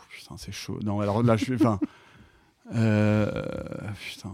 Putain, 0.10 0.36
c'est 0.38 0.52
chaud. 0.52 0.80
Non, 0.84 1.00
alors 1.02 1.24
là, 1.24 1.36
je 1.38 1.46
suis. 1.46 1.54
Euh, 2.76 3.32
putain. 4.10 4.30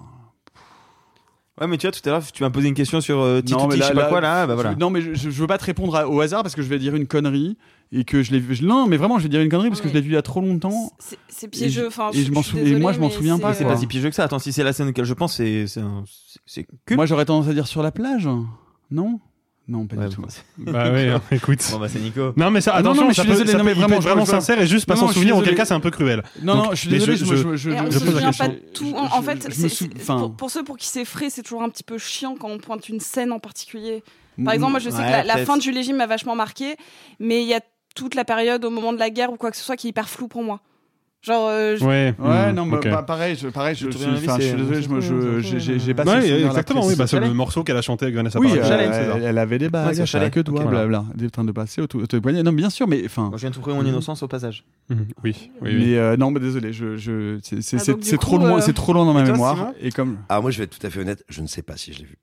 Ouais, 1.61 1.67
mais 1.67 1.77
tu 1.77 1.87
vois, 1.87 1.91
tout 1.93 2.01
à 2.09 2.11
l'heure, 2.11 2.31
tu 2.33 2.43
m'as 2.43 2.49
posé 2.49 2.67
une 2.67 2.73
question 2.73 2.99
sur 2.99 3.21
euh, 3.21 3.39
Titi, 3.39 3.53
Non, 3.53 3.67
mais 3.67 3.75
je 3.75 3.79
là- 3.79 3.87
sais 3.87 3.93
pas 3.93 4.01
là- 4.01 4.09
quoi 4.09 4.19
là. 4.19 4.45
Bah 4.45 4.55
voilà. 4.55 4.73
Je- 4.73 4.77
Non, 4.77 4.89
mais 4.89 4.99
je, 5.01 5.13
je 5.13 5.29
veux 5.29 5.47
pas 5.47 5.57
te 5.57 5.63
répondre 5.63 5.95
à- 5.95 6.09
au 6.09 6.19
hasard 6.19 6.43
parce 6.43 6.53
que 6.53 6.61
je 6.61 6.67
vais 6.67 6.77
dire 6.79 6.95
une 6.95 7.07
connerie 7.07 7.57
et 7.93 8.03
que 8.03 8.21
je 8.23 8.31
l'ai 8.33 8.39
vu. 8.41 8.55
je- 8.55 8.65
Non, 8.65 8.87
mais 8.87 8.97
vraiment, 8.97 9.19
je 9.19 9.23
vais 9.23 9.29
dire 9.29 9.39
une 9.39 9.47
connerie 9.49 9.69
parce 9.69 9.79
que 9.79 9.87
je 9.87 9.93
l'ai 9.93 10.01
vu 10.01 10.09
il 10.09 10.13
y 10.15 10.17
a 10.17 10.21
trop 10.21 10.41
longtemps. 10.41 10.91
C'est- 10.99 11.47
piégeux. 11.47 11.87
Enfin, 11.87 12.09
et 12.11 12.17
je 12.17 12.23
suis 12.41 12.75
moi, 12.75 12.91
je 12.91 12.99
m'en 12.99 13.09
souviens 13.09 13.39
pas, 13.39 13.53
c'est 13.53 13.63
pas 13.63 13.77
si 13.77 13.87
piégeux 13.87 14.09
que 14.09 14.15
ça. 14.15 14.25
Attends, 14.25 14.39
si 14.39 14.51
c'est 14.51 14.63
la 14.63 14.73
scène 14.73 14.89
auquel 14.89 15.05
je 15.05 15.13
pense, 15.13 15.35
c'est. 15.37 15.65
Moi, 16.91 17.05
j'aurais 17.05 17.23
tendance 17.25 17.47
à 17.47 17.53
dire 17.53 17.67
sur 17.67 17.81
la 17.81 17.91
plage. 17.91 18.27
Non? 18.91 19.19
Non, 19.67 19.87
pas 19.87 19.95
Ouais, 19.95 20.09
du 20.09 20.15
tout. 20.15 20.21
Bah 20.59 20.91
oui, 20.93 21.07
hein, 21.09 21.21
écoute. 21.31 21.59
Bon 21.71 21.79
bah 21.79 21.89
c'est 21.89 21.99
Nico. 21.99 22.33
Non 22.37 22.51
mais 22.51 22.61
ça, 22.61 22.71
Ah 22.75 22.81
non, 22.83 22.91
attention, 22.91 23.01
non, 23.01 23.07
mais 23.07 23.13
je 23.15 23.21
suis 23.21 23.29
désolé, 23.31 23.51
ça 23.51 23.57
non, 23.57 23.63
peut- 23.63 23.65
mais 23.65 23.71
il 23.71 23.75
peut 23.75 23.81
vraiment, 23.81 23.95
être 23.97 24.03
vraiment 24.03 24.25
sincère 24.25 24.61
et 24.61 24.67
juste 24.67 24.85
pas 24.85 24.93
Non, 24.93 24.99
s'en 25.01 25.05
non, 25.07 25.13
souvenir, 25.13 25.35
auquel 25.37 25.55
cas 25.55 25.65
c'est 25.65 25.73
un 25.73 25.79
peu 25.79 25.89
cruel. 25.89 26.23
Non, 26.43 26.55
Donc, 26.55 26.65
non, 26.65 26.69
je 26.71 26.75
suis 26.75 26.89
désolé, 26.89 27.17
je- 27.17 27.25
je, 27.25 27.35
je, 27.35 27.55
je- 27.57 27.69
on 27.71 27.85
je 27.89 27.97
se 27.97 28.03
pose 28.03 28.05
la 28.05 28.11
souvient 28.11 28.27
question. 28.27 28.45
pas 28.45 28.51
de 28.53 28.59
tout. 28.73 28.93
En, 28.95 29.21
fait, 29.23 29.53
sou- 29.69 29.89
pour, 30.05 30.35
pour 30.35 30.51
ceux 30.51 30.63
pour 30.63 30.77
qui 30.77 30.85
c'est 30.87 31.03
frais, 31.05 31.31
c'est 31.31 31.41
toujours 31.41 31.63
un 31.63 31.69
petit 31.69 31.83
peu 31.83 31.97
chiant 31.97 32.35
quand 32.39 32.49
on 32.49 32.59
pointe 32.59 32.87
une 32.89 32.99
scène 32.99 33.31
en 33.31 33.39
particulier. 33.39 34.03
Par 34.43 34.45
Mm, 34.45 34.49
exemple, 34.55 34.71
moi, 34.71 34.79
je 34.79 34.89
sais 34.89 34.97
ouais, 34.97 35.21
que 35.23 35.27
la, 35.27 35.37
fin 35.45 35.57
de 35.57 35.61
Jules 35.61 35.77
et 35.77 35.83
Jim 35.83 35.95
m'a 35.95 36.07
vachement 36.07 36.35
marqué, 36.35 36.75
mais 37.19 37.41
il 37.41 37.47
y 37.47 37.53
a 37.53 37.61
toute 37.95 38.13
la 38.15 38.25
période 38.25 38.63
au 38.65 38.69
moment 38.69 38.91
de 38.93 38.99
la 38.99 39.09
guerre 39.09 39.31
ou 39.31 39.37
quoi 39.37 39.49
que 39.49 39.57
ce 39.57 39.63
soit 39.63 39.77
qui 39.77 39.87
est 39.87 39.91
hyper 39.91 40.09
flou 40.09 40.27
pour 40.27 40.43
moi. 40.43 40.59
Genre, 41.25 41.47
euh, 41.49 41.75
je- 41.75 41.83
Ouais. 41.83 42.13
Ouais, 42.19 42.51
hmm, 42.51 42.55
non, 42.55 42.65
mais 42.65 42.77
ok. 42.77 42.83
bah, 42.89 43.01
pareil, 43.01 43.35
je, 43.35 43.47
pareil, 43.47 43.75
je, 43.75 43.87
Le 43.87 43.91
suis, 43.91 44.05
de 44.05 44.11
je 44.11 44.17
suis 44.17 44.27
désolé, 44.57 44.81
je, 44.83 44.89
me- 44.89 45.01
je, 45.01 45.57
j'ai- 45.79 45.93
pas 45.95 46.03
Ouais, 46.03 46.29
exactement, 46.43 46.85
oui, 46.85 46.95
bah, 46.95 47.07
c'est 47.07 47.19
le 47.19 47.33
morceau 47.33 47.63
qu'elle 47.63 47.77
a 47.77 47.81
chanté 47.81 48.05
avec 48.05 48.15
Vanessa 48.15 48.39
Oui, 48.39 48.49
Paradis. 48.55 48.71
elle, 48.71 48.93
ça. 48.93 49.01
elle, 49.17 49.23
elle 49.23 49.37
avait 49.39 49.57
des 49.57 49.65
Ouais, 49.65 49.71
bagues, 49.71 49.99
à 50.01 50.05
Chalet. 50.05 50.31
que 50.31 50.39
doigts, 50.41 50.61
Ok. 50.63 50.69
blabla, 50.69 51.03
des 51.15 51.31
trains 51.31 51.43
de 51.43 51.51
passer 51.51 51.81
autour 51.81 52.03
des 52.07 52.21
poignets. 52.21 52.43
Non, 52.43 52.53
bien 52.53 52.69
sûr, 52.69 52.87
mais 52.87 53.01
enfin. 53.05 53.31
Je 53.33 53.39
viens 53.39 53.49
de 53.49 53.55
trouver 53.55 53.75
mon 53.75 53.83
innocence 53.85 54.21
au 54.21 54.27
passage. 54.27 54.65
Mhm, 54.89 55.07
Oui, 55.23 55.35
oui, 55.61 55.69
oui. 55.73 55.75
Mais 55.79 55.97
euh, 55.97 56.15
non, 56.15 56.29
mais 56.29 56.39
désolé, 56.39 56.73
je, 56.73 56.95
je, 56.95 57.39
c'est 57.41 57.61
c'est- 57.61 57.89
Ah, 57.89 58.17
trop 58.17 58.37
loin, 58.37 58.57
euh, 58.57 58.61
c'est 58.61 58.73
trop 58.73 58.93
loin 58.93 59.05
dans 59.05 59.13
ma 59.13 59.23
toi, 59.23 59.31
mémoire. 59.31 59.71
Et 59.81 59.89
comme. 59.91 60.17
Alors 60.29 60.43
moi, 60.43 60.51
je 60.51 60.59
vais 60.59 60.65
être 60.65 60.77
tout 60.79 60.85
à 60.85 60.91
fait 60.91 60.99
honnête, 60.99 61.23
je 61.27 61.41
ne 61.41 61.47
sais 61.47 61.63
pas 61.63 61.75
si 61.75 61.91
je 61.91 61.99
l'ai 61.99 62.05
vu. 62.05 62.17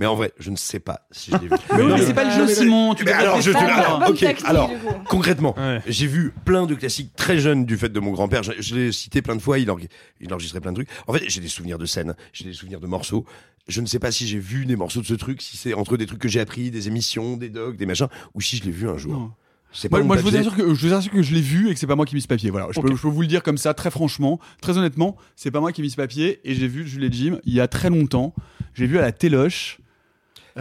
Mais 0.00 0.06
en 0.06 0.16
vrai, 0.16 0.32
je 0.38 0.50
ne 0.50 0.56
sais 0.56 0.80
pas 0.80 1.06
si 1.10 1.30
je 1.30 1.36
l'ai 1.36 1.48
vu. 1.48 1.50
Mais 1.76 1.82
mais 1.84 2.02
c'est 2.02 2.14
pas 2.14 2.24
le 2.24 2.30
jeu, 2.30 2.46
mais- 2.46 2.54
Simon. 2.54 2.94
Tu 2.94 3.04
mais 3.04 3.12
alors, 3.12 3.40
je 3.40 3.52
te 3.52 3.56
alors, 3.56 4.02
ok, 4.08 5.04
concrètement, 5.06 5.54
Ouais. 5.58 5.82
j'ai 5.86 6.06
vu 6.06 6.32
plein 6.46 6.64
de 6.66 6.74
classiques 6.74 7.14
très 7.14 7.38
jeunes 7.38 7.66
du 7.66 7.76
fait 7.76 7.90
de 7.90 8.00
mon 8.00 8.10
grand-père. 8.12 8.42
Je, 8.42 8.52
je 8.58 8.74
l'ai 8.74 8.92
cité 8.92 9.20
plein 9.20 9.36
de 9.36 9.42
fois, 9.42 9.58
il, 9.58 9.70
enregistrait 9.70 10.60
plein 10.60 10.72
de 10.72 10.76
trucs. 10.76 10.88
En 11.06 11.12
fait, 11.12 11.22
j'ai 11.28 11.42
des 11.42 11.48
souvenirs 11.48 11.76
de 11.76 11.84
scènes, 11.84 12.14
j'ai 12.32 12.46
des 12.46 12.54
souvenirs 12.54 12.80
de 12.80 12.86
morceaux. 12.86 13.26
Je 13.68 13.82
ne 13.82 13.86
sais 13.86 13.98
pas 13.98 14.10
si 14.10 14.26
j'ai 14.26 14.38
vu 14.38 14.64
des 14.64 14.74
morceaux 14.74 15.02
de 15.02 15.06
ce 15.06 15.14
truc, 15.14 15.42
si 15.42 15.58
c'est 15.58 15.74
entre 15.74 15.98
des 15.98 16.06
trucs 16.06 16.18
que 16.18 16.28
j'ai 16.28 16.40
appris, 16.40 16.70
des 16.70 16.88
émissions, 16.88 17.36
des 17.36 17.50
docs, 17.50 17.76
des 17.76 17.86
machins, 17.86 18.08
ou 18.34 18.40
si 18.40 18.56
je 18.56 18.64
l'ai 18.64 18.70
vu 18.70 18.88
un 18.88 18.96
jour. 18.96 19.12
Non. 19.12 19.30
C'est 19.72 19.88
pas 19.88 20.00
Moi, 20.02 20.16
je, 20.16 20.22
vous 20.22 20.34
assure 20.34 20.56
que, 20.56 20.74
je 20.74 20.86
vous 20.88 20.94
assure 20.94 21.12
que 21.12 21.22
je 21.22 21.32
l'ai 21.34 21.40
vu 21.42 21.68
et 21.70 21.74
que 21.74 21.78
c'est 21.78 21.86
pas 21.86 21.94
moi 21.94 22.06
qui 22.06 22.14
ai 22.14 22.16
mis 22.16 22.22
ce 22.22 22.26
papier. 22.26 22.50
Voilà, 22.50 22.68
je, 22.70 22.80
peux, 22.80 22.88
Ok. 22.88 22.96
je 22.96 23.02
peux 23.02 23.08
vous 23.08 23.20
le 23.20 23.28
dire 23.28 23.42
comme 23.42 23.58
ça, 23.58 23.74
très 23.74 23.90
franchement, 23.90 24.40
très 24.62 24.78
honnêtement, 24.78 25.16
c'est 25.36 25.50
pas 25.50 25.60
moi 25.60 25.72
qui 25.72 25.82
ai 25.82 25.84
mis 25.84 25.90
ce 25.90 25.96
papier 25.96 26.40
et 26.42 26.54
j'ai 26.54 26.66
vu 26.68 26.88
Jules 26.88 27.04
et 27.04 27.12
Jim 27.12 27.38
il 27.44 27.52
y 27.54 27.60
a 27.60 27.68
très 27.68 27.90
longtemps. 27.90 28.34
J'ai 28.74 28.86
vu 28.86 28.98
à 28.98 29.02
la 29.02 29.12
Téloche. 29.12 29.79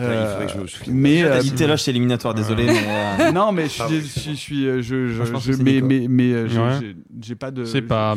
Il 0.02 0.28
faudrait 0.32 0.46
que 0.48 0.52
je 0.54 0.58
me 0.60 0.68
souvienne. 0.68 0.96
mais 0.96 1.24
euh, 1.24 1.40
dit 1.42 1.52
Téloche, 1.52 1.82
c'est 1.82 1.92
éliminatoire, 1.92 2.34
désolé. 2.34 2.66
mais, 2.66 2.80
euh, 2.88 3.32
non, 3.34 3.52
mais 3.52 3.68
je 3.68 3.84
je 3.90 4.00
suis, 4.20 4.32
je 4.32 4.36
suis, 4.36 4.66
euh, 4.68 4.82
je, 4.82 5.08
je, 5.08 5.54
mais, 5.62 5.82
mais, 5.82 6.06
mais, 6.10 6.32
euh, 6.34 6.48
j'ai- 6.48 6.60
Ouais. 6.60 7.36
pas 7.36 7.52
de. 7.52 7.64
Je 7.66 7.70
sais 7.70 7.82
pas, 7.82 8.16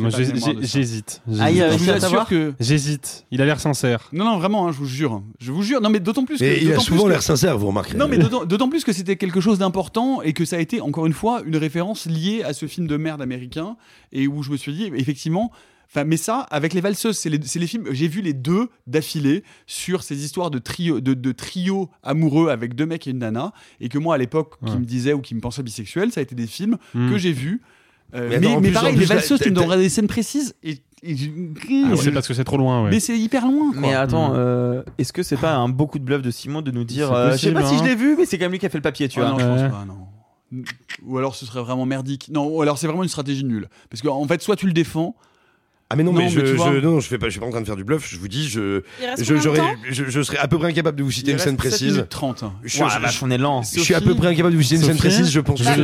j'hésite. 0.61 1.21
Ah, 1.39 2.25
que. 2.29 2.53
J'hésite. 2.59 3.25
Il 3.31 3.41
a 3.41 3.45
l'air 3.45 3.59
sincère. 3.59 4.09
Non, 4.13 4.25
non, 4.25 4.37
vraiment, 4.37 4.67
hein, 4.67 4.71
je 4.71 4.77
vous 4.77 4.85
jure. 4.85 5.21
Je 5.39 5.51
vous 5.51 5.63
jure. 5.63 5.81
Non, 5.81 5.89
mais 5.89 5.99
d'autant 5.99 6.25
plus 6.25 6.39
il 6.39 6.71
a 6.71 6.79
souvent 6.79 7.07
l'air 7.07 7.19
que- 7.19 7.23
sincère, 7.23 7.57
vous 7.57 7.67
remarquerez. 7.67 7.97
Non, 7.97 8.07
mais 8.07 8.17
d'autant 8.17 8.45
d'autant 8.45 8.69
plus 8.69 8.83
que 8.83 8.93
c'était 8.93 9.15
quelque 9.15 9.41
chose 9.41 9.59
d'important 9.59 10.21
et 10.21 10.33
que 10.33 10.45
ça 10.45 10.57
a 10.57 10.59
été, 10.59 10.81
encore 10.81 11.05
une 11.05 11.13
fois, 11.13 11.41
une 11.45 11.57
référence 11.57 12.05
liée 12.05 12.43
à 12.43 12.53
ce 12.53 12.65
film 12.67 12.87
de 12.87 12.97
merde 12.97 13.21
américain 13.21 13.75
et 14.11 14.27
où 14.27 14.43
je 14.43 14.51
me 14.51 14.57
suis 14.57 14.73
dit, 14.73 14.91
effectivement. 14.95 15.51
Enfin, 15.95 16.05
mais 16.05 16.17
ça, 16.17 16.39
avec 16.49 16.73
les 16.73 16.81
valseuses, 16.81 17.17
c'est 17.19 17.29
les, 17.29 17.39
films. 17.67 17.85
J'ai 17.91 18.07
vu 18.07 18.21
les 18.21 18.33
deux 18.33 18.67
d'affilée 18.87 19.43
sur 19.67 20.01
ces 20.01 20.25
histoires 20.25 20.49
de 20.49 20.57
trio, 20.57 20.99
de, 21.01 21.13
de 21.13 21.31
trio 21.31 21.89
amoureux 22.01 22.49
avec 22.49 22.73
deux 22.73 22.87
mecs 22.87 23.05
et 23.05 23.11
une 23.11 23.19
nana, 23.19 23.53
et 23.79 23.89
que 23.89 23.99
moi 23.99 24.15
à 24.15 24.17
l'époque, 24.17 24.55
qui 24.65 24.75
me 24.77 24.85
disait 24.85 25.13
ou 25.13 25.21
qui 25.21 25.35
me 25.35 25.39
pensait 25.39 25.61
bisexuel, 25.61 26.11
ça 26.11 26.19
a 26.19 26.23
été 26.23 26.33
des 26.33 26.47
films 26.47 26.77
Hmm. 26.95 27.11
que 27.11 27.17
j'ai 27.19 27.31
vus. 27.31 27.61
Euh, 28.15 28.27
Mais 28.29 28.39
mais, 28.39 28.59
plus- 28.61 28.71
pareil, 28.71 28.95
les 28.95 29.05
valseuses, 29.05 29.39
tu 29.39 29.49
me 29.49 29.55
donneras 29.55 29.77
des 29.77 29.89
scènes 29.89 30.07
précises 30.07 30.55
et, 30.63 30.77
et- 31.03 31.15
Ah, 31.85 31.95
c'est 31.95 32.11
parce 32.11 32.27
que 32.27 32.33
c'est 32.33 32.43
trop 32.43 32.57
loin, 32.57 32.83
ouais. 32.85 32.89
mais 32.91 32.99
c'est 32.99 33.17
hyper 33.17 33.45
loin. 33.47 33.71
Quoi. 33.71 33.81
Mais 33.81 33.93
attends, 33.93 34.31
Mm. 34.33 34.35
euh, 34.37 34.83
est-ce 34.97 35.13
que 35.13 35.21
c'est 35.23 35.37
pas 35.37 35.53
un 35.55 35.69
beaucoup 35.69 35.99
de 35.99 36.03
bluff 36.03 36.21
de 36.23 36.31
Simon 36.31 36.61
de 36.61 36.71
nous 36.71 36.83
dire 36.85 37.11
euh, 37.11 37.31
Je 37.33 37.37
sais 37.37 37.51
pas 37.53 37.63
si 37.65 37.75
hein. 37.75 37.77
je 37.79 37.83
l'ai 37.83 37.95
vu, 37.95 38.15
mais 38.17 38.25
c'est 38.25 38.37
quand 38.37 38.45
même 38.45 38.51
lui 38.51 38.59
qui 38.59 38.65
a 38.65 38.69
fait 38.69 38.77
le 38.79 38.83
papier, 38.83 39.07
tu 39.09 39.19
Ah 39.19 39.31
vois. 39.31 39.31
non, 39.31 39.39
je 39.39 39.45
pense 39.67 39.71
pas, 39.71 39.85
non. 39.85 40.63
Ou 41.05 41.17
alors 41.17 41.35
ce 41.35 41.45
serait 41.47 41.61
vraiment 41.61 41.85
merdique. 41.85 42.29
Non, 42.31 42.47
ou 42.47 42.61
alors 42.61 42.77
c'est 42.77 42.85
vraiment 42.87 43.03
une 43.03 43.09
stratégie 43.09 43.43
nulle. 43.43 43.67
Parce 43.89 44.01
qu'en 44.03 44.19
en 44.21 44.27
fait, 44.27 44.41
soit 44.41 44.55
tu 44.55 44.65
le 44.67 44.73
défends. 44.73 45.15
Ah 45.93 45.95
mais 45.95 46.03
non, 46.03 46.11
Non, 46.11 46.17
mais, 46.17 46.25
mais 46.25 46.31
je, 46.31 46.39
tu 46.41 46.53
vois- 46.53 46.73
je- 46.73 46.79
non, 46.79 46.99
je 46.99 47.07
fais 47.07 47.19
pas, 47.19 47.27
je 47.27 47.31
suis 47.33 47.39
pas 47.39 47.45
en 47.45 47.51
train 47.51 47.61
de 47.61 47.65
faire 47.67 47.75
du 47.75 47.83
bluff. 47.83 48.07
Je 48.09 48.17
vous 48.17 48.27
dis, 48.27 48.49
je, 48.49 48.81
serais 50.23 50.37
à 50.39 50.47
peu 50.47 50.57
près 50.57 50.69
incapable 50.69 50.97
de 50.97 51.03
vous 51.03 51.11
citer 51.11 51.27
il 51.27 51.31
une 51.31 51.35
reste 51.35 51.45
scène 51.45 51.53
7 51.59 51.69
précise. 51.69 51.93
minutes 51.93 52.09
30. 52.09 52.43
Je, 52.63 52.79
la 52.79 52.99
vache, 52.99 53.21
on 53.21 53.29
est 53.29 53.37
lent. 53.37 53.61
je 53.61 53.79
suis 53.79 53.93
à 53.93 54.01
peu 54.01 54.15
près 54.15 54.29
incapable 54.29 54.53
de 54.53 54.57
vous 54.57 54.63
citer 54.63 54.75
une 54.77 54.81
scène 54.81 54.97
Sophie 54.97 55.07
précise. 55.09 55.29
Je 55.31 55.39
pense. 55.39 55.61
Bah, 55.61 55.75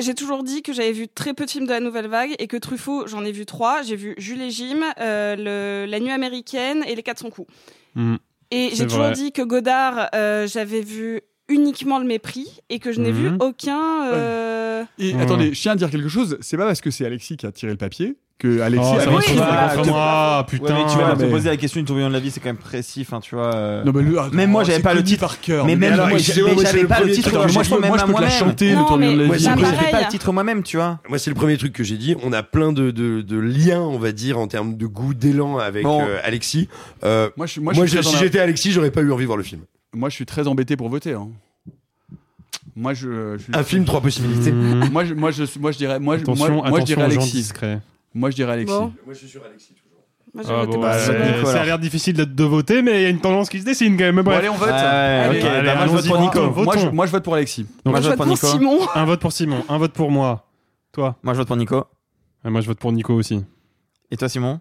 J'ai 0.00 0.14
toujours 0.14 0.42
dit 0.42 0.62
que 0.62 0.72
j'avais 0.72 0.92
vu 0.92 1.06
très 1.08 1.32
peu 1.32 1.44
de 1.46 1.50
films 1.50 1.66
de 1.66 1.70
la 1.72 1.80
nouvelle 1.80 2.08
vague 2.08 2.34
et 2.40 2.48
que 2.48 2.56
Truffaut, 2.56 3.06
j'en 3.06 3.24
ai 3.24 3.30
vu 3.30 3.46
trois. 3.46 3.82
J'ai 3.82 3.94
vu 3.96 4.14
Jules 4.18 4.42
et 4.42 4.50
Jim, 4.50 4.80
euh, 5.00 5.36
le- 5.84 5.90
La 5.90 6.00
Nuit 6.00 6.10
américaine 6.10 6.82
et 6.88 6.96
Les 6.96 7.02
Quatre 7.04 7.20
son 7.20 7.30
coup. 7.30 7.46
Hmm. 7.94 8.16
Et 8.50 8.70
j'ai 8.74 8.86
toujours 8.86 9.10
dit 9.10 9.32
que 9.32 9.42
Godard, 9.42 10.08
euh, 10.14 10.46
j'avais 10.46 10.80
vu 10.80 11.20
uniquement 11.48 11.98
le 11.98 12.04
mépris 12.06 12.48
et 12.70 12.78
que 12.78 12.92
je 12.92 13.00
n'ai 13.00 13.12
vu 13.12 13.30
Mhm. 13.30 13.36
aucun. 13.40 14.04
euh, 14.12 14.82
Et 14.98 15.14
attendez, 15.14 15.54
je 15.54 15.60
tiens 15.60 15.72
à 15.72 15.76
dire 15.76 15.90
quelque 15.90 16.08
chose. 16.08 16.38
C'est 16.40 16.56
pas 16.56 16.66
parce 16.66 16.80
que 16.80 16.90
c'est 16.90 17.06
Alexis 17.06 17.36
qui 17.36 17.46
a 17.46 17.52
tiré 17.52 17.72
le 17.72 17.78
papier 17.78 18.16
que 18.38 18.60
Alexis. 18.60 18.90
Oh, 18.94 19.00
ça 19.00 19.10
oui, 19.10 19.22
faire 19.22 19.36
voilà, 19.36 19.68
contre 19.72 19.84
c'est 19.86 19.90
moi, 19.90 20.38
Ouais, 20.40 20.44
putain. 20.46 20.74
mais 20.74 20.90
tu 20.92 20.98
vas 20.98 21.14
mais- 21.14 21.24
me 21.24 21.30
poser 21.30 21.48
la 21.48 21.56
question 21.56 21.80
du 21.80 21.86
tourbillon 21.86 22.08
de 22.08 22.12
la 22.12 22.20
vie, 22.20 22.30
c'est 22.30 22.40
quand 22.40 22.50
même 22.50 22.58
précis, 22.58 23.00
enfin, 23.00 23.20
tu 23.20 23.34
vois. 23.34 23.54
euh, 23.54 23.82
Non, 23.84 23.92
mais 23.94 24.02
lui, 24.02 24.18
attends, 24.18 24.34
Même 24.34 24.50
moi, 24.50 24.62
j'avais 24.64 24.82
pas 24.82 24.92
le 24.92 25.02
titre. 25.02 25.20
par 25.20 25.40
cœur. 25.40 25.64
Mais 25.64 25.74
même 25.76 25.94
alors, 25.94 26.08
moi, 26.08 26.18
j'avais 26.18 26.84
pas 26.84 27.00
le 27.00 27.10
titre. 27.12 27.32
Moi, 27.32 27.46
je 27.46 27.52
dit, 27.62 27.74
même 27.74 27.84
à 27.84 27.88
peux 27.92 27.96
te 27.96 28.00
la 28.00 28.06
moi-même. 28.08 28.30
chanter, 28.30 28.70
le 28.72 28.76
tourbillon 28.76 29.12
de 29.12 29.16
mais 29.16 29.22
la 29.22 29.26
Moi, 29.28 29.36
vie. 29.36 29.42
c'est 29.44 29.48
Moi, 29.50 29.56
le 29.56 29.60
je 29.62 29.66
premier- 29.70 29.78
savais 29.78 29.90
pas 29.92 30.02
le 30.02 30.08
titre 30.10 30.32
moi-même, 30.32 30.62
tu 30.62 30.76
vois. 30.76 30.98
Moi, 31.08 31.18
c'est 31.18 31.30
le 31.30 31.36
premier 31.36 31.56
truc 31.56 31.72
que 31.72 31.82
j'ai 31.84 31.96
dit. 31.96 32.14
On 32.22 32.32
a 32.34 32.42
plein 32.42 32.72
de, 32.72 32.90
liens, 33.38 33.80
on 33.80 33.98
va 33.98 34.12
dire, 34.12 34.38
en 34.38 34.48
termes 34.48 34.76
de 34.76 34.86
goût, 34.86 35.14
d'élan 35.14 35.56
avec 35.58 35.86
euh, 35.86 36.18
Alexis. 36.22 36.68
Euh, 37.04 37.30
Moi, 37.36 37.46
si 37.46 37.60
j'étais 38.18 38.38
Alexis, 38.40 38.72
j'aurais 38.72 38.90
pas 38.90 39.00
eu 39.00 39.12
envie 39.12 39.22
de 39.24 39.26
voir 39.28 39.38
le 39.38 39.44
film. 39.44 39.62
Moi, 39.96 40.10
je 40.10 40.14
suis 40.14 40.26
très 40.26 40.46
embêté 40.46 40.76
pour 40.76 40.90
voter. 40.90 41.14
Hein. 41.14 41.30
Moi, 42.76 42.92
je, 42.92 43.38
je, 43.38 43.56
Un 43.56 43.62
film, 43.62 43.86
trois 43.86 44.02
possibilités. 44.02 44.52
Moi, 44.92 45.06
je, 45.06 45.14
moi, 45.14 45.30
je, 45.30 45.44
moi, 45.58 45.72
je 45.72 45.78
dirais, 45.78 45.98
moi, 45.98 46.16
attention, 46.16 46.62
Alexis. 46.62 47.50
Moi, 48.12 48.30
je 48.30 48.36
dirais 48.36 48.52
Alexis. 48.52 48.74
Moi, 48.74 48.92
je 49.08 49.14
suis 49.14 49.28
sur 49.28 49.42
Alexis 49.42 49.72
toujours. 49.72 49.86
Moi, 50.34 50.44
ah, 50.46 50.66
bah, 50.78 50.98
ça 51.46 51.62
a 51.62 51.64
l'air 51.64 51.78
difficile 51.78 52.14
de, 52.14 52.24
de 52.24 52.44
voter, 52.44 52.82
mais 52.82 53.00
il 53.00 53.02
y 53.04 53.06
a 53.06 53.08
une 53.08 53.20
tendance 53.20 53.48
qui 53.48 53.58
se 53.58 53.64
dessine 53.64 53.96
quand 53.96 54.04
même. 54.04 54.20
Bon, 54.20 54.32
allez, 54.32 54.50
on 54.50 54.56
vote. 54.56 54.68
Moi, 54.68 55.86
je 55.86 55.92
vote 55.92 56.06
pour 56.06 56.20
Nico. 56.20 56.40
Je, 57.06 57.10
vote 57.10 57.24
pour 57.24 57.34
Alexis. 57.34 57.66
Moi, 57.86 58.02
je, 58.02 58.10
vote 58.10 58.16
pour, 58.18 58.36
Simon. 58.36 58.78
Un 58.94 59.04
vote 59.06 59.20
pour 59.20 59.32
Simon. 59.32 59.64
Un 59.70 59.78
vote 59.78 59.92
pour 59.92 60.10
moi. 60.10 60.46
Toi. 60.92 61.16
Moi, 61.22 61.32
je 61.32 61.38
vote 61.38 61.48
pour 61.48 61.56
Nico. 61.56 61.86
Moi, 62.44 62.60
je 62.60 62.66
vote 62.66 62.78
pour 62.78 62.92
Nico 62.92 63.14
aussi. 63.14 63.42
Et 64.10 64.18
toi, 64.18 64.28
Simon? 64.28 64.60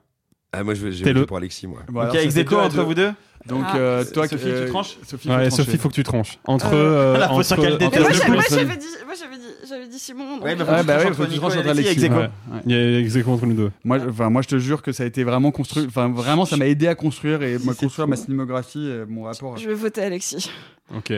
Ah, 0.52 0.64
moi, 0.64 0.74
je 0.74 0.88
vais 0.88 1.14
le... 1.14 1.26
pour 1.26 1.38
Alexis, 1.38 1.68
moi. 1.68 1.82
Bon, 1.90 2.08
ok, 2.08 2.16
ex 2.16 2.38
entre 2.52 2.84
vous 2.84 2.94
deux 2.94 3.12
donc 3.46 3.64
ah, 3.64 3.78
euh, 3.78 4.06
toi, 4.12 4.28
Sophie, 4.28 4.48
euh, 4.48 4.66
tu 4.66 4.72
tranches 4.72 4.98
Sophie, 5.06 5.30
ouais, 5.30 5.52
Sophie, 5.52 5.78
faut 5.78 5.90
que 5.90 5.94
tu 5.94 6.04
tranches. 6.04 6.40
Euh, 6.48 6.52
entre. 6.52 6.66
Euh, 6.76 7.20
ah, 7.22 7.32
entre, 7.32 7.54
entre, 7.54 7.86
entre 7.86 8.00
moi, 8.00 8.44
j'avais 8.50 8.78
dit, 8.78 8.86
moi 9.06 9.16
j'avais 9.18 9.84
dit, 9.86 9.90
dit 9.90 10.00
Simon. 10.00 10.38
Donc... 10.38 10.44
Ouais, 10.44 10.56
bah, 10.56 10.66
faut 10.66 10.72
ouais, 10.74 11.14
faut 11.14 11.24
que 11.26 11.32
tu 11.32 11.38
tranches 11.38 11.58
entre 11.58 11.70
Alexis. 11.70 12.06
Alexis. 12.06 12.10
Ouais, 12.10 12.30
Il 12.66 12.72
y 12.72 12.76
a 12.76 13.00
exéco 13.00 13.32
entre 13.32 13.46
nous 13.46 13.54
deux. 13.54 13.72
Moi, 13.84 14.00
enfin, 14.10 14.30
moi, 14.30 14.42
je 14.42 14.48
te 14.48 14.58
jure 14.58 14.82
que 14.82 14.92
ça 14.92 15.04
a 15.04 15.06
été 15.06 15.24
vraiment 15.24 15.52
construit. 15.52 15.86
Enfin, 15.88 16.10
vraiment, 16.10 16.46
ça 16.46 16.58
m'a 16.58 16.66
aidé 16.66 16.88
à 16.88 16.96
construire 16.96 17.44
et 17.44 17.60
moi, 17.60 17.76
construire 17.76 18.08
ma 18.08 18.16
cinémographie, 18.16 18.92
mon 19.08 19.24
rapport. 19.24 19.58
Je 19.58 19.68
vais 19.68 19.76
voter 19.76 20.02
Alexis. 20.02 20.50
Ok. 20.96 21.14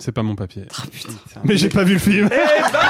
C'est 0.00 0.12
pas 0.12 0.22
mon 0.22 0.34
papier. 0.36 0.64
Ah, 0.76 0.82
mais 1.44 1.56
j'ai 1.56 1.68
pas 1.68 1.84
vu 1.84 1.94
le 1.94 1.98
film. 1.98 2.26
Et 2.26 2.62
bam 2.72 2.82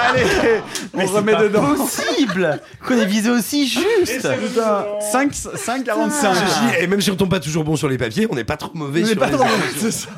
Allez, 0.00 0.60
on 0.94 0.98
mais 0.98 1.04
remet 1.06 1.36
dedans. 1.36 1.74
possible 1.74 2.60
qu'on 2.86 2.98
ait 2.98 3.06
visé 3.06 3.30
aussi 3.30 3.66
juste. 3.68 4.24
5,45. 4.24 6.24
Ah. 6.24 6.78
Et 6.80 6.86
même 6.86 7.00
si 7.00 7.10
on 7.10 7.16
tombe 7.16 7.30
pas 7.30 7.40
toujours 7.40 7.64
bon 7.64 7.76
sur 7.76 7.88
les 7.88 7.98
papiers, 7.98 8.26
on 8.30 8.34
n'est 8.34 8.44
pas 8.44 8.56
trop 8.56 8.70
mauvais 8.74 9.04
sur 9.04 9.18
pas 9.18 9.26
les 9.26 9.32
trop... 9.32 9.44
C'est 9.78 9.90
ça. 9.90 10.08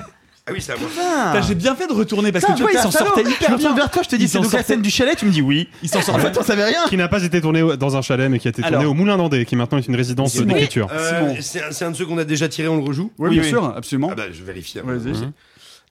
Ah 0.50 0.52
oui, 0.52 0.60
c'est 0.60 0.72
à 0.72 1.40
J'ai 1.42 1.54
bien 1.54 1.74
fait 1.74 1.86
de 1.86 1.92
retourner 1.92 2.32
parce 2.32 2.44
que 2.44 2.52
tu 2.52 2.62
vois, 2.62 2.72
ils 2.72 2.78
s'en 2.78 2.90
sortaient 2.90 3.22
hyper 3.22 3.56
bien. 3.56 3.74
vers 3.74 3.90
toi, 3.90 4.02
je 4.02 4.08
te 4.08 4.16
dis, 4.16 4.28
c'est 4.28 4.38
donc 4.40 4.52
la 4.52 4.62
scène 4.62 4.82
du 4.82 4.90
chalet, 4.90 5.16
tu 5.16 5.26
me 5.26 5.30
dis 5.30 5.42
oui. 5.42 5.68
Ils 5.82 5.88
s'en 5.88 6.00
En 6.00 6.02
sortaient. 6.02 6.42
fait, 6.44 6.64
rien. 6.64 6.84
qui 6.88 6.96
n'a 6.96 7.08
pas 7.08 7.22
été 7.22 7.40
tourné 7.40 7.76
dans 7.76 7.96
un 7.96 8.02
chalet, 8.02 8.30
mais 8.30 8.38
qui 8.38 8.48
a 8.48 8.50
été 8.50 8.62
tourné 8.62 8.84
au 8.84 8.94
Moulin 8.94 9.16
d'Andé, 9.16 9.44
qui 9.44 9.56
maintenant 9.56 9.78
est 9.78 9.86
une 9.86 9.96
résidence 9.96 10.36
d'écriture. 10.36 10.88
Euh, 10.92 11.34
c'est 11.40 11.84
un- 11.84 11.90
de 11.90 11.96
ceux 11.96 12.06
qu'on 12.06 12.18
a 12.18 12.24
déjà 12.24 12.48
tiré, 12.48 12.68
on 12.68 12.76
le 12.76 12.82
rejoue 12.84 13.12
Oui, 13.18 13.30
bien 13.30 13.42
sûr, 13.42 13.64
absolument. 13.76 14.08
Ah 14.12 14.14
bah, 14.14 14.24
je 14.32 14.42
vérifie. 14.44 14.78
Mhm. 14.82 15.32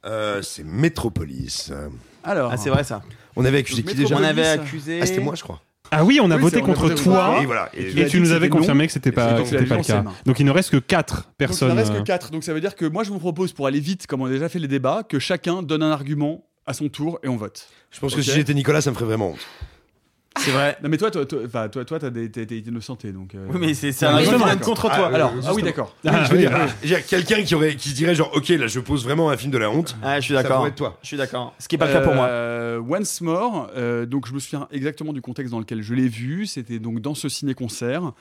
Euh, 0.05 0.41
c'est 0.41 0.63
Métropolis. 0.65 1.71
Alors, 2.23 2.51
Ah, 2.53 2.57
c'est 2.57 2.69
vrai 2.69 2.83
ça. 2.83 3.01
On 3.35 3.45
avait 3.45 3.59
accusé 3.59 3.83
qui 3.83 3.95
déjà 3.95 4.15
On 4.15 4.23
avait 4.23 4.47
accusé. 4.47 4.99
Ah, 5.01 5.05
c'était 5.05 5.21
moi, 5.21 5.35
je 5.35 5.43
crois. 5.43 5.61
Ah 5.91 6.03
oui, 6.03 6.19
on 6.21 6.31
a 6.31 6.37
voté 6.37 6.61
contre 6.61 6.89
toi. 6.89 7.41
Et, 7.73 8.07
tu 8.07 8.19
nous 8.19 8.31
avais 8.31 8.49
confirmé 8.49 8.87
que 8.87 8.93
c'était 8.93 9.11
pas, 9.11 9.33
pas 9.33 9.43
le 9.43 9.83
cas. 9.83 10.03
Donc 10.25 10.39
il 10.39 10.45
ne 10.45 10.51
reste 10.51 10.71
que 10.71 10.77
4 10.77 11.31
personnes. 11.37 11.69
Il 11.69 11.75
ne 11.75 11.79
reste 11.79 11.93
que 11.93 11.99
euh. 11.99 12.03
4. 12.03 12.31
Donc 12.31 12.43
ça 12.43 12.53
veut 12.53 12.61
dire 12.61 12.75
que 12.75 12.85
moi 12.85 13.03
je 13.03 13.09
vous 13.09 13.19
propose 13.19 13.53
pour 13.53 13.67
aller 13.67 13.79
vite, 13.79 14.07
comme 14.07 14.21
on 14.21 14.25
a 14.25 14.29
déjà 14.29 14.49
fait 14.49 14.59
les 14.59 14.67
débats, 14.67 15.03
que 15.07 15.19
chacun 15.19 15.63
donne 15.63 15.83
un 15.83 15.91
argument 15.91 16.45
à 16.65 16.73
son 16.73 16.89
tour 16.89 17.19
et 17.23 17.27
on 17.27 17.35
vote. 17.35 17.67
Je 17.91 17.99
pense 17.99 18.13
que 18.13 18.21
si 18.21 18.31
j'étais 18.31 18.53
Nicolas, 18.53 18.81
ça 18.81 18.91
me 18.91 18.95
ferait 18.95 19.05
vraiment 19.05 19.29
honte. 19.31 19.47
C'est 20.37 20.51
vrai. 20.51 20.77
Non, 20.83 20.89
mais 20.89 20.97
toi, 20.97 21.11
toi, 21.11 21.25
toi, 21.25 21.39
enfin, 21.45 21.69
toi, 21.69 21.83
toi, 21.85 21.99
t'as 21.99 22.09
été 22.09 22.57
innocenté, 22.59 23.11
donc. 23.11 23.35
Euh, 23.35 23.47
oui, 23.49 23.57
mais 23.59 23.73
c'est 23.73 23.89
un 24.05 24.17
Oui, 24.17 24.25
argument 24.25 24.45
contre 24.57 24.89
ah, 24.91 24.95
toi. 24.95 25.09
Ah, 25.11 25.15
Alors, 25.15 25.33
ah 25.45 25.53
oui, 25.53 25.63
d'accord. 25.63 25.95
Ah, 26.05 26.11
ah, 26.13 26.23
je 26.25 26.31
veux 26.31 26.37
dire, 26.37 27.05
quelqu'un 27.05 27.43
qui 27.43 27.55
aurait, 27.55 27.75
qui 27.75 27.93
dirait 27.93 28.15
genre, 28.15 28.31
ok, 28.35 28.49
là, 28.49 28.67
je 28.67 28.79
pose 28.79 29.03
vraiment 29.03 29.29
un 29.29 29.37
film 29.37 29.51
de 29.51 29.57
la 29.57 29.69
honte. 29.69 29.97
Ah, 30.01 30.19
je 30.19 30.25
suis 30.25 30.33
d'accord. 30.33 30.67
toi. 30.75 30.97
Je 31.01 31.07
suis 31.07 31.17
d'accord. 31.17 31.53
Ce 31.59 31.67
qui 31.67 31.75
n'est 31.75 31.79
pas 31.79 31.87
le 31.87 31.93
cas 31.93 32.01
pour 32.01 32.13
moi. 32.13 32.27
Euh, 32.27 32.79
Once 32.79 33.21
More, 33.21 33.69
donc 34.07 34.27
je 34.27 34.33
me 34.33 34.39
souviens 34.39 34.67
exactement 34.71 35.13
du 35.13 35.21
contexte 35.21 35.51
dans 35.51 35.59
lequel 35.59 35.81
je 35.81 35.93
l'ai 35.93 36.07
vu. 36.07 36.45
C'était 36.45 36.79
donc 36.79 36.99
dans 36.99 37.15
ce 37.15 37.27
ciné-concert 37.27 38.13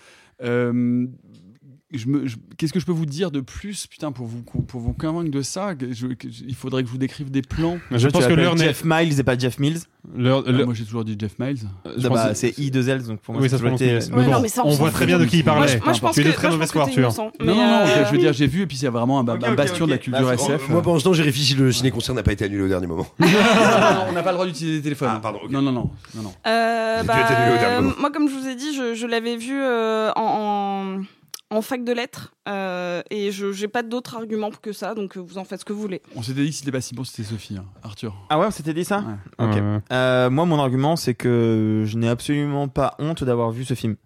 je 1.93 2.07
je, 2.25 2.37
qu'est-ce 2.57 2.73
que 2.73 2.81
je 2.81 2.87
peux 2.87 2.93
vous 2.93 3.07
dire 3.07 3.31
de 3.31 3.41
plus, 3.41 3.87
putain, 3.87 4.13
pour 4.13 4.27
vous, 4.27 4.43
pour 4.43 4.81
vous 4.81 4.93
convaincre 4.93 5.31
de 5.31 5.43
ça? 5.43 5.75
Je, 5.91 6.07
Il 6.47 6.55
faudrait 6.55 6.83
que 6.83 6.89
je 6.89 6.93
vous 6.93 6.99
décrive 6.99 7.31
des 7.31 7.43
plans. 7.43 7.79
Je, 7.91 7.99
je 7.99 8.09
pense 8.09 8.27
que 8.27 8.33
l'heure 8.33 8.57
Jeff 8.57 8.83
Miles 8.85 9.19
et 9.19 9.23
pas 9.23 9.39
Jeff 9.39 9.59
Mills. 9.59 9.81
Ah, 10.07 10.43
moi, 10.65 10.75
j'ai 10.75 10.85
toujours 10.85 11.05
dit 11.05 11.17
Jeff 11.19 11.39
Miles. 11.39 11.61
Ah, 11.85 12.09
bah, 12.09 12.35
c'est 12.35 12.51
I2L, 12.59 13.07
donc 13.07 13.21
pour 13.21 13.35
moi, 13.35 13.43
oui, 13.43 13.49
ça 13.51 13.59
se 13.59 13.67
était... 13.67 13.99
mais 14.11 14.23
euh, 14.23 14.25
bon, 14.25 14.31
non, 14.31 14.41
mais 14.41 14.49
ça, 14.49 14.63
on, 14.65 14.71
voit 14.71 14.91
très 14.91 15.07
bien 15.07 15.19
de 15.19 15.25
qui 15.25 15.39
il 15.39 15.45
parlait. 15.45 15.79
Moi, 15.85 15.93
je, 15.93 16.01
moi, 16.01 16.11
tu 16.13 16.21
es 16.21 16.25
de 16.25 16.33
très 16.33 16.49
mauvaise 16.49 16.71
foi, 16.71 16.83
Arthur. 16.83 17.13
Non, 17.19 17.31
non, 17.41 17.55
non, 17.55 17.81
euh, 17.83 18.05
je 18.07 18.13
veux 18.13 18.19
dire, 18.19 18.33
j'ai 18.33 18.47
vu, 18.47 18.63
et 18.63 18.67
puis 18.67 18.77
c'est 18.77 18.89
vraiment 18.89 19.21
un, 19.21 19.25
bastion 19.25 19.87
de 19.87 19.91
la 19.93 19.99
culture 19.99 20.31
SF. 20.33 20.69
Moi, 20.69 20.83
pendant 20.83 20.99
ce 20.99 21.05
temps, 21.05 21.13
j'ai 21.13 21.23
réfléchi, 21.23 21.55
le 21.55 21.73
ciné-concert 21.73 22.15
n'a 22.15 22.23
pas 22.23 22.33
été 22.33 22.45
annulé 22.45 22.63
au 22.63 22.69
dernier 22.69 22.87
moment. 22.87 23.07
On 23.21 24.13
n'a 24.13 24.23
pas 24.23 24.31
le 24.31 24.35
droit 24.35 24.47
d'utiliser 24.47 24.79
des 24.79 24.83
téléphones. 24.83 25.09
Ah, 25.11 25.33
non, 25.51 25.63
non, 25.63 25.73
non. 25.73 25.91
Euh, 26.47 27.03
bah, 27.03 27.81
moi, 27.81 28.11
comme 28.11 28.29
je 28.29 28.35
vous 28.35 28.47
ai 28.47 28.55
dit, 28.55 28.75
je 28.75 29.07
l'avais 29.07 29.37
vu 29.37 29.59
en 30.17 31.01
en 31.51 31.63
fac 31.63 31.85
de 31.85 31.93
lettres 31.93 32.35
euh, 32.49 33.03
et 33.11 33.31
je 33.31 33.47
n'ai 33.47 33.69
pas 33.69 33.83
d'autres 33.83 34.17
arguments 34.17 34.51
que 34.51 34.73
ça, 34.73 34.95
donc 34.95 35.17
euh, 35.17 35.21
vous 35.21 35.39
en 35.39 35.45
faites 35.45 35.61
ce 35.61 35.65
que 35.65 35.73
vous 35.73 35.81
voulez. 35.81 36.03
On 36.15 36.23
s'était 36.23 36.43
dit 36.43 36.51
que 36.51 36.57
c'était 36.57 36.73
pas 36.73 36.81
si 36.81 36.95
bon, 36.95 37.05
c'était 37.05 37.29
Sophie. 37.29 37.57
Hein. 37.57 37.65
Arthur. 37.83 38.15
Ah 38.29 38.39
ouais, 38.39 38.47
on 38.47 38.51
s'était 38.51 38.75
dit 38.75 38.85
ça 38.85 39.05
euh, 39.41 40.31
moi, 40.31 40.45
mon 40.45 40.59
argument, 40.59 40.97
c'est 40.97 41.15
que 41.15 41.85
je 41.87 41.97
n'ai 41.97 42.09
absolument 42.09 42.69
pas 42.69 42.95
honte 42.99 43.25
d'avoir 43.25 43.51
vu 43.51 43.65
ce 43.65 43.75
film 43.75 43.97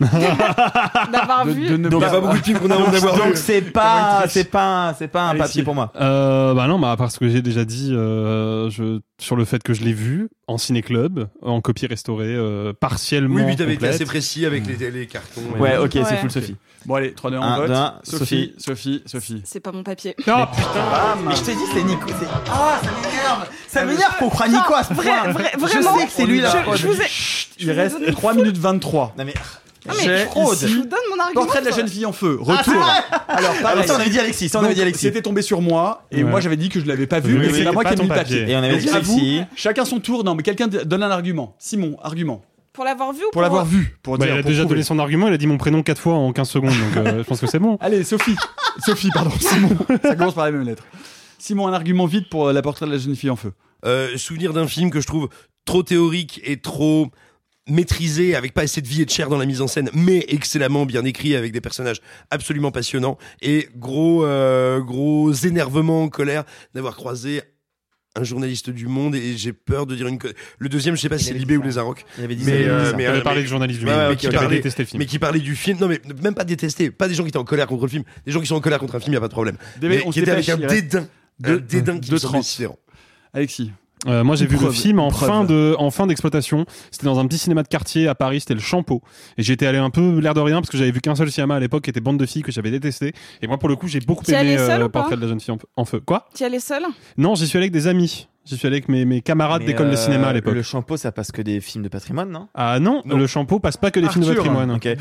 d'avoir 0.00 1.46
vu. 1.46 1.66
De, 1.66 1.76
de 1.76 1.88
ne 1.88 1.88
pas, 1.88 2.20
beaucoup 2.20 2.38
de 2.38 2.42
films 2.42 2.58
qu'on 2.58 2.70
a 2.70 2.76
envie 2.76 2.92
d'avoir 2.92 3.16
Donc 3.16 3.36
c'est 3.36 3.62
pas, 3.62 4.24
c'est 4.28 4.44
pas, 4.44 4.94
c'est 4.98 5.08
pas 5.08 5.30
un 5.30 5.34
papier 5.34 5.62
pour 5.62 5.74
moi. 5.74 5.92
Euh, 6.00 6.54
bah 6.54 6.66
non, 6.66 6.78
bah, 6.78 6.94
parce 6.96 7.18
que 7.18 7.28
j'ai 7.28 7.42
déjà 7.42 7.64
dit 7.64 7.90
euh, 7.92 8.70
sur 9.18 9.36
le 9.36 9.44
fait 9.44 9.62
que 9.62 9.74
je 9.74 9.82
l'ai 9.82 9.92
vu 9.92 10.28
en 10.46 10.56
ciné-club, 10.56 11.28
en 11.42 11.60
copie 11.60 11.86
restaurée, 11.86 12.26
euh, 12.28 12.72
partiellement. 12.72 13.34
Oui, 13.34 13.42
oui, 13.46 13.56
t'avais 13.56 13.74
été 13.74 13.88
assez 13.88 14.04
précis 14.04 14.46
avec 14.46 14.64
les, 14.66 15.06
cartons. 15.06 15.42
Ouais, 15.58 15.76
ok, 15.76 15.92
c'est 15.92 16.16
full 16.16 16.30
Sophie. 16.30 16.56
Bon, 16.86 16.94
allez, 16.94 17.12
3, 17.12 17.30
2, 17.32 17.36
1, 17.36 17.56
vote. 17.56 17.76
Sophie, 18.04 18.54
Sophie, 18.56 19.02
Sophie. 19.04 19.42
C'est 19.44 19.60
pas 19.60 19.72
mon 19.72 19.82
papier. 19.82 20.14
Non, 20.26 20.36
oh, 20.42 20.46
putain, 20.54 20.70
ah, 20.74 21.16
Mais 21.26 21.34
je 21.34 21.42
t'ai 21.42 21.54
dit, 21.54 21.60
c'est 21.74 21.82
Nico. 21.82 22.08
Ah, 22.50 22.80
ça 22.82 22.90
m'énerve 22.90 23.48
Ça 23.66 23.80
ah, 23.82 23.84
m'énerve 23.84 24.16
qu'on 24.18 24.28
croit 24.30 24.48
Nico 24.48 24.74
à 24.74 24.84
ce 24.84 24.94
point. 24.94 25.32
Vraiment 25.32 25.66
Je 25.66 25.82
sais 25.82 26.06
que 26.06 26.12
c'est 26.12 26.26
lui 26.26 26.40
là. 26.40 26.54
Il 27.58 27.70
reste 27.72 28.12
3 28.12 28.34
minutes 28.34 28.58
23. 28.58 29.14
Non, 29.18 29.24
mais 29.24 29.34
ah, 29.88 29.92
je. 30.00 31.34
Portrait 31.34 31.60
de 31.60 31.66
la 31.66 31.72
jeune 31.72 31.88
fille 31.88 32.06
en 32.06 32.12
feu. 32.12 32.38
Ah, 32.46 32.56
Retour. 32.56 32.74
Alors, 33.28 33.54
ah, 33.64 33.82
ça, 33.86 33.96
on 33.96 34.00
avait 34.00 34.10
dit 34.10 34.18
Alexis. 34.18 34.48
Ça, 34.48 34.60
on 34.60 34.64
avait 34.64 34.74
dit 34.74 34.82
Alexis. 34.82 35.06
C'était 35.06 35.22
tombé 35.22 35.42
sur 35.42 35.60
moi. 35.60 36.06
Et 36.10 36.24
moi, 36.24 36.40
j'avais 36.40 36.56
dit 36.56 36.68
que 36.68 36.80
je 36.80 36.86
l'avais 36.86 37.06
pas 37.06 37.20
vu. 37.20 37.38
Mais 37.38 37.52
c'est 37.52 37.64
pas 37.64 37.72
moi 37.72 37.84
qui 37.84 37.92
ai 37.92 37.96
mis 37.96 38.08
le 38.08 38.14
papier. 38.14 38.50
Et 38.50 38.56
on 38.56 38.62
avait 38.62 38.78
dit 38.78 38.88
Alexis. 38.88 39.42
Chacun 39.56 39.84
son 39.84 40.00
tour. 40.00 40.24
Non, 40.24 40.34
mais 40.34 40.42
quelqu'un 40.42 40.68
donne 40.68 41.02
un 41.02 41.10
argument. 41.10 41.54
Simon, 41.58 41.96
argument. 42.02 42.42
Pour 42.78 42.84
l'avoir 42.84 43.12
vu 43.12 43.24
ou 43.24 43.30
Pour 43.32 43.42
l'avoir 43.42 43.64
vu. 43.64 43.98
Pour 44.04 44.18
bah, 44.18 44.26
dire, 44.26 44.36
il 44.36 44.38
a 44.38 44.42
déjà 44.44 44.64
donné 44.64 44.84
son 44.84 45.00
argument, 45.00 45.26
il 45.26 45.34
a 45.34 45.36
dit 45.36 45.48
mon 45.48 45.58
prénom 45.58 45.82
4 45.82 46.00
fois 46.00 46.14
en 46.14 46.32
15 46.32 46.48
secondes, 46.48 46.70
donc 46.70 46.96
euh, 46.96 47.18
je 47.18 47.22
pense 47.24 47.40
que 47.40 47.48
c'est 47.48 47.58
bon. 47.58 47.76
Allez, 47.80 48.04
Sophie. 48.04 48.36
Sophie, 48.86 49.10
pardon, 49.12 49.32
Simon. 49.40 49.76
Ça 50.00 50.14
commence 50.14 50.34
par 50.34 50.44
la 50.44 50.52
même 50.52 50.62
lettre. 50.62 50.84
Simon, 51.38 51.66
un 51.66 51.72
argument 51.72 52.06
vite 52.06 52.28
pour 52.28 52.46
euh, 52.46 52.52
la 52.52 52.62
portrait 52.62 52.86
de 52.86 52.92
la 52.92 52.98
jeune 52.98 53.16
fille 53.16 53.30
en 53.30 53.36
feu. 53.36 53.52
Euh, 53.84 54.16
souvenir 54.16 54.52
d'un 54.52 54.68
film 54.68 54.90
que 54.90 55.00
je 55.00 55.08
trouve 55.08 55.28
trop 55.64 55.82
théorique 55.82 56.40
et 56.44 56.58
trop 56.58 57.08
maîtrisé, 57.68 58.34
avec 58.34 58.54
pas 58.54 58.62
assez 58.62 58.80
de 58.80 58.88
vie 58.88 59.02
et 59.02 59.04
de 59.04 59.10
chair 59.10 59.28
dans 59.28 59.38
la 59.38 59.46
mise 59.46 59.60
en 59.60 59.68
scène, 59.68 59.90
mais 59.92 60.24
excellemment 60.28 60.86
bien 60.86 61.04
écrit, 61.04 61.36
avec 61.36 61.52
des 61.52 61.60
personnages 61.60 62.00
absolument 62.30 62.70
passionnants. 62.70 63.18
Et 63.42 63.68
gros, 63.76 64.24
euh, 64.24 64.80
gros 64.80 65.32
énervement, 65.32 66.08
colère 66.08 66.44
d'avoir 66.74 66.96
croisé 66.96 67.42
un 68.16 68.24
journaliste 68.24 68.70
du 68.70 68.86
Monde 68.86 69.14
et 69.14 69.36
j'ai 69.36 69.52
peur 69.52 69.86
de 69.86 69.94
dire 69.94 70.08
une 70.08 70.18
le 70.58 70.68
deuxième 70.68 70.96
je 70.96 71.00
sais 71.00 71.08
pas 71.08 71.18
si 71.18 71.26
c'est 71.26 71.34
Libé 71.34 71.56
ou 71.56 71.62
les 71.62 71.78
Arocs. 71.78 72.04
Mais 72.18 72.26
euh, 72.28 72.92
mais, 72.96 73.06
euh, 73.06 73.20
parlé 73.20 73.42
de 73.42 73.46
journaliste 73.46 73.80
du 73.80 73.86
Monde 73.86 73.94
mais, 74.08 74.16
qui, 74.16 74.26
qui 74.26 74.34
parlait, 74.34 74.56
détesté 74.56 74.82
le 74.82 74.88
film. 74.88 74.98
mais 74.98 75.06
qui 75.06 75.18
parlait 75.18 75.40
du 75.40 75.54
film. 75.54 75.78
Non 75.78 75.88
mais 75.88 76.00
même 76.22 76.34
pas 76.34 76.44
détesté. 76.44 76.90
Pas 76.90 77.06
des 77.06 77.14
gens 77.14 77.22
qui 77.22 77.28
étaient 77.28 77.38
en 77.38 77.44
colère 77.44 77.66
contre 77.66 77.84
le 77.84 77.90
film. 77.90 78.04
Des 78.26 78.32
gens 78.32 78.40
qui 78.40 78.46
sont 78.46 78.56
en 78.56 78.60
colère 78.60 78.80
contre 78.80 78.96
un 78.96 79.00
film 79.00 79.12
il 79.12 79.14
y 79.14 79.18
a 79.18 79.20
pas 79.20 79.28
de 79.28 79.32
problème. 79.32 79.56
Des 79.80 79.88
mais, 79.88 80.02
qui 80.02 80.20
étaient 80.20 80.30
avec 80.30 80.48
un 80.48 80.56
dédain 80.56 81.06
de, 81.38 81.52
un 81.52 81.56
dédain 81.58 82.00
qui 82.00 82.10
de 82.10 82.18
Alexis. 83.32 83.70
Euh, 84.06 84.22
moi, 84.24 84.36
j'ai 84.36 84.46
vu 84.46 84.56
le 84.56 84.70
film 84.70 85.00
en 85.00 85.10
fin, 85.10 85.44
de, 85.44 85.74
en 85.78 85.90
fin 85.90 86.06
d'exploitation. 86.06 86.66
C'était 86.90 87.06
dans 87.06 87.18
un 87.18 87.26
petit 87.26 87.38
cinéma 87.38 87.62
de 87.62 87.68
quartier 87.68 88.08
à 88.08 88.14
Paris, 88.14 88.40
c'était 88.40 88.54
le 88.54 88.60
Champeau. 88.60 89.02
Et 89.36 89.42
j'étais 89.42 89.66
allé 89.66 89.78
un 89.78 89.90
peu 89.90 90.20
l'air 90.20 90.34
de 90.34 90.40
rien 90.40 90.56
parce 90.60 90.70
que 90.70 90.76
j'avais 90.76 90.90
vu 90.90 91.00
qu'un 91.00 91.14
seul 91.14 91.30
cinéma 91.30 91.56
à 91.56 91.60
l'époque 91.60 91.84
qui 91.84 91.90
était 91.90 92.00
Bande 92.00 92.18
de 92.18 92.26
filles 92.26 92.42
que 92.42 92.52
j'avais 92.52 92.70
détesté. 92.70 93.12
Et 93.42 93.46
moi, 93.46 93.58
pour 93.58 93.68
le 93.68 93.76
coup, 93.76 93.88
j'ai 93.88 94.00
beaucoup 94.00 94.24
aimé 94.30 94.56
le 94.56 94.60
euh, 94.60 94.88
Portrait 94.88 95.16
de 95.16 95.20
la 95.22 95.28
jeune 95.28 95.40
fille 95.40 95.54
en, 95.54 95.58
en 95.76 95.84
feu. 95.84 96.00
Quoi? 96.00 96.28
Tu 96.34 96.42
y 96.42 96.46
allais 96.46 96.60
seul? 96.60 96.82
Non, 97.16 97.34
j'y 97.34 97.46
suis 97.46 97.56
allé 97.56 97.64
avec 97.64 97.72
des 97.72 97.86
amis. 97.86 98.28
J'y 98.48 98.56
suis 98.56 98.66
allé 98.66 98.76
avec 98.76 98.88
mes, 98.88 99.20
camarades 99.20 99.64
d'école 99.64 99.88
euh, 99.88 99.90
de 99.90 99.96
cinéma 99.96 100.28
à 100.28 100.32
l'époque. 100.32 100.54
Le 100.54 100.62
Champeau, 100.62 100.96
ça 100.96 101.12
passe 101.12 101.32
que 101.32 101.42
des 101.42 101.60
films 101.60 101.84
de 101.84 101.88
patrimoine, 101.88 102.30
non? 102.30 102.48
Ah 102.54 102.80
non, 102.80 103.02
le 103.04 103.26
Champeau 103.26 103.58
passe 103.58 103.76
pas 103.76 103.90
que 103.90 104.00
des 104.00 104.08
films 104.08 104.24
de 104.24 104.34
patrimoine. 104.34 104.70
Hein. 104.70 104.76
Okay. 104.76 104.96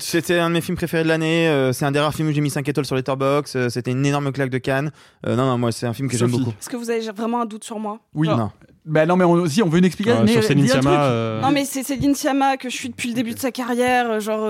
C'était 0.00 0.38
un 0.38 0.48
de 0.48 0.54
mes 0.54 0.60
films 0.60 0.76
préférés 0.76 1.02
de 1.02 1.08
l'année. 1.08 1.48
Euh, 1.48 1.72
c'est 1.72 1.84
un 1.84 1.90
des 1.90 1.98
rares 1.98 2.14
films 2.14 2.28
où 2.28 2.32
j'ai 2.32 2.40
mis 2.40 2.50
5 2.50 2.68
étoiles 2.68 2.86
sur 2.86 2.96
Letterboxd. 2.96 3.56
Euh, 3.56 3.68
c'était 3.68 3.90
une 3.90 4.04
énorme 4.06 4.32
claque 4.32 4.50
de 4.50 4.58
Cannes. 4.58 4.92
Euh, 5.26 5.36
non, 5.36 5.46
non, 5.46 5.58
moi, 5.58 5.72
c'est 5.72 5.86
un 5.86 5.92
film 5.92 6.08
que 6.08 6.16
j'aime 6.16 6.30
beaucoup. 6.30 6.50
Est-ce 6.50 6.68
que 6.68 6.76
vous 6.76 6.90
avez 6.90 7.00
vraiment 7.10 7.42
un 7.42 7.46
doute 7.46 7.64
sur 7.64 7.78
moi? 7.78 7.98
Oui. 8.14 8.28
Non. 8.28 8.36
non. 8.36 8.50
Non, 8.86 9.16
mais 9.16 9.24
on, 9.24 9.46
si, 9.46 9.62
on 9.62 9.68
veut 9.70 9.78
une 9.78 9.86
explication. 9.86 10.24
Ah, 10.24 10.28
sur 10.28 10.40
euh, 10.40 10.42
Céline 10.42 10.68
Sciamma. 10.68 11.40
Non, 11.40 11.50
mais 11.50 11.64
c'est 11.64 11.82
Céline 11.82 12.14
Sciamma 12.14 12.58
que 12.58 12.68
je 12.68 12.76
suis 12.76 12.90
depuis 12.90 13.08
le 13.08 13.14
début 13.14 13.32
de 13.32 13.38
sa 13.38 13.50
carrière. 13.50 14.20
Genre, 14.20 14.46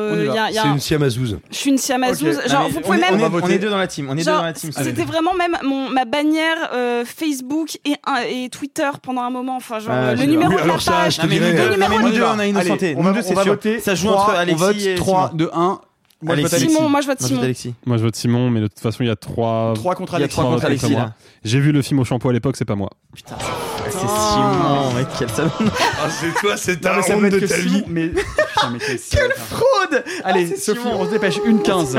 C'est 0.53 0.69
une 0.69 0.81
Sciamazouz. 0.81 1.39
Je 1.51 1.57
suis 1.57 1.71
une 1.71 1.79
Sciamazouz. 1.79 2.41
Genre, 2.49 2.69
vous 2.69 2.81
pouvez 2.81 2.99
même. 2.99 3.21
On 3.21 3.49
est 3.49 3.59
deux 3.59 3.71
dans 3.71 3.79
la 3.79 3.87
team. 3.87 4.09
On 4.11 4.17
est 4.17 4.25
deux 4.25 4.33
dans 4.33 4.43
la 4.43 4.53
team. 4.53 4.73
C'était 4.73 5.05
vraiment 5.05 5.35
même 5.35 5.57
ma 5.93 6.05
bannière 6.05 6.71
Facebook 7.05 7.79
et 7.85 7.95
et 8.35 8.49
Twitter 8.49 8.91
pendant 9.03 9.23
un 9.23 9.31
moment. 9.31 9.57
Enfin, 9.57 9.79
genre, 9.79 9.95
ah, 9.95 10.15
le 10.15 10.25
numéro 10.25 10.53
de 10.53 10.67
la 10.67 10.75
page, 10.75 11.19
le 11.19 11.25
euh, 11.25 11.77
numéro 11.77 12.09
de 12.11 12.23
on 12.23 12.39
a 12.39 12.47
innocenté. 12.47 12.97
On. 12.97 13.81
Ça 13.81 13.95
joue 13.95 14.09
entre 14.09 14.31
Alexis 14.31 14.89
et 14.89 14.95
3, 14.95 15.33
2, 15.35 15.51
1. 15.53 15.81
Moi, 16.23 16.33
Alexis. 16.33 16.57
Je 16.57 16.63
vote 16.63 16.63
Alexis. 16.63 16.75
Simon, 16.75 16.89
moi 16.89 17.01
je 17.03 17.07
vote 17.07 17.21
Simon. 17.21 17.53
Moi 17.87 17.97
je 17.99 18.03
vote 18.03 18.17
Simon, 18.17 18.51
mais 18.51 18.61
de 18.61 18.67
toute 18.67 18.81
façon 18.81 19.03
il 19.03 19.09
y 19.09 19.11
a 19.11 19.17
trois. 19.17 19.73
Trois 19.75 19.95
contre 19.95 20.15
Alexis. 20.15 20.37
Trois 20.39 20.51
contre 20.51 20.65
Alexis 20.65 20.97
J'ai 21.45 21.61
vu 21.61 21.73
le 21.73 21.83
film 21.83 22.01
au 22.01 22.05
shampoing 22.05 22.31
à 22.31 22.33
l'époque, 22.33 22.57
c'est 22.57 22.65
pas 22.65 22.77
moi. 22.77 22.91
Putain. 23.15 23.37
C'est 23.85 23.99
Simon, 23.99 24.89
oh. 24.91 24.95
mec, 24.97 25.07
quel 25.19 25.29
salon. 25.29 25.51
Ah, 25.61 26.09
c'est 26.09 26.33
toi, 26.41 26.57
c'est 26.57 26.81
ta 26.81 27.01
ronde 27.01 27.29
de 27.29 27.41
ta 27.41 27.57
vie. 27.57 27.85
Mais... 27.89 28.09
Putain, 28.09 28.71
mais 28.73 28.79
quelle 28.79 29.33
fraude 29.33 30.05
Allez, 30.25 30.51
ah, 30.55 30.57
Sophie, 30.59 30.81
on 30.87 31.05
se 31.05 31.11
dépêche, 31.11 31.39
une 31.45 31.63
15. 31.63 31.99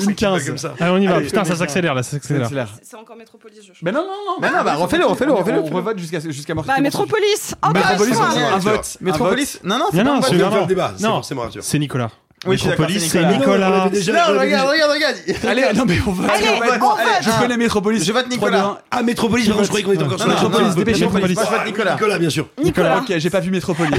Une 0.00 0.14
15. 0.14 0.46
comme 0.46 0.58
ça. 0.58 0.74
Allez, 0.80 0.90
on 0.90 0.98
y 0.98 1.06
va. 1.06 1.16
Allez, 1.16 1.26
Putain, 1.26 1.44
ça 1.44 1.56
s'accélère 1.56 1.94
là, 1.94 2.02
ça 2.02 2.12
s'accélère. 2.12 2.42
Accélère. 2.44 2.68
C'est 2.82 2.96
encore 2.96 3.16
Métropolis, 3.16 3.58
je 3.64 3.84
Ben 3.84 3.92
non, 3.92 4.02
non, 4.02 4.08
non. 4.26 4.36
Mais 4.40 4.48
non, 4.50 4.64
bah, 4.64 4.74
refais-le, 4.74 5.06
refais-le, 5.06 5.32
refais-le, 5.32 5.58
On- 5.58 5.62
refais-le. 5.62 5.72
On 5.72 5.76
revote 5.76 5.98
jusqu'à 5.98 6.20
jusqu'à 6.20 6.54
mort. 6.54 6.64
Bah, 6.64 6.80
Métropolis 6.80 7.54
Encore 7.62 7.74
Métropolis, 7.74 8.18
un 8.20 8.58
vote. 8.58 8.96
Métropolis 9.00 9.60
Non, 9.62 9.78
non, 9.78 9.84
c'est 9.90 9.96
Non, 9.98 10.04
pas 10.04 10.10
non, 10.10 10.16
un 10.16 10.20
vote. 10.20 10.30
c'est 10.30 10.44
On 10.44 10.50
non, 10.50 10.60
le 10.62 10.66
débat, 10.66 10.94
c'est 10.96 11.02
non. 11.04 11.10
forcément 11.10 11.42
Arthur. 11.44 11.62
C'est 11.62 11.78
Nicolas. 11.78 12.10
Oui, 12.44 12.56
je 12.56 12.62
suis 12.62 12.70
d'accord, 12.70 12.86
Métropolis, 12.88 13.08
c'est 13.12 13.18
c'est 13.20 13.24
Nicolas. 13.38 13.66
Nicolas. 13.68 13.68
Non, 13.68 14.34
Non, 14.34 14.40
regarde, 14.40 14.68
regarde, 14.68 14.90
regarde. 14.90 15.16
Allez, 15.48 15.78
non, 15.78 15.84
mais 15.86 15.98
on 16.04 16.10
vote. 16.10 16.28
Allez, 16.28 16.48
on 16.48 16.78
vote. 16.78 16.98
Je 17.22 17.40
connais 17.40 17.56
Métropolis. 17.56 18.04
Je 18.04 18.12
vote 18.12 18.24
3, 18.24 18.34
Nicolas. 18.36 18.60
2, 18.62 18.66
1. 18.66 18.78
Ah, 18.90 19.02
Métropolis, 19.04 19.46
pardon, 19.48 19.62
je 19.62 19.68
croyais 19.68 19.84
qu'on 19.86 19.92
était 19.92 20.02
encore 20.02 20.18
Non, 20.18 20.24
sur 20.24 20.26
non, 20.28 20.34
Métropolis. 20.34 20.68
non, 20.68 20.74
dépêchez-vous. 20.74 21.04
Métropolis. 21.12 21.36
Moi, 21.36 21.44
je 21.46 21.50
vote 21.56 21.66
Nicolas. 21.66 21.92
Nicolas, 21.92 22.18
bien 22.18 22.30
sûr. 22.30 22.48
Nicolas. 22.64 22.98
Ok, 22.98 23.12
j'ai 23.16 23.30
pas 23.30 23.38
vu 23.40 23.50
Métropolis. 23.52 23.92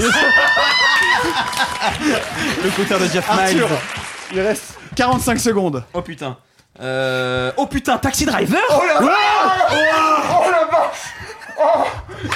Le 2.63 2.69
compteur 2.75 2.99
de 2.99 3.05
Jeff 3.05 3.25
Arthur, 3.29 3.67
Miles. 3.69 3.77
il 4.33 4.39
reste 4.41 4.63
45 4.95 5.39
secondes. 5.39 5.83
Oh 5.93 6.01
putain. 6.01 6.37
Euh... 6.79 7.51
Oh 7.57 7.67
putain, 7.67 7.97
Taxi 7.97 8.25
Driver 8.25 8.61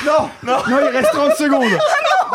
Non, 0.05 0.29
non, 0.43 0.53
non, 0.69 0.77
il 0.91 0.95
reste 0.97 1.11
30 1.13 1.33
secondes. 1.33 1.63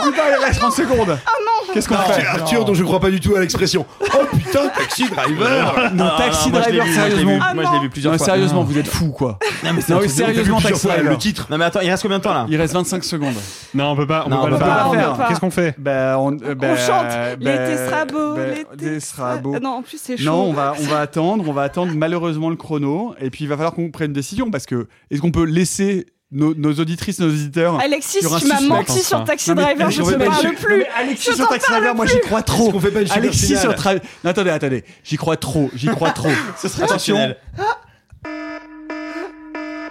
Putain, 0.04 0.22
il 0.38 0.44
reste 0.44 0.60
30 0.60 0.72
secondes. 0.72 1.18
Ah 1.24 1.30
non. 1.40 1.72
Qu'est-ce 1.74 1.88
qu'on 1.88 1.96
fait 1.96 2.26
Arthur, 2.26 2.64
dont 2.64 2.74
je 2.74 2.82
crois 2.84 3.00
pas 3.00 3.10
du 3.10 3.20
tout 3.20 3.34
à 3.34 3.40
l'expression. 3.40 3.86
Oh 4.00 4.18
putain, 4.32 4.68
taxi 4.68 5.08
driver 5.08 5.90
Non, 5.94 6.10
Taxi 6.18 6.48
je 6.50 6.54
l'ai 6.54 6.60
Driver, 6.60 6.84
vu, 6.84 6.90
moi, 6.92 6.94
je 6.94 7.02
l'ai 7.02 7.10
sérieusement. 7.10 7.32
vu. 7.32 7.54
Moi, 7.54 7.64
je 7.66 7.72
l'ai 7.76 7.80
vu 7.80 7.90
plusieurs 7.90 8.12
Non, 8.12 8.18
fois. 8.18 8.26
sérieusement, 8.26 8.62
vous 8.64 8.78
êtes 8.78 8.88
fous, 8.88 9.10
quoi. 9.12 9.38
Non, 9.64 9.70
mais 9.74 9.80
c'est 9.80 9.92
Non, 9.94 10.00
sérieusement, 10.08 10.60
Taxi 10.60 10.86
Driver. 10.86 11.10
le 11.10 11.16
titre. 11.18 11.46
Non, 11.50 11.56
mais 11.58 11.64
attends, 11.64 11.80
il 11.80 11.90
reste 11.90 12.02
combien 12.02 12.18
de 12.18 12.22
temps 12.22 12.34
là 12.34 12.46
Il 12.48 12.56
reste 12.56 12.74
25 12.74 13.04
secondes. 13.04 13.34
Non, 13.74 13.92
on 13.92 13.96
peut 13.96 14.06
pas. 14.06 14.24
On 14.26 14.30
Non, 14.30 14.46
peut 14.46 14.54
on 14.54 14.58
pas 14.58 14.90
faire. 14.92 15.26
Qu'est-ce 15.28 15.40
qu'on 15.40 15.50
fait 15.50 15.74
Ben, 15.78 16.16
on, 16.18 16.32
euh, 16.32 16.54
ben, 16.54 16.72
On 16.72 16.76
chante 16.76 17.06
ben, 17.38 17.68
l'été 17.68 17.76
sera 17.86 18.04
beau, 18.04 18.36
l'été 18.36 18.66
l'été 18.78 19.00
sera 19.00 19.36
beau. 19.36 19.58
Non, 19.58 19.76
en 19.76 19.82
plus, 19.82 20.00
c'est 20.02 20.16
chaud. 20.16 20.24
Non, 20.24 20.42
on 20.48 20.52
va, 20.52 20.74
on 20.78 20.86
va 20.86 21.00
attendre, 21.00 21.44
on 21.48 21.52
va 21.52 21.62
attendre 21.62 21.92
malheureusement 21.94 22.50
le 22.50 22.56
chrono, 22.56 23.14
et 23.20 23.30
puis 23.30 23.44
il 23.44 23.48
va 23.48 23.56
falloir 23.56 23.72
qu'on 23.74 23.90
prenne 23.90 24.08
une 24.08 24.12
décision 24.12 24.50
parce 24.50 24.66
que 24.66 24.88
est-ce 25.10 25.20
qu'on 25.22 25.30
peut 25.30 25.44
laisser 25.44 26.06
nos, 26.32 26.54
nos 26.54 26.72
auditrices, 26.80 27.20
nos 27.20 27.28
auditeurs 27.28 27.78
Alexis, 27.78 28.20
tu 28.20 28.46
m'as 28.46 28.60
menti 28.62 29.00
sur 29.00 29.22
Taxi 29.24 29.50
Non, 29.50 29.56
mais- 29.56 29.62
Driver, 29.62 29.90
je 29.90 30.02
on 30.02 30.06
te 30.06 30.14
parle 30.14 30.54
plus. 30.54 30.78
Non, 30.78 30.84
Alexis 30.96 31.30
Je 31.30 31.36
sur 31.36 31.48
Taxi 31.48 31.70
Driver, 31.70 31.94
moi 31.94 32.06
j'y 32.06 32.20
crois 32.20 32.42
trop. 32.42 32.80
Fait 32.80 32.90
pas 32.90 33.00
une 33.02 33.06
super 33.06 33.22
Alexis 33.22 33.56
sur 33.58 33.72
Tra- 33.72 34.00
Non, 34.24 34.30
attendez, 34.30 34.50
attendez, 34.50 34.84
j'y 35.04 35.16
crois 35.16 35.36
trop, 35.36 35.70
j'y 35.74 35.88
crois 35.88 36.10
trop. 36.10 36.30
Ce 36.56 36.68
serait 36.68 36.84
Attention. 36.84 37.34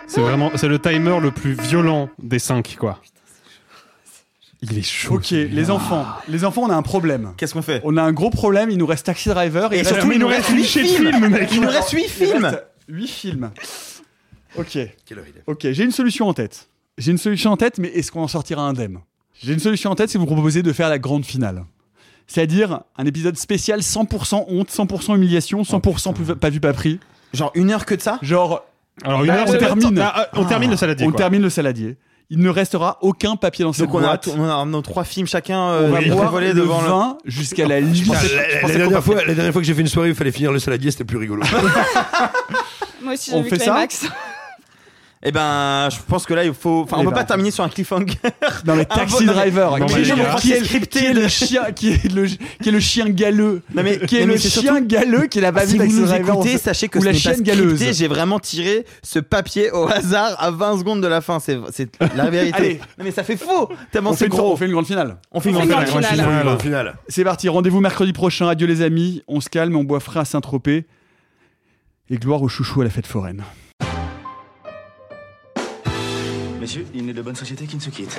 C'est 0.07 0.21
vraiment, 0.21 0.51
c'est 0.55 0.67
le 0.67 0.79
timer 0.79 1.19
le 1.21 1.31
plus 1.31 1.53
violent 1.53 2.09
des 2.21 2.39
5 2.39 2.75
quoi. 2.77 2.99
Il 4.63 4.77
est 4.77 4.81
chaud. 4.83 5.15
Ok, 5.15 5.31
les 5.31 5.71
enfants, 5.71 6.05
les 6.27 6.43
enfants, 6.43 6.63
on 6.63 6.69
a 6.69 6.75
un 6.75 6.81
problème. 6.83 7.33
Qu'est-ce 7.37 7.53
qu'on 7.53 7.61
fait 7.61 7.81
On 7.83 7.97
a 7.97 8.03
un 8.03 8.11
gros 8.11 8.29
problème, 8.29 8.69
il 8.69 8.77
nous 8.77 8.85
reste 8.85 9.05
Taxi 9.05 9.29
Driver 9.29 9.71
Et 9.73 9.79
il 9.79 9.85
surtout, 9.85 10.11
il 10.11 10.19
nous 10.19 10.27
reste 10.27 10.49
8 10.49 10.63
films 10.65 11.27
mec. 11.29 11.49
Il 11.51 11.61
nous 11.61 11.69
reste 11.69 11.91
8 11.91 12.03
films 12.09 12.51
8 12.87 13.07
films. 13.07 13.51
Ok. 14.57 14.77
Quelle 15.05 15.19
heure 15.19 15.25
il 15.27 15.37
est 15.37 15.43
Ok, 15.47 15.67
j'ai 15.71 15.83
une 15.83 15.91
solution 15.91 16.27
en 16.27 16.33
tête. 16.33 16.67
J'ai 16.97 17.11
une 17.11 17.17
solution 17.17 17.51
en 17.51 17.57
tête, 17.57 17.77
mais 17.79 17.87
est-ce 17.89 18.11
qu'on 18.11 18.21
en 18.21 18.27
sortira 18.27 18.61
indemne? 18.63 18.99
J'ai 19.41 19.53
une 19.53 19.59
solution 19.59 19.89
en 19.91 19.95
tête, 19.95 20.09
c'est 20.09 20.17
vous 20.17 20.25
proposer 20.25 20.61
de 20.61 20.71
faire 20.73 20.89
la 20.89 20.99
grande 20.99 21.25
finale. 21.25 21.63
C'est-à-dire 22.27 22.81
un 22.97 23.05
épisode 23.05 23.37
spécial 23.37 23.79
100% 23.81 24.45
honte, 24.47 24.69
100% 24.69 25.15
humiliation, 25.15 25.63
100% 25.63 26.13
plus- 26.13 26.35
pas 26.35 26.49
vu, 26.49 26.59
pas 26.59 26.73
pris. 26.73 26.99
Genre 27.33 27.51
une 27.55 27.71
heure 27.71 27.85
que 27.85 27.95
de 27.95 28.01
ça? 28.01 28.19
Genre, 28.21 28.63
Alors 29.03 29.21
une 29.21 29.27
Bah, 29.27 29.39
heure, 29.39 29.45
on 29.47 29.51
c'est 29.51 29.57
termine. 29.57 29.99
Ah, 29.99 30.13
ah, 30.15 30.27
on 30.33 30.45
termine 30.45 30.69
le 30.71 30.77
saladier. 30.77 31.05
on 31.05 31.09
quoi. 31.11 31.17
termine 31.17 31.41
le 31.41 31.49
saladier. 31.49 31.97
Il 32.29 32.39
ne 32.39 32.49
restera 32.49 32.97
aucun 33.01 33.35
papier 33.35 33.63
dans 33.65 33.73
cette 33.73 33.87
Donc 33.87 33.95
on 33.95 33.99
a, 33.99 34.07
boîte. 34.07 34.29
on 34.37 34.43
a 34.49 34.63
nos 34.65 34.81
trois 34.81 35.03
films 35.03 35.27
chacun 35.27 35.59
On 35.59 35.71
euh, 35.71 35.89
va 35.89 36.01
boire 36.01 36.31
volaient 36.31 36.53
le 36.53 36.61
devant 36.61 36.81
le... 36.81 36.87
vin 36.87 37.17
jusqu'à 37.25 37.67
la 37.67 37.81
limite. 37.81 38.13
Ah, 38.15 38.21
la, 38.61 38.67
la 38.69 38.75
dernière 38.77 39.03
fois, 39.03 39.15
la 39.25 39.33
dernière 39.33 39.51
fois 39.51 39.61
que 39.61 39.67
j'ai 39.67 39.73
fait 39.73 39.81
une 39.81 39.87
soirée 39.87 40.09
où 40.09 40.11
il 40.11 40.15
fallait 40.15 40.31
finir 40.31 40.53
le 40.53 40.59
saladier, 40.59 40.91
c'était 40.91 41.03
plus 41.03 41.17
rigolo. 41.17 41.43
Moi 43.03 43.13
aussi, 43.13 43.31
On 43.33 43.37
j'ai 43.37 43.43
vu 43.43 43.49
fait 43.49 43.57
ça 43.59 43.71
Climax. 43.71 44.05
Eh 45.23 45.31
ben, 45.31 45.87
je 45.91 45.97
pense 46.07 46.25
que 46.25 46.33
là, 46.33 46.43
il 46.43 46.53
faut. 46.53 46.81
Enfin, 46.83 46.97
on 46.97 47.01
Eh 47.01 47.03
peut 47.05 47.11
ben. 47.11 47.17
pas 47.17 47.23
terminer 47.25 47.51
sur 47.51 47.63
un 47.63 47.69
cliffhanger. 47.69 48.17
Non 48.65 48.75
mais 48.75 48.85
Taxi 48.85 49.13
bon- 49.13 49.19
non, 49.21 49.27
mais- 49.27 49.33
Driver, 49.51 49.75
qui, 49.85 49.93
est, 49.93 49.97
les 49.99 50.09
gars. 50.15 50.35
qui 50.39 50.51
est- 50.51 50.63
Scripté 50.63 50.99
qui 50.99 51.05
est 51.05 51.13
de- 51.13 51.19
le 51.21 51.27
chien, 51.27 51.71
qui 51.75 51.89
est 51.91 52.11
le, 52.11 52.25
qui 52.25 52.69
est 52.69 52.71
le 52.71 52.79
chien 52.79 53.07
galeux, 53.09 53.61
Non 53.75 53.83
mais, 53.83 53.99
qui 53.99 54.17
est 54.17 54.21
non, 54.21 54.27
mais 54.27 54.33
le 54.33 54.39
c'est 54.39 54.49
chien 54.49 54.61
surtout- 54.73 54.85
galeux 54.87 55.27
qui 55.27 55.39
n'a 55.39 55.51
pas 55.51 55.65
si 55.67 55.73
vu 55.73 55.77
vous 55.77 55.83
Taxi 55.85 55.99
nous 55.99 56.05
Driver. 56.07 56.33
écoutez, 56.35 56.55
on- 56.55 56.57
sachez 56.57 56.87
que 56.87 56.97
ou 56.97 57.01
ce 57.01 57.05
la 57.05 57.11
n'est 57.11 57.17
pas 57.17 57.21
chienne 57.21 57.33
scripté. 57.35 57.51
galeuse. 57.55 57.91
J'ai 57.97 58.07
vraiment 58.07 58.39
tiré 58.39 58.85
ce 59.03 59.19
papier 59.19 59.69
au 59.71 59.87
hasard 59.87 60.35
à 60.39 60.49
20 60.49 60.79
secondes 60.79 61.01
de 61.01 61.07
la 61.07 61.21
fin. 61.21 61.39
C'est 61.39 61.59
c'est 61.71 61.89
la 62.15 62.29
vérité. 62.31 62.57
Allez. 62.57 62.79
Non 62.97 63.03
mais 63.05 63.11
ça 63.11 63.23
fait 63.23 63.37
faux. 63.37 63.69
Tellement 63.91 64.09
On 64.09 64.13
fait, 64.13 64.19
c'est 64.19 64.25
une, 64.25 64.31
gros. 64.31 64.53
on 64.53 64.55
fait 64.57 64.65
une 64.65 64.71
grande 64.71 64.87
finale. 64.87 65.17
On 65.31 65.39
fait 65.39 65.49
une 65.51 65.55
On 65.57 65.61
fait 65.61 65.67
grande 65.67 65.81
une 65.83 65.87
finale. 65.87 66.03
grande 66.17 66.23
finale. 66.23 66.47
Au 66.47 66.59
final. 66.59 66.95
C'est 67.07 67.23
parti, 67.23 67.47
rendez-vous 67.47 67.79
mercredi 67.79 68.11
prochain. 68.13 68.47
Adieu 68.47 68.65
les 68.67 68.81
amis, 68.81 69.21
on 69.27 69.39
se 69.39 69.49
calme, 69.49 69.75
on 69.75 69.83
boit 69.83 69.99
frais 69.99 70.21
à 70.21 70.25
Saint-Tropez. 70.25 70.85
Et 72.09 72.17
gloire 72.17 72.41
aux 72.41 72.49
chouchous 72.49 72.81
à 72.81 72.83
la 72.85 72.89
fête 72.89 73.05
foraine. 73.07 73.43
Messieurs, 76.71 76.87
il 76.93 77.05
n'est 77.05 77.13
de 77.13 77.21
bonne 77.21 77.35
société 77.35 77.67
qui 77.67 77.75
ne 77.75 77.81
se 77.81 77.89
quitte. 77.89 78.17